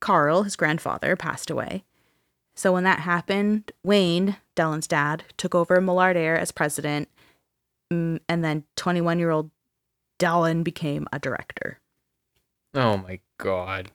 Carl, 0.00 0.42
his 0.42 0.56
grandfather, 0.56 1.16
passed 1.16 1.50
away. 1.50 1.84
So 2.54 2.72
when 2.72 2.84
that 2.84 3.00
happened, 3.00 3.72
Wayne, 3.82 4.36
Dellen's 4.56 4.86
dad, 4.86 5.24
took 5.36 5.54
over 5.54 5.80
Millard 5.80 6.16
Air 6.16 6.38
as 6.38 6.52
president, 6.52 7.08
mm, 7.92 8.20
and 8.28 8.44
then 8.44 8.64
21 8.76 9.18
year 9.18 9.30
old 9.30 9.50
Dellen 10.20 10.62
became 10.62 11.06
a 11.12 11.18
director. 11.18 11.80
Oh 12.74 12.96
my 12.96 13.20
god. 13.38 13.90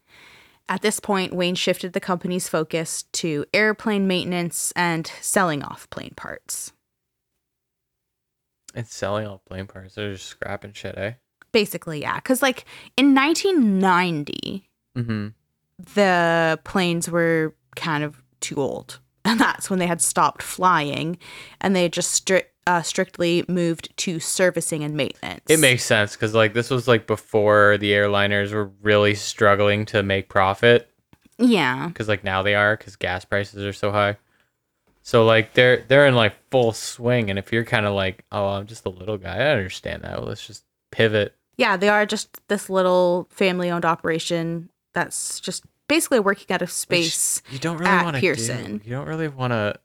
At 0.67 0.81
this 0.81 0.99
point, 0.99 1.33
Wayne 1.33 1.55
shifted 1.55 1.93
the 1.93 1.99
company's 1.99 2.47
focus 2.47 3.03
to 3.13 3.45
airplane 3.53 4.07
maintenance 4.07 4.71
and 4.75 5.07
selling 5.19 5.63
off 5.63 5.89
plane 5.89 6.13
parts. 6.15 6.73
It's 8.75 8.93
selling 8.93 9.25
off 9.25 9.43
plane 9.45 9.65
parts. 9.65 9.95
They're 9.95 10.13
just 10.13 10.27
scrapping 10.27 10.73
shit, 10.73 10.95
eh? 10.97 11.13
Basically, 11.51 12.01
yeah. 12.01 12.15
Because, 12.17 12.41
like, 12.41 12.65
in 12.95 13.15
1990, 13.15 14.65
Mm-hmm. 14.97 15.27
the 15.95 16.59
planes 16.65 17.09
were 17.09 17.55
kind 17.75 18.03
of 18.03 18.18
too 18.41 18.61
old. 18.61 18.99
And 19.25 19.37
that's 19.39 19.69
when 19.69 19.77
they 19.79 19.85
had 19.85 20.01
stopped 20.01 20.41
flying 20.41 21.17
and 21.61 21.75
they 21.75 21.87
just 21.89 22.25
stri- 22.25 22.45
uh, 22.65 22.81
strictly 22.81 23.43
moved 23.47 23.95
to 23.97 24.19
servicing 24.19 24.81
and 24.83 24.95
maintenance. 24.95 25.43
It 25.49 25.59
makes 25.59 25.83
sense 25.83 26.13
because 26.15 26.33
like 26.33 26.53
this 26.53 26.69
was 26.71 26.87
like 26.87 27.05
before 27.05 27.77
the 27.77 27.91
airliners 27.91 28.53
were 28.53 28.71
really 28.81 29.13
struggling 29.15 29.85
to 29.87 30.01
make 30.03 30.29
profit 30.29 30.89
Yeah. 31.37 31.89
because 31.89 32.07
like 32.07 32.23
now 32.23 32.41
they 32.41 32.55
are 32.55 32.75
because 32.77 32.95
gas 32.95 33.23
prices 33.25 33.63
are 33.63 33.73
so 33.73 33.91
high. 33.91 34.17
So 35.03 35.25
like 35.25 35.53
they're 35.53 35.83
they're 35.87 36.07
in 36.07 36.15
like 36.15 36.33
full 36.49 36.71
swing, 36.71 37.29
and 37.29 37.37
if 37.37 37.51
you're 37.51 37.65
kind 37.65 37.85
of 37.85 37.93
like, 37.93 38.23
oh, 38.31 38.47
I'm 38.47 38.67
just 38.67 38.85
a 38.85 38.89
little 38.89 39.17
guy, 39.17 39.35
I 39.37 39.51
understand 39.51 40.03
that. 40.03 40.17
Well, 40.19 40.27
let's 40.29 40.47
just 40.47 40.63
pivot. 40.91 41.35
Yeah, 41.57 41.77
they 41.77 41.89
are 41.89 42.05
just 42.05 42.39
this 42.47 42.69
little 42.69 43.27
family 43.31 43.69
owned 43.69 43.85
operation 43.85 44.69
that's 44.93 45.39
just 45.39 45.65
basically 45.89 46.21
working 46.21 46.53
out 46.53 46.61
of 46.61 46.69
which 46.69 46.73
space. 46.73 47.41
You 47.51 47.59
don't 47.59 47.77
really 47.77 47.91
at 47.91 48.05
want 48.05 48.15
to 48.15 48.21
Pearson. 48.21 48.81
You 48.85 48.91
don't 48.91 49.07
really 49.07 49.27
want 49.27 49.51
to 49.51 49.77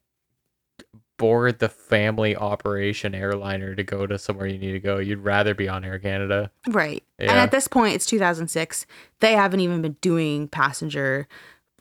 board 1.16 1.59
the 1.59 1.68
family 1.68 2.36
operation 2.36 3.14
airliner 3.14 3.74
to 3.74 3.82
go 3.82 4.07
to 4.07 4.18
somewhere 4.18 4.46
you 4.46 4.59
need 4.59 4.72
to 4.72 4.80
go. 4.80 4.98
You'd 4.98 5.20
rather 5.20 5.55
be 5.55 5.68
on 5.68 5.84
Air 5.84 5.98
Canada. 5.98 6.50
Right. 6.68 7.02
And 7.18 7.30
at 7.30 7.50
this 7.50 7.66
point, 7.66 7.94
it's 7.94 8.07
2006. 8.07 8.86
They 9.20 9.32
haven't 9.32 9.61
even 9.61 9.82
been 9.82 9.96
doing 10.00 10.48
passenger 10.48 11.26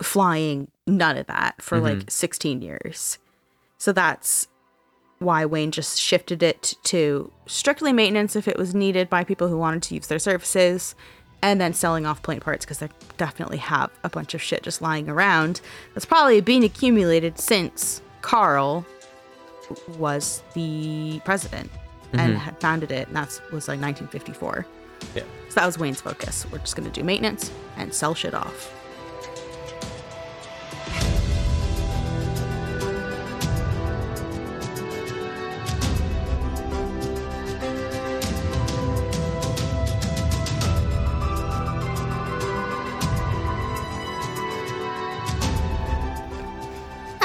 flying, 0.01 0.69
none 0.87 1.17
of 1.17 1.27
that 1.27 1.61
for 1.61 1.77
mm-hmm. 1.77 1.99
like 1.99 2.11
16 2.11 2.61
years. 2.61 3.17
So 3.77 3.91
that's 3.91 4.47
why 5.19 5.45
Wayne 5.45 5.71
just 5.71 5.99
shifted 5.99 6.43
it 6.43 6.75
to 6.83 7.31
strictly 7.45 7.93
maintenance 7.93 8.35
if 8.35 8.47
it 8.47 8.57
was 8.57 8.75
needed 8.75 9.09
by 9.09 9.23
people 9.23 9.47
who 9.47 9.57
wanted 9.57 9.83
to 9.83 9.95
use 9.95 10.07
their 10.07 10.19
services, 10.19 10.95
and 11.43 11.59
then 11.59 11.73
selling 11.73 12.05
off 12.05 12.23
plane 12.23 12.39
parts 12.39 12.65
because 12.65 12.79
they 12.79 12.89
definitely 13.17 13.57
have 13.57 13.91
a 14.03 14.09
bunch 14.09 14.33
of 14.33 14.41
shit 14.41 14.63
just 14.63 14.81
lying 14.81 15.09
around 15.09 15.59
that's 15.93 16.05
probably 16.05 16.39
been 16.39 16.63
accumulated 16.63 17.37
since 17.37 18.01
Carl 18.21 18.85
was 19.97 20.41
the 20.53 21.19
president 21.25 21.69
and 22.13 22.33
mm-hmm. 22.33 22.35
had 22.35 22.59
founded 22.59 22.91
it, 22.91 23.07
and 23.07 23.15
that 23.17 23.27
was 23.51 23.67
like 23.67 23.81
1954. 23.81 24.65
Yeah. 25.15 25.23
So 25.49 25.55
that 25.55 25.65
was 25.65 25.77
Wayne's 25.77 25.99
focus. 25.99 26.45
We're 26.51 26.59
just 26.59 26.75
gonna 26.75 26.89
do 26.89 27.03
maintenance 27.03 27.51
and 27.75 27.93
sell 27.93 28.13
shit 28.13 28.33
off. 28.33 28.71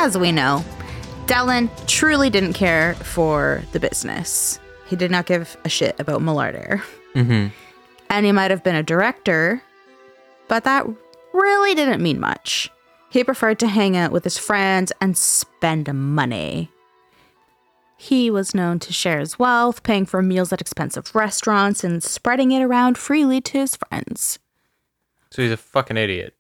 As 0.01 0.17
we 0.17 0.31
know, 0.31 0.65
Dellen 1.27 1.69
truly 1.89 2.31
didn't 2.31 2.53
care 2.53 2.95
for 2.95 3.63
the 3.73 3.81
business. 3.81 4.61
He 4.87 4.95
did 4.95 5.11
not 5.11 5.27
give 5.27 5.57
a 5.65 5.69
shit 5.69 5.99
about 5.99 6.23
Millardair. 6.23 6.81
Mm-hmm. 7.17 7.49
And 8.09 8.25
he 8.25 8.31
might 8.31 8.53
have 8.53 8.63
been 8.63 8.77
a 8.77 8.83
director, 8.85 9.61
but 10.47 10.63
that 10.63 10.87
really 11.33 11.75
didn't 11.75 12.01
mean 12.01 12.21
much. 12.21 12.71
He 13.11 13.25
preferred 13.25 13.59
to 13.59 13.67
hang 13.67 13.97
out 13.97 14.13
with 14.13 14.23
his 14.23 14.39
friends 14.39 14.93
and 15.01 15.19
spend 15.19 15.93
money. 15.93 16.71
He 17.97 18.31
was 18.31 18.55
known 18.55 18.79
to 18.79 18.93
share 18.93 19.19
his 19.19 19.37
wealth, 19.37 19.83
paying 19.83 20.07
for 20.07 20.23
meals 20.23 20.53
at 20.53 20.61
expensive 20.61 21.13
restaurants 21.13 21.83
and 21.83 22.05
spreading 22.05 22.53
it 22.53 22.63
around 22.63 22.97
freely 22.97 23.41
to 23.41 23.59
his 23.59 23.75
friends. 23.75 24.39
So 25.33 25.43
he's 25.43 25.51
a 25.51 25.57
fucking 25.57 25.97
idiot. 25.97 26.37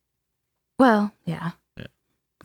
Well, 0.78 1.12
yeah. 1.24 1.50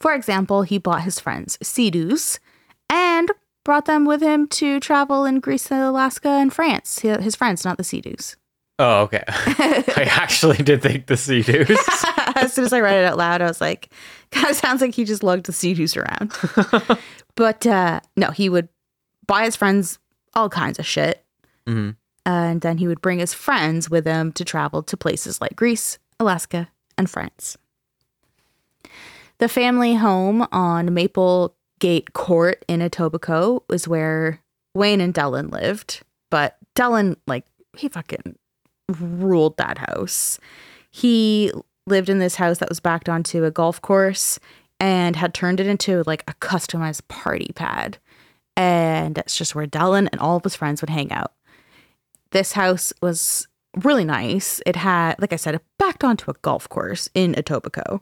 For 0.03 0.13
example, 0.13 0.63
he 0.63 0.79
bought 0.79 1.03
his 1.03 1.17
friends 1.17 1.57
Sea-Doos 1.63 2.41
and 2.89 3.31
brought 3.63 3.85
them 3.85 4.03
with 4.03 4.21
him 4.21 4.47
to 4.47 4.81
travel 4.81 5.23
in 5.23 5.39
Greece, 5.39 5.71
Alaska, 5.71 6.27
and 6.27 6.51
France. 6.51 6.99
His 6.99 7.37
friends, 7.37 7.63
not 7.63 7.77
the 7.77 7.85
Sea-Doos. 7.85 8.35
Oh, 8.79 9.03
okay. 9.03 9.23
I 9.27 10.09
actually 10.11 10.57
did 10.57 10.81
think 10.81 11.05
the 11.05 11.15
sea 11.15 11.41
dudes. 11.41 11.79
as 12.35 12.51
soon 12.51 12.65
as 12.65 12.73
I 12.73 12.81
read 12.81 12.97
it 12.97 13.05
out 13.05 13.17
loud, 13.17 13.41
I 13.41 13.47
was 13.47 13.61
like, 13.61 13.93
kind 14.31 14.49
of 14.49 14.57
sounds 14.57 14.81
like 14.81 14.93
he 14.93 15.05
just 15.05 15.23
lugged 15.23 15.45
the 15.45 15.53
Sea-Doos 15.53 15.95
around. 15.95 16.33
but 17.35 17.65
uh, 17.65 18.01
no, 18.17 18.31
he 18.31 18.49
would 18.49 18.67
buy 19.25 19.45
his 19.45 19.55
friends 19.55 19.99
all 20.33 20.49
kinds 20.49 20.79
of 20.79 20.85
shit. 20.85 21.23
Mhm. 21.65 21.95
And 22.25 22.59
then 22.59 22.77
he 22.77 22.89
would 22.89 22.99
bring 22.99 23.19
his 23.19 23.33
friends 23.33 23.89
with 23.89 24.05
him 24.05 24.33
to 24.33 24.43
travel 24.43 24.83
to 24.83 24.97
places 24.97 25.39
like 25.39 25.55
Greece, 25.55 25.97
Alaska, 26.19 26.67
and 26.97 27.09
France. 27.09 27.57
The 29.39 29.49
family 29.49 29.95
home 29.95 30.47
on 30.51 30.93
Maple 30.93 31.55
Gate 31.79 32.13
Court 32.13 32.63
in 32.67 32.79
Etobicoke 32.79 33.63
was 33.67 33.87
where 33.87 34.39
Wayne 34.73 35.01
and 35.01 35.13
Dellen 35.13 35.51
lived. 35.51 36.01
But 36.29 36.57
Dellen, 36.75 37.17
like, 37.27 37.45
he 37.75 37.89
fucking 37.89 38.37
ruled 38.99 39.57
that 39.57 39.77
house. 39.77 40.39
He 40.91 41.51
lived 41.87 42.09
in 42.09 42.19
this 42.19 42.35
house 42.35 42.59
that 42.59 42.69
was 42.69 42.79
backed 42.79 43.09
onto 43.09 43.43
a 43.43 43.51
golf 43.51 43.81
course 43.81 44.39
and 44.79 45.15
had 45.15 45.33
turned 45.33 45.59
it 45.59 45.67
into 45.67 46.03
like 46.05 46.23
a 46.27 46.33
customized 46.35 47.07
party 47.07 47.51
pad. 47.55 47.97
And 48.55 49.15
that's 49.15 49.37
just 49.37 49.55
where 49.55 49.67
Dellen 49.67 50.07
and 50.11 50.21
all 50.21 50.37
of 50.37 50.43
his 50.43 50.55
friends 50.55 50.81
would 50.81 50.89
hang 50.89 51.11
out. 51.11 51.33
This 52.31 52.53
house 52.53 52.93
was 53.01 53.47
really 53.83 54.05
nice. 54.05 54.61
It 54.65 54.75
had, 54.75 55.19
like 55.19 55.33
I 55.33 55.37
said, 55.37 55.55
it 55.55 55.65
backed 55.79 56.03
onto 56.03 56.29
a 56.31 56.35
golf 56.41 56.69
course 56.69 57.09
in 57.13 57.33
Etobicoke. 57.33 58.01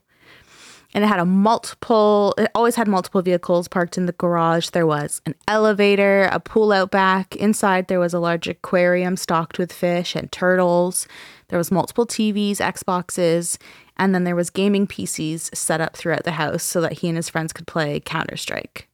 And 0.94 1.04
it 1.04 1.08
had 1.08 1.20
a 1.20 1.26
multiple, 1.26 2.34
it 2.38 2.52
always 2.54 2.76
had 2.76 2.88
multiple 2.88 3.22
vehicles 3.22 3.68
parked 3.68 3.98
in 3.98 4.08
the 4.08 4.12
garage. 4.14 4.70
There 4.70 4.86
was 4.86 5.22
an 5.26 5.36
elevator, 5.48 6.30
a 6.32 6.40
pool 6.40 6.72
out 6.72 6.92
back. 6.92 7.36
Inside, 7.38 7.88
there 7.88 8.00
was 8.00 8.14
a 8.14 8.20
large 8.20 8.48
aquarium 8.48 9.16
stocked 9.16 9.58
with 9.58 9.72
fish 9.72 10.16
and 10.16 10.32
turtles. 10.32 11.08
There 11.48 11.58
was 11.58 11.72
multiple 11.72 12.06
TVs, 12.06 12.58
Xboxes, 12.58 13.58
and 13.98 14.14
then 14.14 14.24
there 14.24 14.36
was 14.36 14.50
gaming 14.50 14.88
PCs 14.88 15.56
set 15.56 15.80
up 15.82 15.96
throughout 15.96 16.24
the 16.24 16.32
house 16.32 16.64
so 16.64 16.82
that 16.82 16.94
he 16.94 17.08
and 17.08 17.16
his 17.16 17.30
friends 17.30 17.54
could 17.54 17.68
play 17.68 18.00
Counter-Strike. 18.00 18.90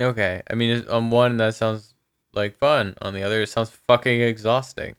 okay. 0.00 0.42
I 0.50 0.54
mean, 0.54 0.86
on 0.88 1.10
one, 1.10 1.36
that 1.38 1.54
sounds 1.54 1.94
like 2.34 2.56
fun. 2.56 2.94
On 3.00 3.14
the 3.14 3.22
other, 3.22 3.42
it 3.42 3.48
sounds 3.48 3.70
fucking 3.70 4.20
exhausting. 4.20 4.94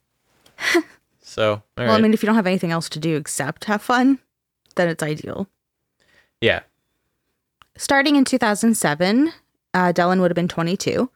so, 1.21 1.51
all 1.51 1.61
right. 1.77 1.87
Well, 1.87 1.95
I 1.95 2.01
mean, 2.01 2.13
if 2.13 2.23
you 2.23 2.27
don't 2.27 2.35
have 2.35 2.47
anything 2.47 2.71
else 2.71 2.89
to 2.89 2.99
do 2.99 3.15
except 3.15 3.65
have 3.65 3.81
fun, 3.81 4.19
then 4.75 4.87
it's 4.87 5.03
ideal. 5.03 5.47
Yeah. 6.41 6.61
Starting 7.77 8.15
in 8.15 8.25
2007, 8.25 9.31
uh, 9.73 9.93
Dellen 9.93 10.19
would 10.21 10.31
have 10.31 10.35
been 10.35 10.47
22, 10.47 11.09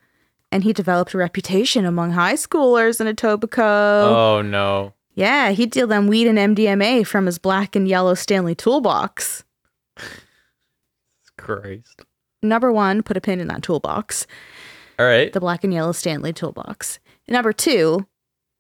and 0.52 0.64
he 0.64 0.74
developed 0.74 1.14
a 1.14 1.18
reputation 1.18 1.86
among 1.86 2.12
high 2.12 2.34
schoolers 2.36 3.02
in 3.02 3.08
Etobicoke. 3.14 3.58
Oh, 3.60 4.42
no. 4.44 4.94
Yeah, 5.16 5.50
he'd 5.52 5.72
deal 5.72 5.88
them 5.88 6.08
weed 6.08 6.28
and 6.28 6.38
MDMA 6.56 7.06
from 7.06 7.26
his 7.26 7.38
black 7.40 7.76
and 7.76 7.88
yellow 7.88 8.14
Stanley 8.14 8.56
toolbox. 8.56 9.44
Christ. 11.38 12.02
Number 12.44 12.72
one, 12.72 13.04
put 13.04 13.18
a 13.18 13.22
pin 13.22 13.40
in 13.40 13.48
that 13.48 13.62
toolbox, 13.64 14.26
All 14.98 15.06
right. 15.06 15.32
the 15.32 15.40
black 15.40 15.64
and 15.64 15.74
yellow 15.74 15.92
Stanley 15.92 16.34
toolbox. 16.34 17.00
Number 17.28 17.54
two, 17.54 18.08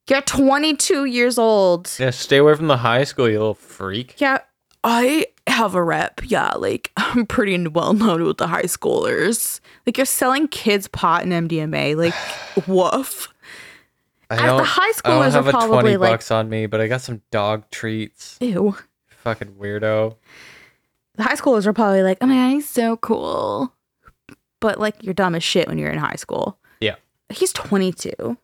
you're 0.10 0.22
22 0.22 1.06
years 1.06 1.38
old. 1.38 1.90
Yeah, 2.00 2.12
stay 2.12 2.38
away 2.38 2.56
from 2.56 2.68
the 2.68 2.78
high 2.78 3.04
school, 3.06 3.28
you 3.30 3.38
little 3.40 3.54
freak. 3.54 4.20
Yeah, 4.20 4.40
I 4.84 5.28
have 5.48 5.76
a 5.76 5.84
rep. 5.84 6.22
Yeah, 6.26 6.52
like 6.54 6.92
I'm 6.98 7.26
pretty 7.26 7.68
well 7.68 7.94
known 7.94 8.24
with 8.24 8.38
the 8.38 8.48
high 8.48 8.64
schoolers. 8.64 9.60
Like 9.86 9.98
you're 9.98 10.06
selling 10.06 10.48
kids 10.48 10.88
pot 10.88 11.24
and 11.24 11.50
MDMA. 11.50 11.96
Like, 11.96 12.68
woof. 12.68 13.28
I 14.30 14.36
As 14.36 14.58
the 14.58 14.64
high 14.64 14.82
I 14.88 14.92
schoolers 14.96 15.02
don't 15.04 15.32
have 15.34 15.46
are 15.48 15.50
a 15.50 15.52
probably 15.52 15.80
20 15.82 15.98
like- 15.98 16.12
bucks 16.12 16.32
on 16.32 16.48
me, 16.50 16.66
but 16.66 16.80
I 16.80 16.88
got 16.88 17.02
some 17.02 17.22
dog 17.32 17.70
treats. 17.70 18.38
Ew. 18.40 18.76
Fucking 19.08 19.56
weirdo. 19.56 20.16
The 21.16 21.24
high 21.24 21.36
schoolers 21.36 21.66
are 21.66 21.74
probably 21.74 22.02
like, 22.04 22.18
oh 22.22 22.28
my 22.28 22.36
god, 22.36 22.50
he's 22.52 22.70
so 22.70 22.96
cool. 22.98 23.74
But 24.62 24.80
like, 24.80 25.04
you're 25.04 25.14
dumb 25.14 25.36
as 25.36 25.44
shit 25.44 25.68
when 25.68 25.78
you're 25.78 25.92
in 25.92 25.98
high 26.00 26.16
school. 26.16 26.58
Yeah. 26.80 26.96
He's 27.30 27.52
22. 27.52 28.38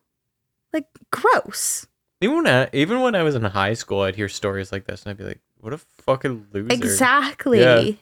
Like, 0.74 0.84
gross. 1.10 1.86
Even 2.20 2.36
when 2.36 2.46
I, 2.46 2.68
even 2.74 3.00
when 3.00 3.14
I 3.14 3.22
was 3.22 3.34
in 3.34 3.42
high 3.42 3.72
school, 3.74 4.02
I'd 4.02 4.16
hear 4.16 4.28
stories 4.28 4.70
like 4.72 4.84
this, 4.86 5.04
and 5.04 5.10
I'd 5.10 5.16
be 5.16 5.24
like, 5.24 5.40
"What 5.60 5.72
a 5.72 5.78
fucking 5.78 6.48
loser!" 6.52 6.72
Exactly. 6.72 7.60
Yeah. 7.60 7.92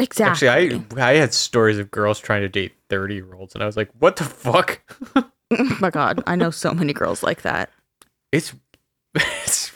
Exactly. 0.00 0.48
Actually, 0.48 1.00
I 1.00 1.10
I 1.10 1.14
had 1.16 1.34
stories 1.34 1.78
of 1.78 1.90
girls 1.90 2.20
trying 2.20 2.42
to 2.42 2.48
date 2.48 2.72
thirty 2.88 3.16
year 3.16 3.34
olds, 3.34 3.54
and 3.54 3.62
I 3.62 3.66
was 3.66 3.76
like, 3.76 3.90
"What 3.98 4.16
the 4.16 4.24
fuck?" 4.24 4.80
oh 5.16 5.76
my 5.80 5.90
god, 5.90 6.22
I 6.26 6.36
know 6.36 6.50
so 6.50 6.72
many 6.72 6.92
girls 6.92 7.22
like 7.22 7.42
that. 7.42 7.70
It's, 8.30 8.52
it's 9.14 9.72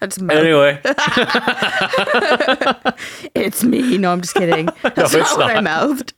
That's 0.00 0.20
mouth- 0.20 0.36
anyway. 0.36 0.80
It's 3.34 3.64
me. 3.64 3.98
No, 3.98 4.12
I'm 4.12 4.20
just 4.20 4.34
kidding. 4.34 4.68
That's 4.82 5.14
it's 5.14 5.36
not 5.36 5.38
what 5.38 5.56
I 5.56 5.60
mouthed. 5.60 6.12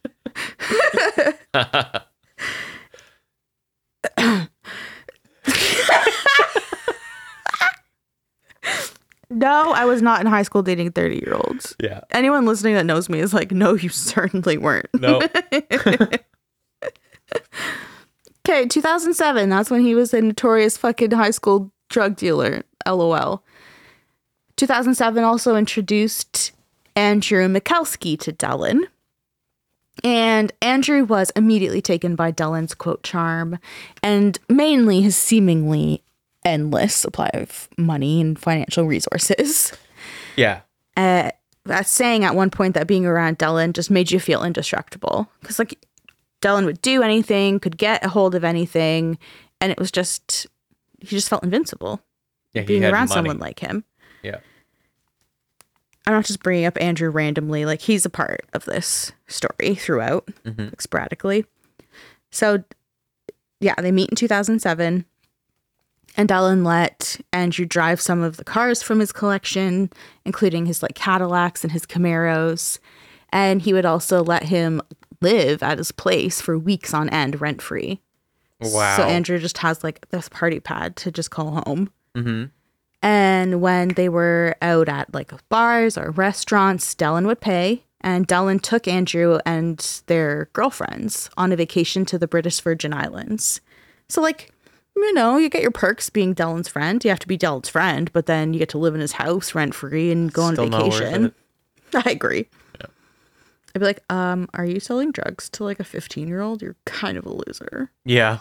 No, 9.31 9.71
I 9.73 9.85
was 9.85 10.03
not 10.03 10.21
in 10.21 10.27
high 10.27 10.43
school 10.43 10.63
dating 10.63 10.93
30 10.93 11.17
year 11.25 11.35
olds. 11.35 11.77
yeah. 11.81 12.01
Anyone 12.11 12.47
listening 12.47 12.75
that 12.75 12.85
knows 12.87 13.09
me 13.09 13.21
is 13.21 13.33
like, 13.33 13.53
no, 13.53 13.75
you 13.75 13.89
certainly 13.91 14.59
weren't. 14.59 14.89
No. 14.95 15.21
Okay, 18.49 18.67
2007. 18.67 19.49
That's 19.51 19.71
when 19.71 19.83
he 19.83 19.95
was 19.95 20.13
a 20.13 20.21
notorious 20.21 20.77
fucking 20.77 21.13
high 21.13 21.31
school 21.31 21.71
drug 21.89 22.17
dealer. 22.17 22.63
LOL. 22.87 23.45
2007 24.57 25.23
also 25.23 25.55
introduced 25.57 26.53
Andrew 26.97 27.47
Michalski 27.47 28.19
to 28.21 28.33
Dellen. 28.33 28.81
And 30.03 30.51
Andrew 30.63 31.05
was 31.05 31.31
immediately 31.37 31.83
taken 31.83 32.17
by 32.17 32.33
Dellen's 32.33 32.75
quote 32.75 33.03
charm 33.03 33.59
and 34.03 34.39
mainly 34.49 35.03
his 35.03 35.17
seemingly 35.17 36.03
endless 36.45 36.95
supply 36.95 37.31
of 37.35 37.69
money 37.77 38.21
and 38.21 38.39
financial 38.39 38.85
resources. 38.87 39.73
Yeah. 40.37 40.61
Uh, 40.97 41.31
that's 41.65 41.91
saying 41.91 42.25
at 42.25 42.35
one 42.35 42.51
point 42.51 42.75
that 42.75 42.87
being 42.87 43.05
around 43.07 43.39
Dellen 43.39 43.73
just 43.75 43.91
made 43.91 44.11
you 44.11 44.19
feel 44.19 44.43
indestructible 44.45 45.29
because 45.41 45.59
like 45.59 45.79
Dellen 46.41 46.65
would 46.65 46.81
do 46.81 47.03
anything, 47.03 47.61
could 47.61 47.77
get 47.77 48.05
a 48.05 48.09
hold 48.09 48.35
of 48.35 48.45
anything, 48.45 49.19
and 49.61 49.71
it 49.71 49.79
was 49.79 49.91
just 49.91 50.47
he 51.01 51.09
just 51.09 51.29
felt 51.29 51.43
invincible 51.45 52.01
Yeah. 52.55 52.63
He 52.63 52.67
being 52.69 52.83
had 52.83 52.93
around 52.93 53.09
money. 53.11 53.19
someone 53.19 53.39
like 53.39 53.59
him. 53.61 53.85
Yeah. 54.23 54.39
I'm 56.07 56.15
not 56.15 56.25
just 56.25 56.43
bringing 56.43 56.65
up 56.65 56.79
Andrew 56.81 57.11
randomly. 57.11 57.67
Like 57.67 57.83
he's 57.83 58.07
a 58.07 58.11
part 58.11 58.41
of 58.55 58.65
this 58.65 59.13
story 59.29 59.75
throughout, 59.75 60.29
like, 60.45 60.81
sporadically. 60.81 61.45
So, 62.31 62.65
yeah, 63.61 63.75
they 63.77 63.93
meet 63.93 64.09
in 64.11 64.17
2007, 64.17 65.05
and 66.17 66.29
Dellen 66.29 66.65
let 66.65 67.21
Andrew 67.33 67.65
drive 67.65 68.01
some 68.01 68.23
of 68.23 68.37
the 68.37 68.45
cars 68.45 68.83
from 68.83 69.01
his 69.01 69.13
collection, 69.13 69.91
including 70.25 70.67
his 70.67 70.83
like 70.83 70.95
Cadillacs 70.95 71.63
and 71.65 71.73
his 71.73 71.87
Camaros, 71.87 72.79
and 73.31 73.63
he 73.63 73.73
would 73.73 73.87
also 73.87 74.23
let 74.23 74.45
him 74.45 74.83
live 75.21 75.63
at 75.63 75.79
his 75.79 75.93
place 75.93 76.41
for 76.41 76.59
weeks 76.59 76.95
on 76.95 77.09
end, 77.11 77.41
rent 77.41 77.63
free. 77.63 78.01
Wow. 78.61 78.97
So 78.97 79.03
Andrew 79.05 79.39
just 79.39 79.59
has 79.59 79.83
like 79.83 80.09
this 80.11 80.29
party 80.29 80.61
pad 80.61 80.97
to 80.97 81.11
just 81.11 81.31
call 81.31 81.63
home. 81.67 81.91
Mm-hmm. 82.15 82.47
And 83.03 83.61
when 83.61 83.89
they 83.89 84.09
were 84.09 84.57
out 84.61 84.89
at 84.89 85.13
like 85.15 85.33
bars 85.49 85.97
or 85.97 86.11
restaurants, 86.11 86.95
Dellen 86.95 87.27
would 87.27 87.41
pay. 87.41 87.85
And 88.03 88.27
Dellen 88.27 88.61
took 88.61 88.89
Andrew 88.89 89.39
and 89.45 90.03
their 90.07 90.49
girlfriends 90.53 91.31
on 91.37 91.53
a 91.53 91.57
vacation 91.57 92.05
to 92.07 92.19
the 92.19 92.29
British 92.29 92.61
Virgin 92.61 92.95
Islands. 92.95 93.61
So, 94.09 94.23
like, 94.23 94.51
you 94.97 95.13
know, 95.15 95.37
you 95.39 95.49
get 95.49 95.63
your 95.63 95.71
perks 95.71 96.11
being 96.11 96.35
Dellen's 96.35 96.69
friend. 96.69 97.03
You 97.05 97.11
have 97.11 97.19
to 97.21 97.29
be 97.29 97.37
Dellen's 97.37 97.69
friend, 97.69 98.13
but 98.13 98.27
then 98.27 98.53
you 98.53 98.59
get 98.59 98.69
to 98.71 98.79
live 98.79 98.95
in 98.95 99.01
his 99.01 99.13
house 99.13 99.55
rent 99.55 99.75
free 99.75 100.11
and 100.11 100.33
go 100.33 100.51
Still 100.53 100.73
on 100.75 100.83
vacation. 100.91 101.35
I 101.95 102.11
agree. 102.11 102.49
I'd 103.73 103.79
be 103.79 103.85
like, 103.85 104.01
um, 104.11 104.49
are 104.55 104.65
you 104.65 104.81
selling 104.81 105.13
drugs 105.13 105.49
to 105.51 105.63
like 105.65 105.79
a 105.79 105.85
15 105.85 106.27
year 106.27 106.41
old? 106.41 106.61
You're 106.61 106.75
kind 106.87 107.17
of 107.17 107.25
a 107.25 107.33
loser 107.33 107.91
Yeah. 108.05 108.39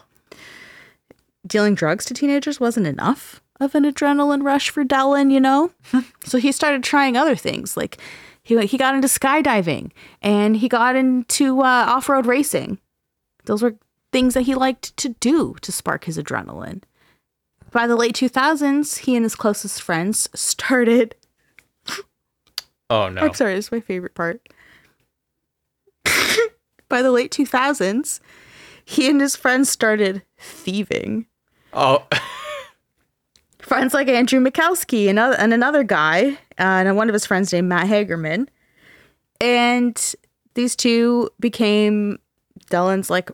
dealing 1.46 1.76
drugs 1.76 2.06
to 2.06 2.14
teenagers 2.14 2.60
wasn't 2.60 2.88
enough 2.88 3.42
of 3.60 3.76
an 3.76 3.84
adrenaline 3.84 4.44
rush 4.44 4.70
for 4.70 4.84
Dellen, 4.84 5.32
you 5.32 5.40
know? 5.40 5.72
so 6.24 6.38
he 6.40 6.52
started 6.52 6.84
trying 6.84 7.16
other 7.16 7.36
things. 7.36 7.78
Like 7.78 7.98
he 8.42 8.60
he 8.66 8.78
got 8.78 8.96
into 8.96 9.08
skydiving 9.08 9.92
and 10.22 10.58
he 10.58 10.68
got 10.68 10.96
into 10.96 11.60
uh, 11.62 11.64
off-road 11.88 12.26
racing. 12.26 12.80
Those 13.46 13.62
were 13.62 13.76
things 14.12 14.34
that 14.34 14.42
he 14.44 14.56
liked 14.56 14.96
to 14.98 15.10
do 15.10 15.56
to 15.62 15.72
spark 15.72 16.06
his 16.06 16.18
adrenaline. 16.18 16.84
By 17.72 17.86
the 17.86 17.96
late 17.96 18.16
2000s, 18.16 19.00
he 19.00 19.16
and 19.16 19.24
his 19.24 19.36
closest 19.36 19.82
friends 19.82 20.30
started 20.34 21.16
Oh 22.90 23.10
no. 23.10 23.22
I'm 23.22 23.34
sorry, 23.34 23.54
this 23.54 23.66
is 23.66 23.72
my 23.72 23.80
favorite 23.80 24.16
part. 24.16 24.42
By 26.90 27.02
the 27.04 27.12
late 27.12 27.32
2000s, 27.32 28.20
he 28.84 29.10
and 29.10 29.22
his 29.22 29.36
friends 29.36 29.70
started 29.70 30.24
thieving. 30.40 31.28
Oh. 31.74 32.04
friends 33.60 33.94
like 33.94 34.08
Andrew 34.08 34.40
Mikowski 34.40 35.08
and, 35.08 35.20
other, 35.20 35.36
and 35.36 35.54
another 35.54 35.84
guy, 35.84 36.32
uh, 36.58 36.82
and 36.82 36.98
one 36.98 37.10
of 37.10 37.14
his 37.14 37.28
friends 37.28 37.54
named 37.54 37.70
Matt 37.70 37.86
Hagerman. 37.86 38.48
And 39.40 40.16
these 40.56 40.76
two 40.76 41.30
became 41.40 42.18
Dellen's 42.72 43.12
like 43.12 43.30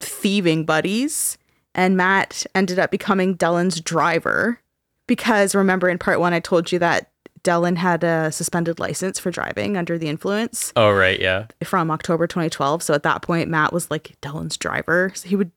thieving 0.00 0.64
buddies. 0.64 1.38
And 1.74 1.96
Matt 1.96 2.46
ended 2.54 2.78
up 2.78 2.90
becoming 2.90 3.36
Dellen's 3.36 3.80
driver 3.80 4.60
because 5.06 5.54
remember 5.54 5.88
in 5.88 5.98
part 5.98 6.20
one, 6.20 6.32
I 6.32 6.40
told 6.40 6.72
you 6.72 6.78
that 6.78 7.10
Dellen 7.42 7.76
had 7.76 8.02
a 8.02 8.32
suspended 8.32 8.80
license 8.80 9.18
for 9.20 9.30
driving 9.30 9.76
under 9.76 9.98
the 9.98 10.08
influence 10.08 10.72
oh 10.74 10.90
right. 10.90 11.20
Yeah. 11.20 11.46
from 11.62 11.90
October 11.90 12.26
2012. 12.26 12.82
So 12.82 12.92
at 12.94 13.02
that 13.04 13.22
point, 13.22 13.48
Matt 13.48 13.72
was 13.72 13.90
like 13.90 14.16
Dellen's 14.20 14.56
driver. 14.56 15.12
So 15.14 15.28
he 15.28 15.36
would 15.36 15.52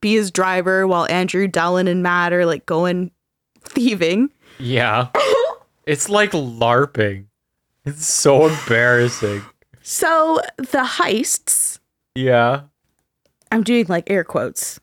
be 0.00 0.14
his 0.14 0.30
driver 0.30 0.86
while 0.86 1.06
Andrew, 1.06 1.46
Dellen, 1.48 1.88
and 1.88 2.02
Matt 2.02 2.32
are 2.32 2.44
like 2.46 2.66
going 2.66 3.10
thieving. 3.62 4.30
Yeah. 4.58 5.08
it's 5.86 6.08
like 6.10 6.32
LARPing. 6.32 7.26
It's 7.86 8.06
so 8.12 8.46
embarrassing. 8.48 9.42
So 9.82 10.40
the 10.58 10.84
heists, 10.98 11.78
Yeah. 12.14 12.62
I'm 13.52 13.62
doing 13.62 13.86
like 13.88 14.10
air 14.10 14.24
quotes. 14.24 14.80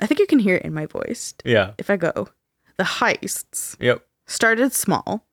I 0.00 0.06
think 0.06 0.20
you 0.20 0.26
can 0.26 0.38
hear 0.38 0.56
it 0.56 0.62
in 0.64 0.72
my 0.74 0.86
voice 0.86 1.34
Yeah. 1.44 1.72
if 1.78 1.90
I 1.90 1.96
go. 1.96 2.28
The 2.76 2.84
heists 2.84 3.76
Yep. 3.80 4.04
started 4.26 4.72
small, 4.72 5.26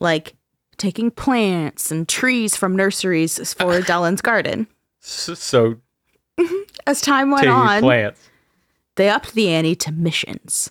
like 0.00 0.34
taking 0.76 1.10
plants 1.10 1.90
and 1.90 2.08
trees 2.08 2.56
from 2.56 2.76
nurseries 2.76 3.54
for 3.54 3.80
Dellen's 3.82 4.20
garden. 4.22 4.66
So 5.00 5.34
mm-hmm. 6.38 6.54
As 6.86 7.00
time 7.00 7.30
went 7.30 7.46
on, 7.46 7.80
plants. 7.82 8.20
they 8.96 9.08
upped 9.08 9.34
the 9.34 9.48
ante 9.48 9.74
to 9.76 9.92
missions, 9.92 10.70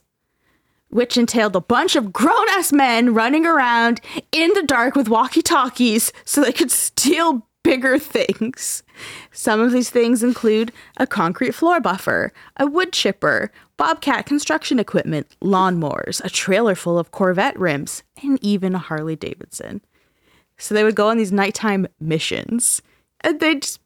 which 0.90 1.18
entailed 1.18 1.56
a 1.56 1.62
bunch 1.62 1.96
of 1.96 2.12
grown 2.12 2.50
ass 2.50 2.72
men 2.74 3.14
running 3.14 3.46
around 3.46 4.02
in 4.32 4.52
the 4.54 4.64
dark 4.64 4.96
with 4.96 5.08
walkie 5.10 5.42
talkies 5.42 6.12
so 6.26 6.42
they 6.42 6.52
could 6.52 6.72
steal 6.72 7.48
bigger 7.64 7.98
things. 8.00 8.84
Some 9.32 9.60
of 9.60 9.72
these 9.72 9.90
things 9.90 10.24
include 10.24 10.72
a 10.98 11.08
concrete 11.08 11.54
floor 11.54 11.80
buffer, 11.80 12.34
a 12.58 12.68
wood 12.68 12.92
chipper, 12.94 13.52
bobcat 13.78 14.26
construction 14.26 14.80
equipment, 14.80 15.28
lawnmowers, 15.42 16.24
a 16.24 16.30
trailer 16.30 16.76
full 16.76 17.00
of 17.00 17.12
Corvette 17.12 17.58
rims, 17.60 18.04
and 18.24 18.38
even 18.44 18.76
a 18.76 18.80
Harley 18.80 19.16
Davidson. 19.16 19.82
So 20.58 20.76
they 20.76 20.84
would 20.84 20.96
go 20.96 21.10
on 21.10 21.18
these 21.18 21.32
nighttime 21.32 21.88
missions. 22.00 22.82
And 23.22 23.40
they 23.40 23.56
just, 23.56 23.80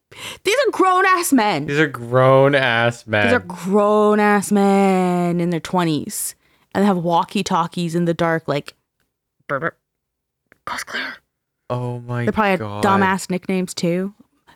these 0.43 0.55
are 0.67 0.71
grown 0.71 1.05
ass 1.05 1.31
men. 1.31 1.65
These 1.65 1.79
are 1.79 1.87
grown 1.87 2.55
ass 2.55 3.07
men. 3.07 3.25
These 3.27 3.33
are 3.33 3.39
grown 3.39 4.19
ass 4.19 4.51
men 4.51 5.39
in 5.39 5.49
their 5.49 5.59
20s. 5.61 6.35
And 6.73 6.81
they 6.81 6.85
have 6.87 6.97
walkie 6.97 7.43
talkies 7.43 7.95
in 7.95 8.03
the 8.05 8.13
dark, 8.13 8.47
like, 8.49 8.75
"Burp, 9.47 9.61
burp. 9.61 9.77
coast 10.65 10.85
clear. 10.87 11.15
Oh 11.69 11.99
my 12.01 12.25
god. 12.25 12.27
They 12.27 12.31
probably 12.33 12.49
had 12.51 12.59
god. 12.59 12.83
dumbass 12.83 13.29
nicknames 13.29 13.73
too. 13.73 14.13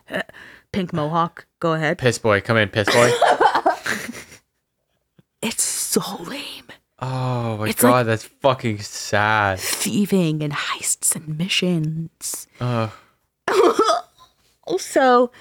Pink 0.72 0.92
Mohawk, 0.92 1.46
go 1.58 1.72
ahead. 1.74 1.98
Piss 1.98 2.18
boy, 2.18 2.40
come 2.40 2.56
in, 2.56 2.68
piss 2.68 2.88
boy. 2.92 3.10
It's 5.42 5.62
so 5.62 6.02
lame. 6.24 6.66
Oh 6.98 7.56
my 7.56 7.68
It's 7.70 7.80
god, 7.80 7.90
like- 7.90 8.06
that's 8.06 8.24
fucking 8.24 8.78
sad. 8.80 9.58
Thieving 9.58 10.42
and 10.42 10.52
heists 10.52 11.16
and 11.16 11.38
missions. 11.38 12.46
Ugh. 12.60 12.90
So, 14.78 15.32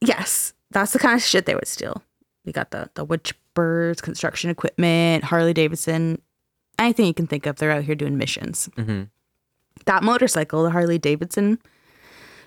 yes, 0.00 0.54
that's 0.70 0.92
the 0.94 0.98
kind 0.98 1.14
of 1.16 1.22
shit 1.22 1.44
they 1.44 1.54
would 1.54 1.68
steal. 1.68 2.02
We 2.46 2.52
got 2.52 2.70
the 2.70 2.88
the 2.94 3.04
witch 3.04 3.34
birds, 3.52 4.00
construction 4.00 4.48
equipment, 4.48 5.24
Harley 5.24 5.52
Davidson, 5.52 6.22
anything 6.78 7.04
you 7.04 7.12
can 7.12 7.26
think 7.26 7.44
of. 7.44 7.56
They're 7.56 7.70
out 7.72 7.84
here 7.84 7.94
doing 7.94 8.16
missions. 8.16 8.70
Mhm. 8.78 9.10
That 9.86 10.02
motorcycle, 10.02 10.62
the 10.64 10.70
Harley 10.70 10.98
Davidson, 10.98 11.58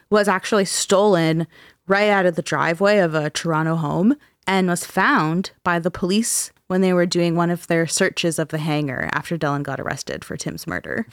was 0.09 0.27
actually 0.27 0.65
stolen 0.65 1.47
right 1.87 2.09
out 2.09 2.25
of 2.25 2.35
the 2.35 2.41
driveway 2.41 2.99
of 2.99 3.13
a 3.15 3.29
Toronto 3.29 3.75
home 3.75 4.15
and 4.47 4.67
was 4.67 4.85
found 4.85 5.51
by 5.63 5.79
the 5.79 5.91
police 5.91 6.51
when 6.67 6.81
they 6.81 6.93
were 6.93 7.05
doing 7.05 7.35
one 7.35 7.49
of 7.49 7.67
their 7.67 7.85
searches 7.87 8.39
of 8.39 8.49
the 8.49 8.57
hangar 8.57 9.09
after 9.13 9.37
Dellen 9.37 9.63
got 9.63 9.79
arrested 9.79 10.23
for 10.23 10.37
Tim's 10.37 10.65
murder. 10.67 11.05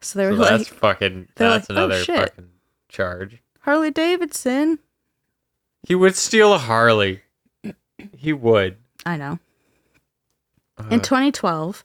So 0.00 0.18
they 0.18 0.26
were 0.26 0.32
So 0.36 0.42
like, 0.42 0.50
that's 0.50 0.68
fucking 0.68 1.28
that's 1.34 1.68
like, 1.68 1.76
"Oh, 1.78 1.82
another 1.84 2.04
shit." 2.04 2.16
fucking 2.30 2.48
charge. 2.88 3.42
Harley 3.60 3.90
Davidson. 3.90 4.78
He 5.86 5.94
would 5.94 6.14
steal 6.14 6.52
a 6.54 6.58
Harley. 6.58 7.22
He 8.16 8.32
would. 8.32 8.76
I 9.04 9.16
know. 9.16 9.38
Uh, 10.78 10.84
In 10.90 11.00
2012, 11.00 11.84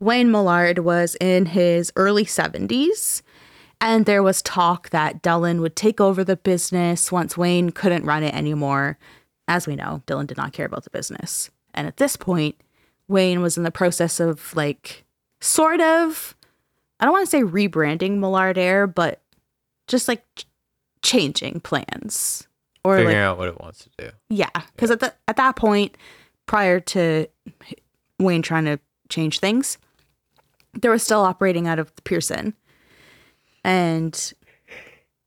Wayne 0.00 0.30
Millard 0.30 0.80
was 0.80 1.16
in 1.20 1.46
his 1.46 1.92
early 1.96 2.24
70s, 2.24 3.22
and 3.80 4.06
there 4.06 4.22
was 4.22 4.42
talk 4.42 4.90
that 4.90 5.22
Dellen 5.22 5.60
would 5.60 5.76
take 5.76 6.00
over 6.00 6.22
the 6.24 6.36
business 6.36 7.10
once 7.10 7.36
Wayne 7.36 7.70
couldn't 7.70 8.04
run 8.04 8.22
it 8.22 8.34
anymore. 8.34 8.98
As 9.48 9.66
we 9.66 9.76
know, 9.76 10.02
Dellen 10.06 10.26
did 10.26 10.36
not 10.36 10.52
care 10.52 10.66
about 10.66 10.84
the 10.84 10.90
business. 10.90 11.50
And 11.72 11.86
at 11.86 11.98
this 11.98 12.16
point, 12.16 12.56
Wayne 13.08 13.42
was 13.42 13.56
in 13.56 13.62
the 13.62 13.70
process 13.70 14.18
of 14.18 14.54
like 14.56 15.04
sort 15.40 15.80
of 15.80 16.34
I 16.98 17.04
don't 17.04 17.12
want 17.12 17.26
to 17.26 17.30
say 17.30 17.42
rebranding 17.42 18.18
Millard 18.18 18.56
Air, 18.56 18.86
but 18.86 19.20
just 19.86 20.08
like 20.08 20.24
ch- 20.34 20.46
changing 21.02 21.60
plans 21.60 22.48
or 22.84 22.96
Figuring 22.96 23.16
like 23.16 23.22
out 23.22 23.38
what 23.38 23.48
it 23.48 23.60
wants 23.60 23.84
to 23.84 23.90
do. 23.98 24.10
yeah, 24.30 24.48
because 24.74 24.90
at 24.90 25.00
the, 25.00 25.12
at 25.28 25.36
that 25.36 25.56
point, 25.56 25.94
prior 26.46 26.80
to 26.80 27.26
Wayne 28.18 28.40
trying 28.42 28.64
to 28.64 28.78
change 29.10 29.40
things, 29.40 29.76
they 30.80 30.88
were 30.88 30.98
still 30.98 31.20
operating 31.20 31.66
out 31.66 31.78
of 31.78 31.92
Pearson 32.04 32.54
and 33.64 34.32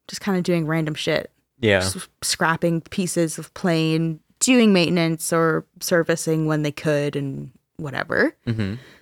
just 0.07 0.21
kind 0.21 0.37
of 0.37 0.43
doing 0.43 0.65
random 0.65 0.95
shit. 0.95 1.31
Yeah. 1.61 1.77
s- 1.79 2.07
scrapping 2.21 2.81
pieces 2.81 3.37
of 3.37 3.53
plane, 3.53 4.19
doing 4.39 4.71
maintenance 4.71 5.33
or 5.33 5.65
servicing 5.81 6.45
when 6.45 6.63
they 6.63 6.71
could, 6.71 7.15
and 7.17 7.51
whatever. 7.77 8.33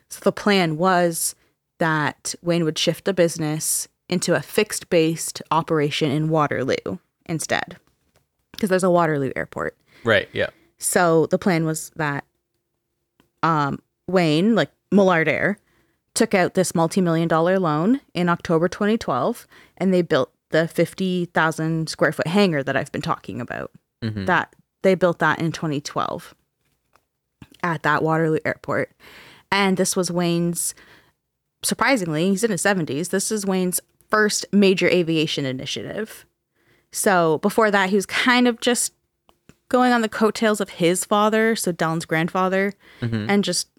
So 0.09 0.19
the 0.21 0.31
plan 0.31 0.77
was 0.77 1.35
that 1.79 2.33
Wayne 2.41 2.63
would 2.65 2.77
shift 2.79 3.05
the 3.05 3.13
business 3.13 3.87
into 4.09 4.33
a 4.35 4.41
fixed 4.41 4.89
based 4.89 5.41
operation 5.51 6.09
in 6.09 6.29
Waterloo 6.29 6.97
instead, 7.27 7.77
because 8.53 8.69
there's 8.69 8.83
a 8.83 8.89
Waterloo 8.89 9.31
airport. 9.35 9.77
Right. 10.03 10.27
Yeah. 10.33 10.47
So 10.79 11.27
the 11.27 11.37
plan 11.37 11.65
was 11.65 11.91
that 11.97 12.23
um, 13.43 13.79
Wayne, 14.07 14.55
like 14.55 14.71
Millard 14.91 15.27
Air, 15.27 15.59
took 16.17 16.33
out 16.33 16.55
this 16.55 16.73
multi-million 16.73 17.27
dollar 17.27 17.59
loan 17.59 18.01
in 18.13 18.27
October 18.27 18.67
2012, 18.67 19.47
and 19.77 19.93
they 19.93 20.01
built 20.01 20.31
the 20.49 20.67
50,000 20.67 21.87
square 21.87 22.11
foot 22.11 22.27
hangar 22.27 22.63
that 22.63 22.75
I've 22.75 22.91
been 22.91 23.01
talking 23.01 23.39
about. 23.39 23.71
Mm-hmm. 24.03 24.25
That 24.25 24.55
they 24.81 24.95
built 24.95 25.19
that 25.19 25.39
in 25.39 25.51
2012 25.51 26.35
at 27.63 27.83
that 27.83 28.03
Waterloo 28.03 28.39
Airport, 28.45 28.91
and 29.51 29.77
this 29.77 29.95
was 29.95 30.11
Wayne's. 30.11 30.73
Surprisingly, 31.63 32.29
he's 32.29 32.43
in 32.43 32.51
his 32.51 32.61
70s. 32.61 33.09
This 33.09 33.31
is 33.31 33.45
Wayne's 33.45 33.79
first 34.09 34.45
major 34.51 34.87
aviation 34.87 35.43
initiative. 35.45 36.25
So 36.91 37.39
before 37.39 37.71
that, 37.71 37.89
he 37.89 37.95
was 37.95 38.05
kind 38.05 38.47
of 38.47 38.61
just 38.61 38.93
going 39.69 39.91
on 39.91 40.01
the 40.01 40.09
coattails 40.09 40.61
of 40.61 40.69
his 40.69 41.03
father, 41.03 41.55
so 41.55 41.71
Dellen's 41.71 42.05
grandfather, 42.05 42.73
mm-hmm. 43.01 43.29
and 43.29 43.43
just 43.43 43.69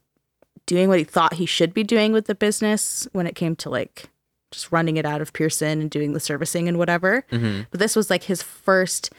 doing 0.68 0.88
what 0.88 0.98
he 0.98 1.04
thought 1.04 1.34
he 1.34 1.46
should 1.46 1.74
be 1.74 1.82
doing 1.82 2.12
with 2.12 2.26
the 2.26 2.34
business 2.34 3.08
when 3.12 3.26
it 3.26 3.34
came 3.34 3.56
to 3.56 3.70
like 3.70 4.04
just 4.52 4.70
running 4.70 4.96
it 4.96 5.04
out 5.04 5.20
of 5.20 5.32
Pearson 5.32 5.80
and 5.80 5.90
doing 5.90 6.12
the 6.12 6.20
servicing 6.20 6.68
and 6.68 6.78
whatever. 6.78 7.24
But 7.70 7.80
this 7.80 7.96
was 7.96 8.08
like 8.10 8.22
his 8.24 8.42
first 8.42 9.12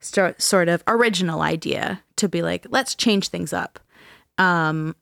sto- 0.00 0.34
sort 0.38 0.68
of 0.68 0.82
original 0.86 1.40
idea 1.40 2.02
to 2.16 2.28
be 2.28 2.42
like, 2.42 2.66
let's 2.68 2.94
change 2.94 3.28
things 3.28 3.52
up. 3.52 3.78
Um, 4.38 4.94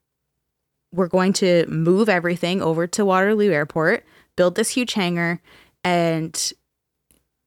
we're 0.92 1.08
going 1.08 1.32
to 1.34 1.66
move 1.66 2.08
everything 2.08 2.62
over 2.62 2.86
to 2.86 3.04
Waterloo 3.04 3.50
Airport, 3.50 4.04
build 4.36 4.54
this 4.54 4.70
huge 4.70 4.92
hangar, 4.94 5.40
and 5.82 6.52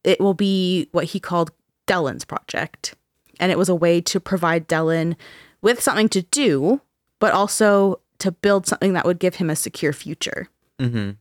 it 0.03 0.19
will 0.19 0.33
be 0.33 0.89
what 0.91 1.05
he 1.05 1.19
called 1.19 1.51
Dellen's 1.87 2.25
project. 2.25 2.93
And 3.39 3.51
it 3.51 3.57
was 3.57 3.69
a 3.69 3.75
way 3.75 4.01
to 4.01 4.19
provide 4.19 4.67
Dellen 4.67 5.15
with 5.61 5.81
something 5.81 6.09
to 6.09 6.23
do, 6.23 6.81
but 7.19 7.33
also 7.33 7.99
to 8.19 8.31
build 8.31 8.65
something 8.65 8.93
that 8.93 9.05
would 9.05 9.19
give 9.19 9.35
him 9.35 9.49
a 9.49 9.55
secure 9.55 9.93
future. 9.93 10.47
Mm-hmm. 10.79 11.11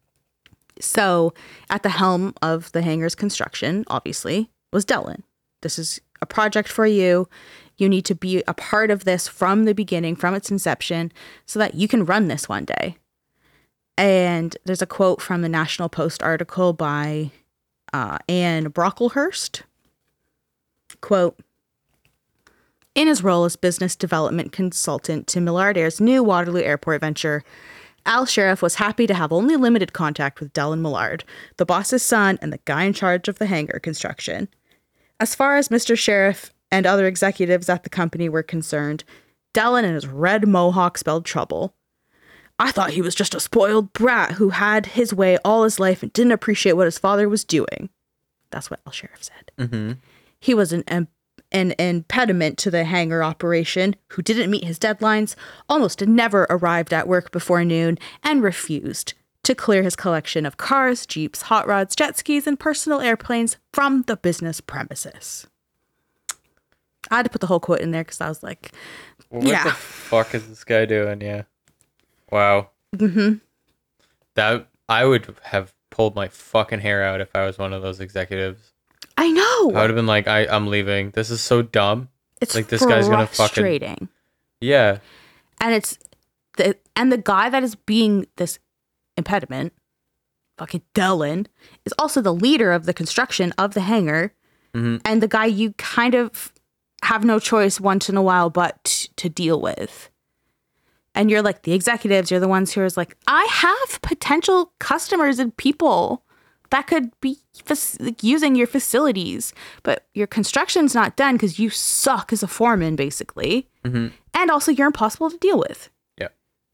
So, 0.80 1.32
at 1.70 1.82
the 1.82 1.88
helm 1.88 2.34
of 2.42 2.70
the 2.72 2.82
hangar's 2.82 3.14
construction, 3.14 3.84
obviously, 3.88 4.50
was 4.72 4.84
Dellen. 4.84 5.22
This 5.62 5.78
is 5.78 6.00
a 6.20 6.26
project 6.26 6.68
for 6.68 6.86
you. 6.86 7.28
You 7.78 7.88
need 7.88 8.04
to 8.06 8.14
be 8.14 8.42
a 8.46 8.54
part 8.54 8.90
of 8.90 9.04
this 9.04 9.28
from 9.28 9.64
the 9.64 9.74
beginning, 9.74 10.16
from 10.16 10.34
its 10.34 10.50
inception, 10.50 11.12
so 11.46 11.58
that 11.58 11.74
you 11.74 11.88
can 11.88 12.04
run 12.04 12.28
this 12.28 12.48
one 12.48 12.64
day. 12.64 12.96
And 13.98 14.56
there's 14.64 14.82
a 14.82 14.86
quote 14.86 15.22
from 15.22 15.42
the 15.42 15.48
National 15.48 15.88
Post 15.88 16.22
article 16.22 16.72
by 16.72 17.30
uh, 17.92 18.18
Anne 18.28 18.66
Brocklehurst. 18.70 19.62
Quote 21.00 21.38
In 22.96 23.08
his 23.08 23.22
role 23.22 23.44
as 23.44 23.56
business 23.56 23.94
development 23.94 24.52
consultant 24.52 25.26
to 25.26 25.40
Millard 25.42 25.76
Air's 25.76 26.00
new 26.00 26.24
Waterloo 26.24 26.62
Airport 26.62 27.02
venture, 27.02 27.44
Al 28.06 28.24
Sheriff 28.24 28.62
was 28.62 28.76
happy 28.76 29.06
to 29.06 29.12
have 29.12 29.32
only 29.32 29.54
limited 29.54 29.92
contact 29.92 30.40
with 30.40 30.54
Dellen 30.54 30.80
Millard, 30.80 31.22
the 31.58 31.66
boss's 31.66 32.02
son 32.02 32.38
and 32.40 32.50
the 32.50 32.60
guy 32.64 32.84
in 32.84 32.94
charge 32.94 33.28
of 33.28 33.38
the 33.38 33.44
hangar 33.44 33.78
construction. 33.80 34.48
As 35.20 35.34
far 35.34 35.58
as 35.58 35.68
Mr. 35.68 35.96
Sheriff 35.96 36.54
and 36.70 36.86
other 36.86 37.06
executives 37.06 37.68
at 37.68 37.82
the 37.82 37.90
company 37.90 38.30
were 38.30 38.42
concerned, 38.42 39.04
Dellen 39.52 39.84
and 39.84 39.94
his 39.94 40.06
red 40.06 40.48
mohawk 40.48 40.96
spelled 40.96 41.26
trouble. 41.26 41.74
I 42.58 42.70
thought 42.70 42.92
he 42.92 43.02
was 43.02 43.14
just 43.14 43.34
a 43.34 43.40
spoiled 43.40 43.92
brat 43.92 44.32
who 44.32 44.48
had 44.48 44.86
his 44.86 45.12
way 45.12 45.36
all 45.44 45.64
his 45.64 45.78
life 45.78 46.02
and 46.02 46.10
didn't 46.14 46.32
appreciate 46.32 46.72
what 46.72 46.86
his 46.86 46.98
father 46.98 47.28
was 47.28 47.44
doing. 47.44 47.90
That's 48.50 48.70
what 48.70 48.80
Al 48.86 48.92
Sheriff 48.92 49.22
said. 49.22 49.52
Mm-hmm. 49.58 49.92
He 50.40 50.54
was 50.54 50.72
an, 50.72 51.08
an 51.52 51.74
impediment 51.78 52.58
to 52.58 52.70
the 52.70 52.84
hangar 52.84 53.22
operation, 53.22 53.94
who 54.08 54.22
didn't 54.22 54.50
meet 54.50 54.64
his 54.64 54.78
deadlines, 54.78 55.34
almost 55.68 56.00
never 56.06 56.46
arrived 56.50 56.92
at 56.92 57.08
work 57.08 57.30
before 57.30 57.64
noon, 57.64 57.98
and 58.22 58.42
refused 58.42 59.14
to 59.44 59.54
clear 59.54 59.82
his 59.84 59.94
collection 59.94 60.44
of 60.44 60.56
cars, 60.56 61.06
jeeps, 61.06 61.42
hot 61.42 61.66
rods, 61.68 61.94
jet 61.94 62.16
skis, 62.18 62.46
and 62.48 62.58
personal 62.58 63.00
airplanes 63.00 63.56
from 63.72 64.02
the 64.02 64.16
business 64.16 64.60
premises. 64.60 65.46
I 67.10 67.16
had 67.18 67.24
to 67.26 67.30
put 67.30 67.40
the 67.40 67.46
whole 67.46 67.60
quote 67.60 67.80
in 67.80 67.92
there 67.92 68.02
because 68.02 68.20
I 68.20 68.28
was 68.28 68.42
like, 68.42 68.72
What 69.28 69.44
Yeah. 69.46 69.62
the 69.64 69.70
fuck 69.70 70.34
is 70.34 70.48
this 70.48 70.64
guy 70.64 70.84
doing? 70.86 71.20
Yeah. 71.20 71.42
Wow. 72.32 72.70
Mm-hmm. 72.96 73.34
That 74.34 74.68
I 74.88 75.04
would 75.04 75.36
have 75.44 75.72
pulled 75.90 76.16
my 76.16 76.26
fucking 76.28 76.80
hair 76.80 77.04
out 77.04 77.20
if 77.20 77.34
I 77.34 77.46
was 77.46 77.58
one 77.58 77.72
of 77.72 77.82
those 77.82 78.00
executives. 78.00 78.72
I 79.16 79.30
know. 79.30 79.70
I 79.70 79.80
would 79.80 79.90
have 79.90 79.96
been 79.96 80.06
like, 80.06 80.28
I, 80.28 80.46
I'm 80.46 80.66
leaving. 80.66 81.10
This 81.10 81.30
is 81.30 81.40
so 81.40 81.62
dumb. 81.62 82.08
it's 82.40 82.54
like, 82.54 82.68
this 82.68 82.84
guy's 82.84 83.08
gonna 83.08 83.26
fucking- 83.26 83.36
frustrating. 83.36 84.08
Yeah. 84.60 84.98
and 85.60 85.74
it's 85.74 85.98
the 86.56 86.76
and 86.94 87.12
the 87.12 87.18
guy 87.18 87.50
that 87.50 87.62
is 87.62 87.74
being 87.74 88.26
this 88.36 88.58
impediment, 89.16 89.72
fucking 90.58 90.82
Dellen, 90.94 91.46
is 91.84 91.94
also 91.98 92.20
the 92.20 92.34
leader 92.34 92.72
of 92.72 92.86
the 92.86 92.94
construction 92.94 93.52
of 93.58 93.74
the 93.74 93.82
hangar, 93.82 94.32
mm-hmm. 94.74 94.96
and 95.04 95.22
the 95.22 95.28
guy 95.28 95.46
you 95.46 95.72
kind 95.74 96.14
of 96.14 96.52
have 97.02 97.24
no 97.24 97.38
choice 97.38 97.78
once 97.80 98.08
in 98.08 98.16
a 98.16 98.22
while 98.22 98.50
but 98.50 98.82
t- 98.84 99.08
to 99.16 99.28
deal 99.28 99.60
with. 99.60 100.10
And 101.14 101.30
you're 101.30 101.42
like 101.42 101.62
the 101.62 101.72
executives, 101.72 102.30
you're 102.30 102.40
the 102.40 102.48
ones 102.48 102.72
who 102.72 102.80
are 102.82 102.88
like, 102.96 103.16
I 103.26 103.44
have 103.50 104.02
potential 104.02 104.72
customers 104.78 105.38
and 105.38 105.56
people 105.56 106.22
that 106.70 106.86
could 106.86 107.10
be 107.20 107.38
using 108.20 108.54
your 108.54 108.66
facilities, 108.66 109.52
but 109.82 110.06
your 110.14 110.26
construction's 110.26 110.94
not 110.94 111.16
done 111.16 111.34
because 111.34 111.58
you 111.58 111.70
suck 111.70 112.32
as 112.32 112.42
a 112.42 112.48
foreman, 112.48 112.96
basically 112.96 113.68
and 114.36 114.50
also 114.50 114.70
you're 114.70 114.86
impossible 114.86 115.30
to 115.30 115.38
deal 115.38 115.58
with. 115.58 115.90
Yeah. 116.18 116.28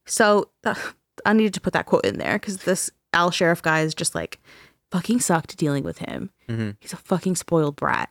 So 0.06 0.50
uh, 0.64 0.74
I 1.24 1.32
needed 1.32 1.54
to 1.54 1.60
put 1.60 1.72
that 1.72 1.86
quote 1.86 2.04
in 2.04 2.18
there 2.18 2.38
because 2.38 2.58
this 2.58 2.90
Al 3.12 3.30
Sheriff 3.30 3.62
guy 3.62 3.80
is 3.80 3.94
just 3.94 4.14
like 4.14 4.40
fucking 4.90 5.20
sucked 5.20 5.56
dealing 5.56 5.84
with 5.84 5.98
him. 5.98 6.30
He's 6.80 6.92
a 6.92 6.96
fucking 6.96 7.36
spoiled 7.36 7.76
brat. 7.76 8.10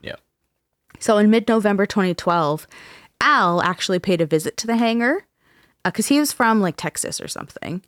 Yeah. 0.00 0.16
So 0.98 1.18
in 1.18 1.30
mid 1.30 1.48
November 1.48 1.86
2012, 1.86 2.66
Al 3.20 3.62
actually 3.62 3.98
paid 3.98 4.20
a 4.20 4.26
visit 4.26 4.56
to 4.58 4.66
the 4.66 4.76
hangar 4.76 5.26
because 5.84 6.08
he 6.08 6.18
was 6.20 6.32
from 6.32 6.60
like 6.60 6.76
Texas 6.76 7.20
or 7.20 7.28
something. 7.28 7.82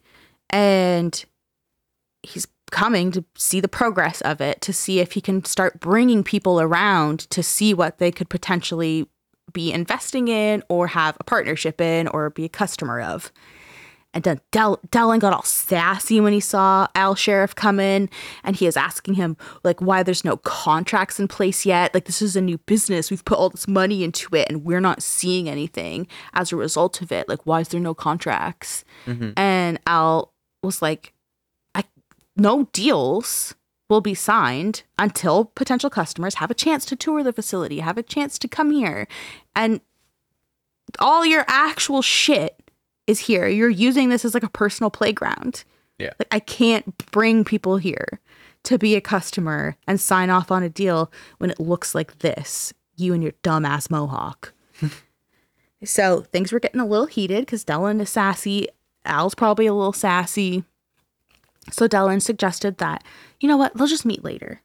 And 0.50 1.24
he's 2.22 2.46
coming 2.72 3.12
to 3.12 3.24
see 3.36 3.60
the 3.60 3.68
progress 3.68 4.20
of 4.22 4.40
it, 4.40 4.60
to 4.62 4.72
see 4.72 4.98
if 4.98 5.12
he 5.12 5.20
can 5.20 5.44
start 5.44 5.78
bringing 5.78 6.24
people 6.24 6.60
around 6.60 7.20
to 7.30 7.42
see 7.42 7.72
what 7.72 7.98
they 7.98 8.10
could 8.10 8.28
potentially 8.28 9.06
be 9.52 9.70
investing 9.70 10.26
in 10.26 10.64
or 10.68 10.88
have 10.88 11.16
a 11.20 11.24
partnership 11.24 11.80
in 11.80 12.08
or 12.08 12.30
be 12.30 12.46
a 12.46 12.48
customer 12.48 13.00
of. 13.00 13.30
And 14.14 14.24
then 14.24 14.40
Del- 14.50 14.80
Dellen 14.88 15.20
got 15.20 15.32
all 15.32 15.42
sassy 15.42 16.20
when 16.20 16.32
he 16.32 16.40
saw 16.40 16.86
Al 16.94 17.14
Sheriff 17.14 17.54
come 17.54 17.80
in 17.80 18.10
and 18.44 18.56
he 18.56 18.66
is 18.66 18.76
asking 18.76 19.14
him, 19.14 19.36
like, 19.64 19.80
why 19.80 20.02
there's 20.02 20.24
no 20.24 20.36
contracts 20.36 21.18
in 21.18 21.28
place 21.28 21.64
yet. 21.64 21.94
Like, 21.94 22.04
this 22.04 22.20
is 22.20 22.36
a 22.36 22.42
new 22.42 22.58
business. 22.58 23.10
We've 23.10 23.24
put 23.24 23.38
all 23.38 23.48
this 23.48 23.68
money 23.68 24.04
into 24.04 24.34
it 24.36 24.48
and 24.50 24.64
we're 24.64 24.80
not 24.80 25.02
seeing 25.02 25.48
anything 25.48 26.06
as 26.34 26.52
a 26.52 26.56
result 26.56 27.00
of 27.00 27.10
it. 27.10 27.28
Like, 27.28 27.46
why 27.46 27.60
is 27.60 27.68
there 27.68 27.80
no 27.80 27.94
contracts? 27.94 28.84
Mm-hmm. 29.06 29.30
And 29.36 29.80
Al 29.86 30.34
was 30.62 30.82
like, 30.82 31.14
no 32.36 32.64
deals 32.72 33.54
will 33.88 34.00
be 34.00 34.14
signed 34.14 34.82
until 34.98 35.44
potential 35.44 35.90
customers 35.90 36.36
have 36.36 36.50
a 36.50 36.54
chance 36.54 36.84
to 36.86 36.96
tour 36.96 37.22
the 37.22 37.32
facility, 37.32 37.80
have 37.80 37.98
a 37.98 38.02
chance 38.02 38.38
to 38.38 38.48
come 38.48 38.70
here. 38.70 39.06
And 39.54 39.80
all 40.98 41.26
your 41.26 41.44
actual 41.46 42.02
shit 42.02 42.58
is 43.06 43.20
here. 43.20 43.46
You're 43.48 43.68
using 43.68 44.08
this 44.08 44.24
as 44.24 44.34
like 44.34 44.42
a 44.42 44.48
personal 44.48 44.90
playground. 44.90 45.64
Yeah. 45.98 46.12
Like 46.18 46.28
I 46.30 46.40
can't 46.40 46.96
bring 47.10 47.44
people 47.44 47.76
here 47.76 48.20
to 48.64 48.78
be 48.78 48.94
a 48.94 49.00
customer 49.00 49.76
and 49.86 50.00
sign 50.00 50.30
off 50.30 50.50
on 50.50 50.62
a 50.62 50.68
deal 50.68 51.12
when 51.38 51.50
it 51.50 51.60
looks 51.60 51.94
like 51.94 52.20
this. 52.20 52.72
You 52.96 53.14
and 53.14 53.22
your 53.22 53.32
dumbass 53.42 53.90
mohawk. 53.90 54.52
so 55.84 56.22
things 56.22 56.52
were 56.52 56.60
getting 56.60 56.80
a 56.80 56.86
little 56.86 57.06
heated 57.06 57.44
because 57.46 57.64
Dellen 57.64 58.00
is 58.00 58.10
sassy. 58.10 58.68
Al's 59.04 59.34
probably 59.34 59.66
a 59.66 59.74
little 59.74 59.92
sassy. 59.92 60.64
So 61.70 61.86
Dellen 61.88 62.20
suggested 62.20 62.78
that, 62.78 63.04
you 63.40 63.48
know 63.48 63.56
what, 63.56 63.74
they'll 63.74 63.86
just 63.86 64.04
meet 64.04 64.24
later. 64.24 64.62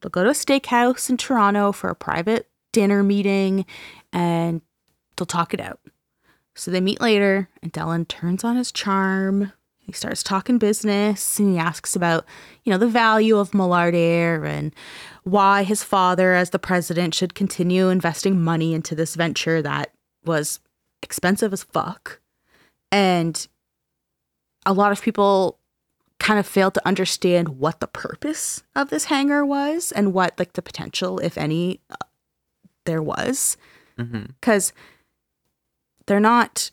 They'll 0.00 0.10
go 0.10 0.24
to 0.24 0.30
a 0.30 0.34
steakhouse 0.34 1.08
in 1.08 1.16
Toronto 1.16 1.72
for 1.72 1.90
a 1.90 1.94
private 1.94 2.48
dinner 2.72 3.02
meeting 3.02 3.66
and 4.12 4.62
they'll 5.16 5.26
talk 5.26 5.54
it 5.54 5.60
out. 5.60 5.80
So 6.56 6.70
they 6.70 6.80
meet 6.80 7.00
later, 7.00 7.48
and 7.62 7.72
Dellen 7.72 8.06
turns 8.08 8.42
on 8.42 8.56
his 8.56 8.72
charm. 8.72 9.52
He 9.78 9.92
starts 9.92 10.22
talking 10.22 10.58
business 10.58 11.38
and 11.38 11.52
he 11.52 11.58
asks 11.58 11.96
about, 11.96 12.26
you 12.64 12.72
know, 12.72 12.78
the 12.78 12.88
value 12.88 13.38
of 13.38 13.54
Millard 13.54 13.94
Air 13.94 14.44
and 14.44 14.74
why 15.22 15.62
his 15.62 15.84
father, 15.84 16.34
as 16.34 16.50
the 16.50 16.58
president, 16.58 17.14
should 17.14 17.34
continue 17.34 17.88
investing 17.88 18.42
money 18.42 18.74
into 18.74 18.94
this 18.94 19.14
venture 19.14 19.62
that 19.62 19.92
was 20.24 20.60
expensive 21.02 21.52
as 21.52 21.62
fuck. 21.62 22.20
And 22.92 23.46
a 24.66 24.72
lot 24.72 24.92
of 24.92 25.00
people 25.00 25.59
kind 26.20 26.38
of 26.38 26.46
failed 26.46 26.74
to 26.74 26.86
understand 26.86 27.48
what 27.58 27.80
the 27.80 27.86
purpose 27.88 28.62
of 28.76 28.90
this 28.90 29.06
hangar 29.06 29.44
was 29.44 29.90
and 29.90 30.12
what 30.14 30.38
like 30.38 30.52
the 30.52 30.62
potential 30.62 31.18
if 31.18 31.36
any 31.36 31.80
uh, 31.90 31.96
there 32.84 33.02
was. 33.02 33.56
Because 33.96 34.72
they're 36.06 36.20
not 36.20 36.70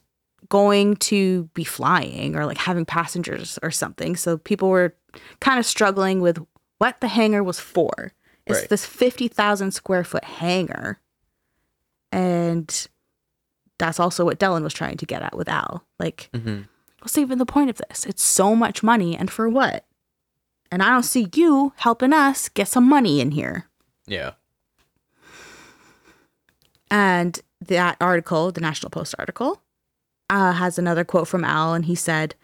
going 0.49 0.95
to 0.97 1.49
be 1.53 1.63
flying 1.63 2.35
or 2.35 2.45
like 2.45 2.57
having 2.59 2.85
passengers 2.85 3.57
or 3.63 3.71
something. 3.71 4.15
So 4.15 4.37
people 4.37 4.69
were 4.69 4.95
kind 5.41 5.59
of 5.59 5.65
struggling 5.65 6.21
with 6.21 6.37
what 6.77 7.01
the 7.01 7.07
hangar 7.07 7.43
was 7.43 7.59
for. 7.59 8.13
It's 8.45 8.59
Right. 8.61 8.69
this 8.69 8.85
50,000 8.85 9.71
square 9.71 10.03
foot 10.05 10.23
hangar. 10.23 10.99
And 12.11 12.87
that's 13.77 13.99
also 13.99 14.23
what 14.23 14.39
Dellen 14.39 14.63
was 14.63 14.73
trying 14.73 14.97
to 14.97 15.05
get 15.05 15.21
at 15.21 15.35
with 15.35 15.49
Al. 15.49 15.83
Like 15.99 16.29
what's 17.07 17.17
even 17.17 17.37
the 17.37 17.45
point 17.45 17.69
of 17.69 17.77
this? 17.87 18.05
It's 18.05 18.21
so 18.21 18.53
much 18.53 18.83
money, 18.83 19.15
and 19.15 19.31
for 19.31 19.47
what? 19.47 19.85
And 20.69 20.83
I 20.83 20.89
don't 20.89 21.03
see 21.03 21.29
you 21.33 21.71
helping 21.77 22.11
us 22.11 22.49
get 22.49 22.67
some 22.67 22.83
money 22.83 23.21
in 23.21 23.31
here. 23.31 23.69
Yeah. 24.07 24.31
And 26.91 27.39
that 27.61 27.95
article, 28.01 28.51
the 28.51 28.59
National 28.59 28.89
Post 28.89 29.15
article, 29.17 29.61
uh, 30.29 30.51
has 30.51 30.77
another 30.77 31.05
quote 31.05 31.29
from 31.29 31.45
Al, 31.45 31.73
and 31.73 31.85
he 31.85 31.95
said, 31.95 32.35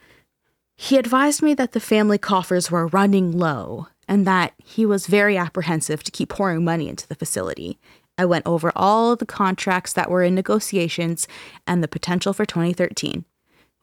He 0.77 0.95
advised 0.95 1.41
me 1.41 1.53
that 1.55 1.73
the 1.73 1.81
family 1.81 2.17
coffers 2.17 2.71
were 2.71 2.87
running 2.87 3.37
low 3.37 3.87
and 4.07 4.25
that 4.25 4.53
he 4.63 4.85
was 4.85 5.07
very 5.07 5.35
apprehensive 5.35 6.03
to 6.03 6.11
keep 6.11 6.29
pouring 6.29 6.63
money 6.63 6.87
into 6.87 7.05
the 7.05 7.15
facility. 7.15 7.79
I 8.17 8.23
went 8.23 8.47
over 8.47 8.71
all 8.77 9.17
the 9.17 9.25
contracts 9.25 9.91
that 9.91 10.09
were 10.09 10.23
in 10.23 10.33
negotiations 10.33 11.27
and 11.67 11.83
the 11.83 11.89
potential 11.89 12.31
for 12.31 12.45
2013. 12.45 13.25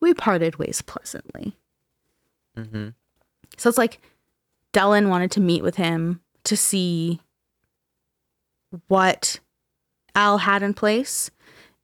We 0.01 0.15
parted 0.15 0.57
ways 0.57 0.83
pleasantly. 0.83 1.57
Mm-hmm. 2.57 2.89
So 3.57 3.69
it's 3.69 3.79
like 3.79 4.01
Dellen 4.73 5.09
wanted 5.09 5.31
to 5.33 5.41
meet 5.41 5.63
with 5.63 5.77
him 5.77 6.21
to 6.45 6.57
see 6.57 7.21
what 8.89 9.41
Al 10.15 10.39
had 10.39 10.63
in 10.63 10.75
place. 10.75 11.31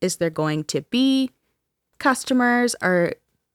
Is 0.01 0.17
there 0.17 0.31
going 0.31 0.65
to 0.65 0.83
be 0.83 1.31
customers 1.99 2.77
or 2.83 3.15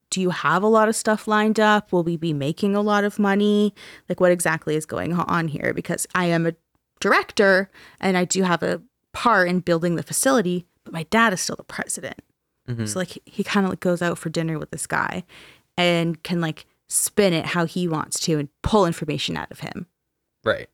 do 0.10 0.20
you 0.20 0.32
have 0.32 0.62
a 0.62 0.68
lot 0.68 0.90
of 0.90 0.96
stuff 0.96 1.28
lined 1.28 1.60
up? 1.60 1.92
Will 1.92 2.04
we 2.04 2.18
be 2.18 2.34
making 2.34 2.76
a 2.76 2.82
lot 2.82 3.04
of 3.04 3.18
money? 3.18 3.74
Like 4.10 4.20
what 4.20 4.32
exactly 4.32 4.76
is 4.76 4.86
going 4.86 5.14
on 5.14 5.48
here? 5.48 5.74
Because 5.74 6.06
I 6.14 6.26
am 6.26 6.46
a 6.46 6.54
director 7.00 7.70
and 8.00 8.18
I 8.18 8.26
do 8.26 8.44
have 8.44 8.62
a 8.62 8.82
part 9.14 9.50
in 9.50 9.62
building 9.62 9.96
the 9.96 10.04
facility, 10.04 10.66
but 10.84 10.94
my 10.94 11.04
dad 11.04 11.34
is 11.34 11.42
still 11.42 11.56
the 11.56 11.64
president. 11.64 12.20
Mm-hmm. 12.68 12.86
So 12.86 13.00
like 13.00 13.10
he- 13.10 13.22
he 13.26 13.44
kind 13.44 13.66
of 13.66 13.72
like 13.72 13.80
goes 13.80 14.02
out 14.02 14.18
for 14.18 14.30
dinner 14.30 14.58
with 14.60 14.72
this 14.72 14.88
guy 14.88 15.24
and 15.78 16.22
can 16.24 16.42
like 16.42 16.66
spin 16.90 17.34
it 17.34 17.46
how 17.48 17.66
he 17.66 17.88
wants 17.88 18.20
to 18.22 18.38
and 18.40 18.50
pull 18.62 18.86
information 18.86 19.38
out 19.38 19.52
of 19.52 19.62
him. 19.62 19.88
Right. 20.44 20.68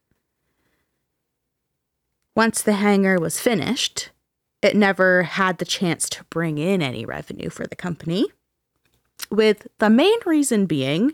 Once 2.35 2.61
the 2.61 2.73
hangar 2.73 3.19
was 3.19 3.39
finished, 3.39 4.11
it 4.61 4.75
never 4.75 5.23
had 5.23 5.57
the 5.57 5.65
chance 5.65 6.09
to 6.09 6.23
bring 6.25 6.57
in 6.57 6.81
any 6.81 7.05
revenue 7.05 7.49
for 7.49 7.65
the 7.65 7.75
company. 7.75 8.25
With 9.31 9.67
the 9.79 9.89
main 9.89 10.17
reason 10.25 10.65
being 10.65 11.13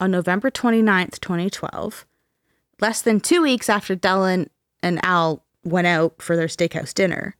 on 0.00 0.10
November 0.10 0.50
29th, 0.50 1.20
2012, 1.20 2.06
less 2.80 3.02
than 3.02 3.20
two 3.20 3.42
weeks 3.42 3.68
after 3.68 3.94
Dellen 3.96 4.48
and 4.82 5.04
Al 5.04 5.44
went 5.64 5.86
out 5.86 6.20
for 6.20 6.36
their 6.36 6.46
steakhouse 6.46 6.94
dinner, 6.94 7.36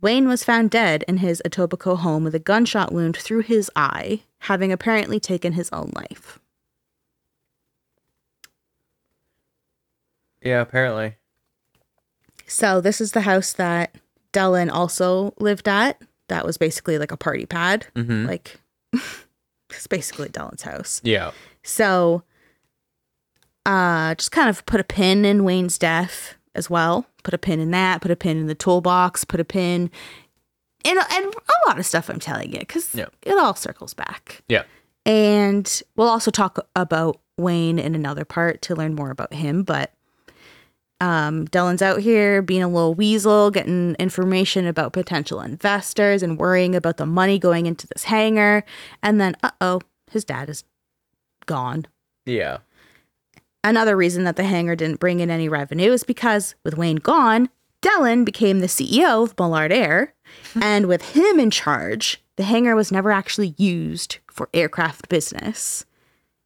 Wayne 0.00 0.28
was 0.28 0.44
found 0.44 0.70
dead 0.70 1.04
in 1.06 1.18
his 1.18 1.42
Etobicoke 1.44 1.98
home 1.98 2.24
with 2.24 2.34
a 2.34 2.38
gunshot 2.38 2.92
wound 2.92 3.16
through 3.16 3.40
his 3.40 3.70
eye, 3.76 4.22
having 4.40 4.72
apparently 4.72 5.20
taken 5.20 5.52
his 5.52 5.68
own 5.72 5.92
life. 5.94 6.38
Yeah, 10.42 10.62
apparently. 10.62 11.16
So 12.46 12.80
this 12.80 13.00
is 13.00 13.12
the 13.12 13.20
house 13.20 13.52
that 13.52 13.94
Dellen 14.32 14.70
also 14.72 15.34
lived 15.38 15.68
at. 15.68 16.00
That 16.28 16.46
was 16.46 16.56
basically 16.56 16.98
like 16.98 17.12
a 17.12 17.16
party 17.16 17.44
pad. 17.44 17.86
Like 18.26 18.58
it's 19.70 19.86
basically 19.86 20.28
Dellen's 20.28 20.62
house. 20.62 21.00
Yeah. 21.04 21.32
So 21.62 22.22
uh 23.66 24.14
just 24.14 24.32
kind 24.32 24.48
of 24.48 24.64
put 24.64 24.80
a 24.80 24.84
pin 24.84 25.24
in 25.26 25.44
Wayne's 25.44 25.76
death 25.76 26.36
as 26.54 26.68
well. 26.70 27.06
Put 27.22 27.34
a 27.34 27.38
pin 27.38 27.60
in 27.60 27.70
that, 27.72 28.00
put 28.02 28.10
a 28.10 28.16
pin 28.16 28.36
in 28.38 28.46
the 28.46 28.54
toolbox, 28.54 29.24
put 29.24 29.40
a 29.40 29.44
pin 29.44 29.90
in 30.84 30.98
and 30.98 31.26
a 31.34 31.68
lot 31.68 31.78
of 31.78 31.84
stuff 31.86 32.08
I'm 32.08 32.18
telling 32.20 32.52
you 32.54 32.64
cuz 32.66 32.94
Yeah. 32.94 33.06
it 33.22 33.36
all 33.38 33.54
circles 33.54 33.94
back. 33.94 34.42
Yeah. 34.48 34.62
And 35.06 35.82
we'll 35.96 36.08
also 36.08 36.30
talk 36.30 36.58
about 36.76 37.20
Wayne 37.38 37.78
in 37.78 37.94
another 37.94 38.24
part 38.24 38.62
to 38.62 38.74
learn 38.74 38.94
more 38.94 39.10
about 39.10 39.32
him. 39.34 39.62
But 39.62 39.92
um, 41.02 41.46
Dellen's 41.46 41.80
out 41.80 42.00
here 42.00 42.42
being 42.42 42.62
a 42.62 42.68
little 42.68 42.92
weasel, 42.94 43.50
getting 43.50 43.94
information 43.98 44.66
about 44.66 44.92
potential 44.92 45.40
investors 45.40 46.22
and 46.22 46.38
worrying 46.38 46.74
about 46.74 46.98
the 46.98 47.06
money 47.06 47.38
going 47.38 47.64
into 47.64 47.86
this 47.86 48.04
hangar. 48.04 48.64
And 49.02 49.18
then, 49.18 49.34
uh 49.42 49.50
oh, 49.62 49.80
his 50.10 50.24
dad 50.26 50.50
is 50.50 50.64
gone. 51.46 51.86
Yeah. 52.26 52.58
Another 53.62 53.96
reason 53.96 54.24
that 54.24 54.36
the 54.36 54.44
hangar 54.44 54.74
didn't 54.74 55.00
bring 55.00 55.20
in 55.20 55.30
any 55.30 55.48
revenue 55.48 55.92
is 55.92 56.02
because 56.02 56.54
with 56.64 56.76
Wayne 56.76 56.96
gone, 56.96 57.50
Dellen 57.82 58.24
became 58.24 58.60
the 58.60 58.66
CEO 58.66 59.24
of 59.24 59.38
Millard 59.38 59.72
Air. 59.72 60.14
and 60.62 60.86
with 60.86 61.14
him 61.14 61.38
in 61.38 61.50
charge, 61.50 62.22
the 62.36 62.44
hangar 62.44 62.74
was 62.74 62.92
never 62.92 63.10
actually 63.10 63.54
used 63.58 64.18
for 64.30 64.48
aircraft 64.54 65.08
business. 65.08 65.84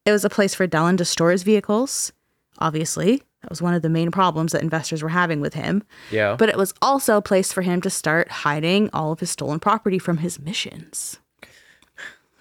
It 0.04 0.12
was 0.12 0.24
a 0.24 0.30
place 0.30 0.54
for 0.54 0.66
Dellen 0.66 0.98
to 0.98 1.04
store 1.04 1.30
his 1.30 1.42
vehicles, 1.42 2.12
obviously. 2.58 3.22
That 3.42 3.50
was 3.50 3.62
one 3.62 3.74
of 3.74 3.82
the 3.82 3.90
main 3.90 4.10
problems 4.10 4.52
that 4.52 4.62
investors 4.62 5.02
were 5.02 5.10
having 5.10 5.40
with 5.40 5.54
him. 5.54 5.82
Yeah. 6.10 6.34
But 6.38 6.48
it 6.48 6.56
was 6.56 6.72
also 6.80 7.18
a 7.18 7.22
place 7.22 7.52
for 7.52 7.62
him 7.62 7.80
to 7.82 7.90
start 7.90 8.30
hiding 8.30 8.88
all 8.92 9.12
of 9.12 9.20
his 9.20 9.30
stolen 9.30 9.60
property 9.60 9.98
from 9.98 10.18
his 10.18 10.40
missions. 10.40 11.18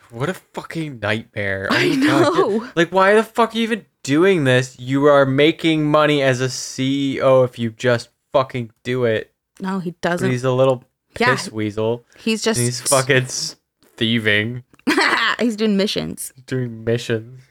What 0.09 0.29
a 0.29 0.33
fucking 0.33 0.99
nightmare. 0.99 1.67
Oh 1.69 1.75
I 1.75 1.95
know. 1.95 2.69
Like, 2.75 2.89
why 2.91 3.15
the 3.15 3.23
fuck 3.23 3.53
are 3.53 3.57
you 3.57 3.63
even 3.63 3.85
doing 4.03 4.43
this? 4.43 4.77
You 4.79 5.05
are 5.05 5.25
making 5.25 5.85
money 5.89 6.21
as 6.21 6.41
a 6.41 6.47
CEO 6.47 7.43
if 7.45 7.57
you 7.57 7.71
just 7.71 8.09
fucking 8.31 8.71
do 8.83 9.05
it. 9.05 9.31
No, 9.59 9.79
he 9.79 9.91
doesn't. 10.01 10.29
he's 10.29 10.43
a 10.43 10.51
little 10.51 10.83
Yeah. 11.19 11.35
piss 11.35 11.51
weasel. 11.51 12.03
He's 12.17 12.41
just 12.41 12.59
he's 12.59 12.81
fucking 12.81 13.27
thieving, 13.97 14.63
he's 15.39 15.55
doing 15.55 15.77
missions. 15.77 16.33
doing 16.47 16.83
missions. 16.83 17.41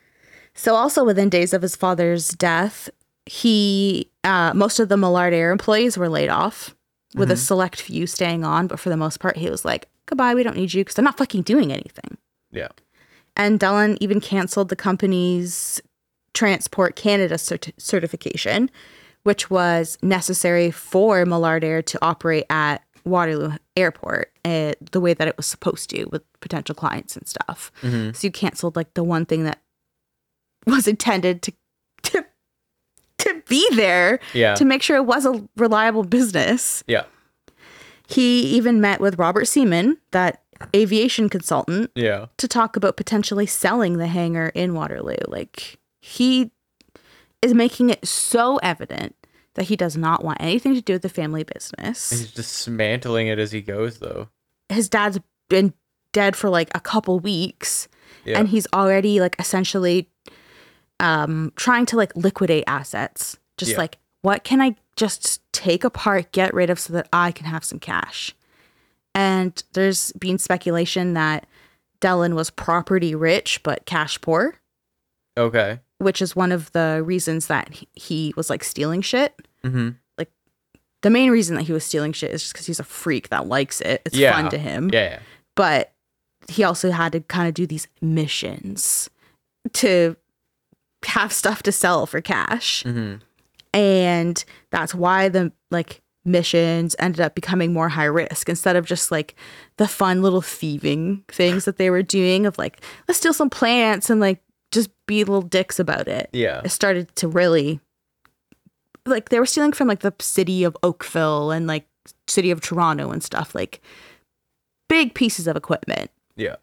So 0.55 0.75
also 0.75 1.05
within 1.05 1.29
days 1.29 1.53
of 1.55 1.63
his 1.63 1.77
father's 1.77 2.29
death, 2.31 2.91
he 3.27 4.11
uh, 4.25 4.53
most 4.55 4.79
of 4.81 4.89
the 4.89 4.97
Millard 4.97 5.33
Air 5.33 5.51
employees 5.53 5.97
were 5.97 6.09
laid 6.09 6.29
off, 6.29 6.75
with 7.15 7.31
a 7.31 7.37
select 7.37 7.81
few 7.81 8.07
staying 8.07 8.45
on. 8.45 8.67
But 8.67 8.79
for 8.81 8.89
the 8.91 8.97
most 8.97 9.21
part, 9.21 9.37
he 9.37 9.49
was 9.49 9.65
like, 9.65 9.89
"Goodbye, 10.07 10.35
we 10.35 10.43
don't 10.43 10.57
need 10.57 10.75
you," 10.75 10.81
because 10.83 10.95
they're 10.97 11.05
not 11.05 11.17
fucking 11.19 11.43
doing 11.43 11.73
anything. 11.73 12.19
Yeah. 12.51 12.69
And 13.37 13.59
Dellen 13.59 13.97
even 14.01 14.21
canceled 14.21 14.69
the 14.69 14.77
company's 14.77 15.81
Transport 16.35 16.97
Canada 16.97 17.35
cert- 17.35 17.73
certification, 17.79 18.71
which 19.25 19.51
was 19.51 19.99
necessary 20.03 20.71
for 20.71 21.25
Millard 21.27 21.65
Air 21.65 21.83
to 21.83 21.99
operate 22.03 22.45
at 22.51 22.83
Waterloo 23.05 23.53
Airport 23.77 24.33
uh, 24.45 24.73
the 24.93 25.01
way 25.01 25.13
that 25.15 25.27
it 25.29 25.37
was 25.37 25.47
supposed 25.47 25.91
to 25.91 26.05
with 26.07 26.23
potential 26.41 26.75
clients 26.75 27.17
and 27.17 27.27
stuff. 27.27 27.71
So 27.83 28.13
you 28.21 28.31
canceled 28.31 28.77
like 28.77 28.95
the 28.95 29.03
one 29.05 29.27
thing 29.27 29.45
that 29.45 29.61
was 30.67 30.87
intended 30.87 31.43
to 31.43 31.53
to 32.05 32.25
to 33.19 33.43
be 33.49 33.69
there 33.75 34.21
Yeah. 34.35 34.55
to 34.55 34.65
make 34.65 34.83
sure 34.83 34.97
it 34.97 35.05
was 35.07 35.27
a 35.27 35.47
reliable 35.57 36.05
business. 36.05 36.83
Yeah. 36.87 37.05
He 38.09 38.43
even 38.57 38.81
met 38.81 39.01
with 39.01 39.19
Robert 39.19 39.47
Seaman, 39.47 39.99
that 40.13 40.43
aviation 40.75 41.29
consultant, 41.29 41.91
Yeah. 41.95 42.27
to 42.37 42.47
talk 42.49 42.77
about 42.77 42.97
potentially 42.97 43.47
selling 43.47 43.99
the 43.99 44.07
hangar 44.07 44.49
in 44.55 44.75
Waterloo. 44.75 45.17
Like 45.29 45.79
he 46.05 46.51
is 47.41 47.55
making 47.55 47.91
it 47.91 48.07
so 48.07 48.57
evident 48.59 49.15
that 49.55 49.65
he 49.69 49.77
does 49.77 49.97
not 49.97 50.25
want 50.25 50.39
anything 50.41 50.75
to 50.75 50.81
do 50.83 50.95
with 50.95 51.03
the 51.03 51.09
family 51.09 51.45
business. 51.45 52.11
He's 52.11 52.33
dismantling 52.33 53.29
it 53.29 53.39
as 53.39 53.53
he 53.53 53.61
goes, 53.61 53.99
though. 54.01 54.29
His 54.69 54.89
dad's 54.89 55.21
been 55.49 55.73
dead 56.13 56.35
for 56.37 56.51
like 56.51 56.71
a 56.75 56.81
couple 56.81 57.21
weeks 57.21 57.87
Yeah. 58.25 58.39
and 58.39 58.49
he's 58.49 58.67
already 58.75 59.21
like 59.21 59.37
essentially 59.39 60.09
um 61.01 61.53
trying 61.57 61.87
to 61.87 61.97
like 61.97 62.15
liquidate 62.17 62.65
assets. 62.67 63.39
Just 63.57 63.73
Yeah. 63.73 63.79
like 63.79 63.99
what 64.23 64.43
can 64.45 64.61
I 64.61 64.75
just 64.97 65.41
take 65.53 65.85
apart, 65.85 66.33
get 66.33 66.53
rid 66.53 66.69
of 66.71 66.79
so 66.81 66.93
that 66.95 67.09
I 67.13 67.33
can 67.33 67.47
have 67.47 67.65
some 67.65 67.79
cash. 67.79 68.35
And 69.15 69.63
there's 69.75 70.13
been 70.13 70.39
speculation 70.39 71.15
that 71.15 71.47
Dellen 72.01 72.35
was 72.35 72.51
property 72.51 73.15
rich 73.15 73.63
but 73.63 73.85
cash 73.87 74.21
poor, 74.21 74.57
Okay. 75.37 75.81
Which 76.03 76.21
is 76.23 76.35
one 76.37 76.53
of 76.53 76.71
the 76.73 77.03
reasons 77.05 77.47
that 77.47 77.69
he- 77.95 78.35
was 78.37 78.51
like 78.51 78.65
stealing 78.65 79.01
shit. 79.03 79.35
Mm-hmm. 79.65 79.91
Like 80.19 80.31
the 81.03 81.11
main 81.11 81.31
reason 81.31 81.57
that 81.57 81.63
he 81.63 81.73
was 81.73 81.85
stealing 81.85 82.13
shit 82.13 82.31
is 82.33 82.43
just 82.43 82.53
because 82.55 82.67
he's 82.67 82.81
a 82.81 82.85
freak 82.85 83.29
that 83.31 83.47
likes 83.47 83.81
it. 83.81 84.03
It's 84.05 84.17
Yeah. 84.17 84.33
fun 84.35 84.51
to 84.51 84.59
him. 84.59 84.91
Yeah. 84.93 85.21
But 85.55 85.93
he 86.49 86.65
also 86.65 86.91
had 86.91 87.13
to 87.13 87.21
kind 87.21 87.47
of 87.49 87.55
do 87.55 87.67
these 87.67 87.87
missions 88.01 89.09
to 89.75 90.17
have 91.07 91.33
stuff 91.33 91.63
to 91.65 91.73
sell 91.73 92.07
for 92.07 92.21
cash. 92.21 92.83
Mm-hmm. 92.85 93.17
and 93.75 94.45
that's 94.71 94.95
why 94.95 95.29
the 95.29 95.51
like 95.71 96.01
missions 96.25 96.95
ended 96.99 97.21
up 97.21 97.35
becoming 97.35 97.73
more 97.73 97.89
high 97.89 98.05
risk 98.05 98.49
instead 98.49 98.77
of 98.77 98.85
just 98.87 99.11
like 99.11 99.35
the 99.79 99.89
fun 99.89 100.23
little 100.23 100.43
thieving 100.43 101.25
things 101.29 101.65
that 101.65 101.79
they 101.79 101.91
were 101.91 102.03
doing 102.03 102.47
of 102.47 102.57
like 102.59 102.81
let's 103.09 103.19
steal 103.19 103.33
some 103.33 103.51
plants 103.51 104.09
and 104.11 104.21
like 104.21 104.41
just 104.73 104.91
be 105.07 105.23
little 105.23 105.43
dicks 105.43 105.79
about 105.79 106.09
it 106.09 106.29
Yeah. 106.33 106.61
it 106.65 106.71
started 106.71 107.15
to 107.17 107.29
really 107.29 107.79
like 109.07 109.29
they 109.29 109.39
were 109.39 109.47
stealing 109.47 109.73
from 109.73 109.87
like 109.89 110.01
the 110.01 110.15
city 110.21 110.65
of 110.65 110.77
oakville 110.83 111.51
and 111.51 111.67
like 111.67 111.87
city 112.27 112.51
of 112.51 112.61
toronto 112.61 113.11
and 113.11 113.23
stuff 113.23 113.55
like 113.55 113.81
big 114.89 115.15
pieces 115.15 115.47
of 115.47 115.57
equipment 115.57 116.11
Yeah. 116.37 116.57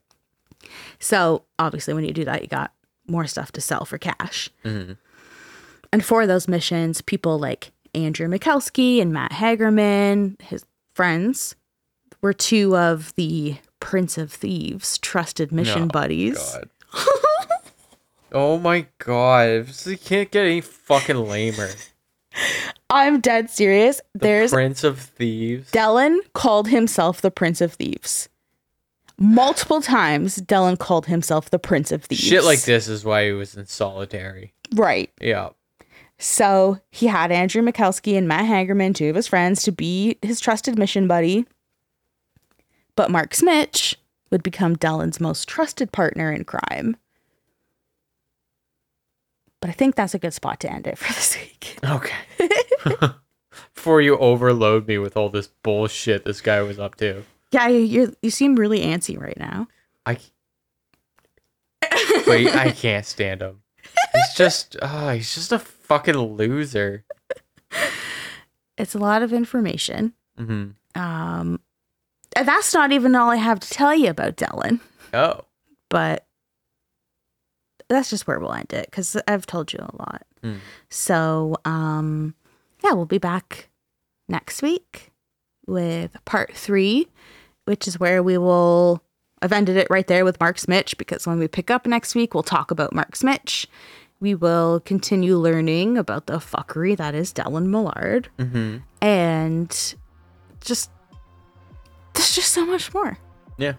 so 1.00 1.44
obviously, 1.58 1.94
when 1.94 2.04
you 2.04 2.12
do 2.14 2.26
that, 2.26 2.42
you 2.42 2.48
got 2.48 2.72
more 3.08 3.26
stuff 3.28 3.52
to 3.54 3.62
sell 3.62 3.86
for 3.86 3.98
cash. 3.98 4.50
Mhm. 4.66 4.98
And 5.92 6.06
for 6.06 6.28
those 6.28 6.48
missions, 6.48 7.02
people 7.02 7.40
like 7.40 7.72
Andrew 7.96 8.28
Mikowski 8.28 9.02
and 9.02 9.12
Matt 9.12 9.32
Hagerman, 9.32 10.40
his 10.42 10.64
friends, 10.94 11.56
were 12.22 12.34
two 12.34 12.78
of 12.78 13.16
the 13.16 13.58
Prince 13.80 14.18
of 14.20 14.32
Thieves 14.32 14.98
trusted 15.00 15.52
mission 15.52 15.84
Oh, 15.84 15.88
buddies. 15.88 16.58
Oh 18.32 18.58
my 18.58 18.86
god. 19.00 19.68
You 19.86 19.98
can't 19.98 20.30
get 20.32 20.46
any 20.46 20.62
fucking 20.62 21.28
lamer. 21.28 21.70
I'm 22.90 23.20
dead 23.20 23.50
serious. 23.50 24.02
The 24.14 24.20
There's 24.20 24.52
Prince 24.52 24.84
of 24.84 25.00
Thieves. 25.00 25.72
Dellen 25.72 26.20
called 26.34 26.68
himself 26.68 27.22
the 27.22 27.32
Prince 27.32 27.62
of 27.62 27.74
Thieves. 27.74 28.30
Multiple 29.18 29.82
times, 29.82 30.38
Dellen 30.38 30.80
called 30.80 31.08
himself 31.08 31.50
the 31.50 31.60
Prince 31.60 31.92
of 31.92 32.06
Thieves. 32.06 32.22
Shit 32.22 32.44
like 32.44 32.62
this 32.62 32.88
is 32.88 33.04
why 33.04 33.26
he 33.26 33.32
was 33.32 33.56
in 33.56 33.66
solitary. 33.66 34.54
Right. 34.74 35.12
Yeah. 35.20 35.50
So 36.18 36.80
he 36.92 37.08
had 37.08 37.32
Andrew 37.32 37.62
Mikowski 37.62 38.18
and 38.18 38.28
Matt 38.28 38.46
Hagerman, 38.46 38.96
two 38.96 39.10
of 39.10 39.16
his 39.16 39.28
friends, 39.28 39.64
to 39.64 39.72
be 39.72 40.18
his 40.22 40.40
trusted 40.40 40.78
mission 40.78 41.08
buddy. 41.08 41.46
But 42.96 43.12
Mark 43.12 43.32
Smich 43.32 43.96
would 44.32 44.44
become 44.44 44.76
Dellen's 44.76 45.20
most 45.20 45.48
trusted 45.48 45.92
partner 45.92 46.32
in 46.32 46.44
crime. 46.44 46.98
But 49.62 49.70
I 49.70 49.74
think 49.74 49.96
that's 49.96 50.14
a 50.14 50.20
good 50.20 50.34
spot 50.34 50.60
to 50.62 50.72
end 50.72 50.88
it 50.88 50.98
for 50.98 51.12
this 51.14 51.38
week. 51.38 51.78
Okay. 51.84 52.50
Before 53.76 54.02
you 54.02 54.18
overload 54.18 54.88
me 54.88 54.98
with 54.98 55.16
all 55.18 55.30
this 55.30 55.48
bullshit 55.48 56.26
this 56.26 56.42
guy 56.42 56.62
was 56.62 56.80
up 56.80 56.96
to. 56.96 57.24
Yeah, 57.52 57.68
you 57.68 58.16
you 58.22 58.30
seem 58.30 58.56
really 58.56 58.82
antsy 58.82 59.20
right 59.20 59.38
now. 59.38 59.68
I 60.06 60.18
Wait, 62.28 62.54
I 62.56 62.72
can't 62.72 63.06
stand 63.06 63.42
him. 63.42 63.62
He's 64.14 64.34
just 64.36 64.76
oh, 64.82 65.10
he's 65.14 65.34
just 65.34 65.52
a 65.52 65.60
fucking 65.60 66.16
loser. 66.18 67.04
It's 68.78 68.96
a 68.96 69.00
lot 69.00 69.24
of 69.24 69.34
information. 69.34 70.14
hmm 70.38 70.70
Um, 70.96 71.60
and 72.36 72.48
that's 72.48 72.74
not 72.74 72.92
even 72.92 73.16
all 73.16 73.30
I 73.30 73.36
have 73.38 73.60
to 73.60 73.70
tell 73.70 73.96
you 73.96 74.10
about 74.10 74.38
Dellen. 74.38 74.80
Oh. 75.14 75.42
but 75.90 76.26
that's 77.90 78.10
just 78.10 78.28
where 78.28 78.40
we'll 78.40 78.54
end 78.54 78.72
it 78.72 78.86
because 78.90 79.18
I've 79.28 79.46
told 79.46 79.74
you 79.74 79.80
a 79.80 79.96
lot. 79.98 80.22
Hmm. 80.44 80.56
So, 80.90 81.56
um, 81.66 82.36
yeah, 82.84 82.94
we'll 82.94 83.06
be 83.06 83.18
back 83.18 83.68
next 84.28 84.62
week 84.62 85.12
with 85.68 86.16
part 86.26 86.56
three, 86.56 87.08
which 87.66 87.88
is 87.88 88.00
where 88.00 88.24
we 88.24 88.38
will. 88.38 89.04
I've 89.42 89.52
ended 89.54 89.78
it 89.78 89.88
right 89.90 90.06
there 90.08 90.26
with 90.26 90.40
Mark 90.40 90.58
Smich 90.58 90.98
because 90.98 91.26
when 91.26 91.40
we 91.40 91.48
pick 91.48 91.72
up 91.72 91.86
next 91.88 92.14
week, 92.16 92.34
we'll 92.34 92.44
talk 92.44 92.72
about 92.72 92.94
Mark 92.94 93.12
Smich. 93.14 93.66
We 94.20 94.36
will 94.36 94.82
continue 94.82 95.38
learning 95.38 95.98
about 95.98 96.28
the 96.28 96.40
fuckery 96.40 96.96
that 96.98 97.16
is 97.16 97.34
Dellen 97.34 97.68
Millard 97.68 98.28
Mm-hmm. 98.38 98.78
and 99.02 99.96
just 100.62 100.92
there's 102.14 102.36
just 102.36 102.52
so 102.52 102.66
much 102.66 102.94
more. 102.94 103.18
Yeah. 103.58 103.74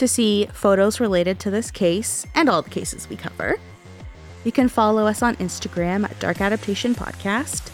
To 0.00 0.08
see 0.08 0.46
photos 0.46 0.98
related 0.98 1.38
to 1.40 1.50
this 1.50 1.70
case 1.70 2.24
and 2.34 2.48
all 2.48 2.62
the 2.62 2.70
cases 2.70 3.06
we 3.10 3.16
cover, 3.16 3.58
you 4.44 4.50
can 4.50 4.70
follow 4.70 5.06
us 5.06 5.22
on 5.22 5.36
Instagram 5.36 6.08
at 6.08 6.18
Dark 6.18 6.40
Adaptation 6.40 6.94
Podcast. 6.94 7.70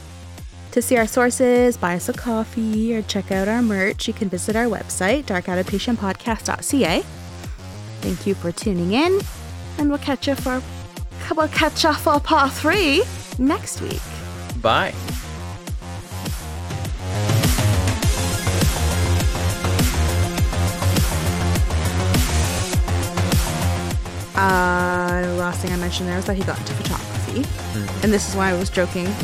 To 0.72 0.82
see 0.82 0.96
our 0.96 1.06
sources, 1.06 1.76
buy 1.76 1.94
us 1.94 2.08
a 2.08 2.12
coffee, 2.12 2.96
or 2.96 3.02
check 3.02 3.30
out 3.30 3.46
our 3.46 3.62
merch, 3.62 4.08
you 4.08 4.12
can 4.12 4.28
visit 4.28 4.56
our 4.56 4.64
website, 4.64 5.22
darkadaptationpodcast.ca. 5.26 7.02
Thank 8.00 8.26
you 8.26 8.34
for 8.34 8.50
tuning 8.50 8.92
in, 8.92 9.20
and 9.78 9.88
we'll 9.88 9.98
catch 9.98 10.26
you 10.26 10.34
for 10.34 10.60
we'll 11.36 11.46
catch 11.46 11.84
you 11.84 11.94
for 11.94 12.18
part 12.18 12.50
three 12.50 13.04
next 13.38 13.80
week. 13.80 14.02
Bye. 14.60 14.92
Uh, 24.36 25.22
the 25.22 25.34
last 25.34 25.60
thing 25.60 25.72
I 25.72 25.76
mentioned 25.76 26.08
there 26.08 26.16
was 26.16 26.26
that 26.26 26.36
he 26.36 26.42
got 26.44 26.58
into 26.58 26.72
photography, 26.74 27.44
and 28.02 28.12
this 28.12 28.28
is 28.28 28.34
why 28.36 28.50
I 28.50 28.54
was 28.54 28.68
joking 28.70 29.06